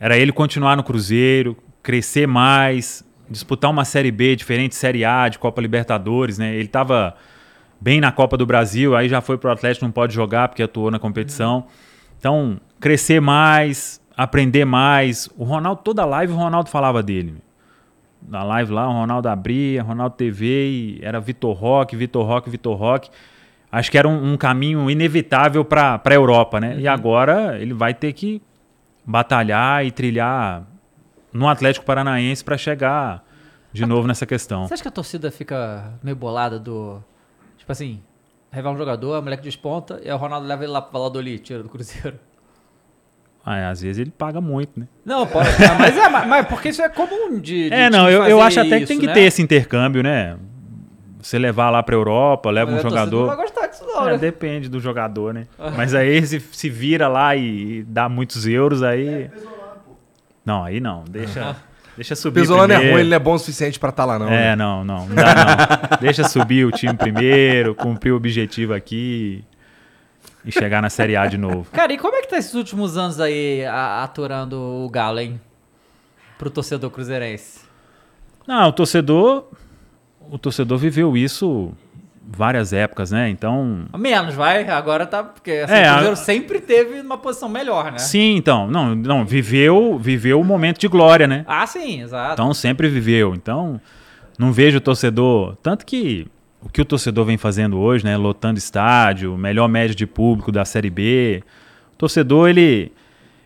Era 0.00 0.16
ele 0.16 0.32
continuar 0.32 0.78
no 0.78 0.82
Cruzeiro, 0.82 1.58
crescer 1.82 2.26
mais, 2.26 3.04
disputar 3.28 3.70
uma 3.70 3.84
Série 3.84 4.10
B 4.10 4.34
diferente, 4.34 4.74
Série 4.76 5.04
A, 5.04 5.28
de 5.28 5.38
Copa 5.38 5.60
Libertadores, 5.60 6.38
né? 6.38 6.54
Ele 6.54 6.64
estava 6.64 7.14
bem 7.80 8.00
na 8.00 8.12
Copa 8.12 8.36
do 8.36 8.46
Brasil, 8.46 8.96
aí 8.96 9.08
já 9.08 9.20
foi 9.20 9.38
pro 9.38 9.50
Atlético, 9.50 9.84
não 9.84 9.92
pode 9.92 10.14
jogar 10.14 10.48
porque 10.48 10.62
atuou 10.62 10.90
na 10.90 10.98
competição. 10.98 11.66
Então, 12.18 12.60
crescer 12.80 13.20
mais, 13.20 14.00
aprender 14.16 14.64
mais. 14.64 15.28
O 15.36 15.44
Ronaldo, 15.44 15.82
toda 15.82 16.04
live, 16.04 16.32
o 16.32 16.36
Ronaldo 16.36 16.70
falava 16.70 17.02
dele. 17.02 17.36
Na 18.26 18.42
live 18.42 18.72
lá, 18.72 18.88
o 18.88 18.92
Ronaldo 18.92 19.28
abria, 19.28 19.82
Ronaldo 19.82 20.16
TV, 20.16 20.46
e 20.46 21.00
era 21.02 21.20
Vitor 21.20 21.54
Roque, 21.54 21.94
Vitor 21.94 22.26
Roque, 22.26 22.50
Vitor 22.50 22.76
Roque. 22.76 23.10
Acho 23.70 23.90
que 23.90 23.98
era 23.98 24.08
um, 24.08 24.32
um 24.32 24.36
caminho 24.36 24.90
inevitável 24.90 25.64
para 25.64 26.00
a 26.04 26.14
Europa, 26.14 26.58
né? 26.58 26.78
E 26.78 26.88
agora 26.88 27.60
ele 27.60 27.74
vai 27.74 27.92
ter 27.92 28.12
que 28.12 28.42
batalhar 29.04 29.84
e 29.84 29.90
trilhar 29.90 30.64
no 31.32 31.48
Atlético 31.48 31.84
Paranaense 31.84 32.42
para 32.42 32.56
chegar 32.56 33.22
de 33.72 33.84
novo 33.84 34.08
nessa 34.08 34.24
questão. 34.24 34.66
Você 34.66 34.74
acha 34.74 34.82
que 34.82 34.88
a 34.88 34.92
torcida 34.92 35.30
fica 35.30 35.92
meio 36.02 36.16
bolada 36.16 36.58
do. 36.58 37.02
Tipo 37.66 37.72
assim, 37.72 38.00
revela 38.48 38.76
um 38.76 38.78
jogador, 38.78 39.18
o 39.18 39.22
moleque 39.22 39.42
desponta, 39.42 40.00
e 40.00 40.08
aí 40.08 40.14
o 40.14 40.16
Ronaldo 40.16 40.46
leva 40.46 40.62
ele 40.62 40.70
lá 40.72 40.80
pro 40.80 40.92
Valladolid, 40.92 41.42
tira 41.42 41.64
do 41.64 41.68
Cruzeiro. 41.68 42.16
Ah, 43.44 43.58
é, 43.58 43.66
às 43.66 43.80
vezes 43.80 43.98
ele 43.98 44.12
paga 44.12 44.40
muito, 44.40 44.78
né? 44.78 44.86
Não, 45.04 45.26
pode. 45.26 45.48
mas 45.80 45.96
é, 45.96 46.08
mas, 46.08 46.28
mas 46.28 46.46
porque 46.46 46.68
isso 46.68 46.80
é 46.80 46.88
comum 46.88 47.40
de. 47.40 47.68
de 47.68 47.74
É, 47.74 47.90
não, 47.90 48.08
eu, 48.08 48.24
eu 48.24 48.40
acho 48.40 48.60
até 48.60 48.70
que 48.70 48.84
isso, 48.84 48.86
tem 48.86 49.00
que 49.00 49.06
né? 49.06 49.12
ter 49.14 49.22
esse 49.22 49.42
intercâmbio, 49.42 50.00
né? 50.00 50.36
Você 51.20 51.40
levar 51.40 51.70
lá 51.70 51.82
para 51.82 51.96
Europa, 51.96 52.50
leva 52.52 52.70
Mas 52.70 52.84
um 52.84 52.88
jogador. 52.88 53.20
Não 53.20 53.26
vai 53.26 53.36
gostar 53.36 53.66
disso, 53.66 53.84
não, 53.84 54.08
É, 54.08 54.12
né? 54.12 54.18
depende 54.18 54.68
do 54.68 54.78
jogador, 54.78 55.34
né? 55.34 55.48
Mas 55.76 55.92
aí 55.92 56.24
se, 56.24 56.38
se 56.38 56.70
vira 56.70 57.08
lá 57.08 57.34
e, 57.34 57.78
e 57.78 57.82
dá 57.82 58.08
muitos 58.08 58.46
euros, 58.46 58.80
aí. 58.80 59.28
Não, 60.44 60.62
aí 60.62 60.78
não. 60.78 61.02
Deixa, 61.08 61.56
deixa 61.96 62.14
O 62.14 62.16
subir. 62.16 62.40
Pesolano 62.40 62.72
é 62.72 62.76
primeiro. 62.76 62.92
ruim, 62.94 63.00
ele 63.02 63.10
não 63.10 63.16
é 63.16 63.18
bom 63.18 63.34
o 63.34 63.38
suficiente 63.38 63.78
pra 63.78 63.88
estar 63.90 64.04
lá, 64.04 64.18
não. 64.18 64.28
É, 64.28 64.30
né? 64.30 64.56
não, 64.56 64.84
não. 64.84 65.06
Não 65.06 65.14
dá, 65.14 65.24
não. 65.90 65.98
Deixa 66.00 66.24
subir 66.28 66.64
o 66.66 66.70
time 66.70 66.94
primeiro, 66.94 67.74
cumprir 67.74 68.12
o 68.12 68.16
objetivo 68.16 68.74
aqui 68.74 69.42
e 70.44 70.52
chegar 70.52 70.80
na 70.82 70.90
Série 70.90 71.16
A 71.16 71.26
de 71.26 71.36
novo. 71.38 71.66
Cara, 71.72 71.92
e 71.92 71.98
como 71.98 72.14
é 72.14 72.20
que 72.22 72.28
tá 72.28 72.36
esses 72.38 72.54
últimos 72.54 72.96
anos 72.96 73.18
aí 73.20 73.64
a- 73.64 74.02
aturando 74.04 74.56
o 74.60 74.88
Galo, 74.88 75.18
hein? 75.18 75.40
Pro 76.38 76.50
torcedor 76.50 76.90
cruzeirense. 76.90 77.60
Não, 78.46 78.68
o 78.68 78.72
torcedor. 78.72 79.44
O 80.30 80.38
torcedor 80.38 80.76
viveu 80.78 81.16
isso 81.16 81.72
várias 82.28 82.72
épocas, 82.72 83.10
né? 83.10 83.28
Então. 83.28 83.84
Menos, 83.96 84.34
vai. 84.34 84.68
Agora 84.68 85.06
tá. 85.06 85.22
Porque 85.22 85.50
assim, 85.52 85.74
É, 85.74 85.82
o 85.82 85.92
Cruzeiro 85.92 86.12
a- 86.12 86.16
sempre 86.16 86.60
teve 86.60 87.00
uma 87.00 87.16
posição 87.18 87.48
melhor, 87.48 87.92
né? 87.92 87.98
Sim, 87.98 88.36
então. 88.36 88.66
Não, 88.68 88.94
não, 88.94 89.24
viveu, 89.24 89.98
viveu 89.98 90.40
o 90.40 90.44
momento 90.44 90.78
de 90.78 90.88
glória, 90.88 91.26
né? 91.26 91.44
Ah, 91.46 91.66
sim, 91.66 92.02
exato. 92.02 92.32
Então 92.34 92.52
sempre 92.52 92.88
viveu. 92.88 93.34
Então, 93.34 93.80
não 94.38 94.52
vejo 94.52 94.78
o 94.78 94.80
torcedor. 94.80 95.56
Tanto 95.62 95.86
que 95.86 96.26
o 96.60 96.68
que 96.68 96.80
o 96.80 96.84
torcedor 96.84 97.24
vem 97.26 97.36
fazendo 97.36 97.78
hoje, 97.78 98.04
né? 98.04 98.16
Lotando 98.16 98.58
estádio, 98.58 99.36
melhor 99.36 99.68
média 99.68 99.94
de 99.94 100.06
público 100.06 100.50
da 100.50 100.64
Série 100.64 100.90
B. 100.90 101.42
O 101.94 101.96
torcedor, 101.96 102.48
ele. 102.48 102.92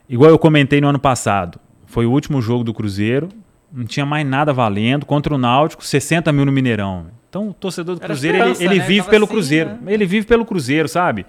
Igual 0.08 0.30
eu 0.30 0.38
comentei 0.38 0.80
no 0.80 0.88
ano 0.88 0.98
passado. 0.98 1.60
Foi 1.86 2.06
o 2.06 2.10
último 2.10 2.40
jogo 2.40 2.64
do 2.64 2.72
Cruzeiro. 2.74 3.28
Não 3.72 3.84
tinha 3.84 4.04
mais 4.06 4.26
nada 4.26 4.52
valendo. 4.52 5.04
Contra 5.06 5.32
o 5.34 5.38
Náutico, 5.38 5.84
60 5.84 6.32
mil 6.32 6.44
no 6.44 6.50
Mineirão. 6.50 7.06
Então, 7.30 7.48
o 7.50 7.54
torcedor 7.54 7.94
do 7.94 8.00
Era 8.00 8.08
Cruzeiro, 8.08 8.36
ele, 8.38 8.64
ele 8.64 8.78
né? 8.80 8.84
vive 8.86 9.08
pelo 9.08 9.24
assim, 9.24 9.32
Cruzeiro. 9.32 9.70
né? 9.70 9.78
Ele 9.94 10.04
vive 10.04 10.26
pelo 10.26 10.44
Cruzeiro, 10.44 10.88
sabe? 10.88 11.24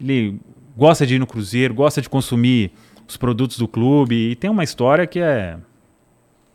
Ele 0.00 0.40
gosta 0.76 1.04
de 1.04 1.16
ir 1.16 1.18
no 1.18 1.26
Cruzeiro, 1.26 1.74
gosta 1.74 2.00
de 2.00 2.08
consumir 2.08 2.70
os 3.08 3.16
produtos 3.16 3.58
do 3.58 3.66
clube. 3.66 4.14
E 4.30 4.36
tem 4.36 4.48
uma 4.48 4.62
história 4.64 5.06
que 5.06 5.18
é. 5.18 5.56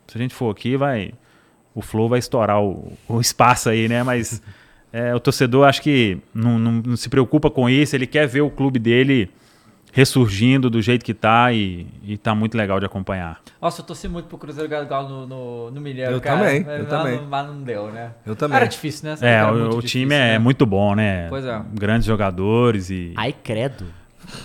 Se 0.08 0.16
a 0.16 0.20
gente 0.20 0.34
for 0.34 0.50
aqui, 0.50 0.76
vai. 0.76 1.12
O 1.74 1.82
Flow 1.82 2.08
vai 2.08 2.18
estourar 2.18 2.60
o, 2.62 2.90
o 3.06 3.20
espaço 3.20 3.68
aí, 3.68 3.86
né? 3.86 4.02
Mas 4.02 4.40
é, 4.92 5.14
o 5.14 5.20
torcedor 5.20 5.68
acho 5.68 5.82
que 5.82 6.16
não, 6.32 6.58
não- 6.58 6.72
não 6.84 6.96
se 6.96 7.10
preocupa 7.10 7.50
com 7.50 7.68
isso, 7.68 7.94
ele 7.94 8.06
quer 8.06 8.26
ver 8.26 8.40
o 8.40 8.48
clube 8.50 8.78
dele 8.78 9.28
ressurgindo 9.96 10.68
do 10.68 10.82
jeito 10.82 11.02
que 11.02 11.14
tá 11.14 11.50
e, 11.54 11.86
e 12.04 12.18
tá 12.18 12.34
muito 12.34 12.54
legal 12.54 12.78
de 12.78 12.84
acompanhar. 12.84 13.40
Nossa, 13.62 13.80
eu 13.80 13.86
torci 13.86 14.06
muito 14.08 14.26
pro 14.26 14.36
Cruzeiro 14.36 14.68
Galo 14.86 15.08
no, 15.08 15.26
no, 15.26 15.70
no 15.70 15.80
Mineiro, 15.80 16.12
Eu 16.12 16.20
cara. 16.20 16.38
também, 16.40 16.62
Mas 16.62 16.78
eu 16.78 16.82
lá 16.84 16.88
também. 16.90 17.16
Não, 17.16 17.24
mas 17.26 17.46
não 17.46 17.62
deu, 17.62 17.90
né? 17.90 18.10
Eu 18.26 18.36
também. 18.36 18.58
Era 18.58 18.66
difícil, 18.66 19.06
né? 19.08 19.14
Essa 19.14 19.26
É, 19.26 19.42
o, 19.46 19.54
o 19.54 19.68
difícil, 19.76 19.88
time 20.02 20.14
é 20.14 20.32
né? 20.32 20.38
muito 20.38 20.66
bom, 20.66 20.94
né? 20.94 21.28
Pois 21.30 21.46
é. 21.46 21.62
Grandes 21.72 22.06
jogadores 22.06 22.90
e 22.90 23.14
Ai, 23.16 23.32
credo. 23.32 23.86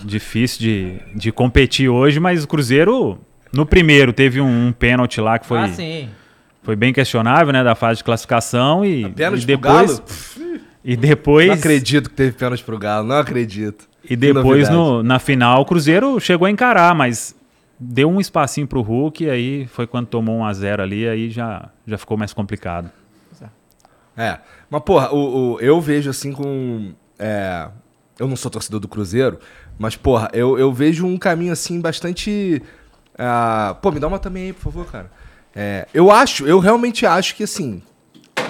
difícil 0.02 0.58
de, 0.60 0.98
de 1.14 1.30
competir 1.30 1.86
hoje, 1.90 2.18
mas 2.18 2.44
o 2.44 2.48
Cruzeiro, 2.48 3.18
no 3.52 3.66
primeiro, 3.66 4.10
teve 4.10 4.40
um, 4.40 4.68
um 4.68 4.72
pênalti 4.72 5.20
lá 5.20 5.38
que 5.38 5.44
foi, 5.44 5.58
Ah, 5.58 5.68
sim. 5.68 6.08
foi 6.62 6.74
bem 6.76 6.94
questionável, 6.94 7.52
né? 7.52 7.62
Da 7.62 7.74
fase 7.74 7.98
de 7.98 8.04
classificação 8.04 8.86
e, 8.86 9.06
Pênalti 9.10 9.42
e 9.42 9.46
pro 9.46 9.56
depois. 9.68 9.98
Galo? 9.98 10.04
E 10.82 10.96
depois. 10.96 11.46
Não 11.48 11.54
acredito 11.56 12.08
que 12.08 12.16
teve 12.16 12.32
pênalti 12.32 12.64
pro 12.64 12.78
Galo, 12.78 13.06
não 13.06 13.16
acredito. 13.18 13.91
E 14.08 14.16
depois, 14.16 14.68
no, 14.76 15.02
na 15.02 15.18
final, 15.18 15.62
o 15.62 15.64
Cruzeiro 15.64 16.18
chegou 16.20 16.46
a 16.46 16.50
encarar, 16.50 16.94
mas 16.94 17.34
deu 17.78 18.08
um 18.10 18.20
espacinho 18.20 18.66
pro 18.66 18.80
Hulk, 18.82 19.24
e 19.24 19.30
aí 19.30 19.66
foi 19.66 19.86
quando 19.86 20.06
tomou 20.06 20.38
1 20.38 20.44
a 20.44 20.52
0 20.52 20.82
ali, 20.82 21.08
aí 21.08 21.30
já, 21.30 21.68
já 21.86 21.96
ficou 21.98 22.16
mais 22.16 22.32
complicado. 22.32 22.90
É, 24.16 24.38
mas 24.68 24.82
porra, 24.82 25.10
o, 25.12 25.54
o- 25.54 25.60
eu 25.60 25.80
vejo 25.80 26.10
assim 26.10 26.32
com. 26.32 26.92
é, 27.18 27.68
eu 28.18 28.28
não 28.28 28.36
sou 28.36 28.50
torcedor 28.50 28.78
do 28.78 28.86
Cruzeiro, 28.86 29.38
mas 29.78 29.96
porra, 29.96 30.28
eu, 30.34 30.58
eu 30.58 30.70
vejo 30.72 31.06
um 31.06 31.16
caminho 31.16 31.52
assim 31.52 31.80
bastante. 31.80 32.62
ah, 33.18 33.74
pô, 33.80 33.90
me 33.90 33.98
dá 33.98 34.06
uma 34.08 34.18
também 34.18 34.44
aí, 34.46 34.52
por 34.52 34.62
favor, 34.64 34.86
cara. 34.92 35.10
É, 35.56 35.86
eu 35.94 36.10
acho, 36.10 36.46
eu 36.46 36.58
realmente 36.58 37.06
acho 37.06 37.34
que 37.36 37.42
assim. 37.44 37.80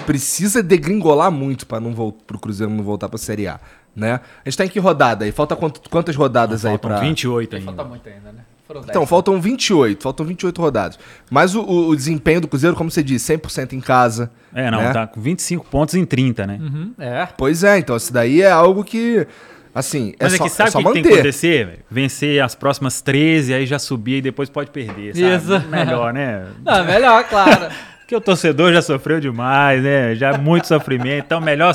Precisa 0.05 0.61
degringolar 0.61 1.31
muito 1.31 1.65
pra 1.65 1.79
não 1.79 1.93
vol 1.93 2.11
pro 2.11 2.37
Cruzeiro 2.37 2.69
não 2.73 2.83
voltar 2.83 3.07
pra 3.07 3.17
Série 3.17 3.47
A, 3.47 3.57
né? 3.95 4.19
A 4.45 4.49
gente 4.49 4.57
tá 4.57 4.65
em 4.65 4.69
que 4.69 4.79
rodada 4.79 5.25
aí? 5.25 5.31
Falta 5.31 5.55
quant- 5.55 5.79
quantas 5.89 6.15
rodadas 6.15 6.65
aí 6.65 6.71
Faltam 6.73 6.91
pra. 6.91 6.99
28 6.99 7.55
ainda. 7.55 7.65
Falta 7.65 7.83
muito 7.83 8.07
ainda, 8.09 8.31
né? 8.31 8.39
Foram 8.65 8.79
10. 8.81 8.89
Então, 8.91 9.05
faltam 9.05 9.41
28, 9.41 10.01
faltam 10.01 10.25
28 10.25 10.61
rodadas. 10.61 10.97
Mas 11.29 11.53
o, 11.53 11.61
o- 11.61 11.89
o 11.89 11.95
desempenho 11.95 12.39
do 12.41 12.47
Cruzeiro, 12.47 12.75
como 12.75 12.89
você 12.89 13.03
disse, 13.03 13.33
100% 13.37 13.73
em 13.73 13.81
casa. 13.81 14.31
É, 14.55 14.71
não, 14.71 14.79
né? 14.81 14.93
tá 14.93 15.05
com 15.05 15.19
25 15.19 15.65
pontos 15.65 15.95
em 15.95 16.05
30, 16.05 16.47
né? 16.47 16.59
Uhum, 16.61 16.93
é. 16.97 17.27
Pois 17.37 17.63
é, 17.63 17.77
então 17.77 17.95
isso 17.97 18.11
daí 18.13 18.41
é 18.41 18.49
algo 18.49 18.83
que, 18.83 19.27
assim, 19.75 20.13
é 20.17 20.23
Mas 20.23 20.33
é 20.33 20.37
só, 20.37 20.43
que 20.45 20.49
sabe 20.49 20.69
é 20.69 20.79
o 20.79 20.81
que, 20.81 20.87
que 20.87 20.93
tem 20.93 21.03
que 21.03 21.09
acontecer? 21.13 21.65
velho? 21.65 21.79
Vencer 21.91 22.41
as 22.41 22.55
próximas 22.55 23.01
13, 23.01 23.53
aí 23.53 23.65
já 23.65 23.77
subir 23.77 24.17
e 24.17 24.21
depois 24.21 24.49
pode 24.49 24.71
perder, 24.71 25.13
sabe? 25.13 25.35
Isso. 25.35 25.69
Melhor, 25.69 26.13
né? 26.13 26.45
Não, 26.63 26.73
é 26.75 26.83
melhor, 26.83 27.23
claro. 27.25 27.67
Porque 27.99 28.15
o 28.15 28.21
torcedor 28.21 28.71
já 28.73 28.81
sofreu 28.81 29.19
demais, 29.19 29.81
né? 29.83 30.13
Já 30.15 30.37
muito 30.37 30.67
sofrimento. 30.67 31.25
Então, 31.25 31.39
melhor 31.41 31.73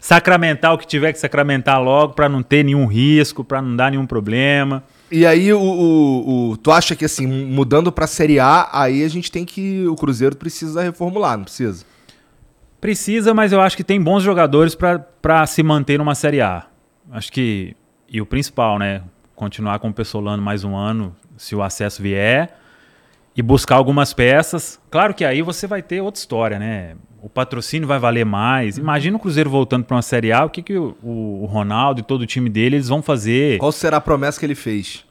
sacramentar 0.00 0.72
o 0.74 0.78
que 0.78 0.86
tiver 0.86 1.12
que 1.12 1.18
sacramentar 1.18 1.82
logo 1.82 2.14
pra 2.14 2.28
não 2.28 2.42
ter 2.42 2.64
nenhum 2.64 2.86
risco, 2.86 3.42
pra 3.44 3.60
não 3.60 3.74
dar 3.76 3.90
nenhum 3.90 4.06
problema. 4.06 4.82
E 5.10 5.24
aí, 5.26 5.52
o, 5.52 5.58
o- 5.60 6.50
o- 6.50 6.56
tu 6.56 6.70
acha 6.70 6.94
que, 6.94 7.04
assim, 7.04 7.26
mudando 7.26 7.90
pra 7.90 8.06
Série 8.06 8.38
A, 8.38 8.68
aí 8.72 9.02
a 9.02 9.08
gente 9.08 9.30
tem 9.32 9.44
que, 9.44 9.86
o 9.88 9.96
Cruzeiro 9.96 10.36
precisa 10.36 10.82
reformular, 10.82 11.36
não 11.36 11.44
precisa? 11.44 11.84
Precisa, 12.80 13.34
mas 13.34 13.52
eu 13.52 13.60
acho 13.60 13.76
que 13.76 13.82
tem 13.82 14.00
bons 14.00 14.22
jogadores 14.22 14.74
pra- 14.74 14.98
pra 14.98 15.44
se 15.46 15.62
manter 15.62 15.98
numa 15.98 16.14
Série 16.14 16.40
A. 16.40 16.64
Acho 17.10 17.32
que. 17.32 17.74
E 18.08 18.20
o 18.20 18.26
principal, 18.26 18.78
né? 18.78 19.02
Continuar 19.34 19.78
com 19.78 19.88
o 19.88 19.92
Pessolano 19.92 20.42
mais 20.42 20.62
um 20.64 20.76
ano, 20.76 21.14
se 21.36 21.54
o 21.56 21.62
acesso 21.62 22.02
vier. 22.02 22.54
E 23.36 23.42
buscar 23.42 23.76
algumas 23.76 24.12
peças. 24.12 24.80
Claro 24.90 25.14
que 25.14 25.24
aí 25.24 25.42
você 25.42 25.66
vai 25.66 25.80
ter 25.82 26.00
outra 26.00 26.18
história, 26.18 26.58
né? 26.58 26.94
O 27.20 27.28
patrocínio 27.28 27.88
vai 27.88 27.98
valer 27.98 28.24
mais. 28.24 28.78
Imagina 28.78 29.16
o 29.16 29.20
Cruzeiro 29.20 29.50
voltando 29.50 29.84
pra 29.84 29.96
uma 29.96 30.02
Série 30.02 30.32
A, 30.32 30.44
o 30.44 30.50
que, 30.50 30.62
que 30.62 30.76
o, 30.76 30.96
o 31.02 31.46
Ronaldo 31.46 32.00
e 32.00 32.02
todo 32.02 32.22
o 32.22 32.26
time 32.26 32.48
dele 32.48 32.76
eles 32.76 32.88
vão 32.88 33.02
fazer. 33.02 33.58
Qual 33.58 33.72
será 33.72 33.96
a 33.96 34.00
promessa 34.00 34.38
que 34.38 34.46
ele 34.46 34.54
fez? 34.54 35.04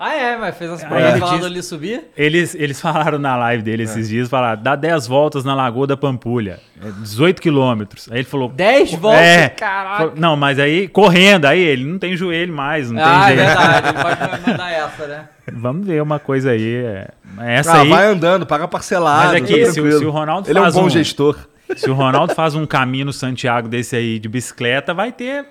Ah, 0.00 0.14
é, 0.14 0.36
mas 0.36 0.56
fez 0.56 0.70
as 0.70 0.84
provas 0.84 1.10
ele 1.10 1.18
falando 1.18 1.46
ali 1.46 1.60
subir. 1.60 2.04
Eles, 2.16 2.54
eles 2.54 2.80
falaram 2.80 3.18
na 3.18 3.34
live 3.36 3.64
dele 3.64 3.82
esses 3.82 4.08
dias, 4.08 4.28
falaram, 4.28 4.62
dá 4.62 4.76
10 4.76 5.08
voltas 5.08 5.44
na 5.44 5.56
Lagoa 5.56 5.88
da 5.88 5.96
Pampulha, 5.96 6.60
é 6.80 6.88
18 7.02 7.42
quilômetros. 7.42 8.08
Aí 8.12 8.18
ele 8.18 8.24
falou... 8.28 8.48
10 8.48 8.92
voltas, 8.94 9.20
É. 9.20 9.48
caraca. 9.48 10.12
Não, 10.14 10.36
mas 10.36 10.60
aí, 10.60 10.86
correndo, 10.86 11.46
aí 11.46 11.60
ele 11.60 11.84
não 11.84 11.98
tem 11.98 12.16
joelho 12.16 12.54
mais, 12.54 12.92
não 12.92 13.02
ah, 13.04 13.24
é 13.32 13.34
tem 13.34 13.36
jeito. 13.38 13.48
verdade. 13.48 13.88
Ele 13.88 14.02
pode 14.02 14.50
mandar 14.50 14.70
essa, 14.70 15.06
né? 15.08 15.28
Vamos 15.52 15.86
ver 15.86 16.00
uma 16.00 16.20
coisa 16.20 16.50
aí. 16.52 16.76
é- 16.76 17.08
Essa 17.40 17.72
ah, 17.78 17.80
aí, 17.80 17.88
vai 17.88 18.06
andando, 18.06 18.46
paga 18.46 18.68
parcelado. 18.68 19.32
Mas 19.32 19.42
aqui, 19.42 19.64
tá 19.64 19.72
se 19.72 19.98
se 19.98 20.04
o 20.04 20.10
Ronaldo 20.10 20.48
Ele 20.48 20.58
é 20.58 20.60
um 20.60 20.64
faz 20.64 20.74
bom 20.76 20.84
um- 20.84 20.90
gestor. 20.90 21.36
se 21.76 21.90
o 21.90 21.94
Ronaldo 21.94 22.34
faz 22.36 22.54
um 22.54 22.64
caminho 22.66 23.06
no 23.06 23.12
Santiago 23.12 23.66
desse 23.68 23.96
aí 23.96 24.20
de 24.20 24.28
bicicleta, 24.28 24.94
vai 24.94 25.10
ter 25.10 25.44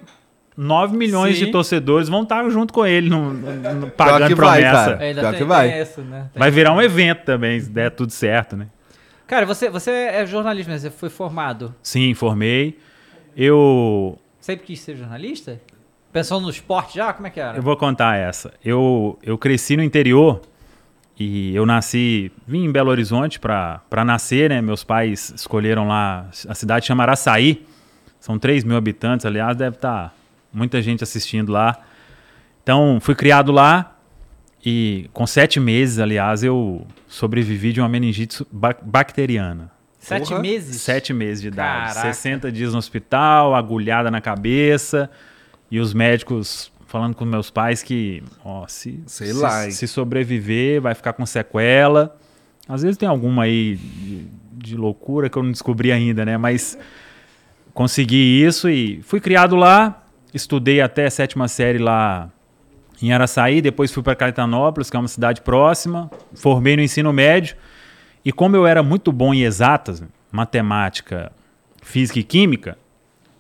9 0.57 0.97
milhões 0.97 1.37
Sim. 1.37 1.45
de 1.45 1.51
torcedores 1.51 2.09
vão 2.09 2.23
estar 2.23 2.49
junto 2.49 2.73
com 2.73 2.83
ele, 2.85 3.07
no, 3.09 3.31
no- 3.31 3.73
no- 3.75 3.91
pagando 3.91 4.27
que 4.27 4.35
vai, 4.35 4.61
promessa. 4.61 4.91
cara. 4.91 5.03
Ainda 5.03 5.21
tem, 5.29 5.33
que 5.37 5.43
vai. 5.43 5.69
tem 5.71 5.81
isso, 5.81 6.01
né? 6.01 6.29
Tem- 6.33 6.39
Vai 6.39 6.49
virar 6.51 6.73
um 6.73 6.81
evento 6.81 7.23
também, 7.23 7.59
se 7.59 7.69
der 7.69 7.91
tudo 7.91 8.11
certo, 8.11 8.57
né? 8.57 8.67
Cara, 9.27 9.45
você, 9.45 9.69
você 9.69 9.91
é 9.91 10.25
jornalista, 10.25 10.71
né? 10.71 10.79
Você 10.79 10.89
foi 10.89 11.09
formado. 11.09 11.75
Sim, 11.83 12.13
formei. 12.15 12.79
Eu 13.35 14.17
Sempre 14.39 14.65
quis 14.65 14.79
ser 14.79 14.95
jornalista? 14.95 15.61
Pensou 16.11 16.39
no 16.41 16.49
esporte 16.49 16.95
já? 16.95 17.13
Como 17.13 17.27
é 17.27 17.29
que 17.29 17.39
era? 17.39 17.57
Eu 17.57 17.61
vou 17.61 17.75
contar 17.77 18.15
essa. 18.17 18.53
Eu, 18.63 19.19
eu 19.21 19.37
cresci 19.37 19.77
no 19.77 19.83
interior 19.83 20.41
e 21.19 21.53
eu 21.55 21.65
nasci, 21.65 22.31
vim 22.47 22.63
em 22.65 22.71
Belo 22.71 22.89
Horizonte 22.89 23.39
para 23.39 23.81
nascer, 24.05 24.49
né? 24.49 24.61
Meus 24.61 24.83
pais 24.83 25.31
escolheram 25.35 25.87
lá, 25.87 26.27
a 26.47 26.55
cidade 26.55 26.85
chama 26.87 27.03
Araçaí. 27.03 27.65
São 28.19 28.39
3 28.39 28.63
mil 28.63 28.75
habitantes, 28.77 29.25
aliás, 29.25 29.55
deve 29.55 29.75
estar 29.75 30.15
muita 30.51 30.81
gente 30.81 31.03
assistindo 31.03 31.51
lá. 31.51 31.77
Então, 32.63 32.99
fui 33.01 33.15
criado 33.15 33.51
lá 33.51 33.97
e 34.65 35.09
com 35.13 35.25
sete 35.25 35.59
meses, 35.59 35.99
aliás, 35.99 36.43
eu 36.43 36.85
sobrevivi 37.07 37.71
de 37.71 37.79
uma 37.79 37.87
meningite 37.87 38.45
bacteriana. 38.81 39.71
Sete 39.99 40.29
Porra. 40.29 40.41
meses? 40.41 40.81
Sete 40.81 41.13
meses 41.13 41.41
de 41.41 41.47
idade. 41.49 41.93
Caraca. 41.93 42.13
60 42.13 42.51
dias 42.51 42.71
no 42.71 42.77
hospital, 42.79 43.55
agulhada 43.55 44.09
na 44.09 44.21
cabeça. 44.21 45.09
E 45.69 45.79
os 45.79 45.93
médicos 45.93 46.71
falando 46.85 47.13
com 47.15 47.25
meus 47.25 47.49
pais 47.49 47.83
que, 47.83 48.23
ó, 48.43 48.65
se, 48.67 49.03
Sei 49.05 49.27
se, 49.27 49.33
lá, 49.33 49.65
hein. 49.65 49.71
se 49.71 49.87
sobreviver, 49.87 50.81
vai 50.81 50.95
ficar 50.95 51.13
com 51.13 51.25
sequela. 51.25 52.17
Às 52.67 52.81
vezes 52.81 52.97
tem 52.97 53.07
alguma 53.07 53.43
aí 53.43 53.75
de, 53.75 54.27
de 54.53 54.75
loucura 54.77 55.29
que 55.29 55.37
eu 55.37 55.43
não 55.43 55.51
descobri 55.51 55.91
ainda, 55.91 56.25
né? 56.25 56.37
Mas 56.37 56.77
consegui 57.73 58.43
isso 58.43 58.69
e 58.69 59.01
fui 59.03 59.19
criado 59.19 59.55
lá. 59.55 60.03
Estudei 60.37 60.79
até 60.81 61.07
a 61.07 61.11
sétima 61.11 61.47
série 61.47 61.79
lá 61.79 62.29
em 63.01 63.11
Araçaí, 63.11 63.61
depois 63.61 63.91
fui 63.91 64.01
para 64.01 64.15
Caetanópolis, 64.15 64.89
que 64.89 64.95
é 64.95 64.99
uma 64.99 65.07
cidade 65.07 65.41
próxima. 65.41 66.09
Formei 66.35 66.75
no 66.75 66.81
ensino 66.81 67.11
médio. 67.11 67.55
E 68.23 68.31
como 68.31 68.55
eu 68.55 68.65
era 68.65 68.81
muito 68.83 69.11
bom 69.11 69.33
em 69.33 69.43
exatas, 69.43 70.03
matemática, 70.31 71.31
física 71.81 72.19
e 72.19 72.23
química, 72.23 72.77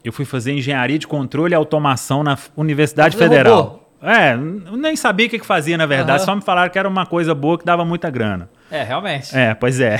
eu 0.03 0.11
fui 0.11 0.25
fazer 0.25 0.53
engenharia 0.53 0.97
de 0.97 1.07
controle 1.07 1.53
e 1.53 1.55
automação 1.55 2.23
na 2.23 2.37
Universidade 2.55 3.15
Fazer 3.15 3.29
Federal. 3.29 3.61
robô? 3.61 3.79
É, 4.01 4.35
nem 4.37 4.95
sabia 4.95 5.25
o 5.27 5.29
que, 5.29 5.39
que 5.39 5.45
fazia, 5.45 5.77
na 5.77 5.85
verdade, 5.85 6.19
Aham. 6.19 6.25
só 6.25 6.35
me 6.35 6.41
falaram 6.41 6.71
que 6.71 6.77
era 6.77 6.87
uma 6.87 7.05
coisa 7.05 7.33
boa 7.33 7.57
que 7.57 7.65
dava 7.65 7.83
muita 7.83 8.09
grana. 8.09 8.49
É, 8.71 8.83
realmente. 8.83 9.35
É, 9.35 9.53
pois 9.53 9.79
é. 9.79 9.97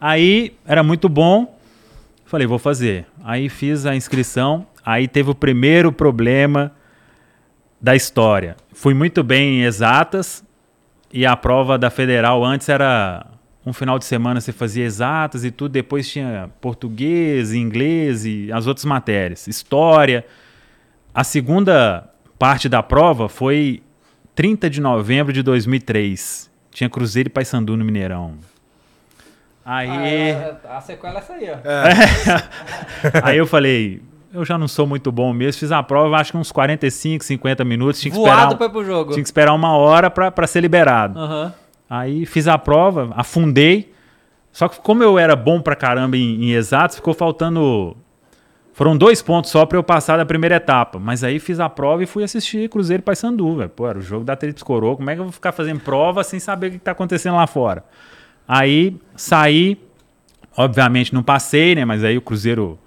Aí 0.00 0.54
era 0.66 0.82
muito 0.82 1.08
bom. 1.08 1.58
Falei, 2.24 2.46
vou 2.46 2.58
fazer. 2.58 3.04
Aí 3.24 3.48
fiz 3.48 3.84
a 3.84 3.94
inscrição. 3.94 4.66
Aí 4.84 5.06
teve 5.06 5.30
o 5.30 5.34
primeiro 5.34 5.92
problema 5.92 6.72
da 7.80 7.94
história. 7.96 8.56
Fui 8.72 8.94
muito 8.94 9.22
bem 9.22 9.60
em 9.60 9.62
exatas 9.64 10.44
e 11.12 11.26
a 11.26 11.36
prova 11.36 11.78
da 11.78 11.90
federal 11.90 12.44
antes 12.44 12.68
era 12.68 13.26
um 13.64 13.72
final 13.72 13.98
de 13.98 14.04
semana 14.04 14.40
você 14.40 14.52
fazia 14.52 14.84
exatas 14.84 15.44
e 15.44 15.50
tudo, 15.50 15.72
depois 15.72 16.10
tinha 16.10 16.50
português, 16.60 17.52
inglês 17.52 18.24
e 18.24 18.50
as 18.52 18.66
outras 18.66 18.84
matérias, 18.84 19.46
história. 19.46 20.24
A 21.14 21.22
segunda 21.22 22.08
parte 22.38 22.68
da 22.68 22.82
prova 22.82 23.28
foi 23.28 23.82
30 24.34 24.68
de 24.68 24.80
novembro 24.80 25.32
de 25.32 25.42
2003. 25.42 26.50
Tinha 26.72 26.88
Cruzeiro 26.88 27.28
e 27.28 27.30
Paysandu 27.30 27.76
no 27.76 27.84
Mineirão. 27.84 28.34
Aí, 29.64 29.88
Ah, 29.88 30.06
é, 30.06 30.56
a 30.68 30.80
sequela 30.80 31.14
é 31.14 31.18
essa 31.18 31.32
aí, 31.34 31.48
ó. 31.50 31.58
aí 33.22 33.38
eu 33.38 33.46
falei, 33.46 34.02
eu 34.32 34.44
já 34.44 34.56
não 34.58 34.66
sou 34.68 34.86
muito 34.86 35.10
bom 35.12 35.32
mesmo, 35.32 35.60
fiz 35.60 35.72
a 35.72 35.82
prova, 35.82 36.16
acho 36.16 36.32
que 36.32 36.38
uns 36.38 36.50
45, 36.52 37.24
50 37.24 37.64
minutos, 37.64 38.00
tinha 38.00 38.10
que 38.12 38.18
Voado 38.18 38.52
esperar, 38.52 38.70
pro 38.70 38.84
jogo. 38.84 39.12
tinha 39.12 39.22
que 39.22 39.28
esperar 39.28 39.52
uma 39.54 39.76
hora 39.76 40.10
pra 40.10 40.30
pra 40.30 40.46
ser 40.46 40.60
liberado. 40.60 41.18
Aham. 41.18 41.54
Aí 41.88 42.24
fiz 42.24 42.48
a 42.48 42.56
prova, 42.56 43.10
afundei. 43.14 43.92
Só 44.50 44.68
que 44.68 44.80
como 44.80 45.02
eu 45.02 45.18
era 45.18 45.36
bom 45.36 45.60
pra 45.60 45.76
caramba 45.76 46.16
em, 46.16 46.44
em 46.44 46.52
exatos, 46.52 46.96
ficou 46.96 47.12
faltando. 47.14 47.96
Foram 48.72 48.96
dois 48.96 49.20
pontos 49.20 49.50
só 49.50 49.66
pra 49.66 49.76
eu 49.76 49.82
passar 49.82 50.16
da 50.16 50.24
primeira 50.24 50.56
etapa. 50.56 50.98
Mas 50.98 51.22
aí 51.22 51.38
fiz 51.38 51.60
a 51.60 51.68
prova 51.68 52.02
e 52.02 52.06
fui 52.06 52.24
assistir 52.24 52.70
Cruzeiro 52.70 53.02
e 53.02 53.04
Paysandu, 53.04 53.56
velho. 53.56 53.68
Pô, 53.68 53.86
era 53.86 53.98
o 53.98 54.02
jogo 54.02 54.24
da 54.24 54.34
Tríplice 54.34 54.64
Coroa. 54.64 54.96
Como 54.96 55.10
é 55.10 55.14
que 55.14 55.20
eu 55.20 55.24
vou 55.24 55.32
ficar 55.32 55.52
fazendo 55.52 55.80
prova 55.80 56.24
sem 56.24 56.40
saber 56.40 56.68
o 56.68 56.70
que 56.70 56.78
tá 56.78 56.92
acontecendo 56.92 57.36
lá 57.36 57.46
fora? 57.46 57.84
Aí 58.48 58.96
saí. 59.14 59.78
Obviamente 60.56 61.12
não 61.14 61.22
passei, 61.22 61.74
né? 61.74 61.84
Mas 61.84 62.02
aí 62.04 62.16
o 62.16 62.22
Cruzeiro 62.22 62.78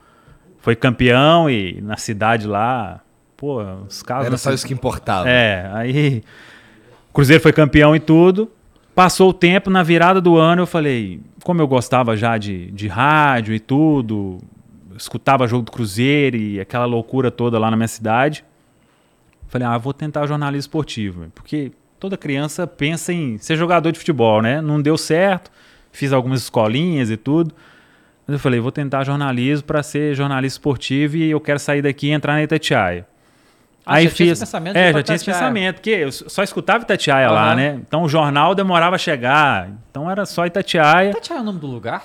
foi 0.66 0.76
campeão 0.76 1.48
e 1.48 1.80
na 1.80 1.96
cidade 1.96 2.48
lá 2.48 3.00
pô, 3.38 3.62
os 3.88 4.02
caras. 4.02 4.26
Era 4.26 4.36
só 4.36 4.52
isso 4.52 4.66
que 4.66 4.74
importava. 4.74 5.30
É, 5.30 5.70
aí. 5.72 6.24
O 7.12 7.14
Cruzeiro 7.14 7.42
foi 7.42 7.54
campeão 7.54 7.96
e 7.96 8.00
tudo. 8.00 8.52
Passou 8.96 9.30
o 9.30 9.34
tempo, 9.34 9.70
na 9.70 9.84
virada 9.84 10.20
do 10.20 10.38
ano, 10.38 10.64
eu 10.64 10.66
falei, 10.66 11.22
como 11.44 11.62
eu 11.62 11.68
gostava 11.68 12.18
já 12.18 12.36
de, 12.40 12.72
de 12.72 12.88
rádio 12.88 13.54
e 13.54 13.60
tudo, 13.60 14.40
escutava 14.98 15.48
jogo 15.48 15.66
do 15.66 15.72
Cruzeiro 15.72 16.36
e 16.36 16.60
aquela 16.60 16.86
loucura 16.86 17.30
toda 17.30 17.60
lá 17.60 17.70
na 17.70 17.78
minha 17.78 17.88
cidade. 17.88 18.44
Falei, 19.48 19.68
ah, 19.68 19.78
vou 19.78 19.94
tentar 19.94 20.26
jornalismo 20.26 20.62
esportivo, 20.62 21.28
porque 21.36 21.74
toda 22.00 22.18
criança 22.18 22.66
pensa 22.66 23.14
em 23.14 23.38
ser 23.38 23.56
jogador 23.56 23.92
de 23.92 24.00
futebol, 24.00 24.42
né? 24.42 24.62
Não 24.62 24.82
deu 24.82 24.98
certo, 24.98 25.52
fiz 25.92 26.12
algumas 26.12 26.42
escolinhas 26.42 27.12
e 27.12 27.18
tudo. 27.18 27.54
Mas 28.28 28.34
eu 28.36 28.40
falei, 28.40 28.60
vou 28.60 28.72
tentar 28.72 29.04
jornalismo 29.04 29.66
para 29.68 29.84
ser 29.84 30.16
jornalista 30.16 30.58
esportivo 30.60 31.16
e 31.18 31.30
eu 31.30 31.40
quero 31.40 31.60
sair 31.60 31.82
daqui 31.82 32.08
e 32.08 32.12
entrar 32.12 32.34
na 32.34 32.44
Itatiaia. 32.44 33.06
Ah, 33.86 33.96
Aí 33.96 34.08
já 34.08 34.16
tinha 34.16 34.28
fiz. 34.30 34.32
esse 34.32 34.42
pensamento 34.52 34.76
é, 34.78 34.94
já 34.94 35.04
tinha 35.04 35.16
esse 35.16 35.26
pensamento, 35.26 35.76
porque 35.76 35.90
eu 35.92 36.12
só 36.12 36.42
escutava 36.42 36.84
Itatiaia 36.84 37.30
lá, 37.30 37.48
Aham. 37.50 37.56
né? 37.56 37.80
Então 37.88 38.02
o 38.02 38.10
jornal 38.10 38.56
demorava 38.56 38.96
a 38.96 38.98
chegar. 39.00 39.70
Então 39.92 40.10
era 40.10 40.26
só 40.26 40.46
Itatiaia. 40.48 41.12
Itatiaia 41.12 41.38
é 41.38 41.42
o 41.42 41.46
nome 41.46 41.60
do 41.60 41.68
lugar? 41.68 42.02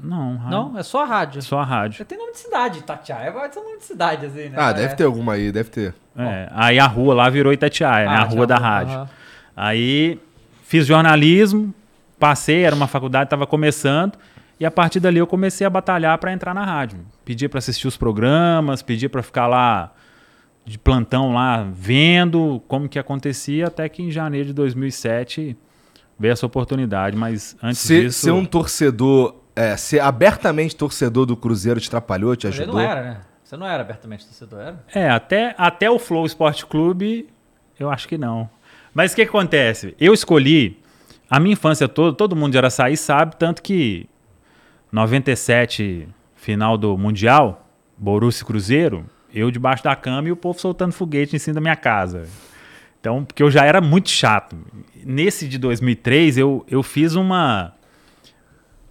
Não, 0.00 0.36
rádio. 0.36 0.50
Não, 0.50 0.78
é 0.78 0.82
só 0.82 1.02
a 1.02 1.06
rádio. 1.06 1.42
Só 1.42 1.58
a 1.60 1.64
rádio. 1.64 1.98
Já 1.98 2.04
tem 2.04 2.18
nome 2.18 2.32
de 2.32 2.38
cidade, 2.38 2.78
Itatiaia. 2.80 3.30
Vai 3.30 3.52
ser 3.52 3.60
nome 3.60 3.78
de 3.78 3.84
cidade, 3.84 4.26
assim, 4.26 4.48
né? 4.48 4.56
Ah, 4.56 4.70
É. 4.70 4.74
deve 4.74 4.94
ter 4.94 5.04
alguma 5.04 5.32
aí, 5.34 5.50
deve 5.52 5.70
ter. 5.70 5.94
É, 6.16 6.48
aí 6.52 6.78
a 6.78 6.86
rua 6.86 7.14
lá 7.14 7.28
virou 7.28 7.52
Itatiaia, 7.52 8.08
né? 8.08 8.14
Ah, 8.16 8.20
A 8.22 8.24
rua 8.24 8.46
da 8.46 8.56
rádio. 8.56 8.94
aham. 8.94 9.08
Aí 9.56 10.20
fiz 10.64 10.86
jornalismo, 10.86 11.72
passei, 12.18 12.64
era 12.64 12.74
uma 12.74 12.86
faculdade, 12.86 13.24
estava 13.24 13.46
começando. 13.46 14.12
E 14.62 14.64
a 14.64 14.70
partir 14.70 15.00
dali 15.00 15.18
eu 15.18 15.26
comecei 15.26 15.66
a 15.66 15.70
batalhar 15.70 16.16
para 16.18 16.32
entrar 16.32 16.54
na 16.54 16.64
rádio. 16.64 17.00
Pedia 17.24 17.48
para 17.48 17.58
assistir 17.58 17.88
os 17.88 17.96
programas, 17.96 18.80
pedia 18.80 19.10
para 19.10 19.20
ficar 19.20 19.48
lá 19.48 19.92
de 20.64 20.78
plantão 20.78 21.32
lá 21.32 21.68
vendo 21.74 22.62
como 22.68 22.88
que 22.88 22.96
acontecia, 22.96 23.66
até 23.66 23.88
que 23.88 24.04
em 24.04 24.10
janeiro 24.12 24.46
de 24.46 24.52
2007 24.52 25.56
veio 26.16 26.30
essa 26.30 26.46
oportunidade. 26.46 27.16
Mas 27.16 27.56
antes 27.60 27.80
Ser, 27.80 28.02
disso, 28.02 28.20
ser 28.20 28.30
um 28.30 28.44
torcedor, 28.44 29.34
é, 29.56 29.76
ser 29.76 29.98
abertamente 29.98 30.76
torcedor 30.76 31.26
do 31.26 31.36
Cruzeiro 31.36 31.80
te 31.80 31.88
atrapalhou, 31.88 32.36
te 32.36 32.46
ajudou? 32.46 32.74
não 32.74 32.80
era, 32.80 33.02
né? 33.02 33.20
Você 33.42 33.56
não 33.56 33.66
era 33.66 33.82
abertamente 33.82 34.24
torcedor, 34.26 34.60
era? 34.60 34.84
É, 34.94 35.10
até, 35.10 35.56
até 35.58 35.90
o 35.90 35.98
Flow 35.98 36.24
Esporte 36.24 36.64
Clube, 36.66 37.28
eu 37.80 37.90
acho 37.90 38.06
que 38.06 38.16
não. 38.16 38.48
Mas 38.94 39.12
o 39.12 39.16
que, 39.16 39.24
que 39.24 39.28
acontece? 39.28 39.96
Eu 39.98 40.14
escolhi, 40.14 40.80
a 41.28 41.40
minha 41.40 41.54
infância 41.54 41.88
toda, 41.88 42.16
todo 42.16 42.36
mundo 42.36 42.52
de 42.52 42.58
Araçaí 42.58 42.96
sabe, 42.96 43.34
tanto 43.34 43.60
que 43.60 44.08
97, 44.92 46.06
final 46.36 46.76
do 46.76 46.96
Mundial, 46.98 47.66
Borussia 47.96 48.42
e 48.42 48.46
Cruzeiro, 48.46 49.06
eu 49.34 49.50
debaixo 49.50 49.82
da 49.82 49.96
cama 49.96 50.28
e 50.28 50.32
o 50.32 50.36
povo 50.36 50.60
soltando 50.60 50.92
foguete 50.92 51.34
em 51.34 51.38
cima 51.38 51.54
da 51.54 51.60
minha 51.60 51.76
casa. 51.76 52.28
Então, 53.00 53.24
porque 53.24 53.42
eu 53.42 53.50
já 53.50 53.64
era 53.64 53.80
muito 53.80 54.10
chato. 54.10 54.56
Nesse 55.04 55.48
de 55.48 55.58
2003, 55.58 56.38
eu, 56.38 56.64
eu 56.68 56.82
fiz 56.82 57.14
uma... 57.14 57.72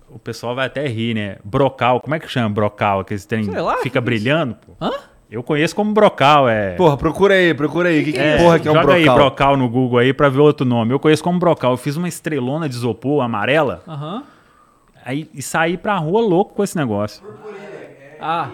O 0.09 0.19
pessoal 0.19 0.53
vai 0.53 0.65
até 0.65 0.85
rir, 0.87 1.13
né? 1.13 1.37
Brocal, 1.45 2.01
como 2.01 2.13
é 2.15 2.19
que 2.19 2.27
chama 2.27 2.49
brocal? 2.49 2.99
Aqueles 2.99 3.23
trem 3.23 3.43
Sei 3.45 3.61
lá, 3.61 3.77
fica 3.77 4.01
que 4.01 4.05
brilhando, 4.05 4.55
pô. 4.55 4.73
Hã? 4.81 4.91
Eu 5.29 5.41
conheço 5.41 5.73
como 5.73 5.93
brocal, 5.93 6.49
é. 6.49 6.71
Porra, 6.75 6.97
procura 6.97 7.35
aí, 7.35 7.53
procura 7.53 7.87
aí. 7.87 8.03
Que, 8.03 8.11
que 8.11 8.19
É, 8.19 8.37
porra 8.37 8.59
que 8.59 8.67
é 8.67 8.71
um 8.71 8.73
joga 8.73 8.87
brocal? 8.87 8.99
aí 8.99 9.05
brocal 9.05 9.55
no 9.55 9.69
Google 9.69 9.99
aí 9.99 10.11
pra 10.13 10.27
ver 10.27 10.39
outro 10.41 10.65
nome. 10.65 10.91
Eu 10.91 10.99
conheço 10.99 11.23
como 11.23 11.39
brocal. 11.39 11.71
Eu 11.71 11.77
fiz 11.77 11.95
uma 11.95 12.09
estrelona 12.09 12.67
de 12.67 12.75
isopor 12.75 13.23
amarela 13.23 13.81
Aham. 13.87 14.23
Aí, 15.05 15.29
e 15.33 15.41
saí 15.41 15.77
pra 15.77 15.95
rua 15.97 16.21
louco 16.21 16.53
com 16.55 16.63
esse 16.63 16.75
negócio. 16.77 17.23
Ah, 18.19 18.49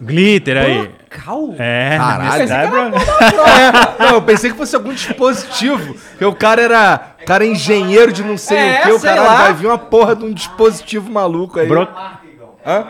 Glitter 0.00 0.56
aí. 0.56 0.90
cal? 1.10 1.54
É, 1.58 1.96
Caralho. 1.98 2.24
na 2.24 2.46
cidade, 2.46 2.72
É, 4.00 4.04
não, 4.04 4.14
eu 4.14 4.22
pensei 4.22 4.50
que 4.50 4.56
fosse 4.56 4.74
algum 4.74 4.92
dispositivo. 4.94 5.94
Que 6.16 6.24
o 6.24 6.34
cara 6.34 6.62
era. 6.62 7.14
O 7.20 7.24
cara 7.26 7.44
é 7.44 7.48
engenheiro 7.48 8.10
de 8.12 8.22
não 8.24 8.38
sei 8.38 8.56
É, 8.56 8.80
o 8.80 8.82
que. 8.84 8.92
O 8.92 9.00
cara 9.00 9.22
lá. 9.22 9.36
vai 9.42 9.52
vir 9.54 9.66
uma 9.66 9.76
porra 9.78 10.16
de 10.16 10.24
um 10.24 10.32
dispositivo 10.32 11.10
maluco 11.10 11.58
aí. 11.60 11.68
bro- 11.68 11.82
Hã? 12.64 12.86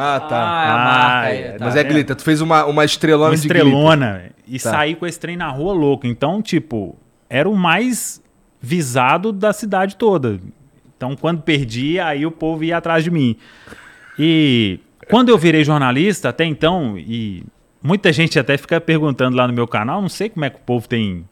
Ah, 0.00 0.20
tá. 0.20 0.36
Ah, 0.36 0.64
é 0.66 0.70
a 0.70 0.74
marca 0.76 1.26
aí. 1.28 1.46
Ah, 1.54 1.58
tá. 1.58 1.64
Mas 1.64 1.76
é 1.76 1.84
glitter, 1.84 2.16
tu 2.16 2.22
fez 2.22 2.40
uma, 2.40 2.64
uma 2.66 2.84
estrelona 2.84 3.30
uma 3.30 3.36
de 3.36 3.42
glitter. 3.48 3.66
estrelona. 3.66 4.12
velho. 4.18 4.32
E 4.46 4.58
Tá. 4.58 4.70
saí 4.70 4.94
com 4.96 5.06
esse 5.06 5.18
trem 5.20 5.36
na 5.36 5.48
rua 5.50 5.72
louco. 5.72 6.06
Então, 6.06 6.42
tipo, 6.42 6.96
era 7.30 7.48
o 7.48 7.54
mais 7.56 8.20
visado 8.60 9.32
da 9.32 9.52
cidade 9.52 9.96
toda. 9.96 10.38
Então, 10.98 11.14
quando 11.14 11.42
perdia, 11.42 12.06
aí 12.06 12.26
o 12.26 12.30
povo 12.30 12.64
ia 12.64 12.76
atrás 12.76 13.04
de 13.04 13.10
mim. 13.10 13.36
E 14.18 14.80
quando 15.08 15.28
eu 15.28 15.38
virei 15.38 15.62
jornalista, 15.62 16.28
até 16.28 16.44
então, 16.44 16.98
e 16.98 17.44
muita 17.80 18.12
gente 18.12 18.36
até 18.36 18.58
fica 18.58 18.80
perguntando 18.80 19.36
lá 19.36 19.46
no 19.46 19.54
meu 19.54 19.68
canal, 19.68 20.02
não 20.02 20.08
sei 20.08 20.28
como 20.28 20.44
é 20.44 20.50
que 20.50 20.56
o 20.56 20.62
povo 20.62 20.88
tem, 20.88 21.24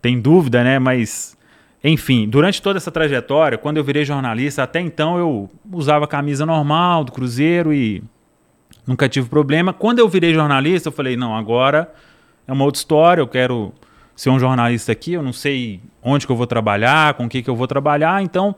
tem 0.00 0.18
dúvida, 0.18 0.64
né? 0.64 0.78
Mas, 0.78 1.36
enfim, 1.84 2.26
durante 2.26 2.62
toda 2.62 2.78
essa 2.78 2.90
trajetória, 2.90 3.58
quando 3.58 3.76
eu 3.76 3.84
virei 3.84 4.02
jornalista, 4.02 4.62
até 4.62 4.80
então 4.80 5.18
eu 5.18 5.50
usava 5.70 6.06
camisa 6.06 6.46
normal 6.46 7.04
do 7.04 7.12
Cruzeiro 7.12 7.70
e 7.70 8.02
nunca 8.86 9.10
tive 9.10 9.28
problema. 9.28 9.74
Quando 9.74 9.98
eu 9.98 10.08
virei 10.08 10.32
jornalista, 10.32 10.88
eu 10.88 10.92
falei, 10.92 11.18
não, 11.18 11.36
agora 11.36 11.92
é 12.48 12.52
uma 12.52 12.64
outra 12.64 12.78
história, 12.78 13.20
eu 13.20 13.28
quero 13.28 13.74
ser 14.16 14.30
um 14.30 14.38
jornalista 14.38 14.90
aqui, 14.90 15.12
eu 15.12 15.22
não 15.22 15.34
sei 15.34 15.82
onde 16.02 16.26
que 16.26 16.32
eu 16.32 16.36
vou 16.36 16.46
trabalhar, 16.46 17.12
com 17.12 17.26
o 17.26 17.28
que 17.28 17.42
que 17.42 17.50
eu 17.50 17.56
vou 17.56 17.66
trabalhar, 17.66 18.22
então 18.22 18.56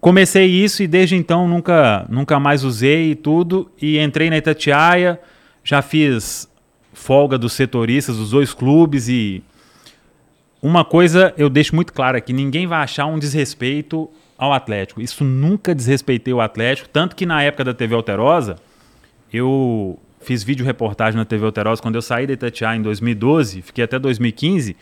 comecei 0.00 0.46
isso 0.46 0.82
e 0.82 0.86
desde 0.86 1.16
então 1.16 1.48
nunca, 1.48 2.06
nunca 2.08 2.38
mais 2.38 2.64
usei 2.64 3.12
e 3.12 3.14
tudo, 3.14 3.70
e 3.80 3.98
entrei 3.98 4.30
na 4.30 4.36
Itatiaia, 4.36 5.20
já 5.62 5.82
fiz 5.82 6.48
folga 6.92 7.38
dos 7.38 7.52
setoristas 7.52 8.16
dos 8.16 8.30
dois 8.30 8.52
clubes 8.52 9.08
e 9.08 9.42
uma 10.60 10.84
coisa 10.84 11.32
eu 11.36 11.48
deixo 11.48 11.74
muito 11.74 11.92
claro 11.92 12.16
aqui, 12.16 12.32
ninguém 12.32 12.66
vai 12.66 12.82
achar 12.82 13.06
um 13.06 13.18
desrespeito 13.18 14.10
ao 14.36 14.52
Atlético. 14.52 15.00
Isso 15.00 15.24
nunca 15.24 15.74
desrespeitei 15.74 16.32
o 16.32 16.40
Atlético, 16.40 16.88
tanto 16.88 17.16
que 17.16 17.26
na 17.26 17.42
época 17.42 17.64
da 17.64 17.74
TV 17.74 17.94
Alterosa, 17.94 18.56
eu 19.32 19.98
fiz 20.20 20.42
vídeo 20.42 20.64
reportagem 20.64 21.16
na 21.16 21.24
TV 21.24 21.44
Alterosa 21.44 21.82
quando 21.82 21.94
eu 21.94 22.02
saí 22.02 22.26
da 22.26 22.32
Itatiaia 22.32 22.76
em 22.76 22.82
2012, 22.82 23.62
fiquei 23.62 23.84
até 23.84 23.98
2015, 23.98 24.76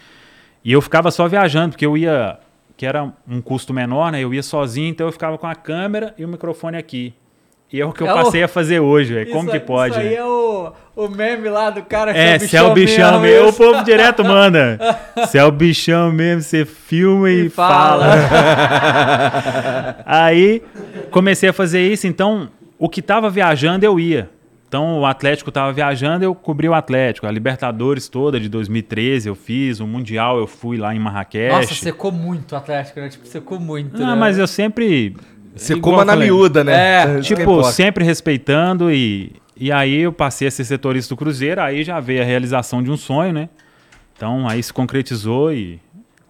e 0.65 0.73
eu 0.73 0.81
ficava 0.81 1.11
só 1.11 1.29
viajando, 1.29 1.71
porque 1.71 1.87
eu 1.87 1.97
ia, 1.97 2.39
que 2.77 2.85
era 2.87 3.11
um 3.29 3.41
custo 3.41 3.73
menor, 3.73 4.13
né? 4.13 4.23
Eu 4.23 4.35
ia 4.35 4.43
sozinho, 4.43 4.89
então 4.89 5.07
eu 5.07 5.13
ficava 5.13 5.39
com 5.39 5.47
a 5.47 5.55
câmera 5.55 6.15
e 6.19 6.25
o 6.25 6.29
microfone 6.29 6.77
aqui. 6.77 7.15
E 7.73 7.81
é 7.81 7.85
o 7.85 7.93
que 7.93 8.01
eu 8.03 8.07
É 8.07 8.13
o- 8.13 8.17
passei 8.23 8.43
a 8.45 8.49
fazer 8.49 8.79
hoje, 8.79 9.13
velho. 9.13 9.31
Como 9.33 9.51
que 9.51 9.59
pode? 9.59 9.91
Isso 9.93 10.01
aí 10.01 10.11
né? 10.11 10.15
é 10.15 10.25
o, 10.25 10.73
o 10.95 11.09
meme 11.09 11.49
lá 11.49 11.69
do 11.71 11.83
cara 11.83 12.13
que 12.13 12.19
É, 12.19 12.39
se 12.39 12.57
é 12.57 12.63
o 12.63 12.73
bichão 12.73 13.21
mesmo, 13.21 13.49
o 13.49 13.53
povo 13.53 13.83
direto 13.83 14.23
manda. 14.25 14.79
Se 15.27 15.37
é 15.39 15.45
o 15.45 15.51
bichão 15.51 16.13
mesmo, 16.13 16.43
você 16.43 16.65
filma 16.65 17.29
e, 17.29 17.47
E 17.47 17.49
fala. 17.49 18.05
fala. 18.29 19.97
Aí 20.07 20.63
comecei 21.11 21.49
a 21.49 21.53
fazer 21.53 21.81
isso, 21.91 22.07
então 22.07 22.49
o 22.79 22.89
que 22.89 23.03
tava 23.03 23.29
viajando 23.31 23.85
eu 23.85 23.99
ia. 23.99 24.31
Então 24.69 25.01
o 25.01 25.07
Atlético 25.07 25.53
tava 25.53 25.73
viajando, 25.73 26.25
eu 26.25 26.35
cobri 26.35 26.69
o 26.69 26.75
Atlético. 26.75 27.27
A 27.27 27.31
Libertadores 27.31 28.09
toda 28.09 28.41
de 28.41 28.49
2013 28.49 29.29
eu 29.29 29.35
fiz, 29.35 29.81
o 29.81 29.87
Mundial 29.87 30.39
eu 30.39 30.47
fui 30.47 30.77
lá 30.77 30.95
em 30.95 30.99
Marrakech. 30.99 31.55
Nossa, 31.55 31.75
secou 31.75 32.11
muito 32.11 32.53
o 32.53 32.57
Atlético, 32.57 33.01
né? 33.01 33.09
Tipo, 33.09 33.27
secou 33.27 33.61
muito. 33.61 34.03
Ah, 34.03 34.09
né? 34.09 34.15
mas 34.15 34.39
eu 34.39 34.47
sempre. 34.47 35.17
Coma 35.81 36.03
eu 36.03 36.05
na 36.05 36.17
miúda, 36.17 36.63
né? 36.63 37.17
É, 37.17 37.21
Tipo, 37.21 37.63
sempre 37.65 38.05
respeitando 38.05 38.91
e, 38.91 39.33
e 39.57 39.73
aí 39.73 40.01
eu 40.01 40.13
passei 40.13 40.49
a 40.49 40.51
ser 40.51 40.65
setorista 40.65 41.15
do 41.15 41.19
Cruzeiro, 41.19 41.63
aí 41.63 41.83
já 41.83 41.99
veio 41.99 42.21
a 42.21 42.25
realização 42.25 42.83
de 42.83 42.91
um 42.91 42.97
sonho, 42.97 43.33
né? 43.33 43.49
Então 44.15 44.47
aí 44.49 44.63
se 44.63 44.73
concretizou 44.73 45.53
e... 45.53 45.81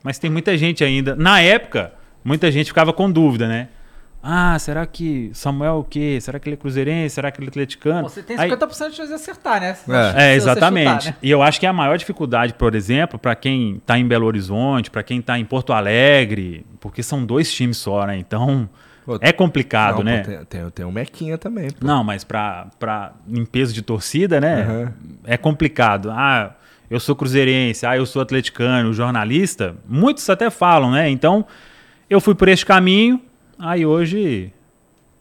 Mas 0.04 0.18
tem 0.18 0.30
muita 0.30 0.56
gente 0.56 0.84
ainda... 0.84 1.16
Na 1.16 1.40
época, 1.40 1.92
muita 2.24 2.52
gente 2.52 2.66
ficava 2.66 2.92
com 2.92 3.10
dúvida, 3.10 3.48
né? 3.48 3.68
Ah, 4.28 4.58
será 4.58 4.84
que 4.84 5.30
Samuel 5.32 5.70
é 5.70 5.76
o 5.78 5.84
quê? 5.84 6.18
Será 6.20 6.40
que 6.40 6.48
ele 6.48 6.54
é 6.54 6.56
cruzeirense? 6.56 7.14
Será 7.14 7.30
que 7.30 7.38
ele 7.38 7.46
é 7.46 7.50
atleticano? 7.50 8.08
Você 8.08 8.22
tem 8.22 8.36
Aí- 8.36 8.50
50% 8.50 8.90
de 8.90 8.96
chance 8.96 9.08
de 9.08 9.14
acertar, 9.14 9.60
né? 9.60 9.76
É. 10.16 10.32
é, 10.32 10.34
exatamente. 10.34 11.04
chutar, 11.04 11.12
né? 11.12 11.16
E 11.22 11.30
eu 11.30 11.42
acho 11.42 11.60
que 11.60 11.66
a 11.66 11.72
maior 11.72 11.96
dificuldade, 11.96 12.52
por 12.54 12.74
exemplo, 12.74 13.18
para 13.20 13.36
quem 13.36 13.80
tá 13.86 13.96
em 13.96 14.04
Belo 14.06 14.26
Horizonte, 14.26 14.90
para 14.90 15.04
quem 15.04 15.22
tá 15.22 15.38
em 15.38 15.44
Porto 15.44 15.72
Alegre, 15.72 16.66
porque 16.80 17.02
são 17.04 17.24
dois 17.24 17.52
times 17.52 17.76
só, 17.76 18.04
né? 18.04 18.16
Então 18.18 18.68
Pô, 19.04 19.16
é 19.20 19.30
complicado, 19.32 19.98
Não, 19.98 20.04
né? 20.04 20.22
pô, 20.22 20.30
tem, 20.30 20.44
tem, 20.44 20.70
tem 20.70 20.84
um 20.84 20.90
Mequinha 20.90 21.38
também. 21.38 21.70
pô. 21.70 21.86
Não, 21.86 22.02
mas 22.02 22.24
pra, 22.24 22.66
pra, 22.80 23.12
em 23.28 23.44
peso 23.44 23.72
de 23.72 23.80
torcida, 23.82 24.40
né? 24.40 24.62
Aham. 24.62 24.92
É 25.24 25.36
complicado. 25.36 26.10
Ah, 26.10 26.56
eu 26.90 26.98
sou 26.98 27.14
cruzeirense, 27.14 27.86
ah, 27.86 27.96
eu 27.96 28.04
sou 28.04 28.20
atleticano, 28.20 28.92
jornalista. 28.92 29.76
Muitos 29.88 30.28
até 30.28 30.50
falam, 30.50 30.90
né? 30.90 31.08
Então, 31.08 31.46
eu 32.10 32.20
fui 32.20 32.34
por 32.34 32.48
este 32.48 32.66
caminho, 32.66 33.20
aí 33.58 33.84
hoje 33.86 34.52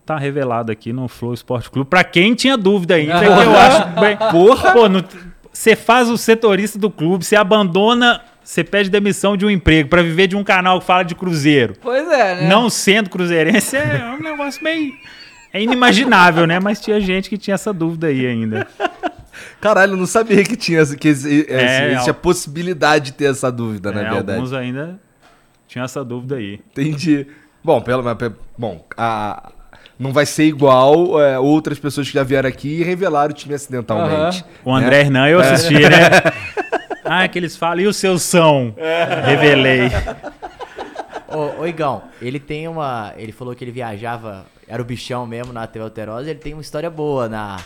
tá 0.05 0.17
revelado 0.17 0.71
aqui 0.71 0.93
no 0.93 1.07
Flow 1.07 1.33
Esporte 1.33 1.69
Clube. 1.69 1.89
Pra 1.89 2.03
quem 2.03 2.33
tinha 2.35 2.55
dúvida 2.57 2.95
ainda, 2.95 3.19
que 3.19 3.25
eu 3.25 3.57
acho 3.57 3.99
bem... 3.99 4.17
Porra! 4.31 4.71
Pô, 4.73 4.83
você 5.51 5.75
faz 5.75 6.09
o 6.09 6.17
setorista 6.17 6.77
do 6.77 6.91
clube, 6.91 7.25
você 7.25 7.35
abandona, 7.35 8.21
você 8.43 8.63
pede 8.63 8.89
demissão 8.89 9.35
de 9.35 9.45
um 9.45 9.49
emprego 9.49 9.89
pra 9.89 10.01
viver 10.03 10.27
de 10.27 10.35
um 10.35 10.43
canal 10.43 10.79
que 10.79 10.85
fala 10.85 11.01
de 11.03 11.15
cruzeiro 11.15 11.75
Pois 11.81 12.07
é, 12.11 12.41
né? 12.41 12.47
não 12.49 12.69
sendo 12.69 13.09
cruzeirense 13.09 13.75
é 13.77 14.05
um 14.19 14.21
negócio 14.21 14.63
meio. 14.63 14.93
É 15.53 15.61
inimaginável, 15.63 16.45
né? 16.45 16.59
Mas 16.59 16.81
tinha 16.81 16.99
gente 16.99 17.29
que 17.29 17.37
tinha 17.37 17.55
essa 17.55 17.71
dúvida 17.73 18.07
aí 18.07 18.27
ainda. 18.27 18.67
Caralho, 19.61 19.93
eu 19.93 19.97
não 19.97 20.05
sabia 20.05 20.43
que 20.43 20.55
tinha 20.57 20.81
essa- 20.81 20.95
que 20.97 21.07
exi- 21.07 21.45
É, 21.49 21.95
a 21.95 22.13
possibilidade 22.13 23.05
de 23.05 23.11
ter 23.13 23.31
essa 23.31 23.49
dúvida, 23.51 23.91
na 23.91 24.01
É, 24.01 24.09
verdade. 24.11 24.31
alguns 24.33 24.51
ainda 24.53 24.99
tinham 25.67 25.85
essa 25.85 26.03
dúvida 26.03 26.35
aí. 26.35 26.59
Entendi. 26.71 27.25
Bom, 27.65 27.81
pelo 27.81 28.03
bom, 28.55 28.85
a, 28.95 29.51
não 29.97 30.13
vai 30.13 30.23
ser 30.23 30.43
igual 30.43 31.19
é, 31.19 31.39
outras 31.39 31.79
pessoas 31.79 32.07
que 32.07 32.13
já 32.13 32.21
vieram 32.21 32.47
aqui 32.47 32.81
e 32.81 32.83
revelaram 32.83 33.31
o 33.31 33.33
time 33.33 33.55
acidentalmente. 33.55 34.45
O 34.63 34.71
André 34.71 35.01
Hernan 35.01 35.27
eu 35.29 35.39
assisti, 35.39 35.73
né? 35.73 35.99
Ah, 37.03 37.27
que 37.27 37.39
eles 37.39 37.57
falam, 37.57 37.79
e 37.79 37.87
o 37.87 37.93
seu 37.93 38.19
são? 38.19 38.75
Revelei. 39.25 39.89
Ô, 41.27 41.61
ô, 41.61 41.65
Igão, 41.65 42.03
ele 42.21 42.39
tem 42.39 42.67
uma. 42.67 43.13
Ele 43.17 43.31
falou 43.31 43.55
que 43.55 43.63
ele 43.63 43.71
viajava, 43.71 44.45
era 44.67 44.79
o 44.79 44.85
bichão 44.85 45.25
mesmo 45.25 45.51
na 45.51 45.65
TV 45.65 45.85
Alterosa. 45.85 46.29
Ele 46.29 46.39
tem 46.39 46.53
uma 46.53 46.61
história 46.61 46.89
boa 46.89 47.27
na, 47.27 47.57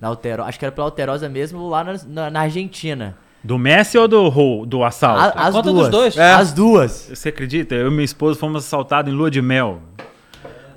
na 0.00 0.08
Alterosa. 0.08 0.48
Acho 0.48 0.58
que 0.58 0.64
era 0.64 0.72
pela 0.72 0.88
Alterosa 0.88 1.28
mesmo, 1.28 1.68
lá 1.68 1.84
na, 1.84 2.00
na, 2.06 2.30
na 2.30 2.40
Argentina. 2.40 3.16
Do 3.44 3.58
Messi 3.58 3.98
ou 3.98 4.08
do, 4.08 4.64
do 4.64 4.82
assalto? 4.82 5.20
A- 5.38 5.48
as 5.48 5.54
conta 5.54 5.70
duas. 5.70 5.82
dos 5.82 5.90
dois. 5.90 6.16
É. 6.16 6.32
As 6.32 6.52
duas. 6.52 7.10
Você 7.12 7.28
acredita? 7.28 7.74
Eu 7.74 7.88
e 7.88 7.90
minha 7.90 8.04
esposa 8.04 8.38
fomos 8.40 8.64
assaltados 8.64 9.12
em 9.12 9.14
lua 9.14 9.30
de 9.30 9.42
mel. 9.42 9.80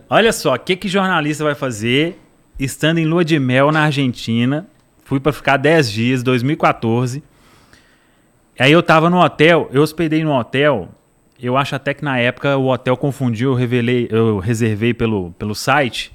Olha 0.09 0.33
só, 0.33 0.53
o 0.53 0.59
que, 0.59 0.75
que 0.75 0.89
jornalista 0.89 1.45
vai 1.45 1.55
fazer 1.55 2.19
estando 2.59 2.97
em 2.97 3.05
lua 3.05 3.23
de 3.23 3.39
mel 3.39 3.71
na 3.71 3.83
Argentina? 3.83 4.67
Fui 5.05 5.17
pra 5.19 5.31
ficar 5.31 5.55
10 5.55 5.89
dias, 5.89 6.23
2014. 6.23 7.23
Aí 8.59 8.71
eu 8.71 8.83
tava 8.83 9.09
no 9.09 9.21
hotel, 9.23 9.69
eu 9.71 9.81
hospedei 9.81 10.23
no 10.25 10.33
hotel. 10.37 10.89
Eu 11.41 11.55
acho 11.55 11.73
até 11.75 11.93
que 11.93 12.03
na 12.03 12.17
época 12.19 12.57
o 12.57 12.67
hotel 12.67 12.97
confundiu, 12.97 13.51
eu 13.51 13.55
revelei, 13.55 14.09
eu 14.11 14.39
reservei 14.39 14.93
pelo, 14.93 15.31
pelo 15.39 15.55
site. 15.55 16.11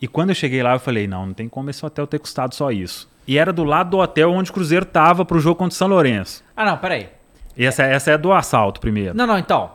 E 0.00 0.08
quando 0.08 0.30
eu 0.30 0.34
cheguei 0.34 0.62
lá, 0.62 0.72
eu 0.74 0.80
falei: 0.80 1.06
não, 1.06 1.26
não 1.26 1.34
tem 1.34 1.48
como 1.48 1.68
esse 1.68 1.84
hotel 1.84 2.06
ter 2.06 2.18
custado 2.18 2.54
só 2.54 2.70
isso. 2.70 3.10
E 3.26 3.38
era 3.38 3.52
do 3.52 3.64
lado 3.64 3.90
do 3.90 3.98
hotel 3.98 4.30
onde 4.32 4.50
o 4.50 4.54
Cruzeiro 4.54 4.84
tava 4.84 5.24
pro 5.24 5.38
jogo 5.38 5.56
contra 5.56 5.74
o 5.74 5.76
São 5.76 5.88
Lourenço. 5.88 6.42
Ah, 6.56 6.64
não, 6.64 6.76
peraí. 6.76 7.08
Essa, 7.56 7.84
essa 7.84 8.10
é 8.10 8.18
do 8.18 8.32
assalto 8.32 8.80
primeiro. 8.80 9.14
Não, 9.16 9.26
não, 9.26 9.38
então. 9.38 9.70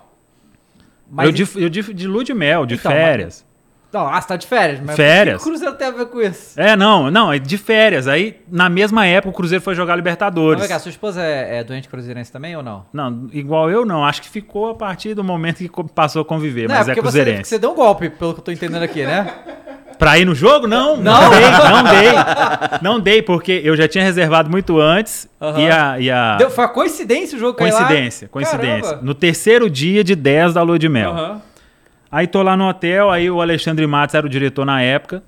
eu 1.19 1.31
de, 1.31 1.47
eu 1.55 1.69
de, 1.69 1.93
de 1.93 2.07
lua 2.07 2.23
de 2.23 2.33
mel, 2.33 2.65
de 2.65 2.75
Então, 2.75 2.91
férias. 2.91 3.45
Não, 3.97 4.07
ah, 4.07 4.21
você 4.21 4.27
tá 4.27 4.35
de 4.35 4.45
férias. 4.47 4.79
Mas 4.83 4.95
Férias. 4.95 5.41
O 5.41 5.43
Cruzeiro 5.43 5.75
tem 5.75 5.87
a 5.87 5.91
ver 5.91 6.05
com 6.05 6.21
isso? 6.21 6.59
É, 6.59 6.75
não, 6.75 7.09
não, 7.09 7.33
é 7.33 7.39
de 7.39 7.57
férias. 7.57 8.07
Aí, 8.07 8.37
na 8.49 8.69
mesma 8.69 9.05
época, 9.05 9.29
o 9.29 9.33
Cruzeiro 9.33 9.63
foi 9.63 9.73
jogar 9.75 9.93
Mas 9.93 9.97
Libertadores. 9.97 10.59
vem 10.59 10.69
cá, 10.69 10.79
sua 10.79 10.89
esposa 10.89 11.21
é, 11.21 11.57
é 11.59 11.63
doente 11.63 11.89
cruzeirense 11.89 12.31
também 12.31 12.55
ou 12.55 12.61
não? 12.61 12.85
Não, 12.93 13.27
igual 13.33 13.69
eu 13.71 13.85
não. 13.85 14.05
Acho 14.05 14.21
que 14.21 14.29
ficou 14.29 14.69
a 14.69 14.75
partir 14.75 15.13
do 15.13 15.23
momento 15.23 15.57
que 15.57 15.69
passou 15.93 16.21
a 16.21 16.25
conviver, 16.25 16.67
não, 16.67 16.75
mas 16.75 16.81
é 16.81 16.83
você, 16.83 16.91
porque 16.91 17.01
cruzeirense. 17.01 17.49
você 17.49 17.59
deu 17.59 17.71
um 17.71 17.75
golpe, 17.75 18.09
pelo 18.09 18.33
que 18.33 18.39
eu 18.39 18.43
tô 18.43 18.51
entendendo 18.51 18.83
aqui, 18.83 19.03
né? 19.03 19.33
Pra 19.97 20.19
ir 20.19 20.25
no 20.25 20.35
jogo? 20.35 20.67
Não, 20.67 20.95
não, 20.95 21.29
dei, 21.31 21.41
não 21.41 21.83
dei. 21.83 22.79
Não 22.83 22.99
dei, 22.99 23.21
porque 23.23 23.61
eu 23.63 23.75
já 23.75 23.87
tinha 23.87 24.03
reservado 24.03 24.47
muito 24.47 24.79
antes. 24.79 25.27
Aham. 25.41 25.59
E 25.59 25.71
a. 25.71 25.99
E 25.99 26.11
a 26.11 26.35
Deu, 26.37 26.51
foi 26.51 26.65
a 26.65 26.67
coincidência 26.67 27.35
o 27.35 27.39
jogo 27.39 27.57
coincidência, 27.57 28.27
coincidência. 28.27 28.83
Caramba. 28.83 29.01
No 29.03 29.15
terceiro 29.15 29.67
dia 29.67 30.03
de 30.03 30.15
10 30.15 30.53
da 30.53 30.61
lua 30.61 30.77
de 30.77 30.87
mel. 30.87 31.09
Aham. 31.11 31.41
Aí 32.11 32.27
tô 32.27 32.41
lá 32.41 32.55
no 32.55 32.67
hotel, 32.67 33.09
aí 33.09 33.29
o 33.29 33.41
Alexandre 33.41 33.85
Matos 33.85 34.15
era 34.15 34.25
o 34.25 34.29
diretor 34.29 34.65
na 34.65 34.81
época. 34.81 35.23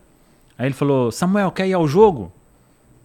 Aí 0.57 0.68
ele 0.68 0.76
falou: 0.76 1.11
Samuel, 1.11 1.51
quer 1.51 1.68
ir 1.68 1.73
ao 1.73 1.88
jogo? 1.88 2.31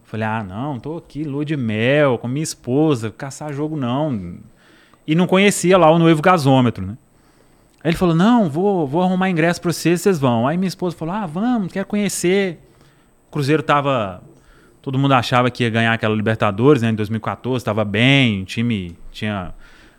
Falei: 0.03 0.27
Ah, 0.27 0.43
não, 0.43 0.79
tô 0.79 0.97
aqui, 0.97 1.23
lua 1.23 1.43
de 1.43 1.57
mel, 1.57 2.17
com 2.17 2.27
minha 2.27 2.43
esposa, 2.43 3.11
caçar 3.11 3.53
jogo 3.53 3.75
não. 3.75 4.37
E 5.07 5.13
não 5.13 5.27
conhecia 5.27 5.77
lá 5.77 5.89
o 5.91 5.99
noivo 5.99 6.21
gasômetro, 6.21 6.85
né? 6.85 6.97
Aí 7.83 7.91
ele 7.91 7.97
falou: 7.97 8.15
Não, 8.15 8.49
vou, 8.49 8.87
vou 8.87 9.01
arrumar 9.01 9.29
ingresso 9.29 9.61
pra 9.61 9.71
vocês, 9.71 10.01
vocês 10.01 10.19
vão. 10.19 10.47
Aí 10.47 10.57
minha 10.57 10.67
esposa 10.67 10.95
falou: 10.95 11.13
Ah, 11.13 11.25
vamos, 11.25 11.71
quero 11.71 11.85
conhecer. 11.85 12.59
O 13.27 13.31
Cruzeiro 13.31 13.61
tava. 13.61 14.23
Todo 14.81 14.99
mundo 14.99 15.13
achava 15.13 15.49
que 15.49 15.63
ia 15.63 15.69
ganhar 15.69 15.93
aquela 15.93 16.15
Libertadores, 16.15 16.81
né? 16.81 16.89
Em 16.89 16.95
2014, 16.95 17.65
tava 17.65 17.83
bem, 17.83 18.43
o 18.43 18.45
time 18.45 18.95
tinha 19.11 19.53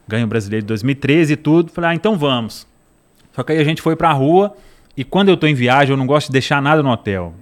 ganho 0.06 0.24
o 0.24 0.28
brasileiro 0.28 0.62
de 0.62 0.68
2013 0.68 1.32
e 1.32 1.36
tudo. 1.36 1.70
Falei: 1.70 1.90
Ah, 1.90 1.94
então 1.94 2.16
vamos. 2.16 2.66
Só 3.36 3.42
que 3.42 3.52
aí 3.52 3.58
a 3.58 3.64
gente 3.64 3.82
foi 3.82 3.94
pra 3.94 4.10
rua 4.12 4.56
e 4.96 5.04
quando 5.04 5.28
eu 5.28 5.36
tô 5.36 5.46
em 5.46 5.52
viagem 5.52 5.90
eu 5.90 5.96
não 5.96 6.06
gosto 6.06 6.28
de 6.28 6.32
deixar 6.32 6.62
nada 6.62 6.82
no 6.82 6.90
hotel. 6.90 7.34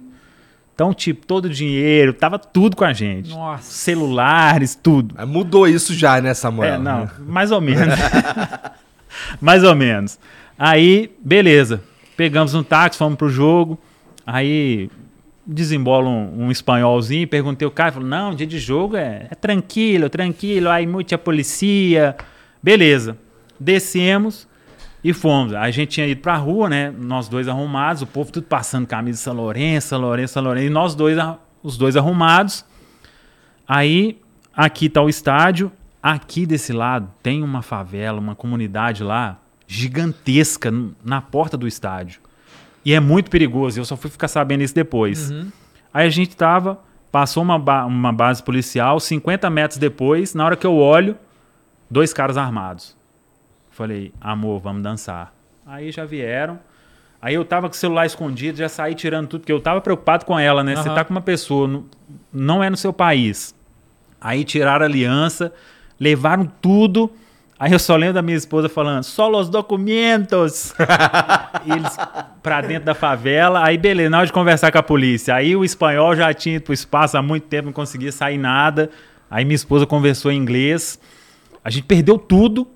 Então, 0.73 0.93
tipo, 0.93 1.25
todo 1.25 1.45
o 1.45 1.49
dinheiro, 1.49 2.13
tava 2.13 2.37
tudo 2.37 2.75
com 2.75 2.83
a 2.83 2.91
gente. 2.91 3.29
Nossa. 3.29 3.63
Celulares, 3.63 4.75
tudo. 4.75 5.15
Mudou 5.25 5.65
isso 5.65 5.93
já, 5.93 6.19
né, 6.19 6.33
Samuel? 6.33 6.73
É, 6.73 6.77
não, 6.77 7.09
mais 7.19 7.49
ou 7.49 7.61
menos. 7.61 7.95
mais 9.39 9.63
ou 9.63 9.73
menos. 9.73 10.19
Aí, 10.59 11.15
beleza. 11.23 11.81
Pegamos 12.17 12.53
um 12.53 12.61
táxi, 12.61 12.99
fomos 12.99 13.17
pro 13.17 13.29
jogo. 13.29 13.79
Aí 14.27 14.89
desembola 15.47 16.09
um, 16.09 16.47
um 16.47 16.51
espanholzinho, 16.51 17.25
perguntei 17.25 17.65
o 17.65 17.71
cara, 17.71 17.93
falou: 17.93 18.09
"Não, 18.09 18.35
dia 18.35 18.47
de 18.47 18.59
jogo 18.59 18.97
é, 18.97 19.27
é 19.31 19.35
tranquilo, 19.35 20.09
tranquilo, 20.09 20.69
aí 20.69 20.85
muita 20.85 21.17
polícia". 21.17 22.17
Beleza. 22.61 23.17
Descemos 23.57 24.45
e 25.07 25.13
fomos. 25.13 25.53
A 25.53 25.69
gente 25.69 25.89
tinha 25.89 26.07
ido 26.07 26.21
pra 26.21 26.35
rua, 26.35 26.67
né? 26.67 26.89
Nós 26.97 27.27
dois 27.27 27.47
arrumados, 27.47 28.01
o 28.01 28.07
povo 28.07 28.31
tudo 28.31 28.45
passando 28.47 28.87
camisa 28.87 29.19
São 29.19 29.33
Lourenço, 29.35 29.89
São 29.89 29.99
Lourenço, 30.01 30.33
São 30.33 30.43
Lourenço, 30.43 30.65
e 30.67 30.69
nós 30.69 30.95
dois, 30.95 31.17
os 31.61 31.77
dois 31.77 31.95
arrumados. 31.95 32.65
Aí, 33.67 34.19
aqui 34.55 34.89
tá 34.89 35.01
o 35.01 35.09
estádio. 35.09 35.71
Aqui 36.01 36.45
desse 36.45 36.71
lado 36.71 37.09
tem 37.23 37.41
uma 37.43 37.61
favela, 37.61 38.19
uma 38.19 38.35
comunidade 38.35 39.03
lá 39.03 39.39
gigantesca 39.67 40.71
na 41.03 41.21
porta 41.21 41.57
do 41.57 41.67
estádio. 41.67 42.19
E 42.83 42.93
é 42.93 42.99
muito 42.99 43.29
perigoso. 43.31 43.79
Eu 43.79 43.85
só 43.85 43.95
fui 43.97 44.09
ficar 44.11 44.27
sabendo 44.27 44.61
isso 44.63 44.75
depois. 44.75 45.31
Aí 45.93 46.05
a 46.05 46.09
gente 46.09 46.35
tava, 46.35 46.79
passou 47.11 47.41
uma, 47.41 47.57
ba- 47.57 47.85
uma 47.85 48.11
base 48.11 48.43
policial, 48.43 48.99
50 48.99 49.49
metros 49.49 49.79
depois, 49.79 50.33
na 50.35 50.45
hora 50.45 50.55
que 50.55 50.65
eu 50.67 50.75
olho, 50.75 51.15
dois 51.89 52.13
caras 52.13 52.37
armados. 52.37 52.95
Falei, 53.75 54.13
amor, 54.21 54.61
vamos 54.61 54.81
dançar. 54.81 55.33
Aí 55.67 55.91
já 55.91 56.05
vieram. 56.05 56.57
Aí 57.21 57.33
eu 57.35 57.43
tava 57.43 57.67
com 57.67 57.73
o 57.73 57.77
celular 57.77 58.05
escondido, 58.05 58.57
já 58.57 58.69
saí 58.69 58.95
tirando 58.95 59.27
tudo, 59.27 59.41
porque 59.41 59.51
eu 59.51 59.59
tava 59.59 59.81
preocupado 59.81 60.23
com 60.25 60.39
ela, 60.39 60.63
né? 60.63 60.77
Você 60.77 60.87
Aham. 60.87 60.95
tá 60.95 61.03
com 61.03 61.13
uma 61.13 61.19
pessoa, 61.21 61.67
no- 61.67 61.85
não 62.31 62.63
é 62.63 62.69
no 62.69 62.77
seu 62.77 62.93
país. 62.93 63.53
Aí 64.21 64.45
tiraram 64.45 64.83
a 64.85 64.87
aliança, 64.87 65.51
levaram 65.99 66.45
tudo. 66.61 67.11
Aí 67.59 67.73
eu 67.73 67.79
só 67.79 67.97
lembro 67.97 68.13
da 68.13 68.21
minha 68.21 68.37
esposa 68.37 68.69
falando, 68.69 69.03
só 69.03 69.29
os 69.29 69.49
documentos. 69.49 70.73
e 71.65 71.71
eles 71.75 71.97
pra 72.41 72.61
dentro 72.61 72.85
da 72.85 72.95
favela. 72.95 73.61
Aí 73.61 73.77
beleza, 73.77 74.09
na 74.09 74.19
hora 74.19 74.27
de 74.27 74.31
conversar 74.33 74.71
com 74.71 74.77
a 74.77 74.83
polícia. 74.83 75.35
Aí 75.35 75.53
o 75.53 75.65
espanhol 75.65 76.15
já 76.15 76.33
tinha 76.33 76.55
ido 76.55 76.63
pro 76.63 76.73
espaço 76.73 77.17
há 77.17 77.21
muito 77.21 77.47
tempo, 77.47 77.65
não 77.65 77.73
conseguia 77.73 78.11
sair 78.13 78.37
nada. 78.37 78.89
Aí 79.29 79.43
minha 79.43 79.55
esposa 79.55 79.85
conversou 79.85 80.31
em 80.31 80.37
inglês. 80.37 80.97
A 81.61 81.69
gente 81.69 81.83
perdeu 81.83 82.17
tudo. 82.17 82.67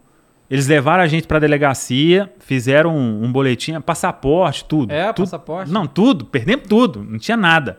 Eles 0.50 0.68
levaram 0.68 1.04
a 1.04 1.08
gente 1.08 1.28
pra 1.28 1.38
delegacia, 1.38 2.32
fizeram 2.40 2.96
um, 2.98 3.24
um 3.26 3.32
boletim, 3.32 3.80
passaporte, 3.82 4.66
tudo. 4.66 4.92
É, 4.92 5.14
tudo. 5.14 5.26
passaporte. 5.26 5.72
Não, 5.72 5.86
tudo, 5.86 6.26
perdemos 6.26 6.68
tudo, 6.68 7.06
não 7.08 7.20
tinha 7.20 7.38
nada. 7.38 7.78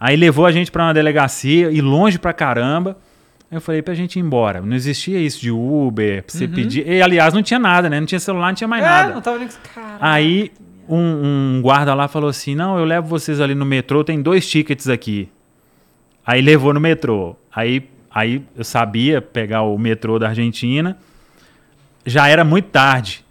Aí 0.00 0.16
levou 0.16 0.44
a 0.46 0.50
gente 0.52 0.70
pra 0.70 0.84
uma 0.84 0.94
delegacia 0.94 1.70
e 1.70 1.80
longe 1.80 2.18
pra 2.18 2.32
caramba. 2.32 2.96
Aí 3.50 3.56
eu 3.56 3.60
falei 3.60 3.82
pra 3.82 3.94
gente 3.94 4.16
ir 4.16 4.20
embora. 4.20 4.60
Não 4.60 4.74
existia 4.74 5.18
isso 5.20 5.40
de 5.40 5.50
Uber, 5.50 6.22
pra 6.24 6.32
você 6.36 6.46
pedir. 6.48 6.86
E, 6.86 7.00
aliás, 7.00 7.32
não 7.32 7.42
tinha 7.42 7.58
nada, 7.58 7.88
né? 7.88 7.98
Não 8.00 8.06
tinha 8.06 8.18
celular, 8.20 8.48
não 8.48 8.54
tinha 8.54 8.68
mais 8.68 8.82
Uhum. 8.84 8.88
É, 8.88 8.92
nada. 8.92 9.14
não 9.14 9.20
tava 9.22 9.38
nem 9.38 9.46
com 9.48 9.54
esse 9.54 9.74
cara. 9.74 9.96
Aí 10.00 10.52
um, 10.88 10.96
um 11.56 11.60
guarda 11.62 11.94
lá 11.94 12.08
falou 12.08 12.28
assim: 12.28 12.54
Não, 12.54 12.78
eu 12.78 12.84
levo 12.84 13.06
vocês 13.08 13.40
ali 13.40 13.54
no 13.54 13.64
metrô, 13.64 14.02
tem 14.04 14.20
dois 14.20 14.48
tickets 14.48 14.88
aqui. 14.88 15.28
Aí 16.26 16.42
levou 16.42 16.74
no 16.74 16.80
metrô. 16.80 17.36
Aí, 17.54 17.88
aí 18.10 18.42
eu 18.56 18.64
sabia 18.64 19.22
pegar 19.22 19.62
o 19.62 19.78
metrô 19.78 20.18
da 20.18 20.28
Argentina. 20.28 20.96
Já 22.08 22.28
era 22.28 22.44
muito 22.44 22.70
tarde. 22.70 23.24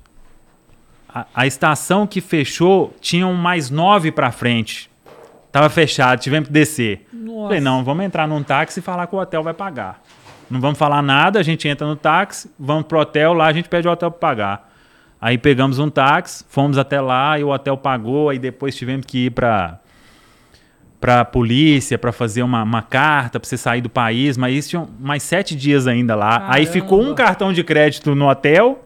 A, 1.09 1.25
a 1.33 1.47
estação 1.47 2.05
que 2.05 2.21
fechou 2.21 2.95
tinham 3.01 3.33
mais 3.33 3.69
nove 3.69 4.11
pra 4.11 4.31
frente. 4.31 4.89
Tava 5.51 5.69
fechado, 5.69 6.19
tivemos 6.19 6.47
que 6.47 6.53
descer. 6.53 7.07
Nossa. 7.11 7.47
Falei, 7.47 7.59
não, 7.59 7.83
vamos 7.83 8.05
entrar 8.05 8.27
num 8.27 8.43
táxi 8.43 8.79
e 8.79 8.83
falar 8.83 9.07
que 9.07 9.15
o 9.15 9.19
hotel 9.19 9.41
vai 9.41 9.53
pagar. 9.53 10.01
Não 10.49 10.61
vamos 10.61 10.77
falar 10.77 11.01
nada, 11.01 11.39
a 11.39 11.43
gente 11.43 11.67
entra 11.67 11.87
no 11.87 11.95
táxi, 11.95 12.51
vamos 12.57 12.85
pro 12.85 12.99
hotel, 12.99 13.33
lá 13.33 13.47
a 13.47 13.53
gente 13.53 13.67
pede 13.67 13.87
o 13.87 13.91
hotel 13.91 14.11
pra 14.11 14.19
pagar. 14.19 14.73
Aí 15.19 15.37
pegamos 15.37 15.79
um 15.79 15.89
táxi, 15.89 16.45
fomos 16.47 16.77
até 16.77 17.01
lá 17.01 17.39
e 17.39 17.43
o 17.43 17.49
hotel 17.49 17.75
pagou, 17.75 18.29
aí 18.29 18.37
depois 18.37 18.75
tivemos 18.75 19.05
que 19.05 19.25
ir 19.25 19.31
pra, 20.99 21.23
pra 21.23 21.25
polícia 21.25 21.97
pra 21.97 22.11
fazer 22.11 22.41
uma, 22.43 22.63
uma 22.63 22.81
carta 22.81 23.39
pra 23.39 23.47
você 23.47 23.57
sair 23.57 23.81
do 23.81 23.89
país, 23.89 24.37
mas 24.37 24.55
isso 24.55 24.69
tinha 24.69 24.87
mais 24.99 25.23
sete 25.23 25.55
dias 25.55 25.87
ainda 25.87 26.15
lá. 26.15 26.45
Aí 26.49 26.65
Caramba. 26.65 26.71
ficou 26.71 27.01
um 27.01 27.13
cartão 27.15 27.53
de 27.53 27.63
crédito 27.63 28.13
no 28.15 28.27
hotel, 28.29 28.83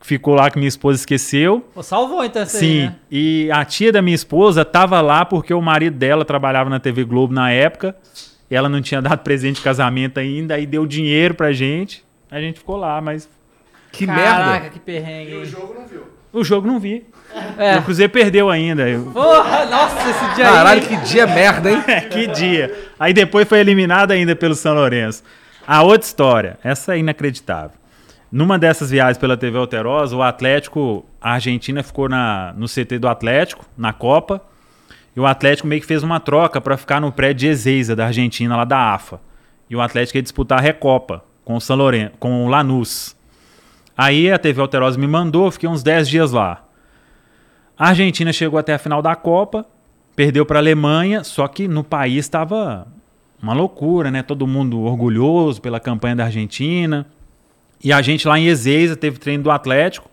ficou 0.00 0.34
lá 0.34 0.50
que 0.50 0.58
minha 0.58 0.68
esposa 0.68 0.98
esqueceu. 0.98 1.60
Pô, 1.74 1.82
salvou 1.82 2.24
então 2.24 2.42
essa 2.42 2.58
Sim, 2.58 2.80
aí, 2.80 2.86
né? 2.86 2.96
e 3.10 3.48
a 3.52 3.64
tia 3.64 3.92
da 3.92 4.02
minha 4.02 4.14
esposa 4.14 4.64
tava 4.64 5.00
lá 5.00 5.24
porque 5.24 5.52
o 5.54 5.60
marido 5.60 5.96
dela 5.96 6.24
trabalhava 6.24 6.68
na 6.70 6.80
TV 6.80 7.04
Globo 7.04 7.32
na 7.32 7.50
época. 7.50 7.94
E 8.50 8.54
ela 8.54 8.68
não 8.68 8.82
tinha 8.82 9.00
dado 9.00 9.20
presente 9.20 9.56
de 9.56 9.62
casamento 9.62 10.20
ainda, 10.20 10.54
aí 10.56 10.66
deu 10.66 10.86
dinheiro 10.86 11.32
pra 11.34 11.52
gente. 11.52 12.04
A 12.30 12.38
gente 12.38 12.58
ficou 12.58 12.76
lá, 12.76 13.00
mas 13.00 13.26
Que 13.90 14.06
Caraca, 14.06 14.50
merda. 14.52 14.68
que 14.70 14.78
perrengue. 14.78 15.30
E 15.32 15.36
o 15.36 15.44
jogo 15.46 15.74
não 15.78 15.86
viu. 15.86 16.02
O 16.32 16.42
jogo 16.42 16.66
não 16.66 16.80
vi. 16.80 17.04
É. 17.58 17.78
O 17.78 17.82
Cruzeiro 17.82 18.12
perdeu 18.12 18.48
ainda. 18.48 18.84
Porra, 19.12 19.66
nossa, 19.66 20.08
esse 20.08 20.34
dia 20.34 20.44
Caralho, 20.44 20.80
aí. 20.80 20.86
que 20.86 20.96
dia 20.96 21.26
merda, 21.26 21.70
hein? 21.70 21.82
que 22.10 22.26
dia. 22.26 22.74
Aí 22.98 23.12
depois 23.12 23.46
foi 23.48 23.58
eliminado 23.60 24.12
ainda 24.12 24.34
pelo 24.34 24.54
São 24.54 24.74
Lourenço. 24.74 25.22
A 25.66 25.82
outra 25.82 26.06
história, 26.06 26.58
essa 26.64 26.94
é 26.94 26.98
inacreditável. 26.98 27.76
Numa 28.30 28.58
dessas 28.58 28.90
viagens 28.90 29.18
pela 29.18 29.36
TV 29.36 29.58
Alterosa, 29.58 30.16
o 30.16 30.22
Atlético, 30.22 31.04
a 31.20 31.34
Argentina 31.34 31.82
ficou 31.82 32.08
na, 32.08 32.54
no 32.56 32.66
CT 32.66 32.98
do 32.98 33.06
Atlético, 33.06 33.66
na 33.76 33.92
Copa, 33.92 34.42
e 35.14 35.20
o 35.20 35.26
Atlético 35.26 35.68
meio 35.68 35.82
que 35.82 35.86
fez 35.86 36.02
uma 36.02 36.18
troca 36.18 36.58
para 36.58 36.78
ficar 36.78 36.98
no 36.98 37.12
prédio 37.12 37.40
de 37.40 37.48
Ezeiza, 37.48 37.94
da 37.94 38.06
Argentina, 38.06 38.56
lá 38.56 38.64
da 38.64 38.94
AFA. 38.94 39.20
E 39.68 39.76
o 39.76 39.82
Atlético 39.82 40.16
ia 40.16 40.22
disputar 40.22 40.58
a 40.58 40.62
Recopa 40.62 41.22
com 41.44 41.56
o 41.56 41.60
São 41.60 41.76
Lourenço, 41.76 42.12
com 42.18 42.46
o 42.46 42.48
Lanús. 42.48 43.14
Aí 44.02 44.32
a 44.32 44.36
TV 44.36 44.60
Alterosa 44.60 44.98
me 44.98 45.06
mandou, 45.06 45.48
fiquei 45.48 45.68
uns 45.68 45.80
10 45.80 46.08
dias 46.08 46.32
lá. 46.32 46.64
A 47.78 47.90
Argentina 47.90 48.32
chegou 48.32 48.58
até 48.58 48.74
a 48.74 48.78
final 48.78 49.00
da 49.00 49.14
Copa, 49.14 49.64
perdeu 50.16 50.44
para 50.44 50.58
a 50.58 50.60
Alemanha, 50.60 51.22
só 51.22 51.46
que 51.46 51.68
no 51.68 51.84
país 51.84 52.24
estava 52.24 52.88
uma 53.40 53.52
loucura, 53.52 54.10
né? 54.10 54.20
Todo 54.20 54.44
mundo 54.44 54.80
orgulhoso 54.80 55.62
pela 55.62 55.78
campanha 55.78 56.16
da 56.16 56.24
Argentina. 56.24 57.06
E 57.80 57.92
a 57.92 58.02
gente 58.02 58.26
lá 58.26 58.36
em 58.36 58.48
Ezeiza 58.48 58.96
teve 58.96 59.20
treino 59.20 59.44
do 59.44 59.52
Atlético. 59.52 60.10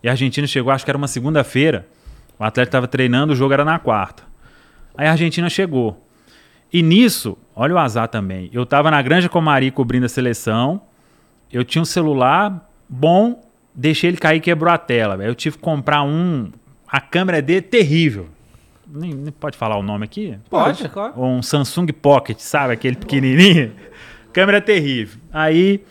E 0.00 0.08
a 0.08 0.12
Argentina 0.12 0.46
chegou, 0.46 0.72
acho 0.72 0.84
que 0.84 0.90
era 0.92 0.98
uma 0.98 1.08
segunda-feira. 1.08 1.88
O 2.38 2.44
Atlético 2.44 2.68
estava 2.68 2.86
treinando, 2.86 3.32
o 3.32 3.36
jogo 3.36 3.52
era 3.52 3.64
na 3.64 3.80
quarta. 3.80 4.22
Aí 4.96 5.08
a 5.08 5.10
Argentina 5.10 5.50
chegou. 5.50 6.00
E 6.72 6.84
nisso, 6.84 7.36
olha 7.56 7.74
o 7.74 7.78
azar 7.78 8.06
também. 8.06 8.48
Eu 8.52 8.62
estava 8.62 8.92
na 8.92 9.02
Granja 9.02 9.28
Comari 9.28 9.72
cobrindo 9.72 10.06
a 10.06 10.08
seleção. 10.08 10.82
Eu 11.52 11.64
tinha 11.64 11.82
um 11.82 11.84
celular 11.84 12.70
bom, 12.94 13.42
deixei 13.74 14.10
ele 14.10 14.16
cair 14.16 14.36
e 14.36 14.40
quebrou 14.40 14.72
a 14.72 14.78
tela. 14.78 15.22
Eu 15.22 15.34
tive 15.34 15.56
que 15.56 15.62
comprar 15.62 16.02
um. 16.02 16.50
A 16.86 17.00
câmera 17.00 17.42
dele 17.42 17.58
é 17.58 17.62
terrível. 17.62 18.28
Nem, 18.86 19.12
nem 19.12 19.32
pode 19.32 19.56
falar 19.56 19.76
o 19.76 19.82
nome 19.82 20.04
aqui? 20.04 20.38
Pode, 20.48 20.88
claro. 20.88 21.20
Um 21.20 21.42
Samsung 21.42 21.88
Pocket, 21.88 22.38
sabe? 22.38 22.74
Aquele 22.74 22.96
pequenininho. 22.96 23.72
Câmera 24.32 24.60
terrível. 24.60 25.20
Aí, 25.32 25.84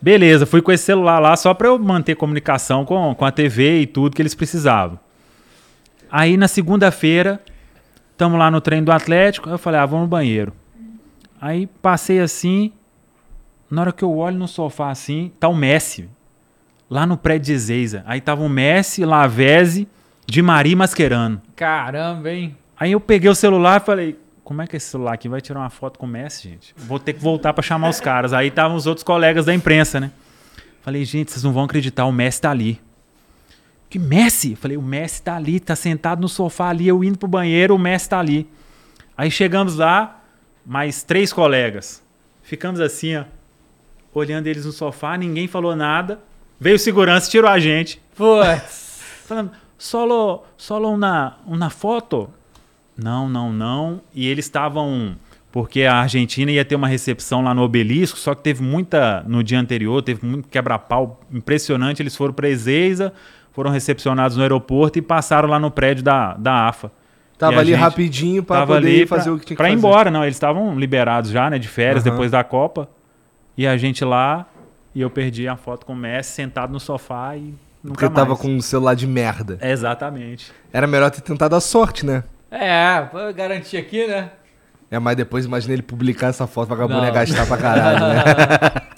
beleza, 0.00 0.44
fui 0.44 0.60
com 0.60 0.72
esse 0.72 0.84
celular 0.84 1.18
lá 1.18 1.36
só 1.36 1.54
para 1.54 1.68
eu 1.68 1.78
manter 1.78 2.14
comunicação 2.14 2.84
com, 2.84 3.14
com 3.14 3.24
a 3.24 3.30
TV 3.30 3.80
e 3.80 3.86
tudo 3.86 4.14
que 4.14 4.20
eles 4.20 4.34
precisavam. 4.34 4.98
Aí, 6.10 6.36
na 6.36 6.48
segunda-feira, 6.48 7.40
estamos 8.12 8.38
lá 8.38 8.50
no 8.50 8.60
treino 8.60 8.86
do 8.86 8.92
Atlético. 8.92 9.48
Eu 9.48 9.58
falei, 9.58 9.80
ah, 9.80 9.86
vou 9.86 10.00
no 10.00 10.06
banheiro. 10.06 10.52
Aí, 11.40 11.66
passei 11.66 12.20
assim. 12.20 12.72
Na 13.70 13.82
hora 13.82 13.92
que 13.92 14.04
eu 14.04 14.14
olho 14.14 14.36
no 14.36 14.48
sofá 14.48 14.90
assim, 14.90 15.32
tá 15.38 15.48
o 15.48 15.54
Messi. 15.54 16.08
Lá 16.88 17.06
no 17.06 17.16
prédio 17.16 17.46
de 17.46 17.52
Ezeiza. 17.52 18.02
Aí 18.06 18.20
tava 18.20 18.42
o 18.42 18.48
Messi, 18.48 19.04
Lavezzi, 19.04 19.88
Di 20.26 20.42
Maria 20.42 20.72
e 20.72 20.76
Mascherano. 20.76 21.40
Caramba, 21.56 22.30
hein? 22.30 22.56
Aí 22.78 22.92
eu 22.92 23.00
peguei 23.00 23.30
o 23.30 23.34
celular 23.34 23.80
e 23.80 23.84
falei, 23.84 24.18
como 24.42 24.60
é 24.60 24.66
que 24.66 24.76
esse 24.76 24.86
celular 24.86 25.14
aqui 25.14 25.28
vai 25.28 25.40
tirar 25.40 25.60
uma 25.60 25.70
foto 25.70 25.98
com 25.98 26.06
o 26.06 26.08
Messi, 26.08 26.48
gente? 26.48 26.74
Vou 26.76 26.98
ter 26.98 27.14
que 27.14 27.20
voltar 27.20 27.52
pra 27.52 27.62
chamar 27.62 27.88
os 27.88 28.00
caras. 28.00 28.32
Aí 28.32 28.48
estavam 28.48 28.76
os 28.76 28.86
outros 28.86 29.02
colegas 29.02 29.46
da 29.46 29.54
imprensa, 29.54 29.98
né? 29.98 30.10
Falei, 30.82 31.04
gente, 31.04 31.30
vocês 31.30 31.42
não 31.42 31.52
vão 31.52 31.64
acreditar, 31.64 32.04
o 32.04 32.12
Messi 32.12 32.42
tá 32.42 32.50
ali. 32.50 32.78
Que 33.88 33.98
Messi? 33.98 34.54
Falei, 34.54 34.76
o 34.76 34.82
Messi 34.82 35.22
tá 35.22 35.36
ali, 35.36 35.58
tá 35.58 35.74
sentado 35.74 36.20
no 36.20 36.28
sofá 36.28 36.68
ali, 36.68 36.86
eu 36.86 37.02
indo 37.02 37.16
pro 37.16 37.28
banheiro, 37.28 37.74
o 37.74 37.78
Messi 37.78 38.08
tá 38.08 38.18
ali. 38.18 38.46
Aí 39.16 39.30
chegamos 39.30 39.76
lá, 39.76 40.20
mais 40.66 41.02
três 41.02 41.32
colegas. 41.32 42.02
Ficamos 42.42 42.80
assim, 42.80 43.16
ó, 43.16 43.24
olhando 44.12 44.46
eles 44.46 44.66
no 44.66 44.72
sofá, 44.72 45.16
ninguém 45.16 45.46
falou 45.46 45.74
nada. 45.74 46.20
Veio 46.58 46.76
o 46.76 46.78
segurança, 46.78 47.30
tirou 47.30 47.50
a 47.50 47.58
gente. 47.58 48.00
Putz. 48.16 49.00
Falando, 49.26 49.50
solo, 49.78 50.44
solo 50.56 50.92
uma, 50.92 51.36
uma 51.46 51.70
foto? 51.70 52.28
Não, 52.96 53.28
não, 53.28 53.52
não. 53.52 54.00
E 54.14 54.26
eles 54.28 54.44
estavam. 54.44 55.16
Porque 55.50 55.82
a 55.82 55.96
Argentina 55.96 56.50
ia 56.50 56.64
ter 56.64 56.74
uma 56.74 56.88
recepção 56.88 57.42
lá 57.42 57.54
no 57.54 57.62
Obelisco, 57.62 58.18
só 58.18 58.34
que 58.34 58.42
teve 58.42 58.62
muita. 58.62 59.24
No 59.26 59.42
dia 59.42 59.58
anterior, 59.58 60.02
teve 60.02 60.24
muito 60.26 60.48
quebra-pau 60.48 61.20
impressionante. 61.32 62.02
Eles 62.02 62.16
foram 62.16 62.34
para 62.34 62.48
Ezeiza, 62.48 63.12
foram 63.52 63.70
recepcionados 63.70 64.36
no 64.36 64.42
aeroporto 64.42 64.98
e 64.98 65.02
passaram 65.02 65.48
lá 65.48 65.58
no 65.58 65.70
prédio 65.70 66.02
da, 66.02 66.34
da 66.34 66.68
AFA. 66.68 66.90
Tava 67.38 67.58
ali 67.60 67.74
rapidinho 67.74 68.42
pra 68.42 68.58
Tava 68.60 68.74
poder 68.74 68.88
ali 68.88 69.06
fazer 69.06 69.24
pra, 69.24 69.32
o 69.32 69.38
que 69.38 69.46
tinha 69.46 69.56
que 69.56 69.58
pra 69.62 69.68
ir 69.68 69.72
fazer. 69.72 69.78
embora, 69.86 70.10
não. 70.10 70.22
Eles 70.24 70.36
estavam 70.36 70.78
liberados 70.78 71.30
já, 71.30 71.48
né? 71.50 71.58
De 71.58 71.68
férias, 71.68 72.04
Aham. 72.04 72.12
depois 72.14 72.30
da 72.30 72.42
Copa. 72.44 72.88
E 73.56 73.66
a 73.66 73.76
gente 73.76 74.04
lá, 74.04 74.46
e 74.94 75.00
eu 75.00 75.10
perdi 75.10 75.46
a 75.48 75.56
foto 75.56 75.84
com 75.86 75.92
o 75.92 75.96
Messi 75.96 76.32
sentado 76.32 76.72
no 76.72 76.78
sofá 76.80 77.36
e 77.36 77.54
nunca 77.82 78.00
Porque 78.00 78.08
tava 78.10 78.28
mais. 78.30 78.40
com 78.40 78.48
um 78.48 78.60
celular 78.60 78.94
de 78.94 79.06
merda. 79.06 79.58
Exatamente. 79.60 80.52
Era 80.72 80.86
melhor 80.86 81.10
ter 81.10 81.20
tentado 81.20 81.54
a 81.56 81.60
sorte, 81.60 82.04
né? 82.06 82.22
É, 82.50 83.08
vou 83.12 83.32
garantir 83.34 83.76
aqui, 83.76 84.06
né? 84.06 84.30
É, 84.90 84.98
mas 84.98 85.16
depois 85.16 85.44
imagina 85.44 85.72
ele 85.72 85.82
publicar 85.82 86.28
essa 86.28 86.46
foto, 86.46 86.68
vagabundo 86.68 87.04
ia 87.04 87.10
gastar 87.10 87.46
pra 87.46 87.56
caralho, 87.56 87.98
né? 88.00 88.22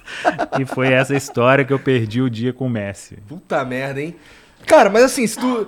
E 0.61 0.65
foi 0.65 0.93
essa 0.93 1.15
história 1.15 1.65
que 1.65 1.73
eu 1.73 1.79
perdi 1.79 2.21
o 2.23 2.31
dia 2.31 2.53
com 2.53 2.67
o 2.67 2.71
Messi. 2.71 3.17
Puta 3.29 3.63
merda, 3.65 4.01
hein? 4.01 4.15
Cara, 4.67 4.89
mas 4.89 5.03
assim, 5.05 5.27
se 5.27 5.39
tu. 5.39 5.67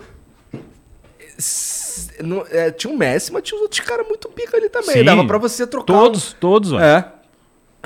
se- 1.36 2.22
não- 2.22 2.44
é, 2.50 2.70
tinha 2.70 2.92
um 2.92 2.96
Messi, 2.96 3.32
mas 3.32 3.42
tinha 3.42 3.56
os 3.56 3.62
outros 3.62 3.80
caras 3.80 4.06
muito 4.06 4.28
pica 4.28 4.56
ali 4.56 4.68
também. 4.68 4.90
Sim. 4.96 5.05
Dava 5.05 5.24
pra 5.26 5.38
você 5.38 5.66
trocar. 5.66 5.92
Todos, 5.92 6.32
todos, 6.34 6.72
um- 6.72 6.76
ó. 6.76 6.80
É. 6.80 7.12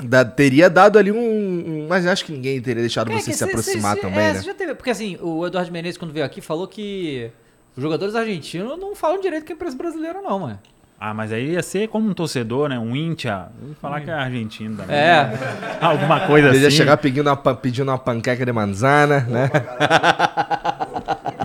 Da- 0.07 0.25
teria 0.25 0.69
dado 0.69 0.97
ali 0.99 1.11
um, 1.11 1.17
um- 1.17 1.87
Mas 1.89 2.05
acho 2.05 2.25
que 2.25 2.31
ninguém 2.31 2.59
teria 2.61 2.81
deixado 2.81 3.11
É 3.11 3.15
você 3.15 3.25
que 3.31 3.31
se 3.33 3.37
cê- 3.39 3.43
aproximar 3.45 3.95
cê- 3.95 4.01
cê- 4.01 4.07
também, 4.07 4.23
é, 4.25 4.33
né? 4.33 4.41
já 4.41 4.53
teve, 4.53 4.75
porque 4.75 4.89
assim, 4.89 5.17
o 5.21 5.45
Eduardo 5.47 5.71
Menezes, 5.71 5.97
quando 5.97 6.11
veio 6.11 6.25
aqui, 6.25 6.41
falou 6.41 6.67
que 6.67 7.29
os 7.75 7.81
jogadores 7.81 8.15
argentinos 8.15 8.77
não 8.79 8.95
falam 8.95 9.19
direito 9.21 9.45
com 9.45 9.53
a 9.53 9.55
imprensa 9.55 9.77
brasileira, 9.77 10.21
não, 10.21 10.39
mano. 10.39 10.59
Ah, 10.99 11.13
mas 11.13 11.33
aí 11.33 11.51
ia 11.51 11.61
ser 11.61 11.89
como 11.89 12.07
um 12.09 12.13
torcedor, 12.13 12.69
né? 12.69 12.79
Um 12.79 12.95
íntia. 12.95 13.47
Falar 13.81 13.99
que 13.99 14.09
é 14.09 14.13
argentino 14.13 14.77
também. 14.77 14.95
É. 14.95 15.33
Alguma 15.81 16.21
coisa 16.21 16.47
Ele 16.47 16.55
assim. 16.57 16.63
ia 16.65 16.71
chegar 16.71 16.95
pedindo 16.95 17.29
uma, 17.29 17.35
pedindo 17.55 17.89
uma 17.91 17.97
panqueca 17.97 18.45
de 18.45 18.51
manzana, 18.53 19.19
né? 19.29 19.49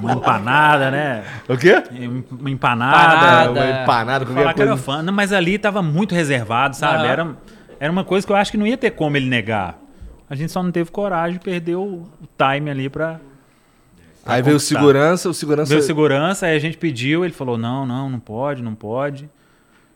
Uma 0.00 0.12
empanada, 0.12 0.90
né? 0.92 1.24
O 1.48 1.56
quê? 1.56 1.74
Uma 2.30 2.50
empanada. 2.50 3.50
Empanada. 3.50 3.50
Uma 3.50 3.82
empanada, 3.82 4.26
Falar 4.26 4.54
que 4.54 4.62
era 4.62 4.76
fã. 4.76 5.02
Não, 5.02 5.12
mas 5.12 5.32
ali 5.32 5.58
tava 5.58 5.82
muito 5.82 6.14
reservado, 6.14 6.76
sabe? 6.76 7.06
Era, 7.08 7.36
era 7.80 7.90
uma 7.90 8.04
coisa 8.04 8.26
que 8.26 8.32
eu 8.32 8.36
acho 8.36 8.50
que 8.50 8.58
não 8.58 8.66
ia 8.66 8.76
ter 8.76 8.90
como 8.90 9.16
ele 9.16 9.26
negar. 9.26 9.78
A 10.28 10.34
gente 10.34 10.52
só 10.52 10.62
não 10.62 10.70
teve 10.70 10.90
coragem, 10.90 11.38
perdeu 11.38 11.82
o 11.82 12.08
time 12.36 12.70
ali 12.70 12.88
pra. 12.88 13.20
pra 14.22 14.34
Aí 14.34 14.42
veio 14.42 14.56
o 14.56 14.60
segurança, 14.60 15.28
o 15.28 15.34
segurança. 15.34 15.70
Veio 15.70 15.82
segurança, 15.82 16.46
aí 16.46 16.56
a 16.56 16.58
gente 16.58 16.76
pediu, 16.76 17.24
ele 17.24 17.32
falou: 17.32 17.56
não, 17.56 17.86
não, 17.86 18.10
não 18.10 18.20
pode, 18.20 18.62
não 18.62 18.74
pode. 18.74 19.28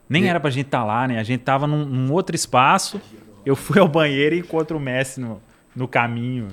Nem 0.09 0.29
era 0.29 0.39
pra 0.39 0.51
gente 0.51 0.67
estar 0.67 0.85
lá, 0.85 1.09
né? 1.09 1.19
A 1.19 1.23
gente 1.23 1.41
tava 1.43 1.67
num, 1.67 1.85
num 1.85 2.13
outro 2.13 2.37
espaço. 2.37 3.01
Eu 3.45 3.57
fui 3.57 3.81
ao 3.81 3.89
banheiro 3.89 4.35
e 4.35 4.39
encontro 4.39 4.77
o 4.77 4.81
Messi 4.81 5.21
no, 5.21 5.41
no 5.75 5.89
caminho. 5.89 6.49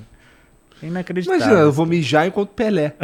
É 0.81 0.87
Inacreditável. 0.87 1.41
Imagina, 1.41 1.61
eu 1.61 1.71
vou 1.71 1.85
mijar 1.85 2.27
enquanto 2.27 2.49
Pelé. 2.49 2.95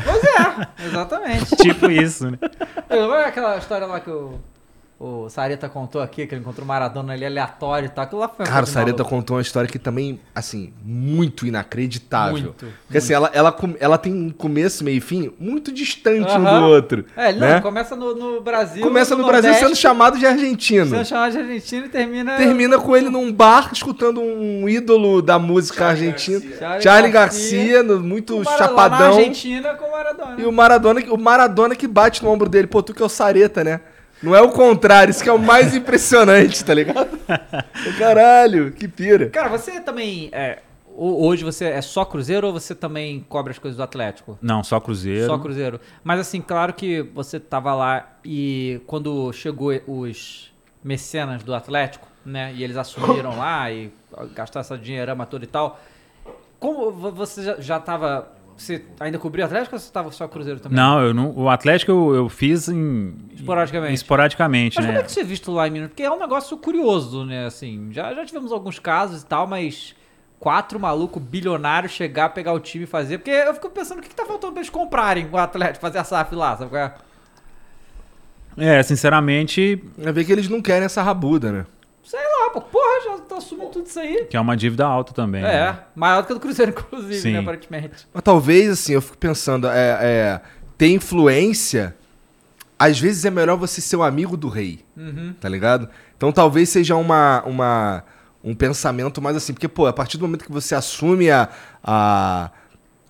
Exatamente. 0.84 1.56
Tipo 1.58 1.92
isso, 1.92 2.32
né? 2.32 2.40
Olha 2.90 3.28
aquela 3.28 3.58
história 3.58 3.86
lá 3.86 4.00
que 4.00 4.10
o, 4.10 4.40
o 5.06 5.30
Sareta 5.30 5.70
contou 5.70 6.02
aqui, 6.02 6.26
que 6.26 6.34
ele 6.34 6.42
encontrou 6.42 6.66
o 6.66 6.68
Maradona 6.68 7.14
ali 7.14 7.26
aleatório 7.26 7.86
e 7.86 7.90
tal. 7.90 8.04
Aquilo 8.06 8.22
lá 8.22 8.28
foi 8.28 8.46
Cara, 8.46 8.64
o 8.64 8.68
Sareta 8.68 9.04
maluco. 9.04 9.16
contou 9.16 9.36
uma 9.38 9.42
história 9.42 9.70
que 9.70 9.78
também, 9.78 10.20
assim, 10.34 10.74
muito 10.84 11.46
inacreditável. 11.46 12.34
Muito, 12.34 12.66
Porque 12.88 12.98
assim, 12.98 13.14
ela, 13.14 13.30
ela, 13.34 13.56
ela 13.80 13.98
tem 13.98 14.14
um 14.14 14.30
começo, 14.32 14.84
meio 14.84 14.98
e 14.98 15.02
fim 15.02 15.32
muito 15.40 15.72
distante 15.72 16.32
um 16.32 16.48
Aham. 16.48 16.60
do 16.62 16.66
outro. 16.68 17.06
É, 17.16 17.32
não, 17.32 17.40
né? 17.40 17.62
começa 17.62 17.96
no, 17.96 18.16
no 18.16 18.42
Brasil. 18.42 18.82
Começa 18.82 19.16
no, 19.16 19.24
Brasil 19.26 19.44
Nordeste, 19.52 19.66
sendo 19.68 19.76
chamado 19.78 20.18
de 20.18 20.26
argentino. 20.26 20.90
Sendo 20.90 21.06
chamado 21.06 21.32
de 21.34 21.38
argentino 21.38 21.86
e 21.86 21.90
termina. 21.90 22.38
Termina 22.38 22.80
com 22.80 22.96
ele 22.96 23.10
num 23.10 23.32
bar 23.32 23.70
escutando 23.72 24.20
um 24.22 24.68
ídolo 24.68 25.22
da 25.22 25.38
música 25.38 25.88
argentina. 25.88 26.40
Charlie 26.58 26.82
Charlie 26.82 27.12
Garcia, 27.12 27.58
Garcia, 27.82 27.84
no- 27.84 28.00
muito 28.00 28.36
Maradona 28.38 28.58
Na 28.60 28.68
chapadão. 28.68 29.18
Argentina 29.18 29.74
com 29.76 29.86
o 29.86 29.92
Maradona. 29.92 30.36
E 30.42 30.46
o 30.46 30.52
Maradona, 30.52 31.02
o 31.12 31.18
Maradona 31.18 31.76
que 31.76 31.88
bate 31.88 32.24
no 32.24 32.30
ombro 32.32 32.50
dele. 32.50 32.68
Pô, 32.68 32.82
tu 32.82 32.94
que 32.94 33.02
é 33.02 33.06
o 33.06 33.10
Sareta, 33.10 33.64
né? 33.64 33.82
Não 34.24 34.36
é 34.36 34.42
o 34.42 34.50
contrário, 34.52 35.12
isso 35.12 35.22
que 35.24 35.30
é 35.30 35.34
o 35.34 35.38
mais 35.40 35.76
impressionante, 35.76 36.64
tá 36.64 36.74
ligado? 36.74 37.18
Caralho, 37.98 38.72
que 38.72 38.88
pira. 38.88 39.30
Cara, 39.30 39.50
você 39.50 39.80
também. 39.82 40.30
É, 40.32 40.60
ho- 40.88 41.26
hoje 41.28 41.44
você 41.44 41.66
é 41.66 41.82
só 41.82 42.04
Cruzeiro 42.06 42.48
ou 42.48 42.54
você 42.54 42.74
também 42.74 43.26
cobre 43.28 43.52
as 43.52 43.60
coisas 43.60 43.78
do 43.78 43.84
Atlético? 43.84 44.38
Não, 44.42 44.64
só 44.64 44.80
Cruzeiro. 44.80 45.26
Só 45.28 45.38
Cruzeiro. 45.38 45.80
Mas 46.04 46.20
assim, 46.20 46.42
claro 46.42 46.74
que 46.74 47.02
você 47.14 47.40
tava 47.40 47.74
lá 47.74 48.18
e 48.24 48.82
quando 48.88 49.32
chegou 49.34 49.72
os 49.88 50.52
mecenas 50.84 51.44
do 51.44 51.54
Atlético, 51.54 52.08
né? 52.26 52.52
E 52.56 52.64
eles 52.64 52.78
assumiram 52.78 53.38
lá 53.38 53.72
e 53.72 53.92
gastaram 54.34 54.62
essa 54.62 54.78
dinheirama 54.78 55.26
toda 55.26 55.44
e 55.44 55.48
tal. 55.48 55.80
Como 56.60 56.92
vo- 56.92 57.12
você 57.12 57.44
já, 57.44 57.56
já 57.60 57.80
tava. 57.80 58.28
Você 58.58 58.84
ainda 59.00 59.20
cobriu 59.20 59.44
o 59.44 59.46
Atlético 59.46 59.76
ou 59.76 59.80
você 59.80 59.92
tava 59.92 60.12
só 60.12 60.28
Cruzeiro 60.28 60.60
também? 60.60 60.78
Não, 60.78 61.02
eu 61.02 61.14
não, 61.14 61.32
o 61.36 61.50
Atlético 61.50 61.92
eu, 61.92 62.16
eu 62.16 62.30
fiz 62.30 62.70
em, 62.70 63.14
Esporadicamente. 63.34 63.94
esporadicamente, 63.94 64.76
Mas 64.78 64.86
né? 64.86 64.92
como 64.94 65.00
é 65.02 65.04
que 65.04 65.12
você 65.12 65.20
é 65.20 65.24
visto 65.26 65.52
lá 65.52 65.68
em 65.68 65.72
Minas? 65.72 65.90
Porque 65.90 66.04
é 66.04 66.12
um 66.12 66.18
negócio 66.20 66.58
curioso, 66.58 67.26
né? 67.26 67.46
Assim, 67.46 67.90
já, 67.92 68.14
já 68.14 68.26
tivemos 68.26 68.52
alguns 68.54 68.80
casos 68.80 69.24
e 69.24 69.26
tal, 69.26 69.46
mas 69.46 69.94
quatro 70.40 70.80
malucos 70.80 71.22
bilionários 71.22 71.92
chegar, 71.92 72.30
pegar 72.30 72.54
o 72.54 72.60
time 72.60 72.86
e 72.86 72.88
fazer. 72.88 73.18
Porque 73.18 73.32
eu 73.32 73.54
fico 73.54 73.70
pensando 73.70 74.00
o 74.00 74.02
que, 74.02 74.08
que 74.10 74.16
tá 74.16 74.26
faltando 74.26 74.54
pra 74.54 74.62
eles 74.62 74.70
comprarem 74.70 75.28
o 75.30 75.38
Atlético, 75.38 75.82
fazer 75.82 75.98
a 75.98 76.04
SAF 76.06 76.34
lá, 76.34 76.56
sabe 76.56 76.70
qual 76.70 76.82
é? 76.82 76.94
É, 78.58 78.82
sinceramente, 78.84 79.84
É 80.02 80.12
ver 80.14 80.24
que 80.24 80.32
eles 80.32 80.48
não 80.48 80.62
querem 80.62 80.86
essa 80.86 81.02
rabuda, 81.02 81.52
né? 81.52 81.66
Lá, 82.40 82.50
pô, 82.50 82.62
porra, 82.62 83.04
já 83.04 83.18
tá 83.20 83.38
assumindo 83.38 83.70
tudo 83.70 83.88
isso 83.88 84.00
aí. 84.00 84.26
que 84.26 84.36
é 84.36 84.40
uma 84.40 84.56
dívida 84.56 84.86
alta 84.86 85.14
também. 85.14 85.44
É, 85.44 85.72
né? 85.72 85.80
maior 85.96 86.22
do 86.22 86.28
que 86.28 86.34
a 86.34 86.36
do 86.36 86.40
Cruzeiro, 86.40 86.72
inclusive, 86.78 87.20
Sim. 87.20 87.34
né, 87.34 87.40
aparentemente. 87.40 88.08
Mas 88.14 88.24
talvez, 88.24 88.72
assim, 88.72 88.94
eu 88.94 89.02
fico 89.02 89.18
pensando, 89.18 89.68
é, 89.68 89.98
é, 90.02 90.42
ter 90.78 90.90
influência, 90.90 91.96
às 92.78 93.00
vezes 93.00 93.26
é 93.26 93.32
melhor 93.32 93.58
você 93.58 93.82
ser 93.82 93.96
o 93.96 94.04
amigo 94.04 94.36
do 94.36 94.50
rei, 94.50 94.86
tá 95.40 95.48
ligado? 95.48 95.90
Então 96.18 96.32
talvez 96.32 96.70
seja 96.70 96.96
uma, 96.96 97.44
uma, 97.46 98.04
um 98.44 98.54
pensamento 98.54 99.22
mais 99.22 99.36
assim, 99.36 99.54
porque, 99.54 99.68
pô, 99.68 99.88
a 99.88 99.94
partir 99.94 100.18
do 100.18 100.22
momento 100.26 100.46
que 100.46 100.52
você 100.52 100.76
assume 100.76 101.32
a, 101.32 101.50
a, 101.84 102.52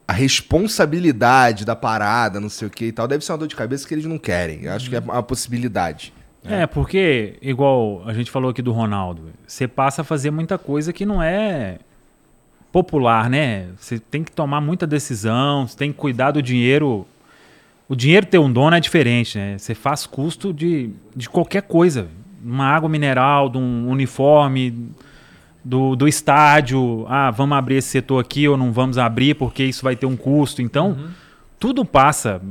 a 0.07 0.14
responsabilidade 0.14 1.65
da 1.65 1.76
parada, 1.76 2.39
não 2.39 2.49
sei 2.49 2.68
o 2.68 2.72
que 2.72 2.85
e 2.85 2.91
tal, 2.91 3.07
deve 3.07 3.26
ser 3.26 3.31
uma 3.31 3.39
dor 3.39 3.47
de 3.47 3.56
cabeça 3.56 3.88
que 3.88 3.93
eles 3.93 4.06
não 4.06 4.18
querem. 4.18 4.64
Eu 4.64 4.73
acho 4.73 4.89
que 4.89 4.95
é 4.95 4.99
uma 4.99 5.23
possibilidade. 5.23 6.14
É, 6.48 6.68
porque, 6.68 7.38
igual 7.42 8.04
a 8.06 8.14
gente 8.14 8.30
falou 8.30 8.52
aqui 8.52 8.62
do 8.62 8.72
Ronaldo, 8.72 9.24
você 9.46 9.68
passa 9.68 10.02
a 10.02 10.06
fazer 10.06 10.32
muita 10.32 10.58
coisa 10.58 10.94
que 10.94 11.06
não 11.06 11.22
é 11.22 11.80
popular, 12.72 13.30
né? 13.30 13.68
Você 13.78 14.00
tem 14.00 14.24
que 14.24 14.32
tomar 14.32 14.60
muita 14.62 14.86
decisão, 14.86 15.66
você 15.68 15.78
tem 15.78 15.92
que 15.92 15.98
cuidar 15.98 16.32
do 16.32 16.42
dinheiro. 16.42 17.08
O 17.88 17.96
dinheiro 17.96 18.26
ter 18.26 18.38
um 18.38 18.52
dono 18.52 18.76
é 18.76 18.80
diferente, 18.80 19.38
né? 19.38 19.58
Você 19.58 19.74
faz 19.74 20.06
custo 20.06 20.54
de, 20.54 20.90
de 21.16 21.30
qualquer 21.30 21.64
coisa. 21.64 22.08
Uma 22.44 22.66
água 22.66 22.90
mineral, 22.90 23.50
de 23.50 23.58
um 23.58 23.90
uniforme, 23.90 24.92
do, 25.64 25.96
do 25.96 26.08
estádio. 26.08 27.06
Ah, 27.08 27.32
vamos 27.32 27.58
abrir 27.58 27.78
esse 27.78 27.88
setor 27.88 28.20
aqui 28.20 28.48
ou 28.48 28.56
não 28.56 28.72
vamos 28.72 28.98
abrir 28.98 29.36
porque 29.36 29.64
isso 29.64 29.84
vai 29.84 29.96
ter 29.96 30.06
um 30.06 30.16
custo. 30.16 30.62
Então, 30.62 30.98
tudo 31.58 31.84
passa. 31.84 32.42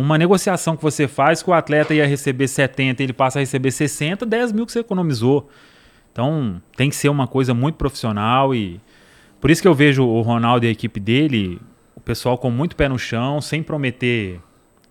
Uma 0.00 0.16
negociação 0.16 0.76
que 0.76 0.82
você 0.82 1.08
faz 1.08 1.42
que 1.42 1.50
o 1.50 1.52
atleta 1.52 1.92
ia 1.92 2.06
receber 2.06 2.46
70 2.46 3.02
ele 3.02 3.12
passa 3.12 3.40
a 3.40 3.40
receber 3.40 3.72
60, 3.72 4.24
10 4.24 4.52
mil 4.52 4.64
que 4.64 4.70
você 4.70 4.78
economizou. 4.78 5.50
Então 6.12 6.62
tem 6.76 6.88
que 6.88 6.94
ser 6.94 7.08
uma 7.08 7.26
coisa 7.26 7.52
muito 7.52 7.74
profissional 7.74 8.54
e 8.54 8.80
por 9.40 9.50
isso 9.50 9.60
que 9.60 9.66
eu 9.66 9.74
vejo 9.74 10.04
o 10.04 10.22
Ronaldo 10.22 10.64
e 10.64 10.68
a 10.68 10.70
equipe 10.70 11.00
dele, 11.00 11.60
o 11.96 12.00
pessoal 12.00 12.38
com 12.38 12.48
muito 12.48 12.76
pé 12.76 12.88
no 12.88 12.96
chão, 12.96 13.40
sem 13.40 13.60
prometer 13.60 14.40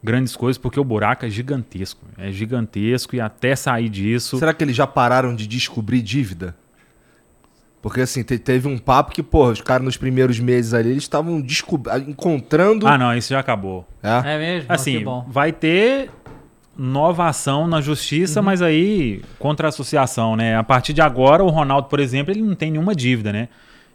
grandes 0.04 0.36
coisas, 0.36 0.58
porque 0.58 0.78
o 0.78 0.84
buraco 0.84 1.26
é 1.26 1.30
gigantesco. 1.30 2.06
É 2.18 2.30
gigantesco 2.30 3.16
e 3.16 3.22
até 3.22 3.56
sair 3.56 3.88
disso. 3.88 4.38
Será 4.38 4.54
que 4.54 4.62
eles 4.62 4.76
já 4.76 4.86
pararam 4.86 5.34
de 5.34 5.48
descobrir 5.48 6.02
dívida? 6.02 6.54
Porque 7.82 8.02
assim, 8.02 8.24
te- 8.24 8.40
teve 8.40 8.68
um 8.68 8.78
papo 8.78 9.12
que, 9.14 9.22
pô, 9.24 9.50
os 9.50 9.62
caras 9.62 9.86
nos 9.86 9.98
primeiros 9.98 10.40
meses 10.40 10.74
ali, 10.74 10.90
eles 10.92 11.04
estavam 11.04 11.42
encontrando. 12.08 12.88
Ah, 12.88 12.98
não, 12.98 13.16
isso 13.16 13.30
já 13.30 13.40
acabou. 13.40 13.86
É? 14.02 14.34
É 14.34 14.38
mesmo? 14.38 14.66
Assim, 14.72 15.04
vai 15.28 15.52
ter 15.52 16.10
nova 16.76 17.28
ação 17.28 17.68
na 17.68 17.82
justiça, 17.82 18.42
mas 18.42 18.62
aí 18.62 19.22
contra 19.40 19.68
a 19.68 19.70
associação, 19.70 20.36
né? 20.36 20.56
A 20.58 20.64
partir 20.64 20.94
de 20.94 21.02
agora, 21.02 21.44
o 21.44 21.50
Ronaldo, 21.50 21.88
por 21.88 22.00
exemplo, 22.00 22.32
ele 22.32 22.42
não 22.42 22.56
tem 22.56 22.72
nenhuma 22.72 22.94
dívida, 22.96 23.32
né? 23.34 23.50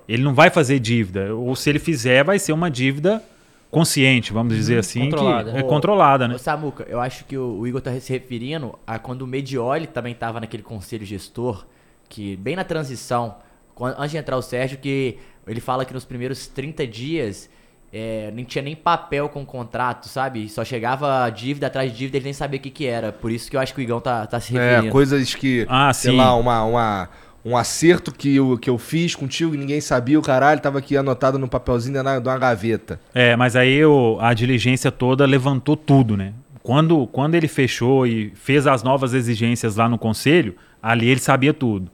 Ele 0.08 0.22
não 0.22 0.34
vai 0.34 0.50
fazer 0.50 0.78
dívida. 0.80 1.34
Ou 1.34 1.54
se 1.54 1.70
ele 1.70 1.78
fizer, 1.78 2.24
vai 2.24 2.38
ser 2.38 2.52
uma 2.52 2.70
dívida 2.70 3.22
consciente, 3.70 4.32
vamos 4.32 4.54
dizer 4.54 4.78
assim, 4.78 5.04
controlada. 5.08 5.52
que 5.52 5.58
é 5.58 5.60
Ô, 5.60 5.64
controlada, 5.64 6.28
né? 6.28 6.34
Ô, 6.34 6.38
Samuca, 6.38 6.84
eu 6.88 7.00
acho 7.00 7.24
que 7.24 7.38
o, 7.38 7.60
o 7.60 7.66
Igor 7.66 7.80
tá 7.80 7.90
se 8.00 8.12
referindo 8.12 8.78
a 8.86 8.98
quando 8.98 9.22
o 9.22 9.26
Medioli 9.26 9.86
também 9.86 10.14
tava 10.14 10.40
naquele 10.40 10.62
conselho 10.62 11.06
gestor, 11.06 11.64
que 12.08 12.36
bem 12.36 12.54
na 12.56 12.64
transição, 12.64 13.36
antes 13.84 14.10
de 14.10 14.16
entrar 14.16 14.36
o 14.36 14.42
Sérgio, 14.42 14.78
que 14.78 15.16
ele 15.46 15.60
fala 15.60 15.84
que 15.84 15.92
nos 15.94 16.04
primeiros 16.04 16.46
30 16.46 16.86
dias 16.86 17.50
é, 17.92 18.32
não 18.34 18.44
tinha 18.44 18.62
nem 18.62 18.74
papel 18.74 19.28
com 19.28 19.42
o 19.42 19.46
contrato, 19.46 20.08
sabe? 20.08 20.48
Só 20.48 20.64
chegava 20.64 21.28
dívida 21.30 21.66
atrás 21.66 21.90
de 21.92 21.98
dívida, 21.98 22.16
ele 22.18 22.24
nem 22.24 22.32
sabia 22.32 22.58
o 22.58 22.62
que 22.62 22.70
que 22.70 22.86
era. 22.86 23.12
Por 23.12 23.30
isso 23.30 23.50
que 23.50 23.56
eu 23.56 23.60
acho 23.60 23.74
que 23.74 23.80
o 23.80 23.82
Igão 23.82 24.00
tá, 24.00 24.26
tá 24.26 24.40
se 24.40 24.52
referindo. 24.52 24.88
É, 24.88 24.90
coisas 24.90 25.34
que, 25.34 25.66
Ah, 25.68 25.92
sei 25.92 26.12
sim. 26.12 26.16
lá, 26.16 26.34
uma, 26.34 26.64
uma, 26.64 27.08
um 27.44 27.54
acerto 27.56 28.10
que 28.12 28.36
eu, 28.36 28.56
que 28.56 28.70
eu 28.70 28.78
fiz 28.78 29.14
contigo 29.14 29.54
e 29.54 29.58
ninguém 29.58 29.80
sabia, 29.80 30.18
o 30.18 30.22
caralho, 30.22 30.60
tava 30.60 30.78
aqui 30.78 30.96
anotado 30.96 31.38
no 31.38 31.46
papelzinho 31.48 32.02
na, 32.02 32.18
de 32.18 32.26
uma 32.28 32.38
gaveta. 32.38 32.98
É, 33.12 33.36
mas 33.36 33.56
aí 33.56 33.84
o- 33.84 34.16
a 34.20 34.32
diligência 34.32 34.90
toda 34.90 35.26
levantou 35.26 35.76
tudo, 35.76 36.16
né? 36.16 36.32
Quando, 36.62 37.06
quando 37.08 37.34
ele 37.34 37.48
fechou 37.48 38.06
e 38.06 38.30
fez 38.36 38.66
as 38.68 38.82
novas 38.84 39.12
exigências 39.12 39.74
lá 39.76 39.88
no 39.88 39.98
conselho, 39.98 40.54
ali 40.82 41.08
ele 41.08 41.20
sabia 41.20 41.54
tudo. 41.54 41.90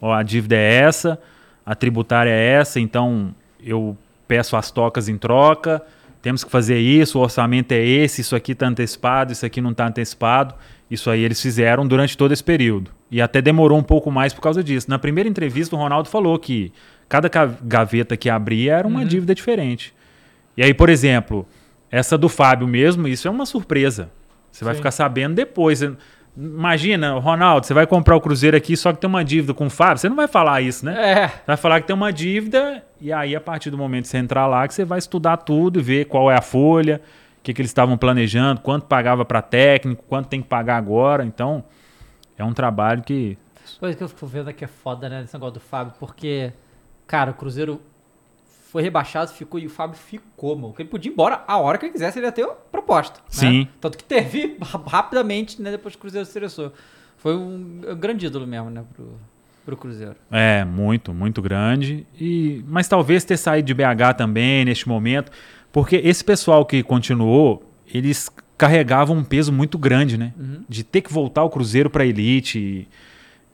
Ó, 0.00 0.12
a 0.12 0.22
dívida 0.22 0.54
é 0.56 0.74
essa, 0.74 1.18
a 1.66 1.74
tributária 1.74 2.30
é 2.30 2.52
essa, 2.52 2.78
então 2.78 3.34
eu 3.62 3.96
peço 4.26 4.56
as 4.56 4.70
tocas 4.70 5.08
em 5.08 5.16
troca, 5.18 5.82
temos 6.22 6.44
que 6.44 6.50
fazer 6.50 6.78
isso, 6.78 7.18
o 7.18 7.22
orçamento 7.22 7.72
é 7.72 7.84
esse, 7.84 8.20
isso 8.20 8.36
aqui 8.36 8.52
está 8.52 8.66
antecipado, 8.66 9.32
isso 9.32 9.44
aqui 9.44 9.60
não 9.60 9.70
está 9.72 9.86
antecipado. 9.86 10.54
Isso 10.90 11.10
aí 11.10 11.22
eles 11.22 11.40
fizeram 11.40 11.86
durante 11.86 12.16
todo 12.16 12.32
esse 12.32 12.42
período. 12.42 12.90
E 13.10 13.20
até 13.20 13.42
demorou 13.42 13.78
um 13.78 13.82
pouco 13.82 14.10
mais 14.10 14.32
por 14.32 14.40
causa 14.40 14.64
disso. 14.64 14.88
Na 14.88 14.98
primeira 14.98 15.28
entrevista, 15.28 15.76
o 15.76 15.78
Ronaldo 15.78 16.08
falou 16.08 16.38
que 16.38 16.72
cada 17.06 17.28
ca- 17.28 17.50
gaveta 17.62 18.16
que 18.16 18.30
abria 18.30 18.74
era 18.76 18.88
uma 18.88 19.04
dívida 19.04 19.34
diferente. 19.34 19.94
E 20.56 20.62
aí, 20.62 20.72
por 20.72 20.88
exemplo, 20.88 21.46
essa 21.90 22.16
do 22.16 22.26
Fábio 22.28 22.66
mesmo, 22.66 23.06
isso 23.06 23.28
é 23.28 23.30
uma 23.30 23.44
surpresa. 23.44 24.10
Você 24.50 24.64
vai 24.64 24.74
ficar 24.74 24.90
sabendo 24.90 25.34
depois. 25.34 25.82
Imagina, 26.40 27.18
Ronaldo, 27.18 27.66
você 27.66 27.74
vai 27.74 27.84
comprar 27.84 28.14
o 28.14 28.20
Cruzeiro 28.20 28.56
aqui 28.56 28.76
só 28.76 28.92
que 28.92 29.00
tem 29.00 29.08
uma 29.08 29.24
dívida 29.24 29.52
com 29.52 29.66
o 29.66 29.70
Fábio. 29.70 29.98
Você 29.98 30.08
não 30.08 30.14
vai 30.14 30.28
falar 30.28 30.60
isso, 30.60 30.84
né? 30.84 31.24
É. 31.24 31.28
Você 31.28 31.42
vai 31.48 31.56
falar 31.56 31.80
que 31.80 31.88
tem 31.88 31.96
uma 31.96 32.12
dívida 32.12 32.84
e 33.00 33.12
aí, 33.12 33.34
a 33.34 33.40
partir 33.40 33.70
do 33.70 33.76
momento 33.76 34.04
que 34.04 34.08
você 34.10 34.18
entrar 34.18 34.46
lá, 34.46 34.66
que 34.68 34.74
você 34.74 34.84
vai 34.84 34.98
estudar 34.98 35.38
tudo 35.38 35.80
e 35.80 35.82
ver 35.82 36.04
qual 36.04 36.30
é 36.30 36.36
a 36.36 36.40
folha, 36.40 37.00
o 37.38 37.42
que, 37.42 37.52
que 37.52 37.60
eles 37.60 37.70
estavam 37.70 37.98
planejando, 37.98 38.60
quanto 38.60 38.86
pagava 38.86 39.24
para 39.24 39.42
técnico, 39.42 40.04
quanto 40.08 40.28
tem 40.28 40.40
que 40.40 40.48
pagar 40.48 40.76
agora. 40.76 41.24
Então, 41.24 41.64
é 42.36 42.44
um 42.44 42.52
trabalho 42.52 43.02
que 43.02 43.36
Coisa 43.78 43.96
que 43.96 44.02
eu 44.02 44.08
fico 44.08 44.26
vendo 44.26 44.48
aqui 44.48 44.64
é 44.64 44.68
foda, 44.68 45.08
né, 45.08 45.20
nesse 45.20 45.34
negócio 45.34 45.54
do 45.54 45.60
Fábio, 45.60 45.92
porque, 45.98 46.52
cara, 47.06 47.32
o 47.32 47.34
Cruzeiro 47.34 47.80
foi 48.70 48.82
rebaixado, 48.82 49.30
ficou, 49.30 49.58
e 49.58 49.66
o 49.66 49.70
Fábio 49.70 49.96
ficou, 49.96 50.54
mano. 50.54 50.68
Porque 50.68 50.82
ele 50.82 50.90
podia 50.90 51.10
ir 51.10 51.14
embora 51.14 51.42
a 51.46 51.56
hora 51.56 51.78
que 51.78 51.86
ele 51.86 51.92
quisesse, 51.92 52.18
ele 52.18 52.26
ia 52.26 52.32
ter 52.32 52.46
proposta. 52.70 53.20
né? 53.20 53.24
Sim. 53.28 53.68
Tanto 53.80 53.96
que 53.96 54.04
teve 54.04 54.56
rapidamente, 54.86 55.60
né, 55.60 55.70
depois 55.70 55.94
que 55.94 55.98
o 55.98 56.02
Cruzeiro 56.02 56.26
se 56.26 56.32
interessou. 56.32 56.72
Foi 57.16 57.34
um, 57.34 57.80
um 57.88 57.96
grande 57.96 58.26
ídolo 58.26 58.46
mesmo, 58.46 58.68
né, 58.68 58.84
pro, 58.94 59.14
pro 59.64 59.76
Cruzeiro. 59.76 60.16
É, 60.30 60.66
muito, 60.66 61.14
muito 61.14 61.40
grande. 61.40 62.06
E, 62.20 62.62
mas 62.68 62.86
talvez 62.86 63.24
ter 63.24 63.38
saído 63.38 63.66
de 63.66 63.72
BH 63.72 64.16
também 64.18 64.66
neste 64.66 64.86
momento, 64.86 65.32
porque 65.72 65.96
esse 65.96 66.22
pessoal 66.22 66.66
que 66.66 66.82
continuou, 66.82 67.62
eles 67.92 68.30
carregavam 68.58 69.16
um 69.16 69.24
peso 69.24 69.50
muito 69.50 69.78
grande, 69.78 70.18
né? 70.18 70.34
De 70.68 70.84
ter 70.84 71.00
que 71.00 71.12
voltar 71.12 71.42
o 71.42 71.48
Cruzeiro 71.48 71.88
para 71.88 72.04
elite, 72.04 72.86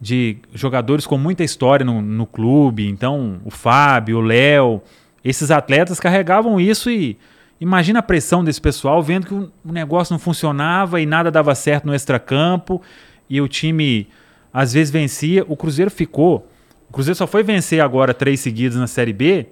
de 0.01 0.39
jogadores 0.53 1.07
com 1.07 1.17
muita 1.17 1.45
história 1.45 1.85
no, 1.85 2.03
no 2.03 2.27
clube. 2.27 2.89
Então, 2.89 3.41
o 3.45 3.51
Fábio, 3.51 4.19
o 4.19 4.21
Léo, 4.21 4.83
esses 5.25 5.51
atletas 5.51 5.99
carregavam 5.99 6.61
isso 6.61 6.91
e 6.91 7.17
imagina 7.61 8.01
a 8.01 8.03
pressão 8.03 8.45
desse 8.45 8.61
pessoal 8.61 9.03
vendo 9.03 9.27
que 9.27 9.35
o 9.35 9.51
negócio 9.65 10.13
não 10.13 10.19
funcionava 10.19 11.01
e 11.01 11.07
nada 11.07 11.31
dava 11.31 11.55
certo 11.55 11.87
no 11.87 11.95
extracampo 11.95 12.83
e 13.29 13.41
o 13.41 13.49
time 13.49 14.07
às 14.53 14.73
vezes 14.73 14.93
vencia. 14.93 15.45
O 15.49 15.57
Cruzeiro 15.57 15.91
ficou. 15.91 16.49
O 16.89 16.93
Cruzeiro 16.93 17.17
só 17.17 17.27
foi 17.27 17.43
vencer 17.43 17.81
agora 17.81 18.13
três 18.13 18.41
seguidas 18.41 18.79
na 18.79 18.87
Série 18.87 19.13
B. 19.13 19.47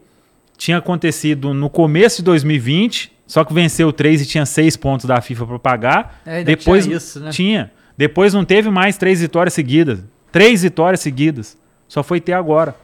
Tinha 0.57 0.78
acontecido 0.78 1.53
no 1.55 1.69
começo 1.70 2.19
de 2.19 2.24
2020, 2.24 3.11
só 3.27 3.43
que 3.44 3.53
venceu 3.53 3.93
três 3.93 4.20
e 4.20 4.27
tinha 4.27 4.47
seis 4.47 4.77
pontos 4.77 5.07
da 5.07 5.20
FIFA 5.20 5.47
para 5.47 5.59
pagar. 5.59 6.20
É, 6.24 6.44
Depois 6.44 6.85
tinha 6.85 6.97
isso, 6.97 7.19
né? 7.19 7.31
tinha. 7.31 7.73
Depois 7.97 8.32
não 8.35 8.44
teve 8.44 8.70
mais 8.70 8.97
três 8.97 9.20
vitórias 9.20 9.55
seguidas. 9.55 10.05
Três 10.31 10.62
vitórias 10.62 11.01
seguidas. 11.01 11.59
Só 11.89 12.03
foi 12.03 12.20
ter 12.20 12.35
agora. 12.35 12.77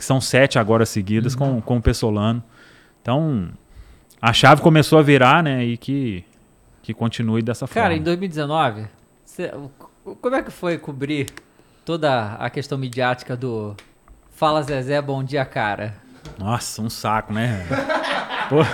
Que 0.00 0.04
são 0.06 0.18
sete 0.18 0.58
agora 0.58 0.86
seguidas 0.86 1.34
Uhum. 1.34 1.56
com, 1.56 1.60
com 1.60 1.76
o 1.76 1.82
Pessolano. 1.82 2.42
Então, 3.02 3.50
a 4.18 4.32
chave 4.32 4.62
começou 4.62 4.98
a 4.98 5.02
virar, 5.02 5.42
né? 5.42 5.62
E 5.62 5.76
que, 5.76 6.24
que 6.82 6.94
continue 6.94 7.42
dessa 7.42 7.68
Cara, 7.68 7.88
forma. 7.88 8.00
em 8.00 8.02
2019, 8.02 8.86
cê- 9.26 9.52
como 10.22 10.34
é 10.36 10.42
que 10.42 10.50
foi 10.50 10.78
cobrir 10.78 11.26
toda 11.84 12.32
a 12.36 12.48
questão 12.48 12.78
midiática 12.78 13.36
do 13.36 13.76
Fala 14.34 14.62
Zezé, 14.62 15.02
bom 15.02 15.22
dia, 15.22 15.44
cara? 15.44 15.94
Nossa, 16.38 16.80
um 16.80 16.88
saco, 16.88 17.34
né? 17.34 17.66
Pô. 18.48 18.64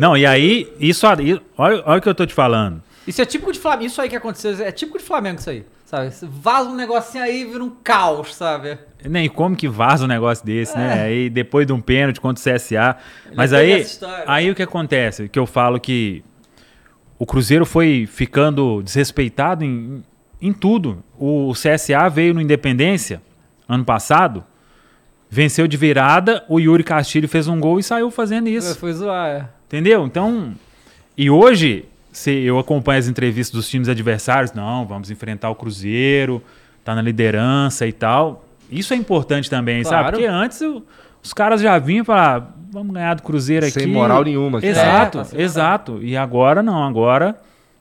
Não, 0.00 0.16
e 0.16 0.24
aí, 0.24 0.72
isso 0.80 1.06
aí, 1.06 1.38
olha, 1.58 1.82
olha 1.84 1.98
o 1.98 2.00
que 2.00 2.08
eu 2.08 2.14
tô 2.14 2.24
te 2.24 2.32
falando. 2.32 2.82
Isso 3.06 3.20
é 3.20 3.26
típico 3.26 3.52
de 3.52 3.58
Flamengo. 3.60 3.84
Isso 3.84 4.00
aí 4.00 4.08
que 4.08 4.16
aconteceu 4.16 4.64
é 4.64 4.72
típico 4.72 4.96
de 4.96 5.04
Flamengo, 5.04 5.40
isso 5.40 5.50
aí. 5.50 5.66
Sabe? 5.84 6.10
Vaza 6.22 6.70
um 6.70 6.74
negocinho 6.74 7.22
aí 7.22 7.42
e 7.42 7.44
vira 7.44 7.62
um 7.62 7.68
caos, 7.68 8.34
sabe? 8.34 8.78
Nem 9.08 9.28
como 9.28 9.56
que 9.56 9.68
vaza 9.68 10.04
um 10.04 10.08
negócio 10.08 10.44
desse, 10.44 10.76
né? 10.76 11.02
Aí 11.02 11.30
depois 11.30 11.66
de 11.66 11.72
um 11.72 11.80
pênalti 11.80 12.20
contra 12.20 12.40
o 12.40 12.54
CSA. 12.54 12.96
Mas 13.34 13.50
teve 13.50 13.72
aí, 13.72 13.86
aí 14.26 14.50
o 14.50 14.54
que 14.54 14.62
acontece? 14.62 15.28
Que 15.28 15.38
eu 15.38 15.46
falo 15.46 15.80
que 15.80 16.22
o 17.18 17.26
Cruzeiro 17.26 17.64
foi 17.64 18.06
ficando 18.06 18.82
desrespeitado 18.82 19.64
em, 19.64 20.02
em 20.40 20.52
tudo. 20.52 21.02
O 21.18 21.52
CSA 21.52 22.08
veio 22.08 22.34
no 22.34 22.40
Independência 22.40 23.22
ano 23.68 23.84
passado, 23.84 24.44
venceu 25.30 25.66
de 25.66 25.76
virada, 25.76 26.44
o 26.48 26.60
Yuri 26.60 26.84
Castilho 26.84 27.28
fez 27.28 27.48
um 27.48 27.58
gol 27.58 27.78
e 27.78 27.82
saiu 27.82 28.10
fazendo 28.10 28.48
isso. 28.48 28.76
Foi 28.76 28.92
zoar, 28.92 29.28
é. 29.28 29.48
Entendeu? 29.66 30.04
Então, 30.04 30.54
e 31.16 31.30
hoje, 31.30 31.86
se 32.12 32.30
eu 32.30 32.58
acompanho 32.58 32.98
as 32.98 33.08
entrevistas 33.08 33.54
dos 33.54 33.68
times 33.68 33.88
adversários, 33.88 34.52
não, 34.52 34.86
vamos 34.86 35.10
enfrentar 35.10 35.48
o 35.48 35.54
Cruzeiro, 35.54 36.42
tá 36.84 36.94
na 36.94 37.00
liderança 37.00 37.86
e 37.86 37.92
tal. 37.92 38.44
Isso 38.72 38.92
é 38.92 38.96
importante 38.96 39.48
também, 39.50 39.84
sabe? 39.84 39.96
Claro. 40.02 40.16
Porque 40.16 40.26
antes 40.26 40.60
o- 40.62 40.82
os 41.22 41.32
caras 41.32 41.60
já 41.60 41.78
vinham 41.78 42.04
falar, 42.04 42.54
vamos 42.70 42.92
ganhar 42.94 43.14
do 43.14 43.22
Cruzeiro 43.22 43.64
aqui. 43.66 43.80
Sem 43.80 43.86
moral 43.86 44.24
nenhuma. 44.24 44.58
aqui. 44.58 44.66
Exato, 44.66 45.18
É, 45.18 45.20
tá 45.22 45.24
sem 45.24 45.40
exato. 45.40 46.02
E 46.02 46.16
agora 46.16 46.62
não, 46.62 46.82
agora 46.82 47.36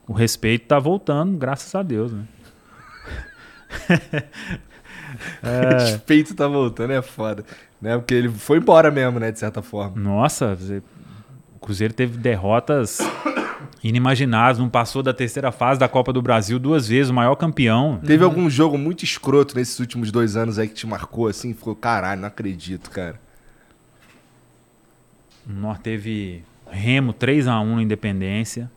o 0.08 0.14
respeito 0.14 0.68
tá 0.68 0.78
voltando, 0.78 1.38
graças 1.38 1.74
a 1.74 1.82
Deus, 1.82 2.12
né? 2.12 2.24
O 5.44 5.74
respeito 5.80 6.34
tá 6.36 6.48
voltando, 6.48 6.94
é 6.94 7.02
foda. 7.02 7.44
Né? 7.82 7.98
Porque 7.98 8.14
ele 8.14 8.30
foi 8.30 8.58
embora 8.58 8.90
mesmo, 8.92 9.20
né? 9.20 9.32
De 9.32 9.40
certa 9.40 9.62
forma. 9.62 10.00
Nossa, 10.00 10.58
o 11.56 11.60
Cruzeiro 11.60 11.94
teve 11.94 12.18
derrotas 12.18 13.00
inimagináveis, 13.84 14.60
não 14.60 14.70
passou 14.70 15.02
da 15.02 15.14
terceira 15.14 15.52
fase 15.52 15.80
da 15.80 15.88
Copa 15.88 16.14
do 16.14 16.22
Brasil 16.22 16.60
duas 16.60 16.88
vezes, 16.88 17.10
o 17.10 17.14
maior 17.14 17.36
campeão. 17.36 18.00
Teve 18.06 18.24
algum 18.24 18.50
jogo 18.50 18.78
muito 18.78 19.04
escroto 19.04 19.56
nesses 19.56 19.80
últimos 19.80 20.12
dois 20.12 20.36
anos 20.36 20.60
aí 20.60 20.68
que 20.68 20.74
te 20.74 20.86
marcou 20.86 21.28
assim? 21.28 21.54
Ficou, 21.54 21.76
caralho, 21.76 22.22
não 22.22 22.28
acredito, 22.28 22.90
cara. 22.92 23.20
Nós 25.46 25.80
teve 25.80 26.44
Remo 26.70 27.14
3x1 27.14 27.66
no 27.66 27.82
Independência. 27.82 28.72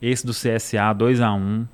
Esse 0.00 0.26
do 0.26 0.32
CSA 0.32 0.94
2x1. 0.94 1.66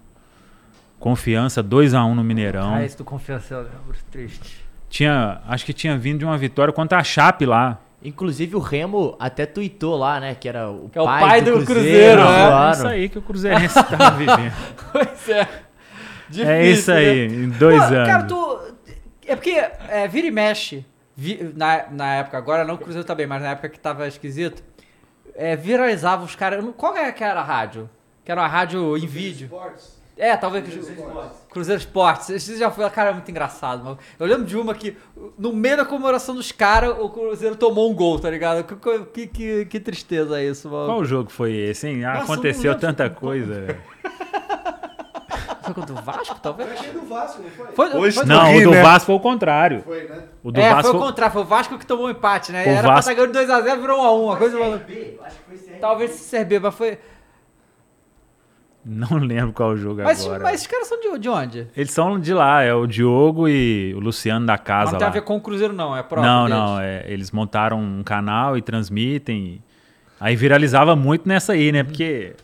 Confiança 0.98 1.64
2x1 1.64 2.14
no 2.14 2.22
Mineirão. 2.22 2.74
Ah, 2.74 2.84
esse 2.84 2.96
do 2.96 3.04
confiança, 3.04 3.54
eu 3.54 3.62
lembro. 3.62 3.96
Triste. 4.10 4.62
Tinha, 4.88 5.40
acho 5.48 5.64
que 5.64 5.72
tinha 5.72 5.96
vindo 5.96 6.18
de 6.18 6.24
uma 6.24 6.36
vitória 6.36 6.72
contra 6.72 6.98
a 6.98 7.04
Chape 7.04 7.46
lá. 7.46 7.80
Inclusive 8.04 8.56
o 8.56 8.58
Remo 8.58 9.16
até 9.18 9.46
tweetou 9.46 9.96
lá, 9.96 10.18
né? 10.18 10.34
Que 10.34 10.48
era 10.48 10.68
o, 10.70 10.88
Que 10.88 10.98
é 10.98 11.02
o 11.02 11.04
pai 11.04 11.40
do 11.40 11.64
Cruzeiro, 11.64 12.20
Não, 12.22 12.30
né? 12.30 12.42
é 12.42 12.48
zoando. 12.50 12.72
isso 12.76 12.86
aí 12.88 13.08
que 13.08 13.18
o 13.18 13.22
Cruzeirense 13.22 13.74
tava 13.84 14.10
vivendo. 14.16 14.52
Pois 14.92 15.28
é. 15.28 15.48
é 16.44 16.66
isso 16.66 16.90
aí, 16.92 17.26
em 17.26 17.48
dois 17.50 17.78
Pô, 17.78 17.94
anos. 17.94 18.08
Cara, 18.08 18.22
tu. 18.24 18.60
É 19.26 19.36
porque 19.36 19.50
é, 19.88 20.08
vira 20.08 20.26
e 20.26 20.30
mexe. 20.30 20.84
vi- 21.16 21.52
na, 21.56 21.84
na 21.90 22.14
época, 22.16 22.36
agora 22.38 22.64
não, 22.64 22.74
o 22.74 22.78
Cruzeiro 22.78 23.06
tá 23.06 23.14
bem, 23.14 23.26
mas 23.26 23.40
na 23.42 23.50
época 23.50 23.68
que 23.68 23.78
tava 23.78 24.06
esquisito. 24.08 24.62
É, 25.34 25.54
viralizava 25.56 26.24
os 26.24 26.34
caras. 26.36 26.62
Qual 26.76 26.94
é 26.96 27.10
que 27.12 27.22
era 27.24 27.40
a 27.40 27.44
rádio? 27.44 27.88
Que 28.24 28.30
era 28.32 28.40
uma 28.40 28.48
rádio 28.48 28.96
em 28.98 29.06
vídeo. 29.06 29.44
Esportes. 29.46 30.01
É, 30.22 30.36
talvez. 30.36 30.64
Cruzeiro 31.50 31.80
Esportes. 31.80 32.30
Esse 32.30 32.56
já 32.56 32.70
foi, 32.70 32.88
cara, 32.90 33.10
é 33.10 33.12
muito 33.12 33.28
engraçado. 33.28 33.82
Mano. 33.82 33.98
Eu 34.20 34.24
lembro 34.24 34.44
de 34.44 34.56
uma 34.56 34.72
que, 34.72 34.96
no 35.36 35.52
meio 35.52 35.78
da 35.78 35.84
comemoração 35.84 36.32
dos 36.32 36.52
caras, 36.52 36.94
o 36.96 37.08
Cruzeiro 37.10 37.56
tomou 37.56 37.90
um 37.90 37.94
gol, 37.94 38.20
tá 38.20 38.30
ligado? 38.30 38.62
Que, 38.62 38.76
que, 39.06 39.26
que, 39.26 39.64
que 39.64 39.80
tristeza 39.80 40.40
isso, 40.40 40.70
mano. 40.70 40.86
Qual 40.86 41.04
jogo 41.04 41.28
foi 41.28 41.52
esse, 41.52 41.88
hein? 41.88 42.02
Nossa, 42.02 42.18
eu 42.18 42.22
Aconteceu 42.22 42.78
tanta 42.78 43.10
coisa. 43.10 43.76
Foi 45.62 45.74
contra 45.74 45.92
o 45.94 46.02
Vasco, 46.02 46.24
Foi 46.26 46.36
talvez? 46.42 46.70
aquele 46.72 46.92
do 46.92 47.06
Vasco, 47.06 47.40
não 47.40 47.50
foi? 47.50 47.66
Foi, 47.72 47.96
Hoje 47.96 48.16
foi, 48.16 48.26
não. 48.26 48.36
Não, 48.42 48.52
ri, 48.52 48.58
o 48.58 48.64
do 48.64 48.70
né? 48.72 48.82
Vasco 48.82 49.06
foi 49.06 49.14
o 49.14 49.20
contrário. 49.20 49.82
Foi, 49.82 50.02
né? 50.08 50.22
O 50.42 50.50
do 50.50 50.60
é, 50.60 50.70
Vasco 50.70 50.90
foi 50.90 51.00
o 51.00 51.02
contrário, 51.04 51.32
foi 51.32 51.42
o 51.42 51.44
Vasco 51.44 51.78
que 51.78 51.86
tomou 51.86 52.06
um 52.06 52.10
empate, 52.10 52.50
né? 52.50 52.64
O 52.64 52.68
Era 52.68 52.82
Vasco- 52.88 52.88
pra 52.88 52.98
estar 52.98 53.14
ganhando 53.14 53.64
2x0, 53.64 53.80
virou 53.80 53.98
1x1, 54.00 54.24
uma 54.24 54.36
coisa 54.36 54.58
maluca. 54.58 54.86
Talvez 55.80 56.10
se 56.10 56.36
CRB, 56.36 56.58
mas 56.58 56.74
foi. 56.74 56.98
Não 58.86 59.16
lembro 59.18 59.52
qual 59.52 59.76
jogo 59.76 60.02
Mas, 60.02 60.24
agora. 60.24 60.42
mas 60.42 60.54
esses 60.54 60.66
caras 60.66 60.88
são 60.88 60.98
de, 61.00 61.18
de 61.20 61.28
onde? 61.28 61.68
Eles 61.76 61.92
são 61.92 62.18
de 62.18 62.34
lá, 62.34 62.62
é 62.64 62.74
o 62.74 62.84
Diogo 62.86 63.48
e 63.48 63.94
o 63.94 64.00
Luciano 64.00 64.44
da 64.44 64.58
casa 64.58 64.92
não 64.92 64.98
tem 64.98 65.06
lá. 65.06 65.10
a 65.10 65.12
ver 65.14 65.22
com 65.22 65.36
o 65.36 65.40
Cruzeiro, 65.40 65.72
não, 65.72 65.96
é 65.96 66.02
próprio. 66.02 66.28
não, 66.30 66.44
deles. 66.46 66.58
não, 66.58 66.80
é, 66.80 67.04
eles 67.06 67.30
montaram 67.30 67.80
um 67.80 68.02
canal 68.02 68.58
e 68.58 68.62
transmitem. 68.62 69.62
Aí 70.18 70.34
viralizava 70.34 70.96
muito 70.96 71.28
nessa 71.28 71.52
aí, 71.52 71.70
né? 71.70 71.84
Porque 71.84 72.34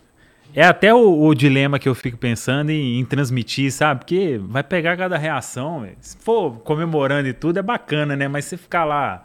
é 0.54 0.64
até 0.64 0.94
o, 0.94 1.22
o 1.26 1.34
dilema 1.34 1.76
que 1.78 1.88
eu 1.88 1.94
fico 1.94 2.16
pensando 2.16 2.70
em, 2.70 3.00
em 3.00 3.04
transmitir, 3.04 3.72
sabe? 3.72 4.00
Porque 4.00 4.40
vai 4.40 4.62
pegar 4.62 4.96
cada 4.96 5.18
reação. 5.18 5.88
Se 6.00 6.16
for 6.18 6.58
comemorando 6.60 7.28
e 7.28 7.32
tudo, 7.32 7.58
é 7.58 7.62
bacana, 7.62 8.14
né? 8.14 8.28
Mas 8.28 8.44
você 8.44 8.56
ficar 8.56 8.84
lá, 8.84 9.24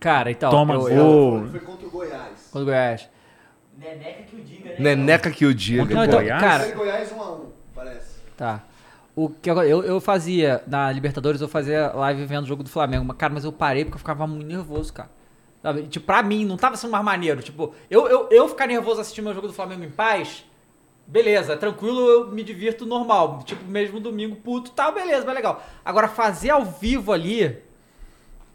Cara, 0.00 0.30
então. 0.30 0.50
toma 0.50 0.74
eu, 0.74 0.80
gol. 0.80 0.90
eu- 0.90 1.48
Foi 1.50 1.60
contra 1.60 1.86
o 1.86 1.90
Goiás. 1.90 2.48
Contra 2.50 2.62
o 2.62 2.64
Goiás. 2.64 3.08
Neneca 3.78 4.22
que 4.24 4.36
o 4.36 4.40
diga, 4.40 4.70
né? 4.70 4.76
Neneca 4.78 5.30
que 5.30 5.46
o 5.46 5.54
diga. 5.54 5.82
Contra 5.82 6.00
o 6.00 6.04
então, 6.04 6.20
Goiás? 6.20 6.40
cara, 6.40 6.74
Goiás 6.74 7.12
1x1, 7.12 7.40
parece. 7.74 8.18
Tá. 8.36 8.64
O 9.14 9.28
que 9.28 9.50
eu, 9.50 9.84
eu 9.84 10.00
fazia, 10.00 10.62
na 10.66 10.90
Libertadores, 10.90 11.40
eu 11.40 11.48
fazia 11.48 11.92
live 11.92 12.24
vendo 12.24 12.44
o 12.44 12.46
jogo 12.46 12.62
do 12.62 12.68
Flamengo. 12.68 13.04
Mas, 13.04 13.16
cara, 13.16 13.32
mas 13.32 13.44
eu 13.44 13.52
parei 13.52 13.84
porque 13.84 13.96
eu 13.96 14.00
ficava 14.00 14.26
muito 14.26 14.46
nervoso, 14.46 14.92
cara. 14.92 15.10
Sabe? 15.62 15.82
Tipo, 15.84 16.06
pra 16.06 16.22
mim, 16.22 16.44
não 16.44 16.56
tava 16.56 16.76
sendo 16.76 16.90
mais 16.90 17.04
maneiro. 17.04 17.40
Tipo, 17.42 17.74
eu, 17.90 18.08
eu, 18.08 18.28
eu 18.30 18.48
ficar 18.48 18.66
nervoso 18.66 19.00
assistindo 19.00 19.24
meu 19.24 19.34
jogo 19.34 19.48
do 19.48 19.52
Flamengo 19.52 19.84
em 19.84 19.90
paz, 19.90 20.44
beleza, 21.06 21.56
tranquilo, 21.56 22.00
eu 22.00 22.28
me 22.28 22.42
divirto 22.44 22.86
normal. 22.86 23.42
Tipo, 23.44 23.64
mesmo 23.64 24.00
domingo, 24.00 24.36
puto, 24.36 24.70
tá, 24.72 24.90
beleza, 24.90 25.24
mas 25.24 25.34
legal. 25.34 25.62
Agora, 25.84 26.08
fazer 26.08 26.50
ao 26.50 26.64
vivo 26.64 27.12
ali 27.12 27.58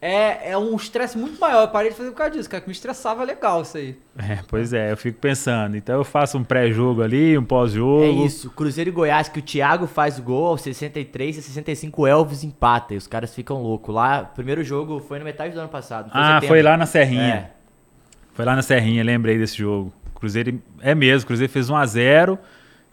é, 0.06 0.50
é 0.50 0.58
um 0.58 0.76
estresse 0.76 1.16
muito 1.16 1.40
maior. 1.40 1.62
Eu 1.62 1.68
parei 1.68 1.90
de 1.90 1.96
fazer 1.96 2.10
por 2.10 2.16
causa 2.18 2.32
disso, 2.32 2.50
cara, 2.50 2.60
que 2.60 2.68
me 2.68 2.72
estressava 2.74 3.24
legal 3.24 3.62
isso 3.62 3.78
aí. 3.78 3.96
É, 4.18 4.40
pois 4.46 4.74
é, 4.74 4.92
eu 4.92 4.96
fico 4.98 5.18
pensando. 5.18 5.76
Então 5.78 5.94
eu 5.96 6.04
faço 6.04 6.36
um 6.36 6.44
pré-jogo 6.44 7.00
ali, 7.02 7.38
um 7.38 7.42
pós-jogo. 7.44 8.04
É 8.04 8.10
isso, 8.26 8.50
Cruzeiro 8.50 8.90
e 8.90 8.92
Goiás, 8.92 9.30
que 9.30 9.38
o 9.38 9.42
Thiago 9.42 9.86
faz 9.86 10.18
o 10.18 10.22
gol 10.22 10.46
aos 10.48 10.60
63 10.60 11.38
e 11.38 11.42
65 11.42 12.02
o 12.02 12.06
Elvis 12.06 12.44
empata 12.44 12.92
e 12.92 12.98
os 12.98 13.06
caras 13.06 13.34
ficam 13.34 13.62
loucos. 13.62 13.94
Lá, 13.94 14.28
o 14.30 14.34
primeiro 14.34 14.62
jogo 14.62 15.00
foi 15.00 15.18
na 15.18 15.24
metade 15.24 15.54
do 15.54 15.60
ano 15.60 15.70
passado. 15.70 16.10
não 16.12 16.20
Ah, 16.20 16.26
setembro. 16.34 16.48
foi 16.48 16.62
lá 16.62 16.76
na 16.76 16.84
Serrinha. 16.84 17.34
É. 17.34 17.50
Foi 18.34 18.44
lá 18.44 18.54
na 18.54 18.62
Serrinha, 18.62 19.02
lembrei 19.02 19.38
desse 19.38 19.56
jogo. 19.56 19.90
Cruzeiro 20.14 20.60
é 20.82 20.94
mesmo, 20.94 21.26
Cruzeiro 21.26 21.50
fez 21.50 21.70
1 21.70 21.76
a 21.76 21.86
0 21.86 22.38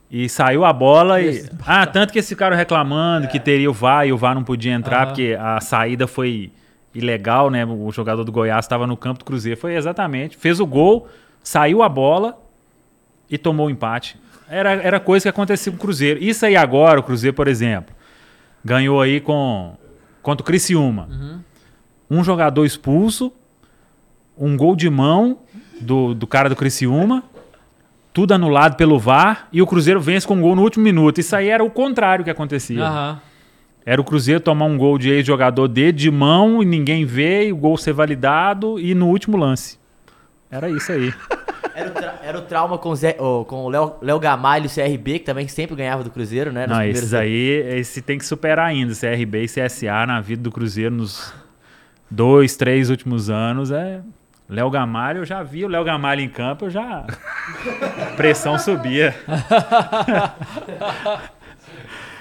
e 0.10 0.30
saiu 0.30 0.64
a 0.64 0.72
bola 0.72 1.22
e 1.22 1.46
ah, 1.66 1.86
tanto 1.86 2.12
que 2.14 2.20
eles 2.20 2.28
ficaram 2.30 2.56
reclamando 2.56 3.28
que 3.28 3.40
teria 3.40 3.70
o 3.70 3.74
VAR 3.74 4.06
e 4.08 4.14
o 4.14 4.18
VAR 4.18 4.34
não 4.36 4.44
podia 4.44 4.74
entrar 4.74 5.00
Aham. 5.00 5.06
porque 5.08 5.38
a 5.40 5.60
saída 5.62 6.06
foi 6.08 6.52
ilegal, 6.94 7.50
né? 7.50 7.66
O 7.66 7.92
jogador 7.92 8.24
do 8.24 8.32
Goiás 8.32 8.66
estava 8.66 8.86
no 8.86 8.98
campo 8.98 9.20
do 9.20 9.26
Cruzeiro. 9.26 9.60
Foi 9.60 9.76
exatamente, 9.76 10.38
fez 10.38 10.60
o 10.60 10.66
gol, 10.66 11.08
saiu 11.44 11.82
a 11.82 11.90
bola 11.90 12.38
e 13.30 13.38
tomou 13.38 13.68
o 13.68 13.70
empate. 13.70 14.20
Era, 14.50 14.72
era 14.72 15.00
coisa 15.00 15.24
que 15.24 15.30
acontecia 15.30 15.72
com 15.72 15.78
o 15.78 15.82
Cruzeiro. 15.82 16.22
Isso 16.22 16.46
aí 16.46 16.56
agora, 16.56 17.00
o 17.00 17.04
Cruzeiro, 17.04 17.36
por 17.36 17.48
exemplo, 17.48 17.96
ganhou 18.64 19.02
aí 19.02 19.20
com 19.22 19.76
contra 20.22 20.44
o 20.44 20.46
Criciúma. 20.46 21.10
Um 22.10 22.24
jogador 22.24 22.66
expulso, 22.66 23.32
um 24.38 24.56
gol 24.58 24.76
de 24.76 24.90
mão 24.90 25.40
do, 25.80 26.14
do 26.14 26.28
cara 26.28 26.50
do 26.50 26.56
Criciúma, 26.56 27.24
tudo 28.14 28.34
anulado 28.34 28.76
pelo 28.76 29.00
VAR, 29.00 29.48
e 29.52 29.62
o 29.62 29.68
Cruzeiro 29.68 30.02
vence 30.02 30.28
com 30.28 30.36
um 30.36 30.42
gol 30.42 30.56
no 30.56 30.62
último 30.62 30.84
minuto. 30.84 31.20
Isso 31.20 31.36
aí 31.36 31.48
era 31.48 31.64
o 31.64 31.72
contrário 31.72 32.24
que 32.26 32.30
acontecia. 32.30 32.84
Aham. 32.84 33.22
Era 33.86 34.00
o 34.00 34.04
Cruzeiro 34.04 34.40
tomar 34.40 34.66
um 34.66 34.78
gol 34.78 34.98
de 34.98 35.10
ex-jogador 35.10 35.68
dele 35.68 35.92
de 35.94 36.12
mão 36.12 36.62
e 36.62 36.66
ninguém 36.66 37.06
vê, 37.06 37.48
e 37.48 37.54
o 37.54 37.58
gol 37.58 37.78
ser 37.78 37.94
validado 37.94 38.80
e 38.80 38.94
no 38.94 39.08
último 39.08 39.38
lance. 39.38 39.80
Era 40.50 40.70
isso 40.70 40.92
aí. 40.92 41.14
Era 41.74 41.90
o, 41.90 41.94
tra- 41.94 42.20
era 42.22 42.38
o 42.38 42.42
trauma 42.42 42.78
com, 42.78 42.90
o 42.90 42.96
Zé- 42.96 43.16
oh, 43.18 43.46
com 43.46 43.64
o 43.64 43.70
Léo 43.70 43.96
Léo 44.02 44.20
Gamalho 44.20 44.66
e 44.66 44.68
o 44.68 44.70
CRB, 44.70 45.20
que 45.20 45.26
também 45.26 45.48
sempre 45.48 45.74
ganhava 45.74 46.04
do 46.04 46.12
Cruzeiro, 46.12 46.52
né? 46.52 46.68
Não, 46.68 46.84
esses 46.84 47.14
aí, 47.14 47.32
esse 47.78 48.02
tem 48.02 48.18
que 48.18 48.26
superar 48.26 48.68
ainda. 48.68 48.94
CRB 48.94 49.44
e 49.44 49.48
CSA 49.48 50.06
na 50.06 50.20
vida 50.20 50.44
do 50.44 50.52
Cruzeiro 50.52 50.94
nos 50.94 51.34
dois, 52.10 52.58
três 52.58 52.90
últimos 52.90 53.30
anos 53.30 53.72
é. 53.72 54.02
Léo 54.50 54.70
Gamalho, 54.70 55.20
eu 55.20 55.26
já 55.26 55.42
vi 55.44 55.64
o 55.64 55.70
Léo 55.70 55.84
Gamalho 55.86 56.20
em 56.20 56.28
campo, 56.28 56.66
eu 56.66 56.70
já. 56.70 57.06
A 58.12 58.16
pressão 58.18 58.60
subia. 58.60 59.16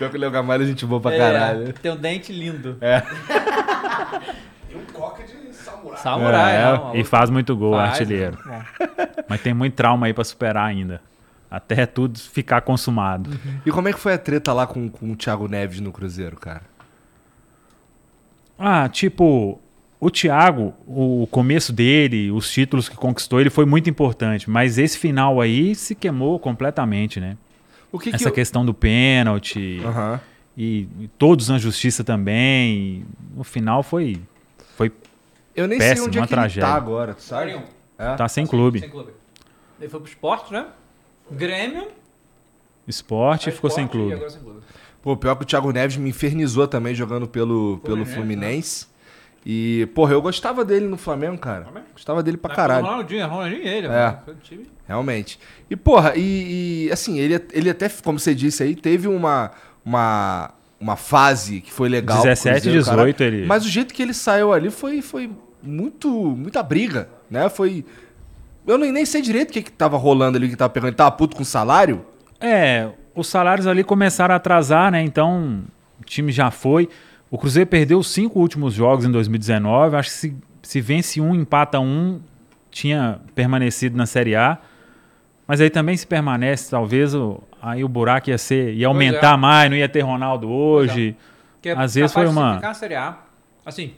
Pior 0.01 0.10
que 0.10 0.16
o 0.16 0.20
Léo 0.20 0.31
Gamalho 0.31 0.62
é 0.62 0.66
gente 0.66 0.86
boa 0.86 0.98
pra 0.98 1.12
É, 1.12 1.18
caralho. 1.18 1.72
tem 1.74 1.93
um 1.93 1.97
dente 1.97 2.32
lindo. 2.32 2.78
E 4.70 4.74
um 4.74 4.85
coque 4.94 5.24
de 5.24 5.52
samurai. 5.55 5.98
Samurai, 6.01 6.56
É, 6.56 6.62
não, 6.72 6.97
e 6.97 7.05
faz 7.05 7.28
muito 7.28 7.55
gol, 7.55 7.72
Faz, 7.74 7.90
artilheiro. 8.01 8.39
né? 8.47 8.64
Mas 9.28 9.43
tem 9.43 9.52
muito 9.52 9.74
trauma 9.74 10.06
aí 10.06 10.14
pra 10.14 10.24
superar 10.24 10.64
ainda. 10.66 11.02
Até 11.51 11.85
tudo 11.85 12.18
ficar 12.18 12.62
consumado. 12.62 13.28
E 13.66 13.70
como 13.70 13.89
é 13.89 13.93
que 13.93 13.98
foi 14.01 14.14
a 14.14 14.18
treta 14.18 14.55
lá 14.55 14.66
com, 14.66 14.89
com 14.89 15.12
o 15.12 15.16
Thiago 15.16 15.47
Neves 15.47 15.81
no 15.81 15.93
Cruzeiro, 15.93 16.36
cara? 16.36 16.62
Ah, 18.59 18.89
tipo, 18.89 19.60
o 20.01 20.10
Thiago, 20.10 20.72
o 20.86 21.28
começo 21.31 21.74
dele, 21.74 22.31
os 22.31 22.51
títulos 22.51 22.89
que 22.89 22.97
conquistou, 22.97 23.39
ele 23.39 23.51
foi 23.51 23.66
muito 23.66 23.90
importante. 23.90 24.48
Mas 24.48 24.78
esse 24.78 24.97
final 24.98 25.43
aí 25.43 25.74
se 25.74 25.94
queimou 25.94 26.39
completamente, 26.39 27.20
né? 27.20 27.36
O 27.92 27.98
que 27.98 28.10
Essa 28.10 28.30
que 28.30 28.36
questão 28.36 28.64
do 28.64 28.72
pênalti 28.72 29.80
Aham. 29.84 30.20
e, 30.56 30.86
e 31.00 31.08
todos 31.18 31.48
na 31.48 31.58
justiça 31.58 32.04
também. 32.04 32.76
e 32.78 33.04
no 33.36 33.44
final 33.44 33.82
foi. 33.82 34.20
foi 34.76 34.92
Eu 35.56 35.66
nem 35.66 35.78
sei 35.78 35.88
Péssimo, 35.90 36.06
onde 36.06 36.18
é 36.18 36.20
uma 36.20 36.26
que 36.26 36.32
ele 36.34 36.40
tragédia. 36.40 36.68
tá 36.68 36.74
agora, 36.74 37.14
tu 37.14 37.22
sabe? 37.22 37.60
É? 37.98 38.14
tá 38.14 38.28
sem 38.28 38.46
clube. 38.46 38.80
Sem 38.80 38.88
clube. 38.90 39.10
Ele 39.80 39.88
foi 39.88 40.00
pro 40.00 40.08
esporte, 40.08 40.52
né? 40.52 40.66
Grêmio. 41.30 41.88
Esporte 42.86 43.48
e 43.48 43.52
ficou 43.52 43.70
sem 43.70 43.84
Sport, 43.84 43.94
E 43.94 43.98
clube. 43.98 44.14
agora 44.14 44.30
sem 44.30 44.40
clube. 44.42 44.60
Pô, 45.02 45.16
pior 45.16 45.34
que 45.36 45.42
o 45.42 45.46
Thiago 45.46 45.72
Neves 45.72 45.96
me 45.96 46.10
infernizou 46.10 46.66
também 46.68 46.94
jogando 46.94 47.26
pelo, 47.26 47.78
pelo 47.84 48.04
Fluminense, 48.04 48.14
Fluminense. 48.14 48.86
E, 49.44 49.88
porra, 49.94 50.12
eu 50.12 50.20
gostava 50.20 50.64
dele 50.64 50.86
no 50.86 50.96
Flamengo, 50.98 51.38
cara. 51.38 51.66
Gostava 51.94 52.22
dele 52.22 52.36
pra 52.36 52.54
caralho. 52.54 52.84
Ronaldinho, 52.84 53.26
Ronaldinho 53.26 53.62
e 53.62 53.68
ele. 53.68 53.86
É. 53.86 54.16
time- 54.42 54.66
Realmente. 54.86 55.38
E, 55.70 55.76
porra, 55.76 56.12
e, 56.16 56.86
e, 56.88 56.92
assim, 56.92 57.18
ele, 57.18 57.40
ele 57.52 57.70
até, 57.70 57.88
como 57.88 58.18
você 58.18 58.34
disse 58.34 58.62
aí, 58.62 58.74
teve 58.74 59.08
uma, 59.08 59.50
uma, 59.84 60.50
uma 60.78 60.96
fase 60.96 61.60
que 61.60 61.72
foi 61.72 61.88
legal. 61.88 62.18
pro 62.18 62.28
17, 62.28 62.54
Cruzeiro, 62.60 62.78
18 62.80 63.16
caralho. 63.16 63.36
ele- 63.38 63.46
Mas 63.46 63.64
o 63.64 63.68
jeito 63.68 63.94
que 63.94 64.02
ele 64.02 64.12
saiu 64.12 64.52
ali 64.52 64.70
foi, 64.70 65.00
foi 65.00 65.30
muito, 65.62 66.10
muita 66.10 66.62
briga, 66.62 67.08
né? 67.30 67.48
Foi... 67.48 67.84
Eu 68.66 68.76
nem, 68.76 68.92
nem 68.92 69.06
sei 69.06 69.22
direito 69.22 69.50
o 69.50 69.52
que 69.54 69.62
que 69.62 69.72
tava 69.72 69.96
rolando 69.96 70.36
ali, 70.36 70.46
o 70.46 70.50
que 70.50 70.56
tava 70.56 70.70
pegando. 70.70 70.88
Ele 70.90 70.96
tava 70.96 71.12
puto 71.12 71.34
com 71.34 71.44
salário? 71.44 72.04
É, 72.38 72.90
os 73.14 73.26
salários 73.26 73.66
ali 73.66 73.82
começaram 73.82 74.34
a 74.34 74.36
atrasar, 74.36 74.92
né? 74.92 75.02
Então, 75.02 75.64
o 76.00 76.04
time 76.04 76.30
já 76.30 76.50
foi. 76.50 76.88
O 77.31 77.39
Cruzeiro 77.39 77.69
perdeu 77.69 77.98
os 77.98 78.11
cinco 78.11 78.40
últimos 78.40 78.74
jogos 78.74 79.05
em 79.05 79.11
2019. 79.11 79.97
Acho 79.97 80.09
que 80.11 80.15
se, 80.16 80.36
se 80.62 80.81
vence 80.81 81.20
um, 81.20 81.35
empata 81.35 81.78
um, 81.78 82.20
tinha 82.70 83.20
permanecido 83.35 83.97
na 83.97 84.07
Série 84.07 84.35
A. 84.35 84.59
Mas 85.47 85.61
aí 85.61 85.70
também 85.70 85.97
se 85.97 86.07
permanece, 86.07 86.70
talvez 86.70 87.15
o, 87.15 87.43
aí 87.61 87.82
o 87.82 87.89
buraco 87.89 88.31
ia 88.31 88.39
ser, 88.39 88.74
ia 88.74 88.86
aumentar 88.86 89.36
mais, 89.36 89.69
não 89.70 89.77
ia 89.77 89.89
ter 89.89 90.01
Ronaldo 90.01 90.48
hoje. 90.48 91.16
Que 91.61 91.70
é 91.70 91.73
Às 91.73 91.94
vezes 91.94 92.12
foi 92.12 92.27
uma- 92.27 92.55
ficar 92.57 92.69
na 92.69 92.74
Série 92.74 92.94
A. 92.94 93.19
Assim, 93.66 93.93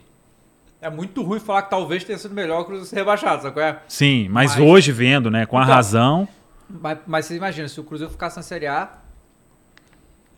é 0.81 0.89
muito 0.89 1.21
ruim 1.23 1.39
falar 1.39 1.61
que 1.63 1.69
talvez 1.69 2.03
tenha 2.03 2.17
sido 2.17 2.33
melhor 2.33 2.61
o 2.61 2.65
Cruzeiro 2.65 2.87
ser 2.87 2.95
rebaixado, 2.97 3.43
sabe 3.43 3.59
é? 3.61 3.79
Sim, 3.87 4.27
mas, 4.29 4.55
Mas- 4.57 4.63
hoje 4.67 4.91
vendo, 4.91 5.29
né, 5.31 5.45
com 5.45 5.57
a 5.57 5.63
Então, 5.63 5.73
razão, 5.75 6.27
Mas, 6.69 6.97
mas 7.05 7.25
você 7.25 7.35
imagina, 7.35 7.67
se 7.67 7.79
o 7.79 7.83
Cruzeiro 7.83 8.11
ficasse 8.11 8.35
na 8.37 8.41
Série 8.43 8.65
A, 8.67 8.89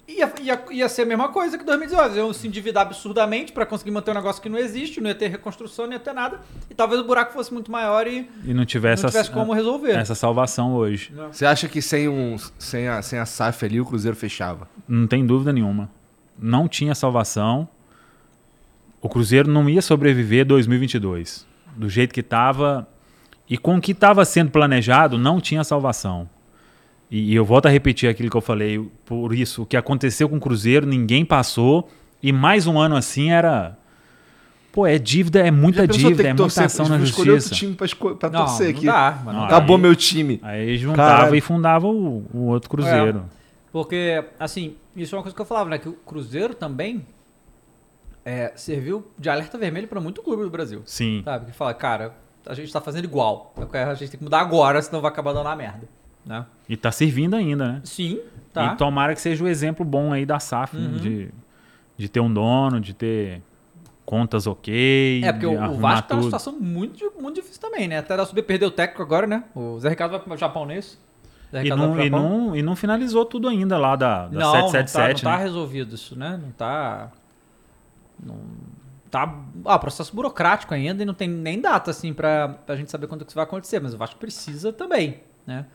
ia, 0.07 0.31
ia, 0.41 0.65
ia 0.71 0.89
ser 0.89 1.03
a 1.03 1.05
mesma 1.05 1.29
coisa 1.29 1.57
que 1.57 1.63
2019. 1.63 2.17
Iam 2.17 2.33
se 2.33 2.47
endividar 2.47 2.83
absurdamente 2.85 3.51
pra 3.51 3.65
conseguir 3.65 3.91
manter 3.91 4.11
um 4.11 4.13
negócio 4.13 4.41
que 4.41 4.49
não 4.49 4.57
existe, 4.57 5.01
não 5.01 5.09
ia 5.09 5.15
ter 5.15 5.27
reconstrução, 5.27 5.85
não 5.85 5.93
ia 5.93 5.99
ter 5.99 6.13
nada. 6.13 6.39
E 6.69 6.75
talvez 6.75 7.01
o 7.01 7.03
buraco 7.03 7.33
fosse 7.33 7.53
muito 7.53 7.71
maior 7.71 8.07
e 8.07 8.29
e 8.43 8.53
não 8.53 8.65
tivesse, 8.65 9.03
não 9.03 9.09
tivesse 9.09 9.29
essa, 9.29 9.31
como 9.31 9.53
resolver. 9.53 9.91
essa 9.91 10.15
salvação 10.15 10.73
hoje. 10.73 11.13
Você 11.31 11.45
acha 11.45 11.67
que 11.67 11.81
sem, 11.81 12.07
um, 12.07 12.37
sem, 12.59 12.87
a, 12.87 13.01
sem 13.01 13.19
a 13.19 13.25
SAF 13.25 13.65
ali 13.65 13.81
o 13.81 13.85
Cruzeiro 13.85 14.15
fechava? 14.15 14.69
Não 14.87 15.07
tem 15.07 15.25
dúvida 15.25 15.51
nenhuma. 15.51 15.89
Não 16.37 16.67
tinha 16.67 16.93
salvação. 16.93 17.67
O 19.01 19.09
Cruzeiro 19.09 19.49
não 19.49 19.69
ia 19.69 19.81
sobreviver 19.81 20.45
2022. 20.45 21.45
Do 21.75 21.89
jeito 21.89 22.13
que 22.13 22.21
estava 22.21 22.87
e 23.47 23.57
com 23.57 23.77
o 23.77 23.81
que 23.81 23.91
estava 23.91 24.25
sendo 24.25 24.49
planejado, 24.51 25.17
não 25.17 25.39
tinha 25.39 25.63
salvação. 25.63 26.27
E, 27.09 27.31
e 27.31 27.35
eu 27.35 27.45
volto 27.45 27.67
a 27.67 27.69
repetir 27.69 28.09
aquilo 28.09 28.29
que 28.29 28.37
eu 28.37 28.41
falei. 28.41 28.79
Por 29.05 29.33
isso, 29.33 29.63
o 29.63 29.65
que 29.65 29.77
aconteceu 29.77 30.27
com 30.27 30.37
o 30.37 30.39
Cruzeiro, 30.39 30.85
ninguém 30.85 31.23
passou. 31.25 31.89
E 32.21 32.31
mais 32.31 32.65
um 32.67 32.79
ano 32.79 32.95
assim 32.95 33.31
era. 33.31 33.77
Pô, 34.71 34.85
é 34.85 34.97
dívida, 34.97 35.39
é 35.39 35.51
muita 35.51 35.81
Já 35.83 35.87
pensou 35.87 35.95
ter 36.01 36.07
dívida, 36.09 36.23
que 36.23 36.27
é 36.27 36.33
muita 36.33 36.43
torcer- 36.43 36.63
ação 36.65 36.85
na 36.89 36.95
outro 36.95 37.07
justiça. 37.07 37.55
time 37.55 37.75
pra, 37.75 37.85
esco- 37.85 38.15
pra 38.15 38.29
Não, 38.29 38.39
torcer 38.45 38.67
não 38.71 38.77
aqui. 38.77 38.85
dá, 38.85 39.21
mano, 39.23 39.39
não. 39.39 39.45
Acabou 39.45 39.75
Aí- 39.77 39.81
meu 39.81 39.95
time. 39.95 40.39
Aí 40.43 40.77
juntava 40.77 41.15
Caralho. 41.17 41.35
e 41.35 41.41
fundava 41.41 41.87
o, 41.87 42.25
o 42.33 42.39
outro 42.47 42.69
Cruzeiro. 42.69 43.23
Porque, 43.71 44.23
assim, 44.39 44.75
isso 44.95 45.15
é 45.15 45.17
uma 45.17 45.21
coisa 45.23 45.33
que 45.35 45.41
eu 45.41 45.45
falava, 45.45 45.69
né? 45.69 45.77
Que 45.77 45.87
o 45.87 45.93
Cruzeiro 45.93 46.53
também 46.53 47.05
é, 48.25 48.51
serviu 48.55 49.05
de 49.17 49.29
alerta 49.29 49.57
vermelho 49.57 49.87
pra 49.87 50.01
muito 50.01 50.21
clube 50.21 50.43
do 50.43 50.49
Brasil. 50.49 50.81
Sim. 50.85 51.21
Sabe? 51.23 51.45
Que 51.45 51.51
fala, 51.53 51.73
cara, 51.73 52.13
a 52.45 52.53
gente 52.53 52.71
tá 52.73 52.81
fazendo 52.81 53.05
igual. 53.05 53.53
A 53.71 53.93
gente 53.93 54.09
tem 54.11 54.17
que 54.17 54.23
mudar 54.23 54.39
agora, 54.39 54.81
senão 54.81 54.99
vai 55.01 55.11
acabar 55.11 55.31
dando 55.33 55.47
a 55.47 55.55
merda. 55.55 55.87
Né? 56.25 56.45
E 56.67 56.75
tá 56.75 56.91
servindo 56.91 57.35
ainda, 57.35 57.73
né? 57.73 57.81
Sim, 57.83 58.19
tá. 58.51 58.73
E 58.73 58.77
tomara 58.77 59.13
que 59.13 59.21
seja 59.21 59.43
o 59.43 59.47
exemplo 59.47 59.85
bom 59.85 60.11
aí 60.11 60.25
da 60.25 60.39
SAF, 60.39 60.75
né? 60.75 60.87
Uhum. 60.87 60.97
de, 60.97 61.29
de 61.95 62.09
ter 62.09 62.19
um 62.19 62.33
dono, 62.33 62.79
de 62.79 62.93
ter 62.93 63.41
contas 64.05 64.47
ok. 64.47 65.21
É, 65.23 65.31
porque 65.31 65.45
o, 65.45 65.51
o 65.51 65.77
Vasco 65.77 66.07
tá 66.07 66.15
numa 66.15 66.21
tudo. 66.21 66.23
situação 66.23 66.53
muito, 66.59 67.13
muito 67.19 67.35
difícil 67.35 67.61
também, 67.61 67.87
né? 67.87 67.99
Até 67.99 68.15
da 68.15 68.25
subir 68.25 68.43
perdeu 68.43 68.69
o 68.69 68.71
técnico 68.71 69.01
agora, 69.01 69.27
né? 69.27 69.43
O 69.53 69.79
Zé 69.79 69.89
Ricardo 69.89 70.11
vai 70.11 70.19
pro 70.19 70.37
Japão 70.37 70.65
nisso. 70.65 70.99
Zé 71.51 71.65
E 71.65 71.69
não, 71.69 71.99
e, 71.99 72.09
não, 72.09 72.55
e 72.55 72.61
não 72.61 72.75
finalizou 72.75 73.25
tudo 73.25 73.47
ainda 73.47 73.77
lá 73.77 73.95
da, 73.95 74.27
da 74.27 74.39
não, 74.39 74.39
não 74.39 74.51
tá, 74.51 74.61
não 74.61 74.69
777, 74.69 75.23
tá 75.23 75.37
né? 75.37 75.43
resolvido 75.43 75.95
isso, 75.95 76.17
né? 76.17 76.39
Não 76.41 76.51
tá. 76.51 77.11
Não 78.23 78.39
tá. 79.09 79.35
Ah, 79.65 79.79
processo 79.79 80.15
burocrático 80.15 80.73
ainda 80.73 81.01
e 81.01 81.05
não 81.05 81.13
tem 81.13 81.27
nem 81.27 81.59
data, 81.59 81.91
assim, 81.91 82.13
pra, 82.13 82.49
pra 82.49 82.75
gente 82.75 82.91
saber 82.91 83.07
quando 83.07 83.23
que 83.23 83.29
isso 83.29 83.35
vai 83.35 83.43
acontecer. 83.43 83.79
Mas 83.79 83.93
o 83.93 83.97
Vasco 83.97 84.19
precisa 84.19 84.73
também, 84.73 85.21
né? 85.45 85.65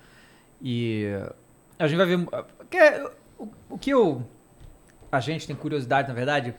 E 0.62 1.06
a 1.78 1.86
gente 1.88 1.96
vai 1.98 2.06
ver. 2.06 2.26
que 2.70 2.76
é- 2.76 3.10
o, 3.38 3.48
o 3.70 3.78
que 3.78 3.90
eu. 3.90 4.22
A 5.10 5.18
gente 5.20 5.46
tem 5.46 5.56
curiosidade, 5.56 6.06
na 6.08 6.14
verdade, 6.14 6.54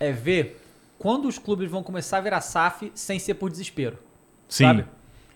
é 0.00 0.10
ver 0.10 0.60
quando 0.98 1.26
os 1.28 1.38
clubes 1.38 1.70
vão 1.70 1.82
começar 1.82 2.18
a 2.18 2.20
virar 2.20 2.40
SAF 2.40 2.90
sem 2.94 3.18
ser 3.18 3.34
por 3.34 3.50
desespero. 3.50 3.98
Sim. 4.48 4.64
Sabe? 4.64 4.86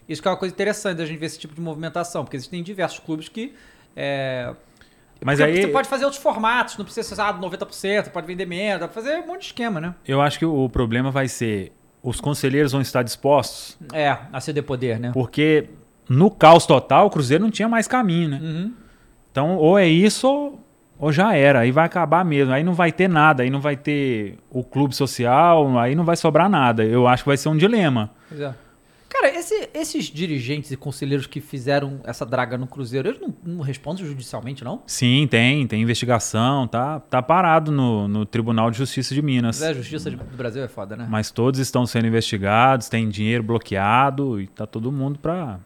Isso 0.08 0.22
que 0.22 0.28
é 0.28 0.30
uma 0.30 0.36
coisa 0.36 0.54
interessante 0.54 0.98
da 0.98 1.06
gente 1.06 1.18
ver 1.18 1.26
esse 1.26 1.38
tipo 1.38 1.54
de 1.54 1.60
movimentação, 1.60 2.24
porque 2.24 2.36
existem 2.36 2.62
diversos 2.62 2.98
clubes 3.00 3.28
que. 3.28 3.54
É, 3.94 4.54
Mas 5.24 5.40
aí 5.40 5.62
Você 5.62 5.68
pode 5.68 5.88
fazer 5.88 6.04
outros 6.04 6.22
formatos, 6.22 6.76
não 6.76 6.84
precisa 6.84 7.14
ser 7.14 7.20
ah, 7.20 7.32
90%, 7.34 8.10
pode 8.10 8.26
vender 8.26 8.46
menos, 8.46 8.80
dá 8.80 8.88
pra 8.88 8.94
fazer 9.02 9.16
um 9.18 9.26
monte 9.26 9.40
de 9.40 9.46
esquema, 9.46 9.80
né? 9.80 9.94
eu 10.06 10.20
acho 10.20 10.38
que 10.38 10.44
o, 10.44 10.64
o 10.64 10.68
problema 10.70 11.10
vai 11.10 11.26
ser 11.28 11.72
os 12.02 12.20
conselheiros 12.20 12.70
vão 12.72 12.80
estar 12.80 13.02
dispostos, 13.02 13.76
É, 13.92 14.16
a 14.32 14.40
ceder 14.40 14.62
poder, 14.62 15.00
né? 15.00 15.10
porque 15.12 15.70
no 16.08 16.30
caos 16.30 16.66
total 16.66 17.06
o 17.06 17.10
Cruzeiro 17.10 17.42
não 17.44 17.50
tinha 17.50 17.68
mais 17.68 17.86
caminho, 17.88 18.28
né? 18.30 18.40
Uhum. 18.42 18.72
Então, 19.30 19.56
ou 19.56 19.78
é 19.78 19.86
isso 19.86 20.26
ou, 20.26 20.60
ou 20.98 21.12
já 21.12 21.34
era. 21.34 21.60
Aí 21.60 21.70
vai 21.70 21.84
acabar 21.84 22.24
mesmo. 22.24 22.52
Aí 22.54 22.64
não 22.64 22.72
vai 22.74 22.90
ter 22.90 23.08
nada. 23.08 23.42
Aí 23.42 23.50
não 23.50 23.60
vai 23.60 23.76
ter 23.76 24.38
o 24.50 24.64
clube 24.64 24.94
social. 24.96 25.78
Aí 25.78 25.94
não 25.94 26.04
vai 26.04 26.16
sobrar 26.16 26.48
nada. 26.48 26.82
Eu 26.84 27.06
acho 27.06 27.22
que 27.22 27.28
vai 27.28 27.36
ser 27.36 27.48
um 27.50 27.56
dilema. 27.56 28.10
É. 28.32 28.52
Cara, 29.08 29.28
esse- 29.38 29.68
esses 29.72 30.06
dirigentes 30.06 30.70
e 30.72 30.76
conselheiros 30.76 31.26
que 31.26 31.40
fizeram 31.40 32.00
essa 32.04 32.26
draga 32.26 32.58
no 32.58 32.66
Cruzeiro, 32.66 33.08
eles 33.08 33.20
não, 33.20 33.32
não 33.44 33.60
respondem 33.62 34.04
judicialmente, 34.04 34.64
não? 34.64 34.82
Sim, 34.86 35.26
tem. 35.30 35.66
Tem 35.66 35.80
investigação. 35.82 36.66
Tá, 36.66 36.98
tá 37.00 37.22
parado 37.22 37.70
no, 37.70 38.08
no 38.08 38.24
Tribunal 38.26 38.70
de 38.70 38.78
Justiça 38.78 39.14
de 39.14 39.22
Minas. 39.22 39.60
Mas 39.60 39.68
a 39.68 39.74
justiça 39.74 40.10
do 40.10 40.36
Brasil 40.36 40.62
é 40.64 40.68
foda, 40.68 40.96
né? 40.96 41.06
Mas 41.10 41.30
todos 41.30 41.60
estão 41.60 41.86
sendo 41.86 42.06
investigados. 42.08 42.88
Tem 42.88 43.08
dinheiro 43.08 43.42
bloqueado. 43.42 44.40
E 44.40 44.46
tá 44.48 44.66
todo 44.66 44.90
mundo 44.90 45.18
pra... 45.18 45.60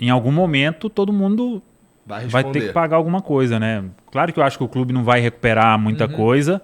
Em 0.00 0.10
algum 0.10 0.32
momento, 0.32 0.88
todo 0.88 1.12
mundo 1.12 1.62
Vai 2.06 2.26
vai 2.26 2.44
ter 2.44 2.68
que 2.68 2.72
pagar 2.72 2.96
alguma 2.96 3.20
coisa, 3.20 3.58
né? 3.58 3.84
Claro 4.10 4.32
que 4.32 4.38
eu 4.40 4.44
acho 4.44 4.56
que 4.56 4.64
o 4.64 4.68
clube 4.68 4.92
não 4.92 5.04
vai 5.04 5.20
recuperar 5.20 5.78
muita 5.78 6.06
Uhum. 6.06 6.12
coisa, 6.12 6.62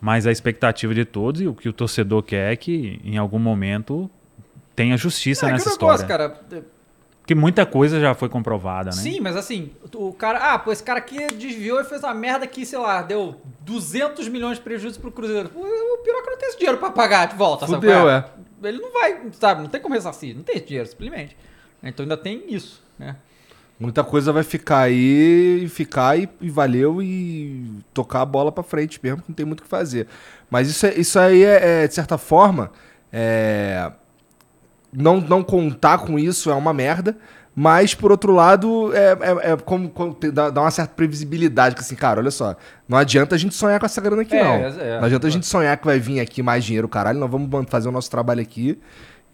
mas 0.00 0.26
a 0.26 0.32
expectativa 0.32 0.92
de 0.94 1.04
todos 1.04 1.40
e 1.40 1.46
o 1.46 1.54
que 1.54 1.68
o 1.68 1.72
torcedor 1.72 2.22
quer 2.22 2.52
é 2.52 2.56
que 2.56 3.00
em 3.04 3.16
algum 3.16 3.38
momento 3.38 4.10
tenha 4.74 4.96
justiça 4.96 5.46
é 5.48 5.52
nessa 5.52 5.70
aquele 5.70 5.80
negócio, 5.82 6.04
história. 6.04 6.28
cara. 6.30 6.62
Porque 7.20 7.34
muita 7.34 7.64
coisa 7.64 7.98
já 7.98 8.12
foi 8.14 8.28
comprovada, 8.28 8.90
né? 8.90 8.96
Sim, 8.96 9.18
mas 9.20 9.34
assim, 9.34 9.70
o 9.94 10.12
cara. 10.12 10.52
Ah, 10.52 10.58
pô, 10.58 10.70
esse 10.70 10.82
cara 10.82 10.98
aqui 10.98 11.26
desviou 11.28 11.80
e 11.80 11.84
fez 11.84 12.02
uma 12.02 12.12
merda 12.12 12.46
que, 12.46 12.66
sei 12.66 12.78
lá, 12.78 13.00
deu 13.00 13.36
200 13.60 14.28
milhões 14.28 14.58
de 14.58 14.62
prejuízo 14.62 15.00
pro 15.00 15.10
Cruzeiro. 15.10 15.50
O 15.54 15.64
é 15.66 16.02
que 16.04 16.12
não 16.30 16.36
tem 16.38 16.48
esse 16.50 16.58
dinheiro 16.58 16.76
pra 16.78 16.90
pagar 16.90 17.28
de 17.28 17.34
volta, 17.36 17.66
sabe? 17.66 17.76
Fudeu, 17.86 18.00
qual 18.02 18.10
é. 18.10 18.24
Ele 18.64 18.78
não 18.78 18.92
vai, 18.92 19.22
sabe? 19.32 19.62
Não 19.62 19.70
tem 19.70 19.80
como 19.80 19.94
ressarcir, 19.94 20.36
não 20.36 20.42
tem 20.42 20.56
esse 20.56 20.66
dinheiro, 20.66 20.86
simplesmente. 20.86 21.34
Então 21.84 22.04
ainda 22.04 22.16
tem 22.16 22.44
isso, 22.48 22.82
né? 22.98 23.16
Muita 23.78 24.04
coisa 24.04 24.32
vai 24.32 24.44
ficar 24.44 24.78
aí, 24.80 25.64
e 25.64 25.68
ficar 25.68 26.16
e, 26.18 26.28
e 26.40 26.48
valeu 26.48 27.02
e 27.02 27.70
tocar 27.92 28.20
a 28.20 28.24
bola 28.24 28.52
pra 28.52 28.62
frente 28.62 29.00
mesmo, 29.02 29.18
que 29.20 29.28
não 29.28 29.34
tem 29.34 29.44
muito 29.44 29.60
o 29.60 29.62
que 29.64 29.68
fazer. 29.68 30.06
Mas 30.48 30.68
isso, 30.70 30.86
é- 30.86 30.94
isso 30.94 31.18
aí 31.18 31.42
é, 31.42 31.82
é, 31.84 31.88
de 31.88 31.92
certa 31.94 32.16
forma, 32.16 32.70
é, 33.12 33.90
não, 34.92 35.20
não 35.20 35.42
contar 35.42 35.98
com 35.98 36.18
isso 36.18 36.50
é 36.50 36.54
uma 36.54 36.72
merda, 36.72 37.16
mas 37.54 37.94
por 37.94 38.10
outro 38.12 38.32
lado, 38.32 38.92
é, 38.94 39.12
é- 39.48 39.52
é 39.52 39.56
como, 39.56 39.88
como 39.90 40.16
dá, 40.32 40.50
dá 40.50 40.60
uma 40.60 40.70
certa 40.70 40.94
previsibilidade, 40.94 41.74
que 41.74 41.80
assim, 41.80 41.96
cara, 41.96 42.20
olha 42.20 42.30
só, 42.30 42.56
não 42.88 42.96
adianta 42.96 43.34
a 43.34 43.38
gente 43.38 43.54
sonhar 43.56 43.80
com 43.80 43.86
essa 43.86 44.00
grana 44.00 44.22
aqui, 44.22 44.36
É, 44.36 44.44
não. 44.44 44.52
é, 44.54 44.88
é. 44.96 44.98
não 44.98 45.04
adianta 45.06 45.26
a 45.26 45.30
gente 45.30 45.46
sonhar 45.46 45.76
que 45.76 45.84
vai 45.84 45.98
vir 45.98 46.20
aqui 46.20 46.42
mais 46.44 46.64
dinheiro, 46.64 46.88
caralho, 46.88 47.18
nós 47.18 47.30
vamos 47.30 47.50
fazer 47.68 47.88
o 47.88 47.92
nosso 47.92 48.10
trabalho 48.10 48.40
aqui 48.40 48.78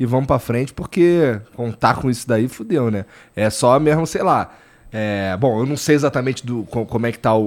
e 0.01 0.07
vamos 0.07 0.27
pra 0.27 0.39
frente, 0.41 0.73
porque 0.73 1.39
contar 1.55 1.95
com 2.01 2.09
isso 2.11 2.27
daí 2.27 2.49
fudeu, 2.49 2.91
né? 2.91 3.05
É 3.37 3.51
só 3.51 3.79
mesmo, 3.79 4.07
sei 4.07 4.23
lá. 4.23 4.51
é, 4.93 5.37
bom, 5.39 5.61
eu 5.61 5.67
não 5.67 5.77
sei 5.77 5.95
exatamente 5.95 6.45
do, 6.45 6.65
co- 6.65 6.85
como 6.87 7.07
é 7.07 7.13
que 7.13 7.19
tá 7.19 7.33
o, 7.35 7.45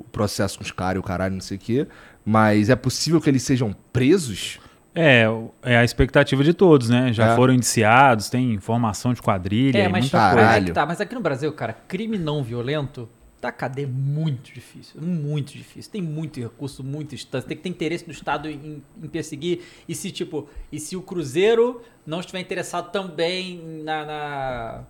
o 0.00 0.06
processo 0.10 0.58
com 0.58 0.64
os 0.64 0.72
caras 0.72 0.96
e 0.96 0.98
o 0.98 1.02
caralho, 1.02 1.34
não 1.34 1.40
sei 1.40 1.56
o 1.56 1.60
quê, 1.60 1.86
mas 2.24 2.68
é 2.70 2.74
possível 2.74 3.20
que 3.20 3.28
eles 3.30 3.42
sejam 3.44 3.72
presos? 3.92 4.58
É, 4.92 5.24
é 5.62 5.76
a 5.76 5.84
expectativa 5.84 6.42
de 6.42 6.52
todos, 6.52 6.88
né? 6.90 7.12
Já 7.12 7.28
É. 7.32 7.36
foram 7.36 7.54
indiciados, 7.54 8.28
tem 8.28 8.52
informação 8.52 9.14
de 9.14 9.22
quadrilha, 9.22 9.78
É, 9.78 9.84
e 9.84 9.88
mas, 9.88 10.00
muita 10.04 10.16
mas 10.18 10.26
coisa. 10.32 10.40
é 10.40 10.48
Caralho. 10.48 10.64
que 10.66 10.72
tá. 10.72 10.84
Mas 10.86 11.00
aqui 11.00 11.14
no 11.14 11.20
Brasil, 11.20 11.52
cara, 11.52 11.76
crime 11.86 12.18
não 12.18 12.42
violento, 12.42 13.08
tá 13.40 13.50
cadeia 13.50 13.86
é 13.86 13.88
muito 13.88 14.52
difícil. 14.52 15.00
Muito 15.00 15.52
difícil. 15.52 15.90
Tem 15.90 16.02
muito 16.02 16.38
recurso, 16.40 16.84
muita 16.84 17.14
instância. 17.14 17.48
Tem 17.48 17.56
que 17.56 17.62
ter 17.62 17.68
interesse 17.70 18.04
do 18.04 18.12
Estado 18.12 18.48
em, 18.50 18.82
em 19.02 19.08
perseguir. 19.08 19.60
E 19.88 19.94
se, 19.94 20.10
tipo, 20.10 20.48
e 20.70 20.78
se 20.78 20.96
o 20.96 21.02
Cruzeiro 21.02 21.80
não 22.06 22.20
estiver 22.20 22.40
interessado 22.40 22.90
também 22.90 23.82
na. 23.84 24.04
na- 24.04 24.84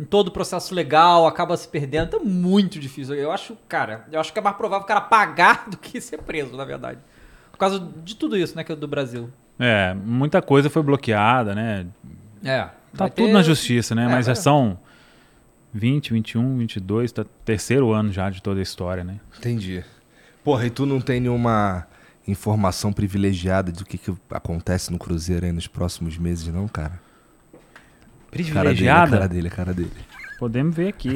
em 0.00 0.04
todo 0.04 0.28
o 0.28 0.30
processo 0.32 0.74
legal, 0.74 1.26
acaba 1.26 1.56
se 1.56 1.68
perdendo. 1.68 2.10
Tá 2.10 2.18
muito 2.18 2.80
difícil. 2.80 3.14
Eu 3.14 3.30
acho, 3.30 3.56
cara, 3.68 4.04
eu 4.10 4.18
acho 4.18 4.32
que 4.32 4.38
é 4.38 4.42
mais 4.42 4.56
provável 4.56 4.82
o 4.84 4.88
cara 4.88 5.00
pagar 5.02 5.66
do 5.70 5.76
que 5.76 6.00
ser 6.00 6.18
preso, 6.22 6.56
na 6.56 6.64
verdade. 6.64 6.98
Por 7.52 7.58
causa 7.58 7.78
de 8.02 8.16
tudo 8.16 8.36
isso, 8.36 8.56
né, 8.56 8.64
que 8.64 8.72
é 8.72 8.74
do 8.76 8.88
Brasil. 8.88 9.30
É, 9.60 9.94
muita 9.94 10.42
coisa 10.42 10.68
foi 10.70 10.82
bloqueada, 10.82 11.54
né? 11.54 11.86
É. 12.42 12.68
Tá 12.96 13.08
tudo 13.08 13.26
ter- 13.26 13.32
na 13.32 13.42
justiça, 13.42 13.94
né? 13.94 14.04
É, 14.06 14.08
Mas 14.08 14.26
já 14.26 14.32
vai- 14.32 14.42
são 14.42 14.78
20, 15.72 16.12
21, 16.12 16.58
22, 16.58 17.12
tá 17.12 17.24
terceiro 17.44 17.92
ano 17.92 18.12
já 18.12 18.28
de 18.30 18.42
toda 18.42 18.60
a 18.60 18.62
história, 18.62 19.02
né? 19.02 19.18
Entendi. 19.38 19.82
Porra, 20.44 20.66
e 20.66 20.70
tu 20.70 20.84
não 20.84 21.00
tem 21.00 21.20
nenhuma 21.20 21.86
informação 22.26 22.92
privilegiada 22.92 23.72
do 23.72 23.84
que, 23.84 23.96
que 23.98 24.14
acontece 24.30 24.92
no 24.92 24.98
Cruzeiro 24.98 25.46
aí 25.46 25.52
nos 25.52 25.66
próximos 25.66 26.16
meses, 26.18 26.46
não, 26.48 26.68
cara? 26.68 27.00
Cara 27.50 27.62
dele, 27.62 28.20
a 28.20 28.30
Privilegiada? 28.30 29.10
cara 29.10 29.28
dele, 29.28 29.48
a 29.48 29.50
cara 29.50 29.74
dele. 29.74 29.90
Podemos 30.38 30.74
ver 30.74 30.88
aqui. 30.88 31.10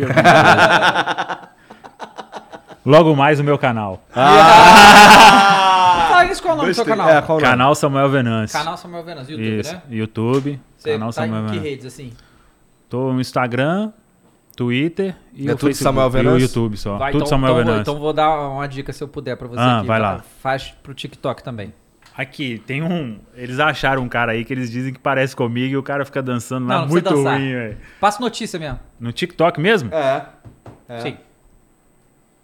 Logo 2.84 3.16
mais 3.16 3.40
o 3.40 3.44
meu 3.44 3.58
canal. 3.58 4.04
Fala 4.14 4.26
isso, 6.30 6.40
qual 6.42 6.52
é 6.52 6.54
o 6.54 6.58
nome 6.58 6.68
do 6.70 6.74
seu 6.74 6.84
canal? 6.84 7.08
É, 7.08 7.22
qual 7.22 7.38
o 7.38 7.40
nome? 7.40 7.50
Canal 7.52 7.74
Samuel 7.74 8.10
Venâncio. 8.10 8.56
Canal 8.58 8.76
Samuel 8.76 9.04
Venas, 9.04 9.28
YouTube, 9.28 9.60
Isso, 9.60 9.72
né? 9.72 9.82
YouTube. 9.90 10.60
Você 10.78 10.92
canal 10.92 11.08
tá 11.08 11.12
Samuel 11.12 11.40
em 11.40 11.44
que 11.46 11.50
Venâncio. 11.52 11.70
redes, 11.70 11.86
assim? 11.86 12.12
Tô 12.88 13.12
no 13.12 13.20
Instagram, 13.20 13.90
Twitter 14.56 15.14
e 15.34 15.48
É 15.48 15.52
o 15.52 15.56
tudo 15.56 15.68
Facebook. 15.68 15.94
Samuel 16.10 16.24
E 16.24 16.36
o? 16.36 16.38
YouTube 16.40 16.76
só. 16.76 16.96
Vai, 16.96 17.12
tudo 17.12 17.20
então, 17.20 17.28
Samuel 17.28 17.52
então, 17.52 17.64
Venâncio. 17.64 17.82
então 17.82 17.98
vou 18.00 18.12
dar 18.12 18.48
uma 18.48 18.66
dica 18.66 18.92
se 18.92 19.04
eu 19.04 19.08
puder 19.08 19.36
pra 19.36 19.46
você 19.46 19.60
Ah, 19.60 19.78
aqui. 19.78 19.86
vai 19.86 20.00
tá? 20.00 20.12
lá. 20.12 20.18
Faz 20.40 20.70
pro 20.82 20.94
TikTok 20.94 21.42
também. 21.44 21.72
Aqui, 22.16 22.58
tem 22.66 22.82
um. 22.82 23.18
Eles 23.34 23.60
acharam 23.60 24.02
um 24.02 24.08
cara 24.08 24.32
aí 24.32 24.42
que 24.44 24.52
eles 24.52 24.70
dizem 24.70 24.90
que 24.94 24.98
parece 24.98 25.36
comigo 25.36 25.74
e 25.74 25.76
o 25.76 25.82
cara 25.82 26.02
fica 26.06 26.22
dançando 26.22 26.66
lá 26.66 26.76
Não, 26.76 26.82
não 26.82 26.88
muito 26.88 27.10
ruim, 27.14 27.52
velho. 27.52 27.76
Passa 28.00 28.20
notícia 28.22 28.58
mesmo. 28.58 28.80
No 28.98 29.12
TikTok 29.12 29.60
mesmo? 29.60 29.90
É. 29.94 30.24
Sim. 31.00 31.18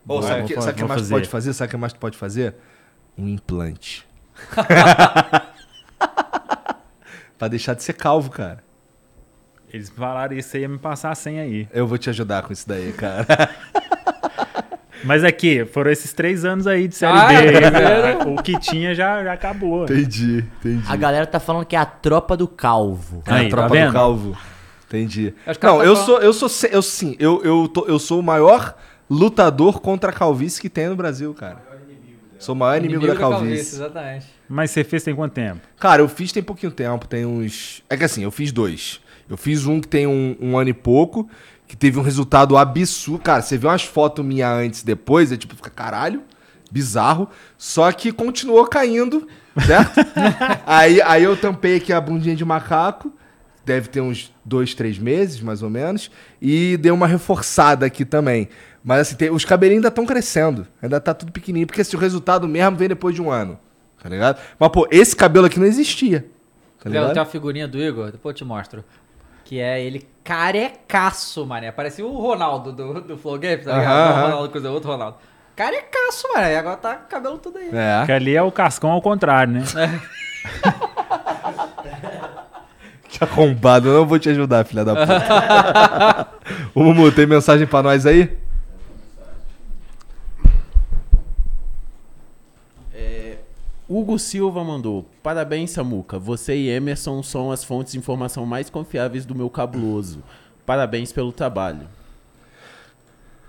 Ô, 0.07 0.15
Vou- 0.21 0.23
sabe 0.23 0.43
o 0.43 0.47
que, 0.47 0.61
sabe 0.61 0.75
que 0.75 0.85
mais 0.85 1.01
tu 1.01 1.05
fazer. 1.05 1.15
pode 1.15 1.29
fazer? 1.29 1.53
Sabe 1.55 1.69
o 1.69 1.71
que 1.71 1.77
mais 1.79 1.93
tu 1.95 1.99
pode 1.99 2.19
fazer? 2.19 2.55
Um 3.17 3.27
implante. 3.29 4.07
pra 7.39 7.49
deixar 7.49 7.75
de 7.75 7.83
ser 7.83 7.95
calvo, 7.95 8.31
cara. 8.31 8.63
Eles 9.73 9.89
falaram 9.91 10.37
isso 10.37 10.55
aí 10.57 10.63
ia 10.63 10.69
me 10.69 10.79
passar 10.79 11.11
a 11.11 11.15
senha 11.15 11.43
aí. 11.43 11.67
Eu 11.73 11.87
vou 11.87 11.97
te 11.97 12.11
ajudar 12.11 12.43
com 12.43 12.53
isso 12.53 12.69
daí, 12.69 12.93
cara. 12.93 13.27
Mas 15.05 15.25
aqui, 15.25 15.65
foram 15.65 15.91
esses 15.91 16.13
três 16.13 16.45
anos 16.45 16.67
aí 16.67 16.87
de 16.87 16.95
Série 16.95 17.19
Ah, 17.19 17.27
B. 17.27 17.35
é, 17.35 17.71
né? 17.71 18.19
O 18.27 18.41
que 18.41 18.57
tinha 18.61 18.95
já, 18.95 19.25
já 19.25 19.33
acabou. 19.33 19.83
entendi, 19.85 20.45
entendi. 20.61 20.85
A 20.89 20.95
galera 20.95 21.27
tá 21.27 21.41
falando 21.41 21.65
que 21.65 21.75
é 21.75 21.79
a 21.79 21.85
tropa 21.87 22.37
do 22.37 22.47
calvo. 22.47 23.21
É 23.27 23.33
a 23.33 23.35
Aí, 23.37 23.49
tá 23.49 23.57
tropa 23.57 23.75
vendo? 23.75 23.89
do 23.89 23.93
calvo. 23.93 24.39
Entendi. 24.87 25.35
Não, 25.61 25.79
tá 25.79 25.85
eu 25.85 25.97
sou, 25.97 26.21
eu 26.21 26.33
sou, 26.33 26.49
eu 26.71 26.83
sim, 26.83 27.17
eu, 27.19 27.43
eu, 27.43 27.67
tô- 27.67 27.87
eu 27.87 27.99
sou 27.99 28.21
o 28.21 28.23
maior 28.23 28.77
lutador 29.11 29.81
contra 29.81 30.11
a 30.11 30.13
calvície 30.13 30.61
que 30.61 30.69
tem 30.71 30.89
no 30.89 30.95
Brasil, 30.95 31.35
cara. 31.35 31.73
Sou 32.39 32.55
o 32.55 32.59
maior 32.59 32.77
inimigo, 32.79 33.07
da 33.07 33.17
calvície. 33.17 33.77
Exatamente. 33.77 34.27
Mas 34.49 34.71
você 34.71 34.85
fez 34.85 35.03
tem 35.03 35.15
quanto 35.15 35.33
tempo? 35.33 35.61
Cara, 35.81 36.03
eu 36.03 36.09
fiz 36.09 36.31
tem 36.31 36.43
pouquinho 36.43 36.71
tempo, 36.71 37.09
tem 37.09 37.25
uns. 37.27 37.83
É 37.89 37.97
que 37.97 38.05
assim, 38.05 38.23
eu 38.23 38.31
fiz 38.31 38.53
dois. 38.53 39.01
Eu 39.29 39.37
fiz 39.37 39.67
um 39.67 39.81
que 39.81 39.89
tem 39.89 40.07
um, 40.07 40.37
um 40.41 40.59
ano 40.59 40.71
e 40.71 40.75
pouco, 40.75 41.29
que 41.67 41.77
teve 41.77 41.99
um 41.99 42.03
resultado 42.03 42.57
absurdo. 42.57 43.23
Cara, 43.23 43.41
você 43.43 43.57
vê 43.57 43.67
umas 43.67 43.83
fotos 43.83 44.25
minha 44.25 44.51
antes 44.53 44.81
e 44.81 44.85
depois, 44.87 45.33
é 45.33 45.37
tipo, 45.37 45.55
fica 45.57 45.71
caralho, 45.71 46.23
bizarro. 46.71 47.29
Só 47.57 47.91
que 47.93 48.13
continuou 48.13 48.67
caindo, 48.67 49.27
certo? 49.67 50.01
aí, 50.67 51.01
aí 51.03 51.23
eu 51.23 51.37
tampei 51.37 51.77
aqui 51.77 51.93
a 51.93 52.01
bundinha 52.01 52.37
de 52.37 52.45
macaco, 52.45 53.13
deve 53.65 53.89
ter 53.89 54.01
uns 54.01 54.35
dois, 54.45 54.75
três 54.75 54.99
meses, 54.99 55.41
mais 55.41 55.63
ou 55.63 55.71
menos, 55.71 56.11
e 56.41 56.77
dei 56.79 56.91
uma 56.91 57.07
reforçada 57.07 57.87
aqui 57.87 58.05
também. 58.05 58.49
Mas 58.85 59.01
assim, 59.03 59.15
tem- 59.17 59.31
os 59.31 59.45
cabelinhos 59.45 59.79
ainda 59.79 59.89
estão 59.89 60.05
crescendo, 60.05 60.67
ainda 60.83 61.01
tá 61.01 61.15
tudo 61.15 61.31
pequenininho, 61.31 61.67
porque 61.67 61.81
esse 61.81 61.95
o 61.95 61.99
resultado 61.99 62.49
mesmo 62.49 62.77
vem 62.77 62.89
depois 62.89 63.15
de 63.15 63.23
um 63.23 63.31
ano, 63.31 63.59
tá 64.03 64.09
ligado? 64.09 64.41
Mas, 64.59 64.69
pô, 64.71 64.89
esse 64.91 65.15
cabelo 65.15 65.47
aqui 65.47 65.61
não 65.61 65.67
existia, 65.67 66.27
tá 66.83 66.89
ligado? 66.91 67.13
tem 67.13 67.23
uma 67.23 67.29
figurinha 67.29 67.69
do 67.69 67.79
Igor, 67.79 68.11
depois 68.11 68.35
eu 68.35 68.39
te 68.39 68.45
mostro. 68.45 68.85
Que 69.53 69.61
é 69.61 69.85
ele 69.85 70.09
carecaço, 70.25 71.45
mané. 71.45 71.71
Parecia 71.71 72.07
o 72.07 72.17
Ronaldo 72.17 72.73
do, 72.73 73.03
do 73.03 73.19
Flow 73.19 73.39
Games, 73.39 73.67
tá 73.67 73.77
ligado? 73.77 74.11
O 74.11 74.23
Ronaldo, 74.23 74.49
coisa, 74.49 74.71
outro 74.71 74.91
Ronaldo. 74.91 75.19
Carecaço, 75.55 76.27
mané. 76.33 76.55
E 76.55 76.57
agora 76.57 76.79
tá 76.79 76.95
com 76.95 77.05
o 77.05 77.09
cabelo 77.09 77.37
tudo 77.37 77.59
aí. 77.59 77.69
É. 77.71 77.99
Porque 77.99 78.13
ali 78.13 78.35
é 78.35 78.41
o 78.41 78.51
cascão 78.51 78.91
ao 78.91 79.03
contrário, 79.03 79.53
né? 79.53 79.63
Que 83.11 83.23
arrombado, 83.23 83.89
eu 83.91 83.99
não 83.99 84.07
vou 84.07 84.19
te 84.19 84.31
ajudar, 84.31 84.65
filha 84.65 84.87
da 84.87 84.95
puta. 84.97 86.29
Ô, 86.75 86.83
Mumu, 86.83 87.13
tem 87.13 87.27
mensagem 87.27 87.67
pra 87.67 87.83
nós 87.83 88.07
aí? 88.07 88.35
Hugo 93.95 94.19
Silva 94.19 94.65
mandou: 94.65 95.07
Parabéns, 95.23 95.71
Samuca. 95.71 96.19
Você 96.19 96.55
e 96.57 96.69
Emerson 96.71 97.23
são 97.23 97.53
as 97.53 97.63
fontes 97.63 97.93
de 97.93 97.99
informação 97.99 98.47
mais 98.47 98.71
confiáveis 98.71 99.27
do 99.27 99.35
meu 99.35 99.51
cabuloso. 99.51 100.23
Parabéns 100.65 101.13
pelo 101.13 101.33
trabalho. 101.33 101.87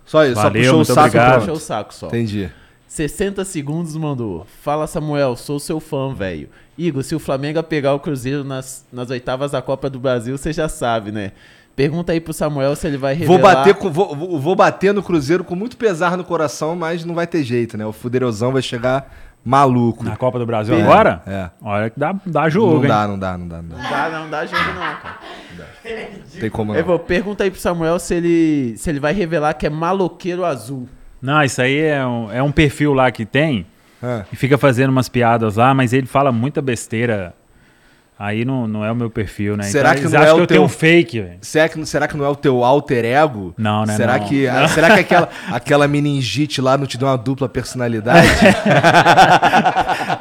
Só 0.06 0.26
isso, 0.26 0.36
Valeu, 0.36 0.64
só 0.64 0.70
puxou 0.70 0.82
o 0.82 0.86
saco 0.86 0.99
obrigado. 1.07 1.40
Puxa 1.40 1.52
o 1.53 1.60
saco 1.60 1.94
só. 1.94 2.07
Entendi. 2.07 2.52
60 2.88 3.45
segundos 3.45 3.95
mandou. 3.95 4.45
Fala, 4.61 4.86
Samuel, 4.86 5.36
sou 5.36 5.60
seu 5.60 5.80
fã, 5.80 6.14
velho. 6.14 6.49
Igor, 6.78 7.03
se 7.03 7.15
o 7.15 7.20
Flamengo 7.20 7.64
pegar 7.64 7.94
o 7.94 7.99
Cruzeiro 7.99 8.44
nas, 8.44 8.86
nas 8.91 9.10
oitavas 9.10 9.52
da 9.52 9.61
Copa 9.61 9.90
do 9.90 9.99
Brasil, 9.99 10.38
você 10.38 10.52
já 10.52 10.68
sabe, 10.68 11.11
né? 11.11 11.32
Pergunta 11.76 12.11
aí 12.11 12.20
pro 12.20 12.34
Samuel 12.34 12.76
se 12.76 12.86
ele 12.86 12.98
vai 12.98 13.15
revelar... 13.15 13.40
Vou 13.40 13.41
bater, 13.41 13.74
com, 13.76 13.90
vou, 13.90 14.40
vou- 14.40 14.56
bater 14.56 14.94
no 14.94 15.02
Cruzeiro 15.02 15.44
com 15.44 15.56
muito 15.56 15.76
pesar 15.76 16.15
no 16.15 16.24
coração, 16.24 16.76
mas 16.76 17.03
não 17.03 17.15
vai 17.15 17.26
ter 17.26 17.44
jeito, 17.44 17.78
né? 17.78 17.86
O 17.86 17.91
Fudeirosão 17.91 18.52
vai 18.52 18.61
chegar 18.61 19.32
maluco. 19.44 20.03
Na 20.03 20.15
Copa 20.15 20.40
do 20.40 20.45
Brasil 20.45 20.76
É, 20.76 20.82
agora? 20.82 21.22
É. 21.28 21.49
Olha 21.61 21.90
que 21.90 21.99
dá, 21.99 22.15
dá 22.26 22.49
jogo, 22.49 22.76
não 22.76 22.82
hein? 22.84 22.88
dá, 22.88 23.07
não 23.07 23.20
dá, 23.20 23.38
não 23.38 23.48
dá, 23.48 23.61
não 23.61 23.70
dá. 23.70 23.76
Não 23.78 23.90
dá, 23.90 24.20
não 24.20 24.30
dá 24.30 24.45
jogo 24.45 24.64
não, 24.68 24.74
cara. 24.76 25.20
Tem 26.40 26.49
como 26.49 26.74
Eu 26.74 26.80
não. 26.80 26.86
vou 26.88 26.99
pergunta 26.99 27.44
aí 27.44 27.52
pro 27.52 27.60
Samuel 27.60 27.99
se 27.99 28.15
ele, 28.15 28.78
se 28.78 28.90
ele 28.90 28.99
vai 28.99 29.14
revelar 29.14 29.53
que 29.53 29.65
é 29.68 29.70
maloqueiro 29.70 30.45
azul. 30.45 30.88
Não, 31.22 31.41
isso 31.44 31.61
aí 31.61 31.78
é 31.78 32.06
um, 32.06 32.32
é 32.32 32.41
um 32.44 32.52
perfil 32.52 32.94
lá 32.94 33.11
que 33.11 33.26
tem 33.26 33.65
Ah, 34.02 34.24
e 34.32 34.36
fica 34.36 34.57
fazendo 34.57 34.90
umas 34.90 35.07
piadas 35.10 35.56
lá, 35.56 35.74
mas 35.74 35.94
ele 35.94 36.07
fala 36.07 36.32
muita 36.32 36.61
besteira. 36.61 37.34
Aí 38.18 38.45
não, 38.45 38.68
não 38.68 38.85
é 38.85 38.91
o 38.91 38.95
meu 38.95 39.10
perfil, 39.10 39.57
né? 39.57 39.64
Será 39.64 39.94
que 39.95 40.02
eles 40.02 40.11
não 40.14 40.22
é 40.22 40.31
o 40.31 40.35
que 40.35 40.41
eu 40.41 40.48
teu- 40.48 40.56
tenho 40.56 40.64
um 40.64 40.69
fake, 40.69 41.19
velho. 41.19 41.38
será, 41.41 41.68
que, 41.68 41.85
será 41.85 42.07
que 42.07 42.15
não 42.15 42.23
é 42.23 42.30
o 42.30 42.35
teu 42.35 42.64
alter 42.64 43.03
ego? 43.06 43.53
Não, 43.57 43.85
né, 43.85 43.95
Será 43.98 44.18
não. 44.19 44.27
que, 44.27 44.45
será 44.73 44.94
que 44.94 44.99
aquela, 45.02 45.30
aquela 45.52 45.88
meningite 45.88 46.61
lá 46.61 46.77
não 46.77 46.85
te 46.85 46.98
deu 46.98 47.07
uma 47.07 47.18
dupla 47.18 47.49
personalidade? 47.49 48.27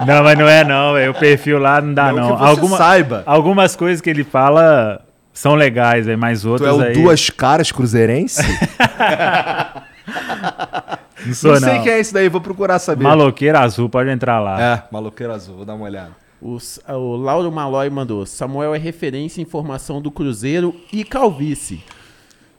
Não, 0.06 0.24
mas 0.24 0.36
não 0.38 0.48
é 0.48 0.64
não, 0.64 0.94
velho. 0.94 1.12
O 1.12 1.14
perfil 1.14 1.58
lá 1.58 1.80
não 1.80 1.94
dá, 1.94 2.12
Não 2.12 2.16
não. 2.16 2.32
que 2.32 2.38
você 2.38 2.44
Alguma- 2.48 2.76
saiba. 2.76 3.22
Algumas 3.24 3.76
coisas 3.76 4.00
que 4.00 4.10
ele 4.10 4.24
fala 4.24 5.00
são 5.32 5.54
legais, 5.54 6.08
aí, 6.08 6.16
mas 6.16 6.42
Tu 6.42 6.50
outras 6.50 6.70
é 6.70 6.72
o 6.72 6.80
aí... 6.82 6.92
Duas 6.92 7.30
Caras 7.30 7.70
Cruzeirense? 7.70 8.42
Não 11.24 11.34
sou, 11.34 11.52
não 11.52 11.60
não. 11.60 11.68
sei 11.68 11.78
quem 11.82 11.92
é 11.92 12.00
esse 12.00 12.12
daí, 12.12 12.28
vou 12.28 12.40
procurar 12.40 12.80
saber. 12.80 13.04
Maloqueiro 13.04 13.56
azul, 13.56 13.88
pode 13.88 14.10
entrar 14.10 14.40
lá. 14.40 14.60
É, 14.60 14.82
maloqueiro 14.90 15.32
azul, 15.32 15.54
vou 15.58 15.64
dar 15.64 15.74
uma 15.74 15.84
olhada. 15.84 16.10
O, 16.42 16.56
S- 16.56 16.80
o 16.88 17.16
Lauro 17.16 17.50
Malói 17.52 17.88
mandou: 17.88 18.26
Samuel 18.26 18.74
é 18.74 18.78
referência 18.78 19.40
em 19.40 19.44
informação 19.44 20.00
do 20.02 20.10
Cruzeiro 20.10 20.74
e 20.92 21.04
Calvície. 21.04 21.82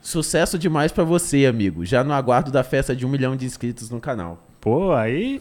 Sucesso 0.00 0.58
demais 0.58 0.90
pra 0.92 1.04
você, 1.04 1.46
amigo. 1.46 1.84
Já 1.84 2.02
no 2.04 2.12
aguardo 2.12 2.50
da 2.50 2.62
festa 2.64 2.94
de 2.96 3.04
um 3.06 3.08
milhão 3.08 3.36
de 3.36 3.46
inscritos 3.46 3.88
no 3.90 4.00
canal. 4.00 4.38
Pô, 4.60 4.92
aí... 4.92 5.40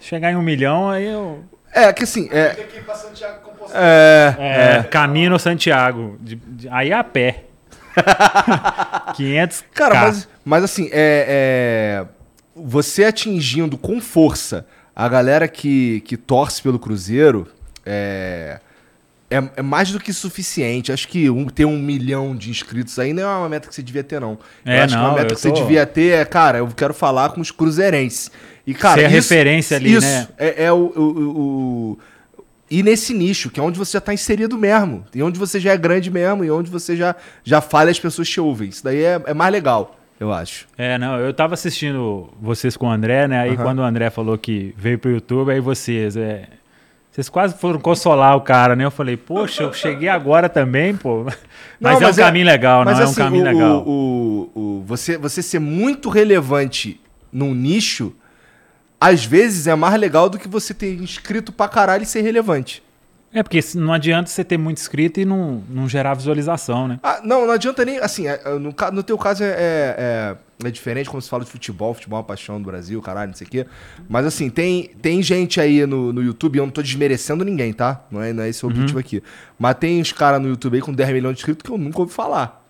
Chegar 0.00 0.32
em 0.32 0.36
um 0.36 0.42
milhão, 0.42 0.88
aí 0.90 1.06
eu... 1.06 1.44
É, 1.72 1.92
que 1.92 2.02
assim, 2.04 2.28
é. 2.32 2.50
Tem 2.50 2.66
que 2.66 2.76
ir 2.78 2.84
pra 2.84 2.94
Santiago 2.94 3.40
Compostela. 3.42 3.82
É. 3.84 4.36
É, 4.38 4.82
Camino 4.84 5.38
Santiago. 5.38 6.16
De- 6.20 6.36
de- 6.36 6.68
aí 6.68 6.92
a 6.92 7.02
pé. 7.04 7.44
500 9.16 9.64
Cara, 9.74 9.94
mas, 10.02 10.28
mas 10.44 10.64
assim, 10.64 10.88
é, 10.92 12.04
é, 12.04 12.06
Você 12.56 13.04
atingindo 13.04 13.76
com 13.78 14.00
força 14.00 14.66
a 14.94 15.08
galera 15.08 15.46
que, 15.48 16.00
que 16.02 16.16
torce 16.16 16.62
pelo 16.62 16.78
Cruzeiro 16.78 17.46
é, 17.84 18.60
é, 19.30 19.42
é 19.56 19.62
mais 19.62 19.90
do 19.90 19.98
que 19.98 20.12
suficiente. 20.12 20.92
Acho 20.92 21.08
que 21.08 21.28
um, 21.30 21.46
ter 21.46 21.64
um 21.64 21.78
milhão 21.78 22.34
de 22.36 22.50
inscritos 22.50 22.98
aí 22.98 23.12
não 23.12 23.22
é 23.22 23.36
uma 23.38 23.48
meta 23.48 23.68
que 23.68 23.74
você 23.74 23.82
devia 23.82 24.04
ter, 24.04 24.20
não. 24.20 24.38
eu 24.64 24.72
É, 24.72 24.82
acho 24.82 24.94
que 24.94 25.00
não, 25.02 25.08
uma 25.10 25.14
meta 25.16 25.32
eu 25.32 25.36
que 25.36 25.40
você 25.40 25.50
devia 25.52 25.86
ter 25.86 26.12
é, 26.18 26.24
cara, 26.24 26.58
eu 26.58 26.68
quero 26.68 26.92
falar 26.94 27.30
com 27.30 27.40
os 27.40 27.50
cruzeirenses. 27.50 28.30
E, 28.66 28.74
cara, 28.74 29.00
Ser 29.00 29.06
a 29.06 29.08
referência 29.08 29.76
ali, 29.76 29.94
isso 29.94 30.06
né? 30.06 30.28
É, 30.38 30.64
é 30.64 30.72
o, 30.72 30.76
o, 30.76 31.00
o- 31.00 31.40
o- 31.92 31.98
E 32.70 32.82
nesse 32.82 33.12
nicho, 33.12 33.50
que 33.50 33.58
é 33.58 33.62
onde 33.62 33.78
você 33.78 33.92
já 33.94 34.00
tá 34.00 34.14
inserido 34.14 34.56
mesmo. 34.56 35.04
E 35.14 35.22
onde 35.22 35.38
você 35.38 35.58
já 35.58 35.72
é 35.72 35.76
grande 35.76 36.10
mesmo. 36.10 36.44
E 36.44 36.50
onde 36.50 36.70
você 36.70 36.94
já, 36.96 37.14
já 37.42 37.60
fala 37.60 37.90
e 37.90 37.92
as 37.92 37.98
pessoas 38.00 38.28
te 38.28 38.40
ouvem. 38.40 38.68
Isso 38.68 38.84
daí 38.84 39.02
é, 39.02 39.20
é 39.26 39.34
mais 39.34 39.50
legal, 39.52 39.98
eu 40.20 40.32
acho. 40.32 40.68
É, 40.78 40.96
não, 40.96 41.18
eu 41.18 41.34
tava 41.34 41.54
assistindo 41.54 42.32
vocês 42.40 42.76
com 42.76 42.86
o 42.86 42.90
André, 42.90 43.26
né? 43.26 43.40
Aí 43.40 43.56
quando 43.56 43.80
o 43.80 43.82
André 43.82 44.08
falou 44.10 44.38
que 44.38 44.72
veio 44.78 44.98
pro 44.98 45.10
YouTube, 45.10 45.50
aí 45.50 45.58
vocês, 45.60 46.16
é. 46.16 46.44
Vocês 47.12 47.28
quase 47.28 47.54
foram 47.58 47.78
consolar 47.78 48.34
o 48.36 48.40
cara, 48.40 48.74
né? 48.74 48.84
Eu 48.86 48.90
falei, 48.90 49.18
poxa, 49.18 49.62
eu 49.64 49.72
cheguei 49.74 50.08
agora 50.08 50.48
também, 50.48 50.96
pô. 50.96 51.24
Mas, 51.78 52.00
Não, 52.00 52.08
é 52.08 52.10
um 52.10 52.14
caminho 52.14 52.46
legal, 52.46 52.84
não 52.84 52.92
mas 52.92 53.00
é 53.00 53.02
um 53.02 53.06
assim, 53.06 53.14
caminho 53.16 53.42
o- 53.42 53.46
legal. 53.46 53.82
O, 53.86 54.50
o- 54.54 54.60
o- 54.78 54.84
você, 54.86 55.18
você 55.18 55.42
ser 55.42 55.58
muito 55.58 56.08
relevante 56.08 56.98
num 57.32 57.52
nicho, 57.54 58.14
às 59.00 59.24
vezes 59.24 59.66
é 59.66 59.74
mais 59.74 59.94
legal 60.00 60.30
do 60.30 60.38
que 60.38 60.46
você 60.48 60.72
ter 60.72 60.94
inscrito 60.94 61.52
pra 61.52 61.68
caralho 61.68 62.04
e 62.04 62.06
ser 62.06 62.22
relevante. 62.22 62.82
É, 63.34 63.42
porque 63.42 63.60
não 63.76 63.92
adianta 63.94 64.28
você 64.28 64.44
ter 64.44 64.58
muito 64.58 64.76
inscrito 64.78 65.18
e 65.18 65.24
não, 65.24 65.62
não 65.68 65.88
gerar 65.88 66.12
visualização, 66.14 66.86
né? 66.86 67.00
Ah, 67.02 67.20
não, 67.24 67.46
não 67.46 67.52
adianta 67.54 67.82
nem. 67.84 67.98
Assim, 67.98 68.26
é, 68.28 68.40
é, 68.44 68.58
no, 68.58 68.74
no 68.92 69.02
teu 69.02 69.16
caso 69.16 69.42
é, 69.42 69.46
é, 69.48 69.56
é- 69.98 70.36
é 70.64 70.70
diferente 70.70 71.08
quando 71.10 71.22
se 71.22 71.28
fala 71.30 71.42
de 71.44 71.50
futebol, 71.50 71.92
futebol 71.94 72.18
é 72.18 72.20
uma 72.20 72.26
paixão 72.26 72.60
do 72.60 72.66
Brasil, 72.66 73.00
caralho, 73.02 73.30
não 73.30 73.36
sei 73.36 73.46
o 73.46 73.50
quê. 73.50 73.66
Mas 74.08 74.26
assim, 74.26 74.48
tem, 74.50 74.90
tem 75.00 75.20
gente 75.22 75.60
aí 75.60 75.84
no, 75.86 76.12
no 76.12 76.22
YouTube, 76.22 76.58
eu 76.58 76.66
não 76.66 76.70
tô 76.72 76.82
desmerecendo 76.82 77.44
ninguém, 77.44 77.72
tá? 77.72 78.04
Não 78.10 78.22
é, 78.22 78.32
não 78.32 78.42
é 78.44 78.48
esse 78.50 78.64
o 78.64 78.68
objetivo 78.68 78.98
aqui. 78.98 79.22
Mas 79.58 79.74
tem 79.76 80.00
uns 80.00 80.12
caras 80.12 80.40
no 80.40 80.48
YouTube 80.48 80.74
aí 80.76 80.80
com 80.82 80.92
10 80.92 81.10
milhões 81.10 81.34
de 81.34 81.40
inscritos 81.40 81.62
que 81.64 81.70
eu 81.70 81.78
nunca 81.78 81.98
ouvi 82.00 82.12
falar. 82.12 82.64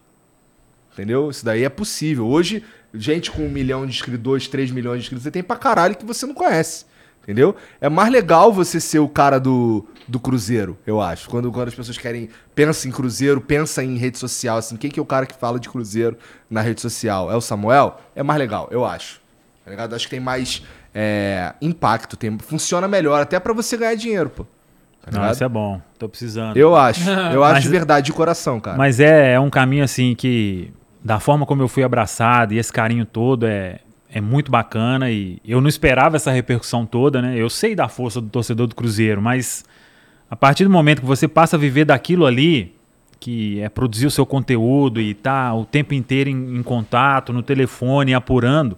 Entendeu? 0.93 1.29
Isso 1.29 1.45
daí 1.45 1.65
é 1.65 1.69
possível. 1.69 2.27
Hoje, 2.27 2.63
gente 2.95 3.31
com 3.31 3.45
um 3.47 3.51
milhão 3.51 3.85
de 3.85 3.93
inscritos, 3.93 4.23
dois, 4.23 4.47
três 4.47 4.71
milhões 4.71 4.99
de 5.01 5.05
inscritos, 5.07 5.25
você 5.25 5.31
tem 5.31 5.43
pra 5.43 5.57
caralho 5.57 5.97
que 5.97 6.05
você 6.05 6.25
não 6.25 6.35
conhece. 6.35 6.87
Entendeu? 7.23 7.55
É 7.81 7.89
mais 7.89 8.11
legal 8.11 8.53
você 8.53 8.81
ser 8.81 8.99
o 8.99 9.09
cara 9.09 9.39
do, 9.39 9.87
do 10.09 10.19
Cruzeiro, 10.19 10.77
eu 10.85 11.01
acho. 11.01 11.29
Quando, 11.31 11.53
quando 11.53 11.69
as 11.69 11.75
pessoas 11.75 11.97
querem. 11.97 12.29
Pensa 12.53 12.89
em 12.89 12.91
Cruzeiro, 12.91 13.41
pensa 13.41 13.83
em 13.85 13.97
rede 13.97 14.19
social, 14.19 14.59
assim. 14.59 14.77
Quem 14.77 14.91
que 14.91 14.99
é 14.99 15.03
o 15.03 15.07
cara 15.07 15.25
que 15.25 15.35
fala 15.35 15.61
de 15.61 15.69
Cruzeiro 15.69 16.17
na 16.51 16.61
rede 16.61 16.81
social? 16.81 17.31
É 17.31 17.37
o 17.37 17.41
Samuel? 17.41 18.01
É 18.17 18.25
mais 18.25 18.41
legal, 18.41 18.69
eu 18.73 18.85
acho. 18.85 19.21
Tá 19.65 19.71
ligado? 19.71 19.95
Acho 19.95 20.07
que 20.07 20.11
tem 20.11 20.21
mais 20.21 20.63
é, 20.93 21.55
impacto, 21.63 22.17
tem, 22.17 22.37
funciona 22.39 22.89
melhor, 22.89 23.23
até 23.23 23.39
pra 23.39 23.53
você 23.53 23.77
ganhar 23.77 23.95
dinheiro, 23.95 24.29
pô. 24.29 24.45
Tá 25.03 25.11
Não, 25.21 25.31
isso 25.31 25.45
é 25.45 25.49
bom. 25.49 25.81
Tô 25.99 26.09
precisando. 26.09 26.57
Eu 26.57 26.75
acho. 26.75 27.09
Eu 27.09 27.43
acho 27.45 27.55
Mas- 27.55 27.63
de 27.63 27.69
verdade, 27.69 28.07
de 28.07 28.13
coração, 28.13 28.59
cara. 28.61 28.77
Mas 28.77 28.99
é, 28.99 29.35
é 29.35 29.41
um 29.41 29.51
caminho 29.51 29.85
assim 29.85 30.15
que, 30.17 30.73
da 31.05 31.21
forma 31.21 31.47
como 31.47 31.63
eu 31.63 31.69
fui 31.69 31.85
abraçado 31.85 32.53
e 32.55 32.59
esse 32.59 32.73
carinho 32.73 33.07
todo, 33.07 33.47
é, 33.47 33.79
é 34.13 34.21
muito 34.21 34.51
bacana. 34.51 35.11
E 35.11 35.39
eu 35.45 35.61
não 35.61 35.69
esperava 35.69 36.17
essa 36.17 36.31
repercussão 36.31 36.85
toda, 36.85 37.23
né? 37.23 37.37
Eu 37.37 37.49
sei 37.49 37.75
da 37.75 37.89
força 37.89 38.21
do 38.21 38.29
torcedor 38.29 38.67
do 38.67 38.75
Cruzeiro, 38.75 39.21
mas 39.21 39.65
a 40.31 40.37
partir 40.37 40.65
do 40.65 40.71
momento 40.71 41.01
que 41.01 41.07
você 41.07 41.27
passa 41.27 41.57
a 41.57 41.59
viver 41.59 41.87
daquilo 41.87 42.27
ali, 42.27 42.75
que 43.19 43.61
é 43.61 43.69
produzir 43.69 44.07
o 44.07 44.11
seu 44.11 44.27
conteúdo 44.27 45.01
e 45.01 45.15
tá 45.15 45.55
o 45.55 45.65
tempo 45.65 45.95
inteiro 45.95 46.29
em, 46.29 46.57
em 46.57 46.63
contato, 46.63 47.33
no 47.33 47.43
telefone, 47.43 48.15
apurando. 48.15 48.77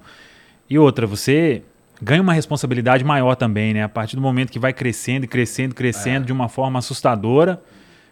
E 0.70 0.78
outra, 0.78 1.06
você 1.06 1.62
ganha 2.00 2.22
uma 2.22 2.32
responsabilidade 2.32 3.04
maior 3.04 3.34
também, 3.34 3.74
né? 3.74 3.82
A 3.82 3.88
partir 3.88 4.16
do 4.16 4.22
momento 4.22 4.50
que 4.50 4.58
vai 4.58 4.72
crescendo 4.72 5.24
e 5.24 5.28
crescendo, 5.28 5.74
crescendo 5.74 6.26
de 6.26 6.32
uma 6.32 6.48
forma 6.48 6.78
assustadora. 6.78 7.60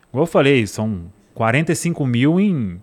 Igual 0.09 0.25
eu 0.25 0.27
falei, 0.27 0.67
são 0.67 1.03
45 1.35 2.07
mil 2.07 2.41
em 2.41 2.81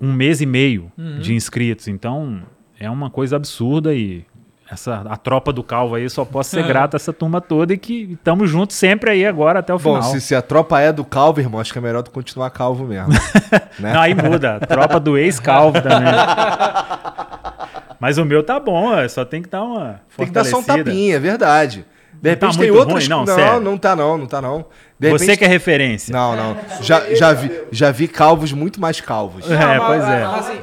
um 0.00 0.12
mês 0.12 0.40
e 0.40 0.46
meio 0.46 0.90
de 1.20 1.34
inscritos. 1.34 1.88
Então, 1.88 2.42
é 2.82 2.90
uma 2.90 3.08
coisa 3.08 3.36
absurda 3.36 3.94
e 3.94 4.24
essa, 4.68 5.02
a 5.08 5.16
tropa 5.16 5.52
do 5.52 5.62
Calvo 5.62 5.94
aí 5.94 6.08
só 6.10 6.24
posso 6.24 6.50
ser 6.50 6.64
grato 6.66 6.94
a 6.94 6.96
essa 6.96 7.12
turma 7.12 7.40
toda 7.40 7.72
e 7.72 7.78
que 7.78 8.12
estamos 8.12 8.50
juntos 8.50 8.74
sempre 8.74 9.10
aí 9.10 9.24
agora 9.24 9.60
até 9.60 9.72
o 9.72 9.78
Bom, 9.78 9.96
final. 9.96 10.02
se, 10.02 10.20
se 10.20 10.34
a 10.34 10.42
tropa 10.42 10.80
é 10.80 10.92
do 10.92 11.04
calvo, 11.04 11.40
irmão, 11.40 11.60
acho 11.60 11.72
que 11.72 11.78
é 11.78 11.82
melhor 11.82 12.02
tu 12.02 12.10
continuar 12.10 12.50
calvo 12.50 12.84
mesmo. 12.84 13.12
né? 13.78 13.92
Não, 13.92 14.00
aí 14.00 14.14
muda. 14.14 14.58
Tropa 14.60 14.98
do 14.98 15.16
ex-calvo 15.16 15.80
também. 15.80 16.12
Mas 18.00 18.18
o 18.18 18.24
meu 18.24 18.42
tá 18.42 18.58
bom, 18.58 18.92
é, 18.98 19.06
só 19.08 19.24
tem 19.24 19.42
que 19.42 19.48
dar 19.48 19.62
uma 19.62 20.00
Tem 20.16 20.26
que 20.26 20.32
dar 20.32 20.44
só 20.44 20.58
um 20.58 20.62
tapinha, 20.62 21.14
é 21.14 21.20
verdade. 21.20 21.86
De 22.14 22.22
tá 22.22 22.46
repente 22.46 22.58
tem 22.58 22.70
muito 22.70 22.80
outras... 22.80 23.08
ruim? 23.08 23.10
Não, 23.10 23.24
não, 23.24 23.34
sério. 23.34 23.60
não 23.60 23.78
tá 23.78 23.96
não, 23.96 24.18
não 24.18 24.26
tá 24.26 24.40
não. 24.40 24.64
De 24.98 25.10
Você 25.10 25.24
repente- 25.24 25.38
que 25.38 25.44
é 25.44 25.48
referência. 25.48 26.12
Não, 26.12 26.36
não. 26.36 26.56
Já, 26.80 27.14
já, 27.14 27.32
vi, 27.32 27.50
já 27.70 27.90
vi 27.90 28.08
calvos 28.08 28.52
muito 28.52 28.80
mais 28.80 29.00
calvos. 29.00 29.50
É, 29.50 29.78
pois 29.78 30.02
é. 30.04 30.24
mas, 30.24 30.48
assim, 30.48 30.58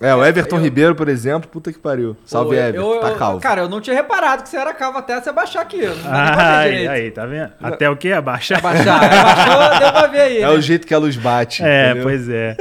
É, 0.00 0.14
o 0.14 0.24
Everton 0.24 0.58
Ribeiro, 0.58 0.94
por 0.94 1.08
exemplo, 1.10 1.50
puta 1.50 1.70
que 1.70 1.78
pariu. 1.78 2.16
Salve, 2.24 2.56
eu- 2.56 2.62
Everton, 2.62 2.94
eu- 2.94 3.00
tá 3.00 3.10
eu- 3.10 3.16
calvo. 3.16 3.40
Cara, 3.40 3.60
eu 3.60 3.68
não 3.68 3.82
tinha 3.82 3.94
reparado 3.94 4.42
que 4.42 4.48
você 4.48 4.56
era 4.56 4.72
calvo 4.72 4.96
até 4.96 5.20
você 5.20 5.30
baixar 5.30 5.60
aqui. 5.60 5.80
Ai, 6.06 6.70
direito. 6.70 6.90
aí, 6.90 7.10
tá 7.10 7.26
vendo? 7.26 7.52
Até 7.62 7.90
o 7.90 7.96
quê? 7.96 8.12
Abaixar? 8.12 8.62
Baixar. 8.62 8.98
Baixou, 8.98 9.78
deu 9.78 9.92
pra 9.92 10.06
ver 10.06 10.20
aí. 10.22 10.38
É 10.38 10.40
né? 10.40 10.48
o 10.48 10.60
jeito 10.60 10.86
que 10.86 10.94
a 10.94 10.98
luz 10.98 11.16
bate. 11.16 11.62
É, 11.62 11.86
entendeu? 11.90 12.04
pois 12.04 12.28
é. 12.30 12.56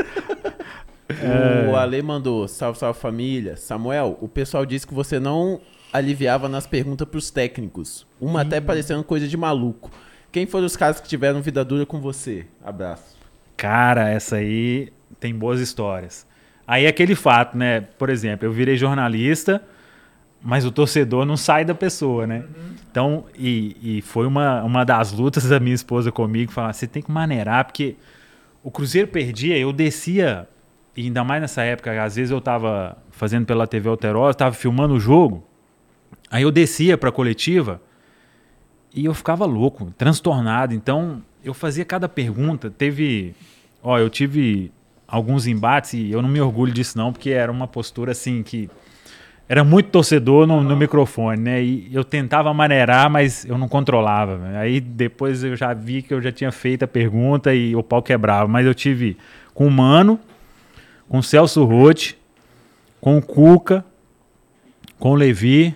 O 1.72 1.76
Ale 1.76 2.02
mandou, 2.02 2.48
salve, 2.48 2.78
salve 2.78 2.99
família. 2.99 3.56
Samuel, 3.57 4.18
o 4.22 4.28
pessoal 4.28 4.66
disse 4.66 4.86
que 4.86 4.94
você 4.94 5.20
não 5.20 5.60
aliviava 5.91 6.48
nas 6.48 6.68
perguntas 6.68 7.07
pros 7.07 7.32
técnicos. 7.32 8.06
Uma 8.20 8.41
até 8.41 8.61
parecendo 8.61 9.03
coisa 9.03 9.28
de 9.28 9.36
maluco. 9.38 9.90
Quem 10.32 10.45
foram 10.45 10.66
os 10.66 10.76
caras 10.76 10.99
que 10.99 11.07
tiveram 11.07 11.41
vida 11.41 11.64
dura 11.66 11.86
com 11.86 11.99
você? 11.99 12.45
Abraço. 12.64 13.18
Cara, 13.57 14.10
essa 14.10 14.36
aí 14.36 14.90
tem 15.20 15.34
boas 15.34 15.60
histórias. 15.60 16.28
Aí 16.70 16.86
é 16.86 16.88
aquele 16.88 17.16
fato, 17.16 17.58
né? 17.58 17.82
Por 17.82 18.12
exemplo, 18.12 18.46
eu 18.46 18.52
virei 18.52 18.78
jornalista, 18.78 19.60
mas 20.40 20.66
o 20.66 20.72
torcedor 20.72 21.26
não 21.26 21.36
sai 21.36 21.66
da 21.66 21.74
pessoa, 21.74 22.28
né? 22.28 22.44
Então, 22.91 23.26
e, 23.36 23.76
e 23.82 24.02
foi 24.04 24.28
uma, 24.28 24.62
uma 24.62 24.84
das 24.86 25.12
lutas 25.12 25.50
da 25.50 25.60
minha 25.60 25.74
esposa 25.74 26.12
comigo, 26.12 26.52
falar, 26.52 26.72
você 26.72 26.86
tem 26.86 27.02
que 27.02 27.10
maneirar, 27.10 27.66
porque 27.66 27.96
o 28.64 28.70
Cruzeiro 28.70 29.08
perdia, 29.08 29.58
eu 29.58 29.74
descia, 29.74 30.48
e 30.96 31.08
ainda 31.08 31.24
mais 31.24 31.41
nessa 31.41 31.64
época, 31.64 32.04
às 32.04 32.18
vezes 32.18 32.30
eu 32.30 32.40
tava 32.40 32.96
fazendo 33.10 33.48
pela 33.48 33.66
TV 33.66 33.90
Alterosa, 33.90 34.38
tava 34.38 34.54
filmando 34.54 34.94
o 34.94 35.00
jogo, 35.00 35.44
aí 36.30 36.44
eu 36.44 36.52
descia 36.52 37.00
pra 37.00 37.12
coletiva, 37.12 37.82
e 38.94 39.06
eu 39.06 39.14
ficava 39.16 39.44
louco, 39.44 39.91
transtornado. 39.98 40.72
Então, 40.76 41.24
eu 41.44 41.56
fazia 41.56 41.84
cada 41.84 42.08
pergunta. 42.08 42.70
Teve. 42.70 43.36
Ó, 43.82 43.98
eu 43.98 44.10
tive 44.10 44.72
alguns 45.10 45.48
embates 45.48 45.94
e 45.94 46.11
eu 46.11 46.22
não 46.22 46.30
me 46.30 46.40
orgulho 46.40 46.72
disso, 46.72 46.98
não, 46.98 47.11
porque 47.11 47.31
era 47.31 47.52
uma 47.52 47.68
postura 47.68 48.11
assim 48.11 48.44
que. 48.44 48.69
Era 49.48 49.64
muito 49.64 49.90
torcedor 49.90 50.45
no, 50.45 50.61
no 50.61 50.76
microfone, 50.77 51.41
né? 51.41 51.64
E 51.64 51.90
eu 51.91 52.03
tentava 52.03 52.53
maneirar, 52.53 53.10
mas 53.10 53.45
eu 53.45 53.57
não 53.57 53.68
controlava. 53.68 54.40
Aí 54.60 54.80
depois 54.80 55.44
eu 55.44 55.56
já 55.56 55.73
vi 55.73 56.03
que 56.03 56.14
eu 56.14 56.22
já 56.22 56.31
tinha 56.31 56.52
feito 56.52 56.84
a 56.84 56.88
pergunta 56.88 57.52
e 57.52 57.76
o 57.76 57.81
pau 57.81 58.03
quebrava. 58.03 58.48
Mas 58.48 58.68
eu 58.68 58.76
tive 58.76 59.18
com 59.52 59.65
o 59.65 59.72
Mano, 59.72 60.19
com 61.07 61.18
o 61.18 61.23
Celso 61.23 61.65
Rotti, 61.65 62.15
com 63.02 63.18
o 63.18 63.23
Cuca, 63.23 63.84
com 64.99 65.14
o 65.14 65.15
Levi, 65.15 65.76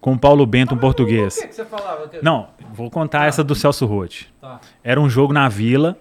com 0.00 0.14
o 0.14 0.18
Paulo 0.18 0.44
Bento, 0.44 0.74
um 0.74 0.78
português. 0.78 1.36
O 1.36 1.42
que, 1.42 1.46
que 1.46 1.54
você 1.54 1.64
falava? 1.64 2.10
Não, 2.20 2.48
vou 2.74 2.90
contar 2.90 3.28
essa 3.28 3.44
do 3.44 3.54
Celso 3.54 3.86
Rotti. 3.86 4.34
Tá. 4.40 4.60
Era 4.82 5.00
um 5.00 5.08
jogo 5.08 5.32
na 5.32 5.48
Vila. 5.48 5.96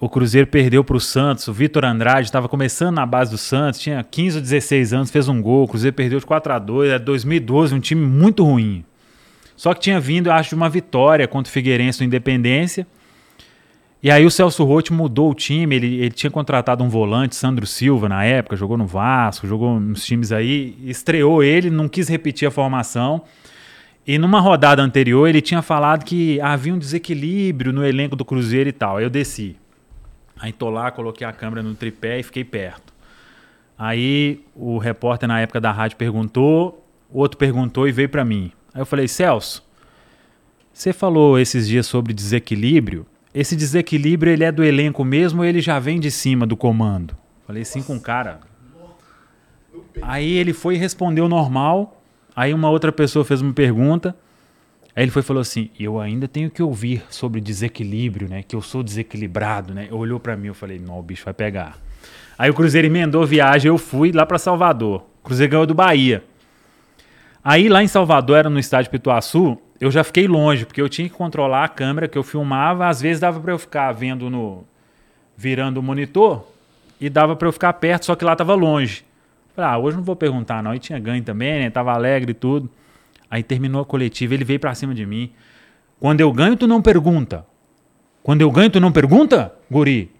O 0.00 0.08
Cruzeiro 0.08 0.46
perdeu 0.46 0.84
para 0.84 0.96
o 0.96 1.00
Santos. 1.00 1.48
O 1.48 1.52
Vitor 1.52 1.84
Andrade 1.84 2.28
estava 2.28 2.48
começando 2.48 2.94
na 2.94 3.04
base 3.04 3.32
do 3.32 3.38
Santos, 3.38 3.80
tinha 3.80 4.02
15 4.04 4.36
ou 4.36 4.42
16 4.42 4.92
anos, 4.92 5.10
fez 5.10 5.28
um 5.28 5.42
gol. 5.42 5.64
O 5.64 5.68
Cruzeiro 5.68 5.94
perdeu 5.94 6.20
de 6.20 6.26
4 6.26 6.52
a 6.52 6.58
2 6.58 6.90
Era 6.90 6.98
2012, 6.98 7.74
um 7.74 7.80
time 7.80 8.06
muito 8.06 8.44
ruim. 8.44 8.84
Só 9.56 9.74
que 9.74 9.80
tinha 9.80 9.98
vindo, 9.98 10.28
eu 10.28 10.32
acho, 10.32 10.50
de 10.50 10.54
uma 10.54 10.68
vitória 10.68 11.26
contra 11.26 11.50
o 11.50 11.52
Figueirense 11.52 12.00
no 12.00 12.06
Independência. 12.06 12.86
E 14.00 14.08
aí 14.12 14.24
o 14.24 14.30
Celso 14.30 14.62
Rotti 14.62 14.92
mudou 14.92 15.32
o 15.32 15.34
time, 15.34 15.74
ele, 15.74 15.96
ele 15.96 16.10
tinha 16.12 16.30
contratado 16.30 16.84
um 16.84 16.88
volante, 16.88 17.34
Sandro 17.34 17.66
Silva, 17.66 18.08
na 18.08 18.24
época, 18.24 18.54
jogou 18.54 18.78
no 18.78 18.86
Vasco, 18.86 19.48
jogou 19.48 19.80
nos 19.80 20.04
times 20.04 20.30
aí, 20.30 20.78
estreou 20.84 21.42
ele, 21.42 21.68
não 21.68 21.88
quis 21.88 22.06
repetir 22.08 22.46
a 22.46 22.50
formação. 22.52 23.22
E 24.06 24.16
numa 24.16 24.38
rodada 24.38 24.80
anterior 24.80 25.26
ele 25.26 25.40
tinha 25.40 25.60
falado 25.60 26.04
que 26.04 26.40
havia 26.40 26.72
um 26.72 26.78
desequilíbrio 26.78 27.72
no 27.72 27.84
elenco 27.84 28.14
do 28.14 28.24
Cruzeiro 28.24 28.68
e 28.68 28.72
tal. 28.72 28.98
Aí 28.98 29.04
eu 29.04 29.10
desci. 29.10 29.56
Aí 30.38 30.52
tô 30.52 30.70
lá, 30.70 30.90
coloquei 30.90 31.26
a 31.26 31.32
câmera 31.32 31.62
no 31.62 31.74
tripé 31.74 32.20
e 32.20 32.22
fiquei 32.22 32.44
perto. 32.44 32.92
Aí 33.78 34.44
o 34.54 34.78
repórter 34.78 35.28
na 35.28 35.40
época 35.40 35.60
da 35.60 35.70
rádio 35.70 35.96
perguntou, 35.96 36.84
outro 37.12 37.38
perguntou 37.38 37.88
e 37.88 37.92
veio 37.92 38.08
pra 38.08 38.24
mim. 38.24 38.52
Aí 38.74 38.80
eu 38.80 38.86
falei, 38.86 39.06
Celso, 39.06 39.66
você 40.72 40.92
falou 40.92 41.38
esses 41.38 41.66
dias 41.66 41.86
sobre 41.86 42.12
desequilíbrio. 42.12 43.06
Esse 43.34 43.54
desequilíbrio 43.54 44.32
ele 44.32 44.44
é 44.44 44.50
do 44.50 44.64
elenco 44.64 45.04
mesmo 45.04 45.40
ou 45.40 45.44
ele 45.44 45.60
já 45.60 45.78
vem 45.78 46.00
de 46.00 46.10
cima 46.10 46.46
do 46.46 46.56
comando? 46.56 47.16
Falei 47.46 47.62
assim 47.62 47.82
com 47.82 47.96
o 47.96 48.00
cara. 48.00 48.40
Aí 50.02 50.32
ele 50.32 50.52
foi 50.52 50.74
e 50.74 50.78
respondeu 50.78 51.28
normal. 51.28 52.02
Aí 52.34 52.54
uma 52.54 52.70
outra 52.70 52.92
pessoa 52.92 53.24
fez 53.24 53.40
uma 53.40 53.52
pergunta. 53.52 54.14
Aí 54.98 55.04
ele 55.04 55.12
foi 55.12 55.22
falou 55.22 55.40
assim: 55.40 55.70
Eu 55.78 56.00
ainda 56.00 56.26
tenho 56.26 56.50
que 56.50 56.60
ouvir 56.60 57.04
sobre 57.08 57.40
desequilíbrio, 57.40 58.28
né? 58.28 58.42
Que 58.42 58.56
eu 58.56 58.60
sou 58.60 58.82
desequilibrado, 58.82 59.72
né? 59.72 59.86
Olhou 59.92 60.18
pra 60.18 60.36
mim, 60.36 60.48
eu 60.48 60.54
falei: 60.54 60.80
Não, 60.80 60.98
o 60.98 61.02
bicho 61.04 61.24
vai 61.24 61.32
pegar. 61.32 61.78
Aí 62.36 62.50
o 62.50 62.54
Cruzeiro 62.54 62.88
emendou 62.88 63.24
viagem, 63.24 63.68
eu 63.68 63.78
fui 63.78 64.10
lá 64.10 64.26
pra 64.26 64.38
Salvador. 64.38 65.04
O 65.20 65.26
Cruzeiro 65.26 65.52
ganhou 65.52 65.66
do 65.66 65.74
Bahia. 65.74 66.24
Aí 67.44 67.68
lá 67.68 67.80
em 67.80 67.86
Salvador, 67.86 68.38
era 68.38 68.50
no 68.50 68.58
estádio 68.58 68.90
Pituaçu, 68.90 69.56
eu 69.80 69.88
já 69.88 70.02
fiquei 70.02 70.26
longe, 70.26 70.66
porque 70.66 70.82
eu 70.82 70.88
tinha 70.88 71.08
que 71.08 71.14
controlar 71.14 71.62
a 71.62 71.68
câmera 71.68 72.08
que 72.08 72.18
eu 72.18 72.24
filmava. 72.24 72.88
Às 72.88 73.00
vezes 73.00 73.20
dava 73.20 73.38
pra 73.38 73.52
eu 73.52 73.58
ficar 73.58 73.92
vendo 73.92 74.28
no. 74.28 74.64
virando 75.36 75.78
o 75.78 75.82
monitor 75.82 76.44
e 77.00 77.08
dava 77.08 77.36
pra 77.36 77.46
eu 77.46 77.52
ficar 77.52 77.72
perto, 77.74 78.06
só 78.06 78.16
que 78.16 78.24
lá 78.24 78.34
tava 78.34 78.56
longe. 78.56 79.04
Falei, 79.54 79.70
ah, 79.70 79.78
hoje 79.78 79.96
não 79.96 80.02
vou 80.02 80.16
perguntar, 80.16 80.60
não. 80.60 80.74
E 80.74 80.80
tinha 80.80 80.98
ganho 80.98 81.22
também, 81.22 81.60
né? 81.60 81.70
Tava 81.70 81.92
alegre 81.92 82.32
e 82.32 82.34
tudo. 82.34 82.68
Aí 83.30 83.42
terminou 83.42 83.82
a 83.82 83.84
coletiva, 83.84 84.34
ele 84.34 84.44
veio 84.44 84.60
pra 84.60 84.74
cima 84.74 84.94
de 84.94 85.04
mim. 85.04 85.30
Quando 86.00 86.20
eu 86.20 86.32
ganho, 86.32 86.56
tu 86.56 86.66
não 86.66 86.80
pergunta. 86.80 87.44
Quando 88.22 88.40
eu 88.40 88.50
ganho, 88.50 88.70
tu 88.70 88.80
não 88.80 88.92
pergunta, 88.92 89.52
guri? 89.70 90.10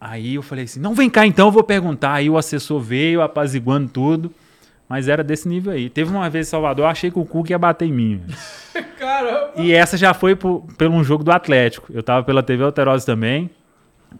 Aí 0.00 0.34
eu 0.34 0.42
falei 0.42 0.64
assim, 0.64 0.80
não, 0.80 0.94
vem 0.94 1.10
cá 1.10 1.26
então, 1.26 1.48
eu 1.48 1.52
vou 1.52 1.64
perguntar. 1.64 2.14
Aí 2.14 2.30
o 2.30 2.36
assessor 2.36 2.80
veio, 2.80 3.22
apaziguando 3.22 3.88
tudo. 3.88 4.32
Mas 4.88 5.06
era 5.06 5.22
desse 5.22 5.46
nível 5.46 5.72
aí. 5.72 5.90
Teve 5.90 6.10
uma 6.10 6.30
vez 6.30 6.46
em 6.46 6.50
Salvador, 6.50 6.84
eu 6.84 6.88
achei 6.88 7.10
que 7.10 7.18
o 7.18 7.24
Cuca 7.24 7.52
ia 7.52 7.58
bater 7.58 7.86
em 7.86 7.92
mim. 7.92 8.22
Caramba. 8.98 9.52
E 9.56 9.72
essa 9.72 9.96
já 9.96 10.14
foi 10.14 10.34
por, 10.34 10.64
pelo 10.78 10.94
um 10.94 11.04
jogo 11.04 11.22
do 11.22 11.30
Atlético. 11.30 11.92
Eu 11.92 12.02
tava 12.02 12.24
pela 12.24 12.42
TV 12.42 12.64
Alterosa 12.64 13.04
também. 13.04 13.50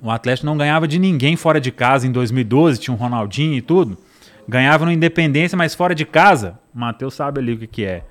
O 0.02 0.10
Atlético 0.10 0.46
não 0.46 0.58
ganhava 0.58 0.86
de 0.86 0.98
ninguém 0.98 1.36
fora 1.36 1.60
de 1.60 1.72
casa 1.72 2.06
em 2.06 2.12
2012, 2.12 2.78
tinha 2.78 2.94
um 2.94 2.98
Ronaldinho 2.98 3.54
e 3.54 3.62
tudo. 3.62 3.96
Ganhava 4.48 4.86
no 4.86 4.90
Independência, 4.90 5.56
mas 5.58 5.74
fora 5.74 5.94
de 5.94 6.06
casa, 6.06 6.58
o 6.74 6.78
Matheus 6.78 7.14
sabe 7.14 7.40
ali 7.40 7.52
o 7.52 7.58
que, 7.58 7.66
que 7.66 7.84
é. 7.84 8.04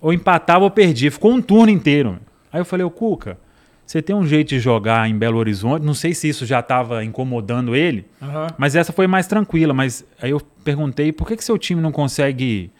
Ou 0.00 0.12
empatava 0.12 0.64
ou 0.64 0.70
perdia. 0.70 1.10
Ficou 1.10 1.32
um 1.32 1.40
turno 1.40 1.72
inteiro. 1.72 2.18
Aí 2.52 2.60
eu 2.60 2.64
falei, 2.64 2.84
ô 2.84 2.90
Cuca, 2.90 3.38
você 3.86 4.02
tem 4.02 4.14
um 4.14 4.26
jeito 4.26 4.48
de 4.48 4.60
jogar 4.60 5.08
em 5.08 5.16
Belo 5.16 5.38
Horizonte. 5.38 5.84
Não 5.84 5.94
sei 5.94 6.12
se 6.12 6.28
isso 6.28 6.44
já 6.44 6.60
estava 6.60 7.02
incomodando 7.04 7.74
ele, 7.74 8.04
mas 8.58 8.76
essa 8.76 8.92
foi 8.92 9.06
mais 9.06 9.26
tranquila. 9.26 9.72
Mas 9.72 10.04
aí 10.20 10.30
eu 10.30 10.40
perguntei, 10.62 11.10
por 11.12 11.26
que, 11.26 11.36
que 11.36 11.44
seu 11.44 11.56
time 11.56 11.80
não 11.80 11.92
consegue 11.92 12.70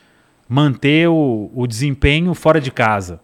manter 0.48 1.08
o, 1.08 1.50
o 1.54 1.66
desempenho 1.66 2.34
fora 2.34 2.60
de 2.60 2.70
casa? 2.70 3.20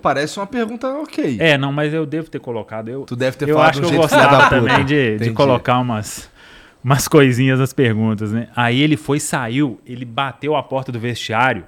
Parece 0.00 0.38
uma 0.38 0.46
pergunta 0.46 0.88
ok. 0.88 1.36
É, 1.40 1.58
não, 1.58 1.72
mas 1.72 1.92
eu 1.92 2.06
devo 2.06 2.30
ter 2.30 2.38
colocado. 2.38 2.88
Eu, 2.88 3.02
Tu 3.02 3.16
deve 3.16 3.36
ter 3.36 3.48
eu 3.48 3.56
falado 3.56 3.70
acho 3.70 3.80
de 3.80 3.86
que 3.86 3.92
um 3.92 3.96
eu 3.96 4.02
jeito 4.02 4.08
filha 4.08 4.22
da 4.22 4.38
gostava 4.38 4.50
também 4.50 4.84
de, 4.84 5.18
de 5.18 5.30
colocar 5.32 5.78
umas, 5.78 6.30
umas 6.86 7.08
coisinhas 7.08 7.58
nas 7.58 7.72
perguntas, 7.72 8.30
né? 8.30 8.48
Aí 8.54 8.80
ele 8.80 8.96
foi, 8.96 9.18
saiu, 9.18 9.80
ele 9.84 10.04
bateu 10.04 10.54
a 10.54 10.62
porta 10.62 10.92
do 10.92 11.00
vestiário, 11.00 11.64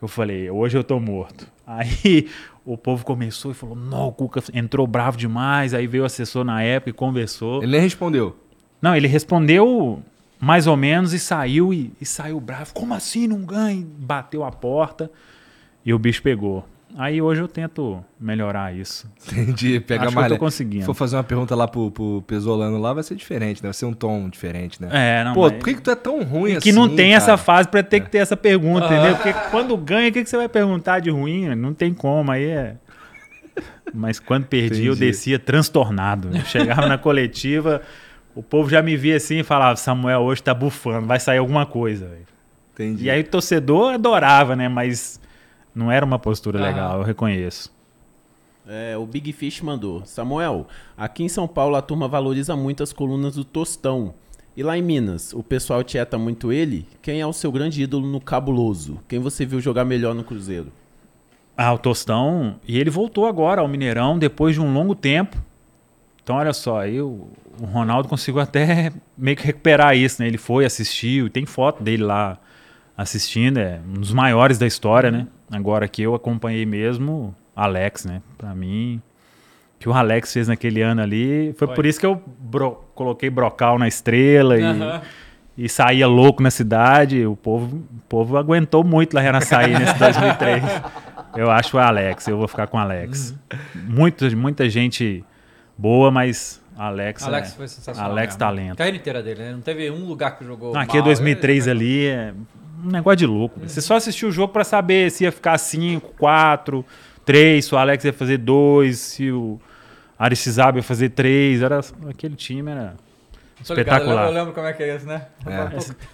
eu 0.00 0.06
falei, 0.06 0.48
hoje 0.48 0.78
eu 0.78 0.84
tô 0.84 1.00
morto. 1.00 1.48
Aí 1.66 2.28
o 2.64 2.78
povo 2.78 3.04
começou 3.04 3.50
e 3.50 3.54
falou, 3.54 3.74
não, 3.74 4.06
o 4.06 4.12
Cuca 4.12 4.40
entrou 4.52 4.86
bravo 4.86 5.18
demais, 5.18 5.74
aí 5.74 5.88
veio 5.88 6.04
o 6.04 6.06
assessor 6.06 6.44
na 6.44 6.62
época 6.62 6.90
e 6.90 6.92
conversou. 6.92 7.64
Ele 7.64 7.72
nem 7.72 7.80
respondeu. 7.80 8.36
Não, 8.80 8.94
ele 8.94 9.08
respondeu 9.08 10.00
mais 10.38 10.68
ou 10.68 10.76
menos 10.76 11.12
e 11.12 11.18
saiu 11.18 11.74
e, 11.74 11.92
e 12.00 12.06
saiu 12.06 12.38
bravo. 12.38 12.72
Como 12.74 12.94
assim 12.94 13.26
não 13.26 13.44
ganha? 13.44 13.84
Bateu 13.98 14.44
a 14.44 14.52
porta 14.52 15.10
e 15.84 15.92
o 15.92 15.98
bicho 15.98 16.22
pegou. 16.22 16.64
Aí 16.96 17.20
hoje 17.20 17.40
eu 17.40 17.48
tento 17.48 18.04
melhorar 18.20 18.72
isso. 18.72 19.10
Entendi. 19.32 19.80
Pega 19.80 20.02
Acho 20.02 20.10
que 20.10 20.14
mais. 20.14 20.30
eu 20.30 20.36
tô 20.38 20.44
conseguindo. 20.44 20.82
Se 20.82 20.86
for 20.86 20.94
fazer 20.94 21.16
uma 21.16 21.24
pergunta 21.24 21.52
lá 21.56 21.66
pro, 21.66 21.90
pro 21.90 22.22
Pesolano 22.24 22.78
lá, 22.78 22.92
vai 22.92 23.02
ser 23.02 23.16
diferente, 23.16 23.56
né? 23.62 23.66
Vai 23.68 23.74
ser 23.74 23.86
um 23.86 23.92
tom 23.92 24.28
diferente, 24.28 24.80
né? 24.80 24.88
É, 24.92 25.24
não, 25.24 25.34
Pô, 25.34 25.42
mas- 25.42 25.52
por 25.54 25.64
que, 25.64 25.74
que 25.74 25.82
tu 25.82 25.90
é 25.90 25.96
tão 25.96 26.22
ruim 26.22 26.52
E 26.52 26.56
assim? 26.56 26.60
que 26.60 26.72
não 26.72 26.88
tem 26.88 27.10
cara? 27.10 27.16
essa 27.16 27.36
fase 27.36 27.68
pra 27.68 27.82
ter 27.82 27.98
que 28.00 28.10
ter 28.10 28.18
essa 28.18 28.36
pergunta, 28.36 28.86
entendeu? 28.86 29.16
Porque 29.16 29.32
quando 29.50 29.76
ganha, 29.76 30.08
o 30.08 30.12
que, 30.12 30.22
que 30.22 30.30
você 30.30 30.36
vai 30.36 30.48
perguntar 30.48 31.00
de 31.00 31.10
ruim? 31.10 31.52
Não 31.56 31.74
tem 31.74 31.92
como, 31.92 32.30
aí 32.30 32.44
é. 32.44 32.76
Mas 33.92 34.18
quando 34.18 34.46
perdi, 34.46 34.86
eu 34.86 34.92
Entendi. 34.94 35.06
descia 35.10 35.38
transtornado. 35.38 36.30
Eu 36.36 36.44
chegava 36.44 36.86
na 36.86 36.96
coletiva, 36.98 37.82
o 38.34 38.42
povo 38.42 38.68
já 38.70 38.80
me 38.82 38.96
via 38.96 39.16
assim 39.16 39.40
e 39.40 39.42
falava: 39.44 39.76
Samuel 39.76 40.20
hoje 40.20 40.42
tá 40.42 40.54
bufando, 40.54 41.06
vai 41.06 41.20
sair 41.20 41.38
alguma 41.38 41.66
coisa. 41.66 42.06
velho." 42.06 42.24
Entendi. 42.72 43.04
E 43.04 43.10
aí 43.10 43.20
o 43.20 43.24
torcedor 43.24 43.94
adorava, 43.94 44.56
né? 44.56 44.68
Mas 44.68 45.20
não 45.74 45.90
era 45.90 46.04
uma 46.04 46.18
postura 46.18 46.58
Aham. 46.58 46.66
legal, 46.68 46.98
eu 46.98 47.04
reconheço. 47.04 47.72
É, 48.66 48.96
o 48.96 49.04
Big 49.04 49.32
Fish 49.32 49.60
mandou. 49.60 50.04
Samuel, 50.06 50.66
aqui 50.96 51.22
em 51.22 51.28
São 51.28 51.46
Paulo 51.46 51.76
a 51.76 51.82
turma 51.82 52.08
valoriza 52.08 52.56
muito 52.56 52.82
as 52.82 52.92
colunas 52.92 53.34
do 53.34 53.44
Tostão. 53.44 54.14
E 54.56 54.62
lá 54.62 54.78
em 54.78 54.82
Minas, 54.82 55.32
o 55.32 55.42
pessoal 55.42 55.82
tieta 55.82 56.16
muito 56.16 56.52
ele? 56.52 56.86
Quem 57.02 57.20
é 57.20 57.26
o 57.26 57.32
seu 57.32 57.50
grande 57.50 57.82
ídolo 57.82 58.06
no 58.06 58.20
Cabuloso? 58.20 59.00
Quem 59.08 59.18
você 59.18 59.44
viu 59.44 59.60
jogar 59.60 59.84
melhor 59.84 60.14
no 60.14 60.22
Cruzeiro? 60.22 60.72
Ah, 61.56 61.72
o 61.72 61.78
Tostão. 61.78 62.56
E 62.66 62.78
ele 62.78 62.88
voltou 62.88 63.26
agora 63.26 63.60
ao 63.60 63.68
Mineirão 63.68 64.18
depois 64.18 64.54
de 64.54 64.60
um 64.60 64.72
longo 64.72 64.94
tempo. 64.94 65.36
Então, 66.22 66.36
olha 66.36 66.52
só, 66.52 66.80
aí 66.80 67.00
o, 67.00 67.28
o 67.60 67.66
Ronaldo 67.66 68.08
conseguiu 68.08 68.40
até 68.40 68.92
meio 69.18 69.36
que 69.36 69.44
recuperar 69.44 69.96
isso, 69.96 70.22
né? 70.22 70.28
Ele 70.28 70.38
foi, 70.38 70.64
assistiu, 70.64 71.28
tem 71.28 71.44
foto 71.44 71.82
dele 71.82 72.04
lá 72.04 72.38
assistindo, 72.96 73.58
é 73.58 73.80
um 73.86 73.94
dos 73.94 74.12
maiores 74.12 74.56
da 74.56 74.66
história, 74.66 75.10
né? 75.10 75.26
Agora 75.54 75.86
que 75.88 76.02
eu 76.02 76.14
acompanhei 76.14 76.66
mesmo, 76.66 77.34
Alex, 77.54 78.04
né? 78.04 78.20
Pra 78.36 78.54
mim, 78.54 79.00
o 79.76 79.78
que 79.78 79.88
o 79.88 79.92
Alex 79.92 80.32
fez 80.32 80.48
naquele 80.48 80.80
ano 80.82 81.02
ali, 81.02 81.54
foi, 81.56 81.66
Foi. 81.68 81.74
por 81.76 81.86
isso 81.86 82.00
que 82.00 82.06
eu 82.06 82.20
bro- 82.38 82.84
coloquei 82.94 83.30
Brocal 83.30 83.78
na 83.78 83.86
estrela 83.88 84.56
e, 84.58 85.64
e 85.64 85.68
saía 85.68 86.06
louco 86.06 86.42
na 86.42 86.50
cidade. 86.50 87.24
O 87.26 87.36
povo, 87.36 87.76
o 87.76 88.00
povo 88.08 88.36
aguentou 88.36 88.82
muito 88.84 89.14
lá 89.14 89.22
em 89.22 89.26
Araçaí 89.28 89.72
nesse 89.78 89.94
2003. 89.98 90.62
Eu 91.36 91.50
acho 91.50 91.76
o 91.76 91.80
Alex, 91.80 92.28
eu 92.28 92.36
vou 92.38 92.46
ficar 92.48 92.66
com 92.66 92.76
o 92.76 92.80
Alex. 92.80 93.34
Muita, 93.74 94.28
muita 94.36 94.68
gente 94.70 95.24
boa, 95.76 96.10
mas 96.10 96.62
Alex, 96.76 97.24
Alex 97.24 97.52
é, 97.52 97.56
foi 97.56 97.68
sensacional. 97.68 98.10
Alex 98.12 98.26
mesmo. 98.34 98.38
talento. 98.38 98.72
A 98.72 98.76
carreira 98.76 98.96
inteira 98.98 99.22
dele, 99.22 99.42
né? 99.42 99.52
Não 99.52 99.60
teve 99.60 99.90
um 99.90 100.06
lugar 100.06 100.38
que 100.38 100.44
jogou. 100.44 100.76
Aqui 100.76 100.96
é 100.96 101.00
mal. 101.00 101.04
2003 101.06 101.66
Ele- 101.66 101.70
ali, 101.76 102.06
é 102.06 102.34
um 102.84 102.90
negócio 102.90 103.16
de 103.16 103.26
louco. 103.26 103.60
Você 103.60 103.80
só 103.80 103.96
assistiu 103.96 104.28
o 104.28 104.32
jogo 104.32 104.52
pra 104.52 104.64
saber 104.64 105.10
se 105.10 105.24
ia 105.24 105.32
ficar 105.32 105.58
5, 105.58 106.14
4, 106.18 106.84
3, 107.24 107.64
se 107.64 107.74
o 107.74 107.78
Alex 107.78 108.04
ia 108.04 108.12
fazer 108.12 108.38
2, 108.38 108.98
se 108.98 109.30
o 109.30 109.60
Aristizábal 110.18 110.76
ia 110.76 110.82
fazer 110.82 111.10
3. 111.10 111.62
Era, 111.62 111.80
aquele 112.08 112.36
time 112.36 112.70
era 112.70 112.94
espetacular. 113.62 114.26
Eu 114.26 114.32
lembro 114.32 114.52
como 114.52 114.66
é 114.66 114.72
que 114.72 114.82
é 114.82 114.96
isso, 114.96 115.06
né? 115.06 115.26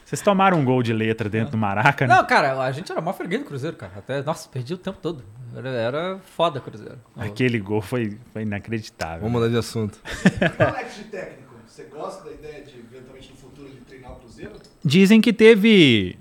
Vocês 0.04 0.20
tomaram 0.20 0.58
um 0.58 0.64
gol 0.64 0.82
de 0.82 0.92
letra 0.92 1.28
dentro 1.28 1.52
do 1.52 1.58
Maraca, 1.58 2.06
né? 2.06 2.14
Não, 2.14 2.24
cara, 2.26 2.60
a 2.60 2.72
gente 2.72 2.90
era 2.90 3.00
mó 3.00 3.12
freguês 3.12 3.42
do 3.42 3.46
Cruzeiro, 3.46 3.76
cara. 3.76 3.92
Até, 3.96 4.22
nossa, 4.22 4.48
perdi 4.48 4.74
o 4.74 4.78
tempo 4.78 4.98
todo. 5.00 5.24
Era, 5.56 5.68
era 5.68 6.18
foda 6.36 6.60
Cruzeiro. 6.60 6.98
Aquele 7.16 7.58
gol 7.58 7.82
foi, 7.82 8.18
foi 8.32 8.42
inacreditável. 8.42 9.20
Vamos 9.20 9.32
mudar 9.32 9.48
de 9.48 9.58
assunto. 9.58 9.98
Alex 10.58 10.96
de 10.96 11.04
técnico, 11.04 11.54
você 11.66 11.84
gosta 11.84 12.24
da 12.24 12.32
ideia 12.32 12.62
de, 12.62 12.78
eventualmente, 12.78 13.30
no 13.30 13.36
futuro, 13.36 13.68
de 13.68 13.76
treinar 13.78 14.12
o 14.12 14.16
Cruzeiro? 14.16 14.52
Dizem 14.84 15.20
que 15.20 15.32
teve, 15.32 16.18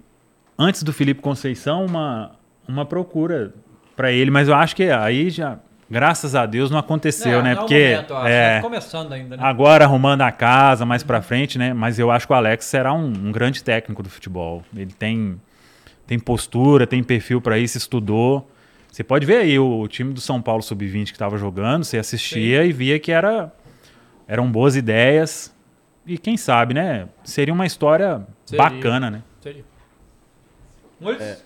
antes 0.60 0.84
do 0.84 0.92
Felipe 0.94 1.22
Conceição, 1.22 1.86
uma, 1.86 2.32
uma 2.68 2.86
procura 2.86 3.54
pra 3.96 4.12
ele, 4.12 4.30
mas 4.30 4.48
eu 4.50 4.54
acho 4.56 4.76
que 4.76 4.84
aí 4.92 5.30
já, 5.30 5.58
graças 5.90 6.36
a 6.36 6.46
Deus, 6.46 6.70
não 6.70 6.78
aconteceu, 6.78 7.40
É, 7.40 7.44
né? 7.44 7.56
não 7.56 7.62
o 7.64 7.66
Porque 7.66 7.90
momento, 7.92 8.14
acho. 8.14 8.28
é, 8.28 8.56
Tá 8.58 8.62
começando 8.62 9.14
ainda, 9.14 9.38
né? 9.38 9.44
agora 9.44 9.86
arrumando 9.86 10.22
a 10.22 10.32
casa 10.32 10.86
mais 10.86 11.02
pra 11.04 11.22
frente, 11.22 11.58
né? 11.58 11.74
Mas 11.74 11.98
eu 11.98 12.12
acho 12.12 12.28
que 12.28 12.34
o 12.34 12.36
Alex 12.36 12.66
será 12.66 12.94
um, 12.94 13.06
um 13.08 13.32
grande 13.32 13.64
técnico 13.64 14.04
do 14.04 14.10
futebol. 14.10 14.62
Ele 14.76 14.94
tem, 14.94 15.40
tem 16.06 16.20
postura, 16.20 16.86
tem 16.86 17.02
perfil 17.04 17.42
pra 17.42 17.58
isso, 17.58 17.78
estudou. 17.78 18.50
Você 18.92 19.04
pode 19.04 19.26
ver 19.26 19.38
aí 19.38 19.58
o, 19.60 19.88
time 19.88 20.14
do 20.14 20.20
São 20.22 20.42
Paulo 20.42 20.64
Sub-20 20.64 21.06
que 21.06 21.12
estava 21.12 21.38
jogando, 21.38 21.84
você 21.84 21.98
assistia 22.00 22.66
e 22.66 22.72
via 22.72 22.98
que 23.00 23.12
era, 23.12 23.52
eram 24.28 24.52
boas 24.52 24.76
ideias. 24.76 25.56
E 26.08 26.18
quem 26.18 26.38
sabe, 26.38 26.74
né? 26.74 27.08
Seria 27.24 27.54
uma 27.54 27.66
história 27.68 28.26
Seria. 28.46 28.64
bacana, 28.64 29.12
né? 29.12 29.22
Seria. 29.42 29.64
Muitos. 31.00 31.44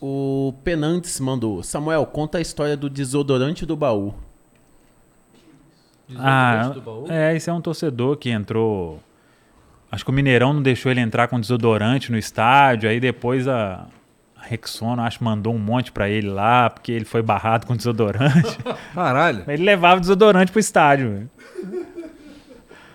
O 0.00 0.54
Penantes 0.62 1.18
mandou. 1.20 1.62
Samuel, 1.62 2.06
conta 2.06 2.38
a 2.38 2.40
história 2.40 2.76
do 2.76 2.88
desodorante 2.88 3.66
do 3.66 3.76
baú. 3.76 4.14
Ah, 6.16 6.70
do 6.72 6.80
baú. 6.80 7.06
é, 7.10 7.36
esse 7.36 7.50
é 7.50 7.52
um 7.52 7.60
torcedor 7.60 8.16
que 8.16 8.30
entrou. 8.30 9.00
Acho 9.90 10.04
que 10.04 10.10
o 10.10 10.14
Mineirão 10.14 10.52
não 10.52 10.62
deixou 10.62 10.90
ele 10.90 11.00
entrar 11.00 11.28
com 11.28 11.38
desodorante 11.40 12.10
no 12.12 12.18
estádio. 12.18 12.88
Aí 12.88 13.00
depois 13.00 13.46
a, 13.48 13.86
a 14.36 14.42
Rexona, 14.42 15.02
acho, 15.02 15.22
mandou 15.22 15.54
um 15.54 15.58
monte 15.58 15.90
pra 15.92 16.08
ele 16.08 16.28
lá, 16.30 16.70
porque 16.70 16.92
ele 16.92 17.04
foi 17.04 17.20
barrado 17.22 17.66
com 17.66 17.76
desodorante. 17.76 18.56
Caralho. 18.94 19.44
ele 19.48 19.64
levava 19.64 20.00
desodorante 20.00 20.50
pro 20.52 20.60
estádio. 20.60 21.28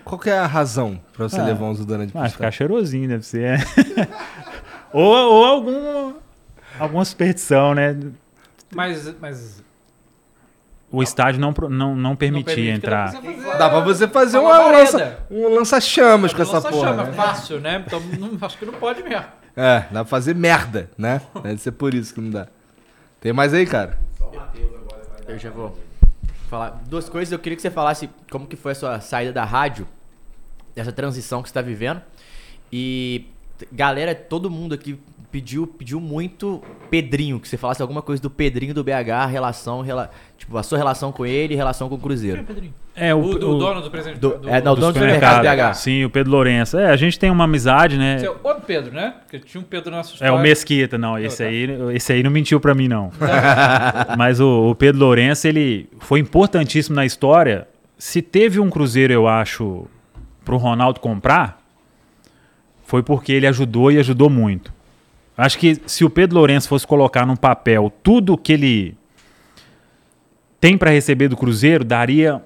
Qual 0.04 0.18
que 0.18 0.28
é 0.30 0.38
a 0.38 0.46
razão 0.46 1.00
pra 1.14 1.28
você 1.28 1.40
Ah, 1.40 1.44
levar 1.44 1.64
uns 1.66 1.84
durantes 1.84 2.12
pro 2.12 2.20
Ah, 2.20 2.28
ficar 2.28 2.48
estádio? 2.48 2.56
cheirosinho, 2.58 3.08
deve 3.08 3.24
ser. 3.24 3.58
ou, 4.94 5.32
ou 5.32 5.44
algum, 5.44 6.14
alguma 6.78 7.04
superstição, 7.04 7.74
né? 7.74 7.96
Mas, 8.74 9.14
mas 9.20 9.62
O 10.90 11.02
estádio 11.02 11.40
não, 11.40 11.52
pro- 11.52 11.68
não, 11.68 11.94
não 11.96 12.14
permitia 12.16 12.72
entrar. 12.72 13.12
dá 13.12 13.18
pra 13.20 13.20
você 13.30 13.34
fazer- 13.42 13.58
Dá 13.58 13.70
pra 13.70 13.80
você 13.80 14.08
fazer 14.08 14.38
Uma 14.38 14.60
uma 14.60 14.70
lança, 14.72 15.18
um 15.30 15.48
lança-chamas 15.54 16.32
com 16.32 16.42
essa 16.42 16.52
Lança 16.54 16.68
porra. 16.70 16.88
chama, 16.88 17.04
né? 17.04 17.12
fácil, 17.12 17.60
né? 17.60 17.82
Então 17.86 18.00
não- 18.00 18.38
acho 18.40 18.56
que 18.58 18.64
não 18.66 18.74
pode 18.74 19.02
mesmo. 19.02 19.24
É, 19.56 19.80
dá 19.82 19.88
pra 19.90 20.04
fazer 20.04 20.34
merda, 20.34 20.90
né? 20.98 21.20
Deve 21.42 21.58
ser 21.60 21.72
por 21.72 21.94
isso 21.94 22.12
que 22.14 22.20
não 22.20 22.30
dá. 22.30 22.48
Tem 23.20 23.32
mais 23.32 23.54
aí, 23.54 23.64
cara? 23.66 23.98
Eu 25.26 25.38
já 25.38 25.50
vou 25.50 25.76
falar 26.50 26.82
duas 26.86 27.08
coisas. 27.08 27.32
Eu 27.32 27.38
queria 27.38 27.56
que 27.56 27.62
você 27.62 27.70
falasse 27.70 28.10
como 28.30 28.46
que 28.46 28.56
foi 28.56 28.72
a 28.72 28.74
sua 28.74 29.00
saída 29.00 29.32
da 29.32 29.44
rádio, 29.44 29.86
dessa 30.74 30.92
transição 30.92 31.42
que 31.42 31.48
você 31.48 31.54
tá 31.54 31.62
vivendo. 31.62 32.02
E 32.72 33.26
galera, 33.72 34.14
todo 34.14 34.50
mundo 34.50 34.74
aqui 34.74 34.98
pediu, 35.30 35.66
pediu 35.66 35.98
muito 36.00 36.62
Pedrinho, 36.90 37.40
que 37.40 37.48
você 37.48 37.56
falasse 37.56 37.82
alguma 37.82 38.00
coisa 38.00 38.22
do 38.22 38.30
Pedrinho 38.30 38.72
do 38.72 38.84
BH, 38.84 39.26
relação, 39.28 39.80
rela, 39.80 40.08
tipo, 40.38 40.56
a 40.56 40.62
sua 40.62 40.78
relação 40.78 41.10
com 41.10 41.26
ele 41.26 41.54
e 41.54 41.56
relação 41.56 41.88
com 41.88 41.96
o 41.96 41.98
Cruzeiro. 41.98 42.44
É, 42.94 43.12
O, 43.12 43.22
do 43.36 43.58
dono 43.58 43.80
do 43.82 43.90
presente 43.90 44.20
do- 44.20 44.38
é, 44.48 44.60
não, 44.62 44.76
do 44.76 44.80
dono 44.80 44.92
do 44.92 44.98
supermercado 45.00 45.42
BH. 45.42 45.74
Sim, 45.74 46.04
o 46.04 46.10
Pedro 46.10 46.30
Lourenço. 46.30 46.78
É, 46.78 46.86
a 46.90 46.94
gente 46.96 47.18
tem 47.18 47.30
uma 47.32 47.44
amizade, 47.44 47.98
né? 47.98 48.14
Esse 48.16 48.26
é 48.26 48.30
outro 48.30 48.62
Pedro, 48.64 48.92
né? 48.92 49.14
Porque 49.22 49.40
tinha 49.40 49.60
um 49.60 49.64
Pedro 49.64 49.90
na 49.90 49.96
nossa 49.96 50.10
É 50.10 50.14
história. 50.14 50.34
o 50.34 50.38
Mesquita, 50.40 50.96
não. 50.96 51.18
Esse 51.18 51.42
tá. 51.42 51.48
aí, 51.48 51.68
esse 51.96 52.12
aí 52.12 52.22
não 52.22 52.30
mentiu 52.30 52.60
pra 52.60 52.72
mim, 52.72 52.86
não. 52.86 53.10
Mas 54.16 54.38
o, 54.38 54.70
o 54.70 54.74
Pedro 54.76 55.00
Lourenço, 55.00 55.48
ele 55.48 55.88
foi 55.98 56.20
importantíssimo 56.20 56.94
na 56.94 57.04
história. 57.04 57.66
Se 57.98 58.22
teve 58.22 58.60
um 58.60 58.70
Cruzeiro, 58.70 59.12
eu 59.12 59.26
acho, 59.26 59.86
pro 60.44 60.56
Ronaldo 60.56 61.00
comprar, 61.00 61.58
foi 62.84 63.02
porque 63.02 63.32
ele 63.32 63.46
ajudou 63.46 63.90
e 63.90 63.98
ajudou 63.98 64.30
muito. 64.30 64.72
Acho 65.36 65.58
que 65.58 65.80
se 65.86 66.04
o 66.04 66.10
Pedro 66.10 66.38
Lourenço 66.38 66.68
fosse 66.68 66.86
colocar 66.86 67.26
no 67.26 67.36
papel 67.36 67.92
tudo 68.02 68.38
que 68.38 68.52
ele 68.52 68.96
tem 70.60 70.78
para 70.78 70.90
receber 70.90 71.28
do 71.28 71.36
Cruzeiro, 71.36 71.84
daria 71.84 72.40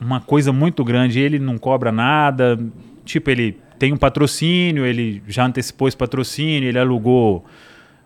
uma 0.00 0.20
coisa 0.20 0.52
muito 0.52 0.82
grande. 0.82 1.20
Ele 1.20 1.38
não 1.38 1.58
cobra 1.58 1.92
nada, 1.92 2.58
tipo, 3.04 3.30
ele 3.30 3.58
tem 3.78 3.92
um 3.92 3.96
patrocínio, 3.96 4.86
ele 4.86 5.22
já 5.28 5.44
antecipou 5.44 5.86
esse 5.86 5.96
patrocínio, 5.96 6.68
ele 6.68 6.78
alugou 6.78 7.44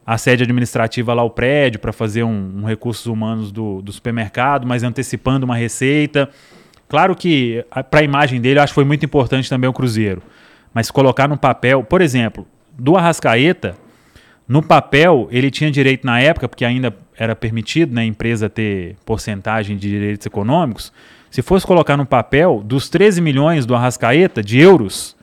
a 0.05 0.19
sede 0.19 0.43
administrativa 0.43 1.15
lá, 1.15 1.23
o 1.23 1.31
prédio, 1.31 1.78
para 1.78 1.93
fazer 1.93 2.24
um, 2.24 2.53
um 2.57 2.65
recursos 2.65 3.07
humanos 3.07 3.53
do, 3.53 3.81
do 3.81 3.93
supermercado, 3.93 4.66
mas 4.66 4.82
antecipando 4.82 5.47
uma 5.47 5.57
receita. 5.57 6.28
Claro 6.89 7.15
que 7.15 7.65
para 7.89 8.01
a 8.01 8.03
imagem 8.03 8.41
dele, 8.41 8.59
acho 8.59 8.73
que 8.73 8.74
foi 8.74 8.85
muito 8.85 9.05
importante 9.05 9.49
também 9.49 9.70
o 9.70 9.73
Cruzeiro. 9.73 10.20
Mas 10.72 10.90
colocar 10.90 11.28
no 11.28 11.36
papel, 11.36 11.82
por 11.82 12.01
exemplo, 12.01 12.47
do 12.78 12.97
Arrascaeta, 12.97 13.76
no 14.47 14.62
papel 14.62 15.28
ele 15.30 15.51
tinha 15.51 15.70
direito 15.70 16.06
na 16.06 16.20
época, 16.20 16.48
porque 16.48 16.64
ainda 16.64 16.97
era 17.16 17.36
permitido 17.36 17.94
na 17.94 18.01
né, 18.01 18.06
empresa 18.06 18.48
ter 18.48 18.97
porcentagem 19.05 19.76
de 19.76 19.88
direitos 19.88 20.26
econômicos. 20.26 20.92
Se 21.30 21.42
fosse 21.42 21.66
colocar 21.66 21.97
no 21.97 22.06
papel, 22.06 22.62
dos 22.64 22.88
13 22.88 23.20
milhões 23.20 23.64
do 23.64 23.74
Arrascaeta, 23.74 24.42
de 24.42 24.59
euros, 24.59 25.16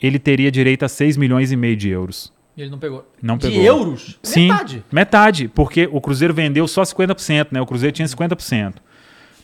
ele 0.00 0.18
teria 0.18 0.50
direito 0.50 0.84
a 0.84 0.88
6 0.88 1.16
milhões 1.16 1.50
e 1.50 1.56
meio 1.56 1.76
de 1.76 1.88
euros. 1.88 2.32
E 2.56 2.62
ele 2.62 2.70
não 2.70 2.78
pegou. 2.78 3.10
Não 3.22 3.36
de 3.36 3.48
pegou. 3.48 3.62
euros? 3.62 4.18
Sim, 4.22 4.48
Metade. 4.48 4.84
metade, 4.92 5.48
porque 5.48 5.88
o 5.90 6.00
Cruzeiro 6.00 6.34
vendeu 6.34 6.68
só 6.68 6.82
50%, 6.82 7.48
né? 7.50 7.60
O 7.60 7.66
Cruzeiro 7.66 7.92
tinha 7.92 8.06
50%. 8.06 8.74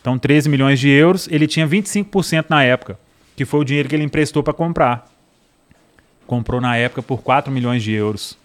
Então, 0.01 0.19
13 0.19 0.49
milhões 0.49 0.79
de 0.79 0.89
euros, 0.89 1.27
ele 1.33 1.47
tinha 1.49 1.67
25% 1.67 2.47
na 2.49 2.63
época, 2.63 2.99
que 3.35 3.45
foi 3.45 3.61
o 3.61 3.65
dinheiro 3.65 3.89
que 3.89 3.95
ele 3.95 4.05
emprestou 4.05 4.43
para 4.43 4.53
comprar. 4.53 5.05
Comprou 6.27 6.61
na 6.61 6.77
época 6.77 7.03
por 7.03 7.23
4 7.23 7.53
milhões 7.53 7.83
de 7.83 7.93
euros. 7.93 8.37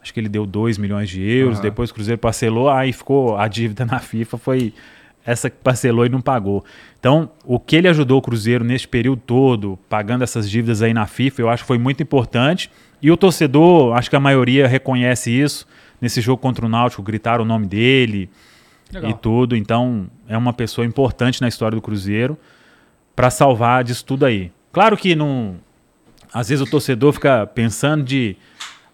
Acho 0.00 0.14
que 0.14 0.20
ele 0.20 0.28
deu 0.28 0.46
2 0.46 0.78
milhões 0.78 1.10
de 1.10 1.22
euros, 1.22 1.58
Aham. 1.58 1.62
depois 1.62 1.90
o 1.90 1.94
Cruzeiro 1.94 2.18
parcelou, 2.18 2.70
aí 2.70 2.92
ficou 2.92 3.36
a 3.36 3.48
dívida 3.48 3.84
na 3.84 3.98
FIFA 3.98 4.38
foi 4.38 4.72
essa 5.28 5.50
que 5.50 5.56
parcelou 5.62 6.06
e 6.06 6.08
não 6.08 6.22
pagou. 6.22 6.64
Então, 6.98 7.30
o 7.44 7.60
que 7.60 7.76
ele 7.76 7.86
ajudou 7.86 8.18
o 8.18 8.22
Cruzeiro 8.22 8.64
nesse 8.64 8.88
período 8.88 9.20
todo, 9.26 9.78
pagando 9.86 10.24
essas 10.24 10.48
dívidas 10.48 10.80
aí 10.80 10.94
na 10.94 11.06
FIFA, 11.06 11.42
eu 11.42 11.48
acho 11.50 11.64
que 11.64 11.66
foi 11.66 11.76
muito 11.76 12.02
importante. 12.02 12.70
E 13.02 13.10
o 13.10 13.16
torcedor, 13.16 13.94
acho 13.94 14.08
que 14.08 14.16
a 14.16 14.20
maioria 14.20 14.66
reconhece 14.66 15.30
isso. 15.30 15.66
Nesse 16.00 16.22
jogo 16.22 16.40
contra 16.40 16.64
o 16.64 16.68
Náutico, 16.68 17.02
gritaram 17.02 17.44
o 17.44 17.46
nome 17.46 17.66
dele 17.66 18.30
Legal. 18.90 19.10
e 19.10 19.14
tudo. 19.14 19.54
Então, 19.54 20.06
é 20.26 20.36
uma 20.36 20.54
pessoa 20.54 20.86
importante 20.86 21.42
na 21.42 21.48
história 21.48 21.76
do 21.76 21.82
Cruzeiro 21.82 22.38
para 23.14 23.28
salvar 23.28 23.84
disso 23.84 24.06
tudo 24.06 24.24
aí. 24.24 24.50
Claro 24.72 24.96
que 24.96 25.14
não. 25.14 25.56
Às 26.32 26.48
vezes 26.48 26.66
o 26.66 26.70
torcedor 26.70 27.12
fica 27.12 27.46
pensando 27.46 28.04
de. 28.04 28.36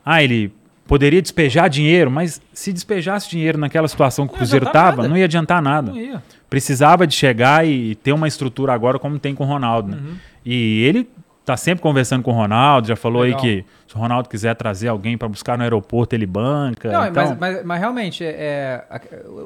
Ah, 0.04 0.22
ele 0.22 0.52
poderia 0.86 1.20
despejar 1.20 1.68
dinheiro, 1.68 2.10
mas 2.10 2.40
se 2.52 2.72
despejasse 2.72 3.28
dinheiro 3.28 3.58
naquela 3.58 3.88
situação 3.88 4.26
que 4.26 4.34
o 4.34 4.36
Cruzeiro 4.36 4.66
estava, 4.66 5.08
não 5.08 5.16
ia 5.16 5.24
adiantar 5.24 5.62
nada 5.62 5.92
ia. 5.92 6.22
precisava 6.48 7.06
de 7.06 7.14
chegar 7.14 7.66
e 7.66 7.94
ter 7.96 8.12
uma 8.12 8.28
estrutura 8.28 8.72
agora 8.72 8.98
como 8.98 9.18
tem 9.18 9.34
com 9.34 9.44
o 9.44 9.46
Ronaldo, 9.46 9.92
né? 9.92 9.96
Uhum. 9.96 10.16
E 10.44 10.82
ele 10.84 11.08
tá 11.44 11.56
sempre 11.56 11.82
conversando 11.82 12.22
com 12.22 12.30
o 12.30 12.34
Ronaldo, 12.34 12.88
já 12.88 12.96
falou 12.96 13.22
Legal. 13.22 13.40
aí 13.40 13.42
que 13.42 13.64
se 13.86 13.94
o 13.94 13.98
Ronaldo 13.98 14.28
quiser 14.28 14.54
trazer 14.56 14.88
alguém 14.88 15.16
para 15.16 15.28
buscar 15.28 15.56
no 15.58 15.62
aeroporto, 15.62 16.14
ele 16.14 16.26
banca. 16.26 16.90
Não, 16.90 17.06
então, 17.06 17.28
mas, 17.28 17.38
mas, 17.38 17.64
mas 17.64 17.80
realmente, 17.80 18.24
é, 18.24 18.84
é, 18.90 19.02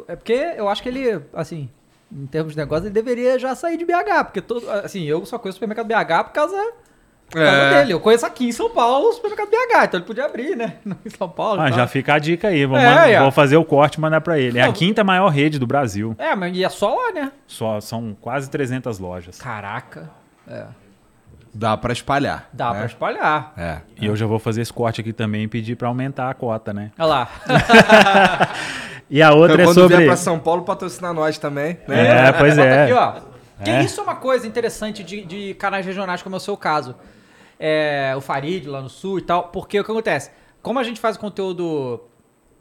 é 0.08 0.16
porque 0.16 0.54
eu 0.56 0.68
acho 0.68 0.82
que 0.82 0.88
ele, 0.88 1.20
assim, 1.34 1.68
em 2.10 2.26
termos 2.26 2.52
de 2.52 2.58
negócio, 2.58 2.86
ele 2.86 2.94
deveria 2.94 3.38
já 3.38 3.54
sair 3.54 3.76
de 3.76 3.84
BH, 3.84 4.24
porque 4.24 4.40
todo, 4.40 4.68
assim, 4.70 5.04
eu 5.04 5.24
só 5.26 5.38
conheço 5.38 5.56
o 5.56 5.60
supermercado 5.60 5.86
BH 5.86 6.24
por 6.24 6.32
causa 6.32 6.72
É. 7.34 7.78
dele. 7.80 7.92
Eu 7.92 8.00
conheço 8.00 8.24
aqui 8.24 8.48
em 8.48 8.52
São 8.52 8.70
Paulo 8.70 9.08
o 9.08 9.12
supermercado 9.12 9.48
BH, 9.50 9.84
então 9.84 10.00
ele 10.00 10.06
podia 10.06 10.24
abrir, 10.24 10.56
né? 10.56 10.74
Em 11.04 11.10
São 11.10 11.28
Paulo. 11.28 11.60
ah, 11.60 11.70
já 11.70 11.86
fica 11.86 12.14
a 12.14 12.18
dica 12.18 12.48
aí, 12.48 12.64
vou, 12.64 12.78
É, 12.78 12.84
mandar- 12.88 13.10
é. 13.10 13.20
vou 13.20 13.30
fazer 13.30 13.56
o 13.58 13.64
corte 13.64 13.96
e 13.96 14.00
mandar 14.00 14.20
para 14.22 14.38
ele. 14.38 14.58
É 14.58 14.62
a 14.62 14.66
Não. 14.66 14.72
quinta 14.72 15.04
maior 15.04 15.28
rede 15.28 15.58
do 15.58 15.66
Brasil. 15.66 16.14
É, 16.18 16.34
mas 16.34 16.56
e 16.56 16.64
é 16.64 16.68
só 16.68 16.94
lá, 16.94 17.12
né? 17.12 17.32
Só 17.46 17.80
são 17.80 18.16
quase 18.20 18.48
300 18.48 18.98
lojas. 18.98 19.38
Caraca. 19.38 20.10
É. 20.48 20.64
Dá 21.52 21.76
pra 21.76 21.92
espalhar. 21.92 22.48
Dá 22.52 22.70
né? 22.72 22.78
pra 22.78 22.86
espalhar. 22.86 23.52
É. 23.56 23.78
E 24.00 24.06
eu 24.06 24.14
já 24.16 24.26
vou 24.26 24.38
fazer 24.38 24.62
esse 24.62 24.72
corte 24.72 25.00
aqui 25.00 25.12
também 25.12 25.42
e 25.44 25.48
pedir 25.48 25.76
para 25.76 25.88
aumentar 25.88 26.30
a 26.30 26.34
cota, 26.34 26.72
né? 26.72 26.92
Olha 26.98 27.06
lá. 27.06 27.28
E 29.10 29.22
a 29.22 29.32
outra 29.32 29.54
Então, 29.54 29.62
é 29.62 29.66
quando 29.68 29.80
sobre 29.80 29.96
vier 29.96 30.06
pra 30.06 30.16
São 30.16 30.38
Paulo, 30.38 30.62
patrocinar 30.64 31.14
nós 31.14 31.38
também. 31.38 31.78
Né? 31.88 32.28
É, 32.28 32.32
pois 32.32 32.58
é. 32.58 32.84
Aqui, 32.84 32.92
ó. 32.92 33.12
Que 33.64 33.70
É. 33.70 33.82
isso 33.82 34.00
é 34.00 34.02
uma 34.02 34.16
coisa 34.16 34.46
interessante 34.46 35.02
de, 35.02 35.24
de 35.24 35.54
canais 35.54 35.86
regionais, 35.86 36.20
como 36.22 36.36
é 36.36 36.38
o 36.38 36.40
seu 36.40 36.56
caso. 36.58 36.94
É, 37.58 38.14
o 38.16 38.20
Farid 38.20 38.66
lá 38.66 38.80
no 38.80 38.88
sul 38.88 39.18
e 39.18 39.22
tal. 39.22 39.48
Porque 39.48 39.78
o 39.80 39.84
que 39.84 39.90
acontece? 39.90 40.30
Como 40.62 40.78
a 40.78 40.82
gente 40.82 41.00
faz 41.00 41.16
conteúdo 41.16 42.00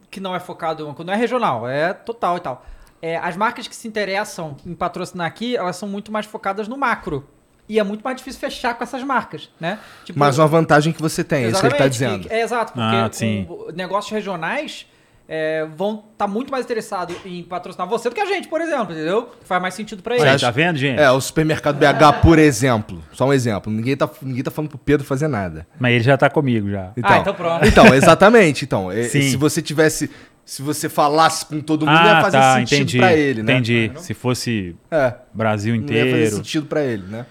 que 0.10 0.20
não 0.20 0.36
é 0.36 0.40
focado, 0.40 0.96
não 1.04 1.14
é 1.14 1.18
regional, 1.18 1.68
é 1.68 1.94
total 1.94 2.38
e 2.38 2.40
tal. 2.40 2.66
É, 3.02 3.18
as 3.18 3.36
marcas 3.38 3.68
que 3.68 3.76
se 3.76 3.88
interessam 3.88 4.56
em 4.66 4.74
patrocinar 4.74 5.28
aqui, 5.28 5.56
elas 5.56 5.76
são 5.76 5.88
muito 5.88 6.12
mais 6.12 6.26
focadas 6.26 6.68
no 6.68 6.78
macro. 6.78 7.28
E 7.70 7.78
é 7.80 7.84
muito 7.84 8.02
mais 8.02 8.16
difícil 8.18 8.40
fechar 8.40 8.76
com 8.76 8.84
essas 8.84 9.04
marcas, 9.04 9.52
né? 9.60 9.78
Tipo, 10.06 10.18
Mas 10.18 10.38
uma 10.40 10.48
vantagem 10.48 10.94
que 10.94 11.02
você 11.02 11.22
tem, 11.24 11.44
é 11.46 11.50
isso 11.50 11.60
que 11.60 11.66
ele 11.68 11.76
tá 11.76 11.86
Exatamente, 11.86 11.92
dizendo. 11.94 12.28
que- 12.30 12.34
É 12.34 12.42
exato, 12.42 12.72
porque 12.74 12.96
Ah, 12.96 13.74
negócios 13.76 14.12
regionais 14.12 14.88
é, 15.30 15.66
vão 15.76 16.06
estar 16.14 16.26
muito 16.28 16.50
mais 16.52 16.64
interessados 16.66 17.16
em 17.26 17.44
patrocinar 17.44 17.88
você 17.88 18.08
do 18.10 18.16
que 18.16 18.22
a 18.22 18.26
gente, 18.26 18.48
por 18.48 18.62
exemplo, 18.62 18.94
entendeu? 18.94 19.30
Faz 19.44 19.62
mais 19.62 19.74
sentido 19.74 20.02
pra 20.02 20.16
Aí, 20.16 20.22
eles. 20.22 20.42
tá 20.42 20.50
vendo, 20.52 20.78
gente? 20.78 21.00
É, 21.00 21.12
o 21.12 21.20
supermercado 21.20 21.76
BH, 21.78 22.22
por 22.22 22.40
exemplo. 22.40 23.04
Só 23.12 23.26
um 23.28 23.34
exemplo. 23.34 23.72
Ninguém 23.72 23.98
tá, 23.98 24.10
ninguém 24.22 24.44
tá 24.44 24.52
falando 24.52 24.70
pro 24.70 24.78
Pedro 24.78 25.06
fazer 25.06 25.28
nada. 25.28 25.68
Mas 25.80 25.94
ele 25.96 26.04
já 26.04 26.16
tá 26.18 26.30
comigo 26.30 26.70
já. 26.70 26.92
Ah, 27.04 27.18
então 27.18 27.34
pronto. 27.34 27.66
Então, 27.68 27.94
exatamente. 27.94 28.64
Então, 28.64 28.92
é- 28.92 29.04
Sim. 29.04 29.22
se 29.24 29.36
você 29.38 29.62
tivesse. 29.62 30.10
Se 30.46 30.62
você 30.62 30.88
falasse 30.88 31.46
com 31.46 31.60
todo 31.60 31.86
mundo, 31.86 31.94
ia 32.06 32.20
Ah, 32.20 32.22
fazer 32.22 32.38
tá, 32.38 32.56
sentido 32.56 32.76
entendi. 32.78 32.98
pra 33.00 33.14
ele, 33.14 33.44
né? 33.44 33.52
Entendi. 33.52 33.92
Se 33.98 34.14
fosse 34.14 34.78
É. 34.90 35.14
Brasil 35.34 35.76
Não 35.76 35.82
ia 35.82 35.88
fazer 35.88 36.08
inteiro. 36.10 36.36
sentido 36.38 36.66
pra 36.68 36.82
ele, 36.84 37.04
né? 37.06 37.26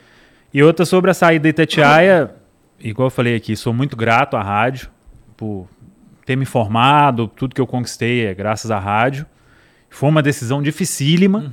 E 0.53 0.63
outra 0.63 0.85
sobre 0.85 1.11
a 1.11 1.15
saída 1.15 1.45
da 1.45 1.49
Itatiaia, 1.49 2.31
igual 2.79 3.07
eu 3.07 3.11
falei 3.11 3.35
aqui, 3.35 3.57
sou 3.57 3.73
muito 3.73 3.97
grato 3.97 4.37
à 4.37 4.43
rádio 4.43 4.91
por 5.35 5.67
ter 6.27 6.37
me 6.37 6.45
formado, 6.45 7.29
tudo 7.29 7.55
que 7.55 7.61
eu 7.61 7.67
conquistei 7.67 8.27
é 8.27 8.35
graças 8.35 8.71
à 8.71 8.79
rádio. 8.79 9.25
Foi 9.89 10.09
uma 10.09 10.23
decisão 10.23 10.61
dificílima 10.61 11.51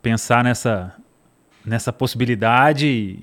pensar 0.00 0.44
nessa, 0.44 0.94
nessa 1.66 1.92
possibilidade 1.92 2.86
e, 2.86 3.18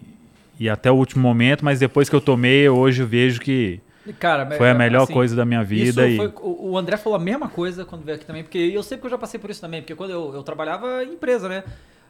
e 0.60 0.70
até 0.70 0.92
o 0.92 0.96
último 0.96 1.24
momento, 1.24 1.64
mas 1.64 1.80
depois 1.80 2.10
que 2.10 2.16
eu 2.16 2.22
tomei, 2.22 2.68
hoje 2.68 3.02
eu 3.02 3.08
vejo 3.08 3.40
que 3.40 3.80
Cara, 4.20 4.46
foi 4.58 4.70
a 4.70 4.74
melhor 4.74 5.04
assim, 5.04 5.14
coisa 5.14 5.36
da 5.36 5.46
minha 5.46 5.64
vida. 5.64 6.08
E, 6.08 6.18
foi- 6.18 6.34
o, 6.42 6.72
o 6.72 6.78
André 6.78 6.98
falou 6.98 7.18
a 7.18 7.22
mesma 7.22 7.48
coisa 7.48 7.86
quando 7.86 8.04
veio 8.04 8.18
aqui 8.18 8.26
também, 8.26 8.44
porque 8.44 8.58
eu 8.58 8.84
sei 8.84 8.98
que 8.98 9.06
eu 9.06 9.10
já 9.10 9.18
passei 9.18 9.40
por 9.40 9.50
isso 9.50 9.62
também, 9.62 9.82
porque 9.82 9.96
quando 9.96 10.10
eu, 10.12 10.34
eu 10.34 10.44
trabalhava 10.44 11.04
em 11.04 11.14
empresa, 11.14 11.48
né? 11.48 11.64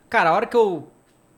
Cara, 0.09 0.31
a 0.31 0.33
hora 0.33 0.45
que 0.47 0.55
eu 0.57 0.87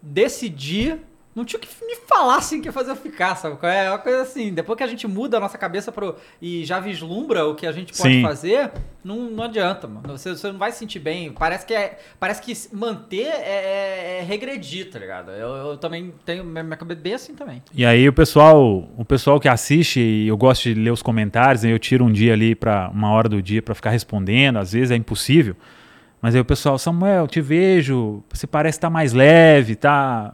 decidi, 0.01 0.95
não 1.35 1.43
tinha 1.43 1.57
o 1.57 1.61
que 1.61 1.67
me 1.85 1.95
falassem 2.07 2.61
que 2.61 2.67
ia 2.67 2.71
fazer 2.71 2.91
eu 2.91 2.95
ficar, 2.95 3.35
sabe? 3.35 3.57
É 3.63 3.89
uma 3.89 3.97
coisa 3.97 4.21
assim, 4.21 4.53
depois 4.53 4.77
que 4.77 4.83
a 4.83 4.87
gente 4.87 5.07
muda 5.07 5.37
a 5.37 5.39
nossa 5.39 5.57
cabeça 5.57 5.91
pro, 5.91 6.15
e 6.41 6.63
já 6.63 6.79
vislumbra 6.79 7.45
o 7.47 7.55
que 7.55 7.65
a 7.65 7.71
gente 7.71 7.91
pode 7.97 8.15
Sim. 8.15 8.21
fazer, 8.21 8.71
não, 9.03 9.29
não 9.31 9.43
adianta, 9.43 9.87
mano. 9.87 10.17
Você, 10.17 10.29
você 10.29 10.51
não 10.51 10.59
vai 10.59 10.71
se 10.71 10.77
sentir 10.79 10.99
bem. 10.99 11.31
Parece 11.31 11.65
que, 11.65 11.73
é, 11.73 11.97
parece 12.19 12.41
que 12.41 12.53
manter 12.75 13.25
é, 13.27 14.17
é- 14.17 14.17
é 14.19 14.23
regredir, 14.23 14.91
tá 14.91 14.99
ligado? 14.99 15.31
Eu, 15.31 15.49
eu 15.71 15.77
também 15.77 16.13
tenho 16.23 16.43
minha 16.43 16.77
cabeça 16.77 17.01
bem 17.01 17.13
assim 17.15 17.33
também. 17.33 17.63
E 17.73 17.83
aí 17.85 18.07
o 18.07 18.13
pessoal, 18.13 18.87
o 18.95 19.03
pessoal 19.03 19.39
que 19.39 19.47
assiste, 19.47 19.99
e 19.99 20.27
eu 20.27 20.37
gosto 20.37 20.63
de 20.63 20.75
ler 20.75 20.91
os 20.91 21.01
comentários, 21.01 21.63
eu 21.63 21.79
tiro 21.79 22.05
um 22.05 22.11
dia 22.11 22.33
ali 22.33 22.53
para 22.53 22.89
uma 22.89 23.11
hora 23.11 23.27
do 23.27 23.41
dia 23.41 23.61
para 23.61 23.73
ficar 23.73 23.89
respondendo, 23.89 24.57
às 24.59 24.73
vezes 24.73 24.91
é 24.91 24.95
impossível. 24.95 25.55
Mas 26.21 26.35
aí 26.35 26.41
o 26.41 26.45
pessoal, 26.45 26.77
Samuel, 26.77 27.27
te 27.27 27.41
vejo, 27.41 28.23
você 28.31 28.47
parece 28.47 28.77
estar 28.77 28.89
mais 28.89 29.11
leve, 29.11 29.75
tá 29.75 30.33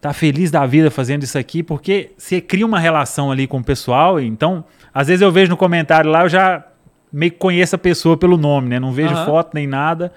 tá 0.00 0.12
feliz 0.12 0.50
da 0.50 0.64
vida 0.64 0.90
fazendo 0.90 1.22
isso 1.22 1.36
aqui, 1.36 1.62
porque 1.62 2.12
você 2.16 2.40
cria 2.40 2.64
uma 2.64 2.78
relação 2.78 3.30
ali 3.30 3.46
com 3.46 3.58
o 3.58 3.64
pessoal, 3.64 4.18
então, 4.18 4.64
às 4.94 5.08
vezes 5.08 5.20
eu 5.20 5.30
vejo 5.30 5.50
no 5.50 5.56
comentário 5.56 6.10
lá, 6.10 6.22
eu 6.22 6.28
já 6.28 6.64
meio 7.12 7.32
que 7.32 7.38
conheço 7.38 7.76
a 7.76 7.78
pessoa 7.78 8.16
pelo 8.16 8.36
nome, 8.36 8.68
né? 8.68 8.80
Não 8.80 8.92
vejo 8.92 9.14
Aham. 9.14 9.26
foto 9.26 9.50
nem 9.54 9.66
nada. 9.66 10.12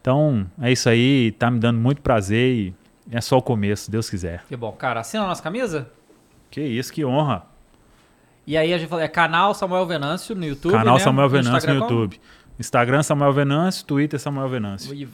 Então, 0.00 0.46
é 0.60 0.70
isso 0.70 0.88
aí, 0.88 1.32
tá 1.32 1.50
me 1.50 1.58
dando 1.58 1.80
muito 1.80 2.02
prazer 2.02 2.54
e 2.54 2.74
é 3.10 3.20
só 3.20 3.38
o 3.38 3.42
começo, 3.42 3.84
se 3.84 3.90
Deus 3.90 4.08
quiser. 4.08 4.44
Que 4.48 4.56
bom. 4.56 4.70
Cara, 4.72 5.00
assina 5.00 5.24
a 5.24 5.26
nossa 5.26 5.42
camisa? 5.42 5.88
Que 6.50 6.60
isso, 6.60 6.92
que 6.92 7.04
honra. 7.04 7.46
E 8.46 8.56
aí 8.56 8.72
a 8.74 8.78
gente 8.78 8.88
fala, 8.88 9.02
é 9.02 9.08
canal 9.08 9.54
Samuel 9.54 9.86
Venâncio 9.86 10.34
no 10.36 10.44
YouTube, 10.44 10.72
Canal 10.72 10.94
né? 10.96 11.00
Samuel 11.00 11.28
Venâncio 11.28 11.50
no 11.52 11.56
Instagram 11.56 11.80
como? 11.80 11.90
YouTube. 11.92 12.20
Instagram 12.58 13.02
Samuel 13.02 13.32
Venâncio, 13.32 13.84
Twitter 13.86 14.20
Samuel 14.20 14.48
Venâncio. 14.48 14.94
E 14.94 15.08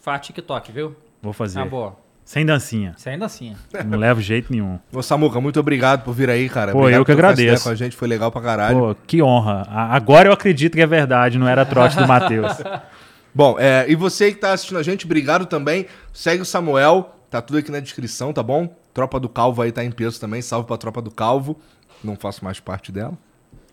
faz 0.00 0.24
TikTok, 0.24 0.72
viu? 0.72 0.96
Vou 1.20 1.32
fazer. 1.32 1.60
Ah, 1.60 1.64
boa. 1.64 2.05
Sem 2.26 2.44
dancinha. 2.44 2.96
Ainda 3.06 3.24
assim. 3.24 3.54
Não 3.86 3.96
levo 3.96 4.20
jeito 4.20 4.52
nenhum. 4.52 4.80
Ô, 4.92 5.00
Samuca, 5.00 5.40
muito 5.40 5.60
obrigado 5.60 6.02
por 6.02 6.12
vir 6.12 6.28
aí, 6.28 6.48
cara. 6.48 6.72
Pô, 6.72 6.80
Obrigado 6.80 7.00
eu 7.00 7.04
que 7.04 7.12
agradeço. 7.12 7.62
Com 7.62 7.70
a 7.70 7.74
gente 7.76 7.94
foi 7.94 8.08
legal 8.08 8.32
pra 8.32 8.42
caralho. 8.42 8.78
Pô, 8.78 8.96
que 9.06 9.22
honra. 9.22 9.64
Agora 9.70 10.28
eu 10.28 10.32
acredito 10.32 10.74
que 10.74 10.82
é 10.82 10.86
verdade, 10.86 11.38
não 11.38 11.46
era 11.46 11.64
trote 11.64 11.96
do 11.96 12.06
Matheus. 12.06 12.52
Bom, 13.32 13.56
é, 13.60 13.84
e 13.88 13.94
você 13.94 14.32
que 14.32 14.38
tá 14.38 14.52
assistindo 14.52 14.78
a 14.78 14.82
gente, 14.82 15.04
obrigado 15.04 15.46
também. 15.46 15.86
Segue 16.12 16.42
o 16.42 16.44
Samuel, 16.44 17.14
tá 17.30 17.40
tudo 17.40 17.58
aqui 17.58 17.70
na 17.70 17.80
descrição, 17.80 18.32
tá 18.32 18.42
bom? 18.42 18.74
Tropa 18.92 19.20
do 19.20 19.28
Calvo 19.28 19.60
aí 19.62 19.70
tá 19.70 19.84
em 19.84 19.90
peso 19.90 20.18
também. 20.18 20.42
Salve 20.42 20.66
pra 20.66 20.76
Tropa 20.78 21.02
do 21.02 21.10
Calvo. 21.10 21.60
Não 22.02 22.16
faço 22.16 22.42
mais 22.42 22.58
parte 22.58 22.90
dela. 22.90 23.12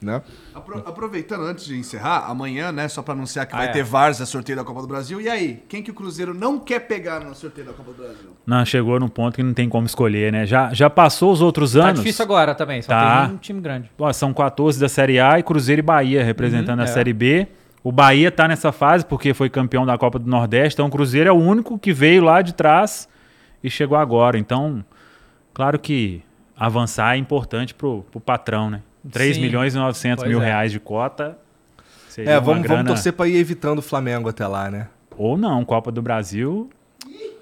Né? 0.03 0.21
Apro- 0.53 0.83
aproveitando 0.85 1.41
antes 1.45 1.65
de 1.65 1.77
encerrar, 1.77 2.25
amanhã, 2.29 2.71
né, 2.71 2.87
só 2.87 3.01
pra 3.01 3.13
anunciar 3.13 3.45
que 3.47 3.53
Ah, 3.55 3.59
vai 3.59 3.67
é. 3.67 3.71
ter 3.71 3.83
Varsa 3.83 4.25
sorteio 4.25 4.57
da 4.57 4.63
Copa 4.63 4.81
do 4.81 4.87
Brasil. 4.87 5.19
E 5.21 5.29
aí, 5.29 5.63
quem 5.69 5.81
que 5.81 5.91
o 5.91 5.93
Cruzeiro 5.93 6.33
não 6.33 6.59
quer 6.59 6.79
pegar 6.81 7.19
no 7.21 7.33
sorteio 7.33 7.67
da 7.67 7.73
Copa 7.73 7.91
do 7.91 8.03
Brasil? 8.03 8.29
Não, 8.45 8.65
chegou 8.65 8.99
num 8.99 9.07
ponto 9.07 9.35
que 9.35 9.43
não 9.43 9.53
tem 9.53 9.67
como 9.69 9.85
escolher, 9.85 10.31
né? 10.31 10.45
Já, 10.45 10.73
já 10.73 10.89
passou 10.89 11.31
os 11.31 11.41
outros 11.41 11.73
Tá 11.73 11.85
anos. 11.87 11.99
difícil 12.01 12.23
agora 12.23 12.53
também, 12.53 12.81
só 12.81 12.89
Tá. 12.89 13.25
tem 13.27 13.35
um 13.35 13.37
time 13.37 13.61
grande. 13.61 13.89
Ó, 13.97 14.11
são 14.13 14.33
14 14.33 14.79
da 14.79 14.89
Série 14.89 15.19
A 15.19 15.39
e 15.39 15.43
Cruzeiro 15.43 15.79
e 15.79 15.83
Bahia 15.83 16.23
representando 16.23 16.81
a 16.81 16.83
é. 16.83 16.87
Série 16.87 17.13
B. 17.13 17.47
O 17.83 17.91
Bahia 17.91 18.31
tá 18.31 18.47
nessa 18.47 18.71
fase 18.71 19.05
porque 19.05 19.33
foi 19.33 19.49
campeão 19.49 19.85
da 19.85 19.97
Copa 19.97 20.17
do 20.17 20.29
Nordeste, 20.29 20.75
então 20.75 20.85
o 20.87 20.89
Cruzeiro 20.89 21.29
é 21.29 21.33
o 21.33 21.35
único 21.35 21.77
que 21.77 21.91
veio 21.91 22.23
lá 22.23 22.41
de 22.41 22.53
trás 22.53 23.09
e 23.61 23.69
chegou 23.69 23.97
agora. 23.97 24.37
Então, 24.37 24.85
claro 25.53 25.77
que 25.77 26.21
avançar 26.55 27.15
é 27.15 27.17
importante 27.17 27.73
pro, 27.73 28.03
pro 28.09 28.21
patrão, 28.21 28.69
né? 28.69 28.81
3 29.11 29.35
Sim. 29.35 29.41
milhões 29.41 29.73
e 29.75 29.77
900 29.77 30.23
Pois 30.23 30.29
mil 30.35 30.41
é. 30.41 30.45
reais 30.45 30.71
de 30.71 30.79
cota. 30.79 31.37
seria 32.09 32.31
É, 32.31 32.33
uma 32.35 32.41
vamos, 32.41 32.61
vamos 32.61 32.67
grana- 32.67 32.87
torcer 32.89 33.13
pra 33.13 33.27
ir 33.27 33.35
evitando 33.37 33.79
o 33.79 33.81
Flamengo 33.81 34.29
até 34.29 34.45
lá, 34.47 34.69
né? 34.71 34.87
Ou 35.17 35.37
não, 35.37 35.63
Copa 35.65 35.91
do 35.91 36.01
Brasil. 36.01 36.69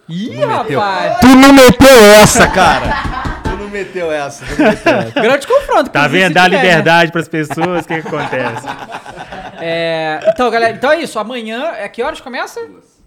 Ih, 0.09 0.35
rapaz! 0.43 1.19
Tu 1.21 1.27
não 1.27 1.53
meteu 1.53 1.95
essa, 2.21 2.47
cara! 2.49 2.88
tu 3.43 3.49
não 3.57 3.69
meteu 3.69 4.11
essa, 4.11 4.45
tu 4.45 4.61
não 4.61 4.69
meteu 4.69 4.93
essa. 4.93 5.11
Grande 5.21 5.47
confronto. 5.47 5.89
Tá 5.89 6.07
vendo? 6.07 6.33
Dá 6.33 6.49
né? 6.49 6.57
liberdade 6.57 7.11
pras 7.11 7.27
pessoas, 7.29 7.85
o 7.85 7.88
que, 7.88 8.01
que 8.01 8.07
acontece? 8.07 8.67
É, 9.63 10.19
então, 10.27 10.49
galera, 10.49 10.73
então 10.75 10.91
é 10.91 11.01
isso. 11.03 11.19
Amanhã, 11.19 11.73
é 11.77 11.88
que 11.88 12.01
horas 12.01 12.19
começa? 12.19 12.59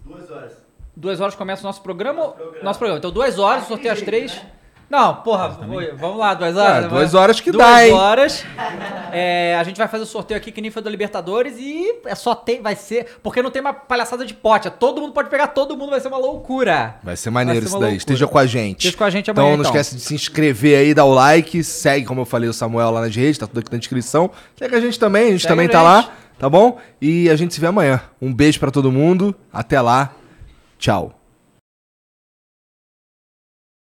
Duas 0.05 0.31
horas. 0.31 0.51
Duas 0.95 1.19
horas 1.19 1.35
começa 1.35 1.61
o 1.61 1.65
nosso 1.65 1.81
programa? 1.81 2.33
Nosso 2.63 2.79
programa. 2.79 2.97
Então, 2.99 3.11
duas 3.11 3.37
horas, 3.37 3.67
sorteio 3.67 3.91
às 3.93 4.01
três. 4.01 4.41
Não, 4.87 5.15
porra, 5.15 5.49
vamos 5.97 6.17
lá, 6.17 6.33
duas 6.35 6.55
horas. 6.55 6.85
Ah, 6.85 6.87
duas 6.87 7.13
horas 7.15 7.39
que 7.39 7.51
duas 7.51 7.65
dá, 7.65 7.85
hein? 7.87 7.91
horas. 7.93 8.45
É, 9.11 9.55
a 9.59 9.63
gente 9.63 9.77
vai 9.77 9.87
fazer 9.87 10.03
o 10.03 10.07
sorteio 10.07 10.37
aqui 10.37 10.51
que 10.51 10.61
nem 10.61 10.69
foi 10.69 10.81
da 10.81 10.89
Libertadores 10.89 11.55
e 11.57 12.01
é 12.05 12.13
só 12.13 12.35
tem, 12.35 12.61
vai 12.61 12.75
ser, 12.75 13.17
porque 13.23 13.41
não 13.41 13.49
tem 13.49 13.61
uma 13.61 13.73
palhaçada 13.73 14.23
de 14.25 14.33
pote. 14.33 14.67
é 14.67 14.71
Todo 14.71 15.01
mundo 15.01 15.11
pode 15.13 15.29
pegar, 15.29 15.47
todo 15.47 15.75
mundo 15.75 15.89
vai 15.89 15.99
ser 15.99 16.07
uma 16.07 16.17
loucura. 16.19 16.95
Vai 17.03 17.15
ser 17.15 17.31
maneiro 17.31 17.61
Vai 17.61 17.61
ser 17.61 17.67
isso 17.69 17.79
daí. 17.79 17.81
loucura. 17.91 17.97
Esteja 17.97 18.27
com 18.27 18.37
a 18.37 18.45
gente. 18.45 18.77
Esteja 18.79 18.97
com 18.97 19.03
a 19.03 19.09
gente 19.09 19.31
Então 19.31 19.43
amanhã, 19.43 19.57
não 19.57 19.63
então. 19.63 19.71
esquece 19.75 19.95
de 19.95 20.01
se 20.01 20.13
inscrever 20.13 20.77
aí, 20.77 20.93
dar 20.93 21.05
o 21.05 21.13
like, 21.13 21.63
segue, 21.63 22.05
como 22.05 22.21
eu 22.21 22.25
falei, 22.25 22.47
o 22.47 22.53
Samuel 22.53 22.91
lá 22.91 23.01
nas 23.01 23.15
redes, 23.15 23.37
tá 23.39 23.47
tudo 23.47 23.59
aqui 23.61 23.71
na 23.71 23.79
descrição. 23.79 24.29
Segue 24.55 24.75
a 24.75 24.79
gente 24.79 24.99
também, 24.99 25.29
a 25.29 25.31
gente 25.31 25.41
Segue 25.41 25.51
também 25.51 25.65
a 25.67 25.69
tá 25.71 25.79
gente. 25.79 26.07
lá, 26.07 26.13
tá 26.37 26.47
bom? 26.49 26.77
E 27.01 27.27
a 27.29 27.35
gente 27.35 27.53
se 27.55 27.59
vê 27.59 27.67
amanhã. 27.67 28.01
Um 28.21 28.31
beijo 28.33 28.59
pra 28.59 28.69
todo 28.69 28.91
mundo, 28.91 29.33
até 29.51 29.81
lá, 29.81 30.11
tchau. 30.77 31.19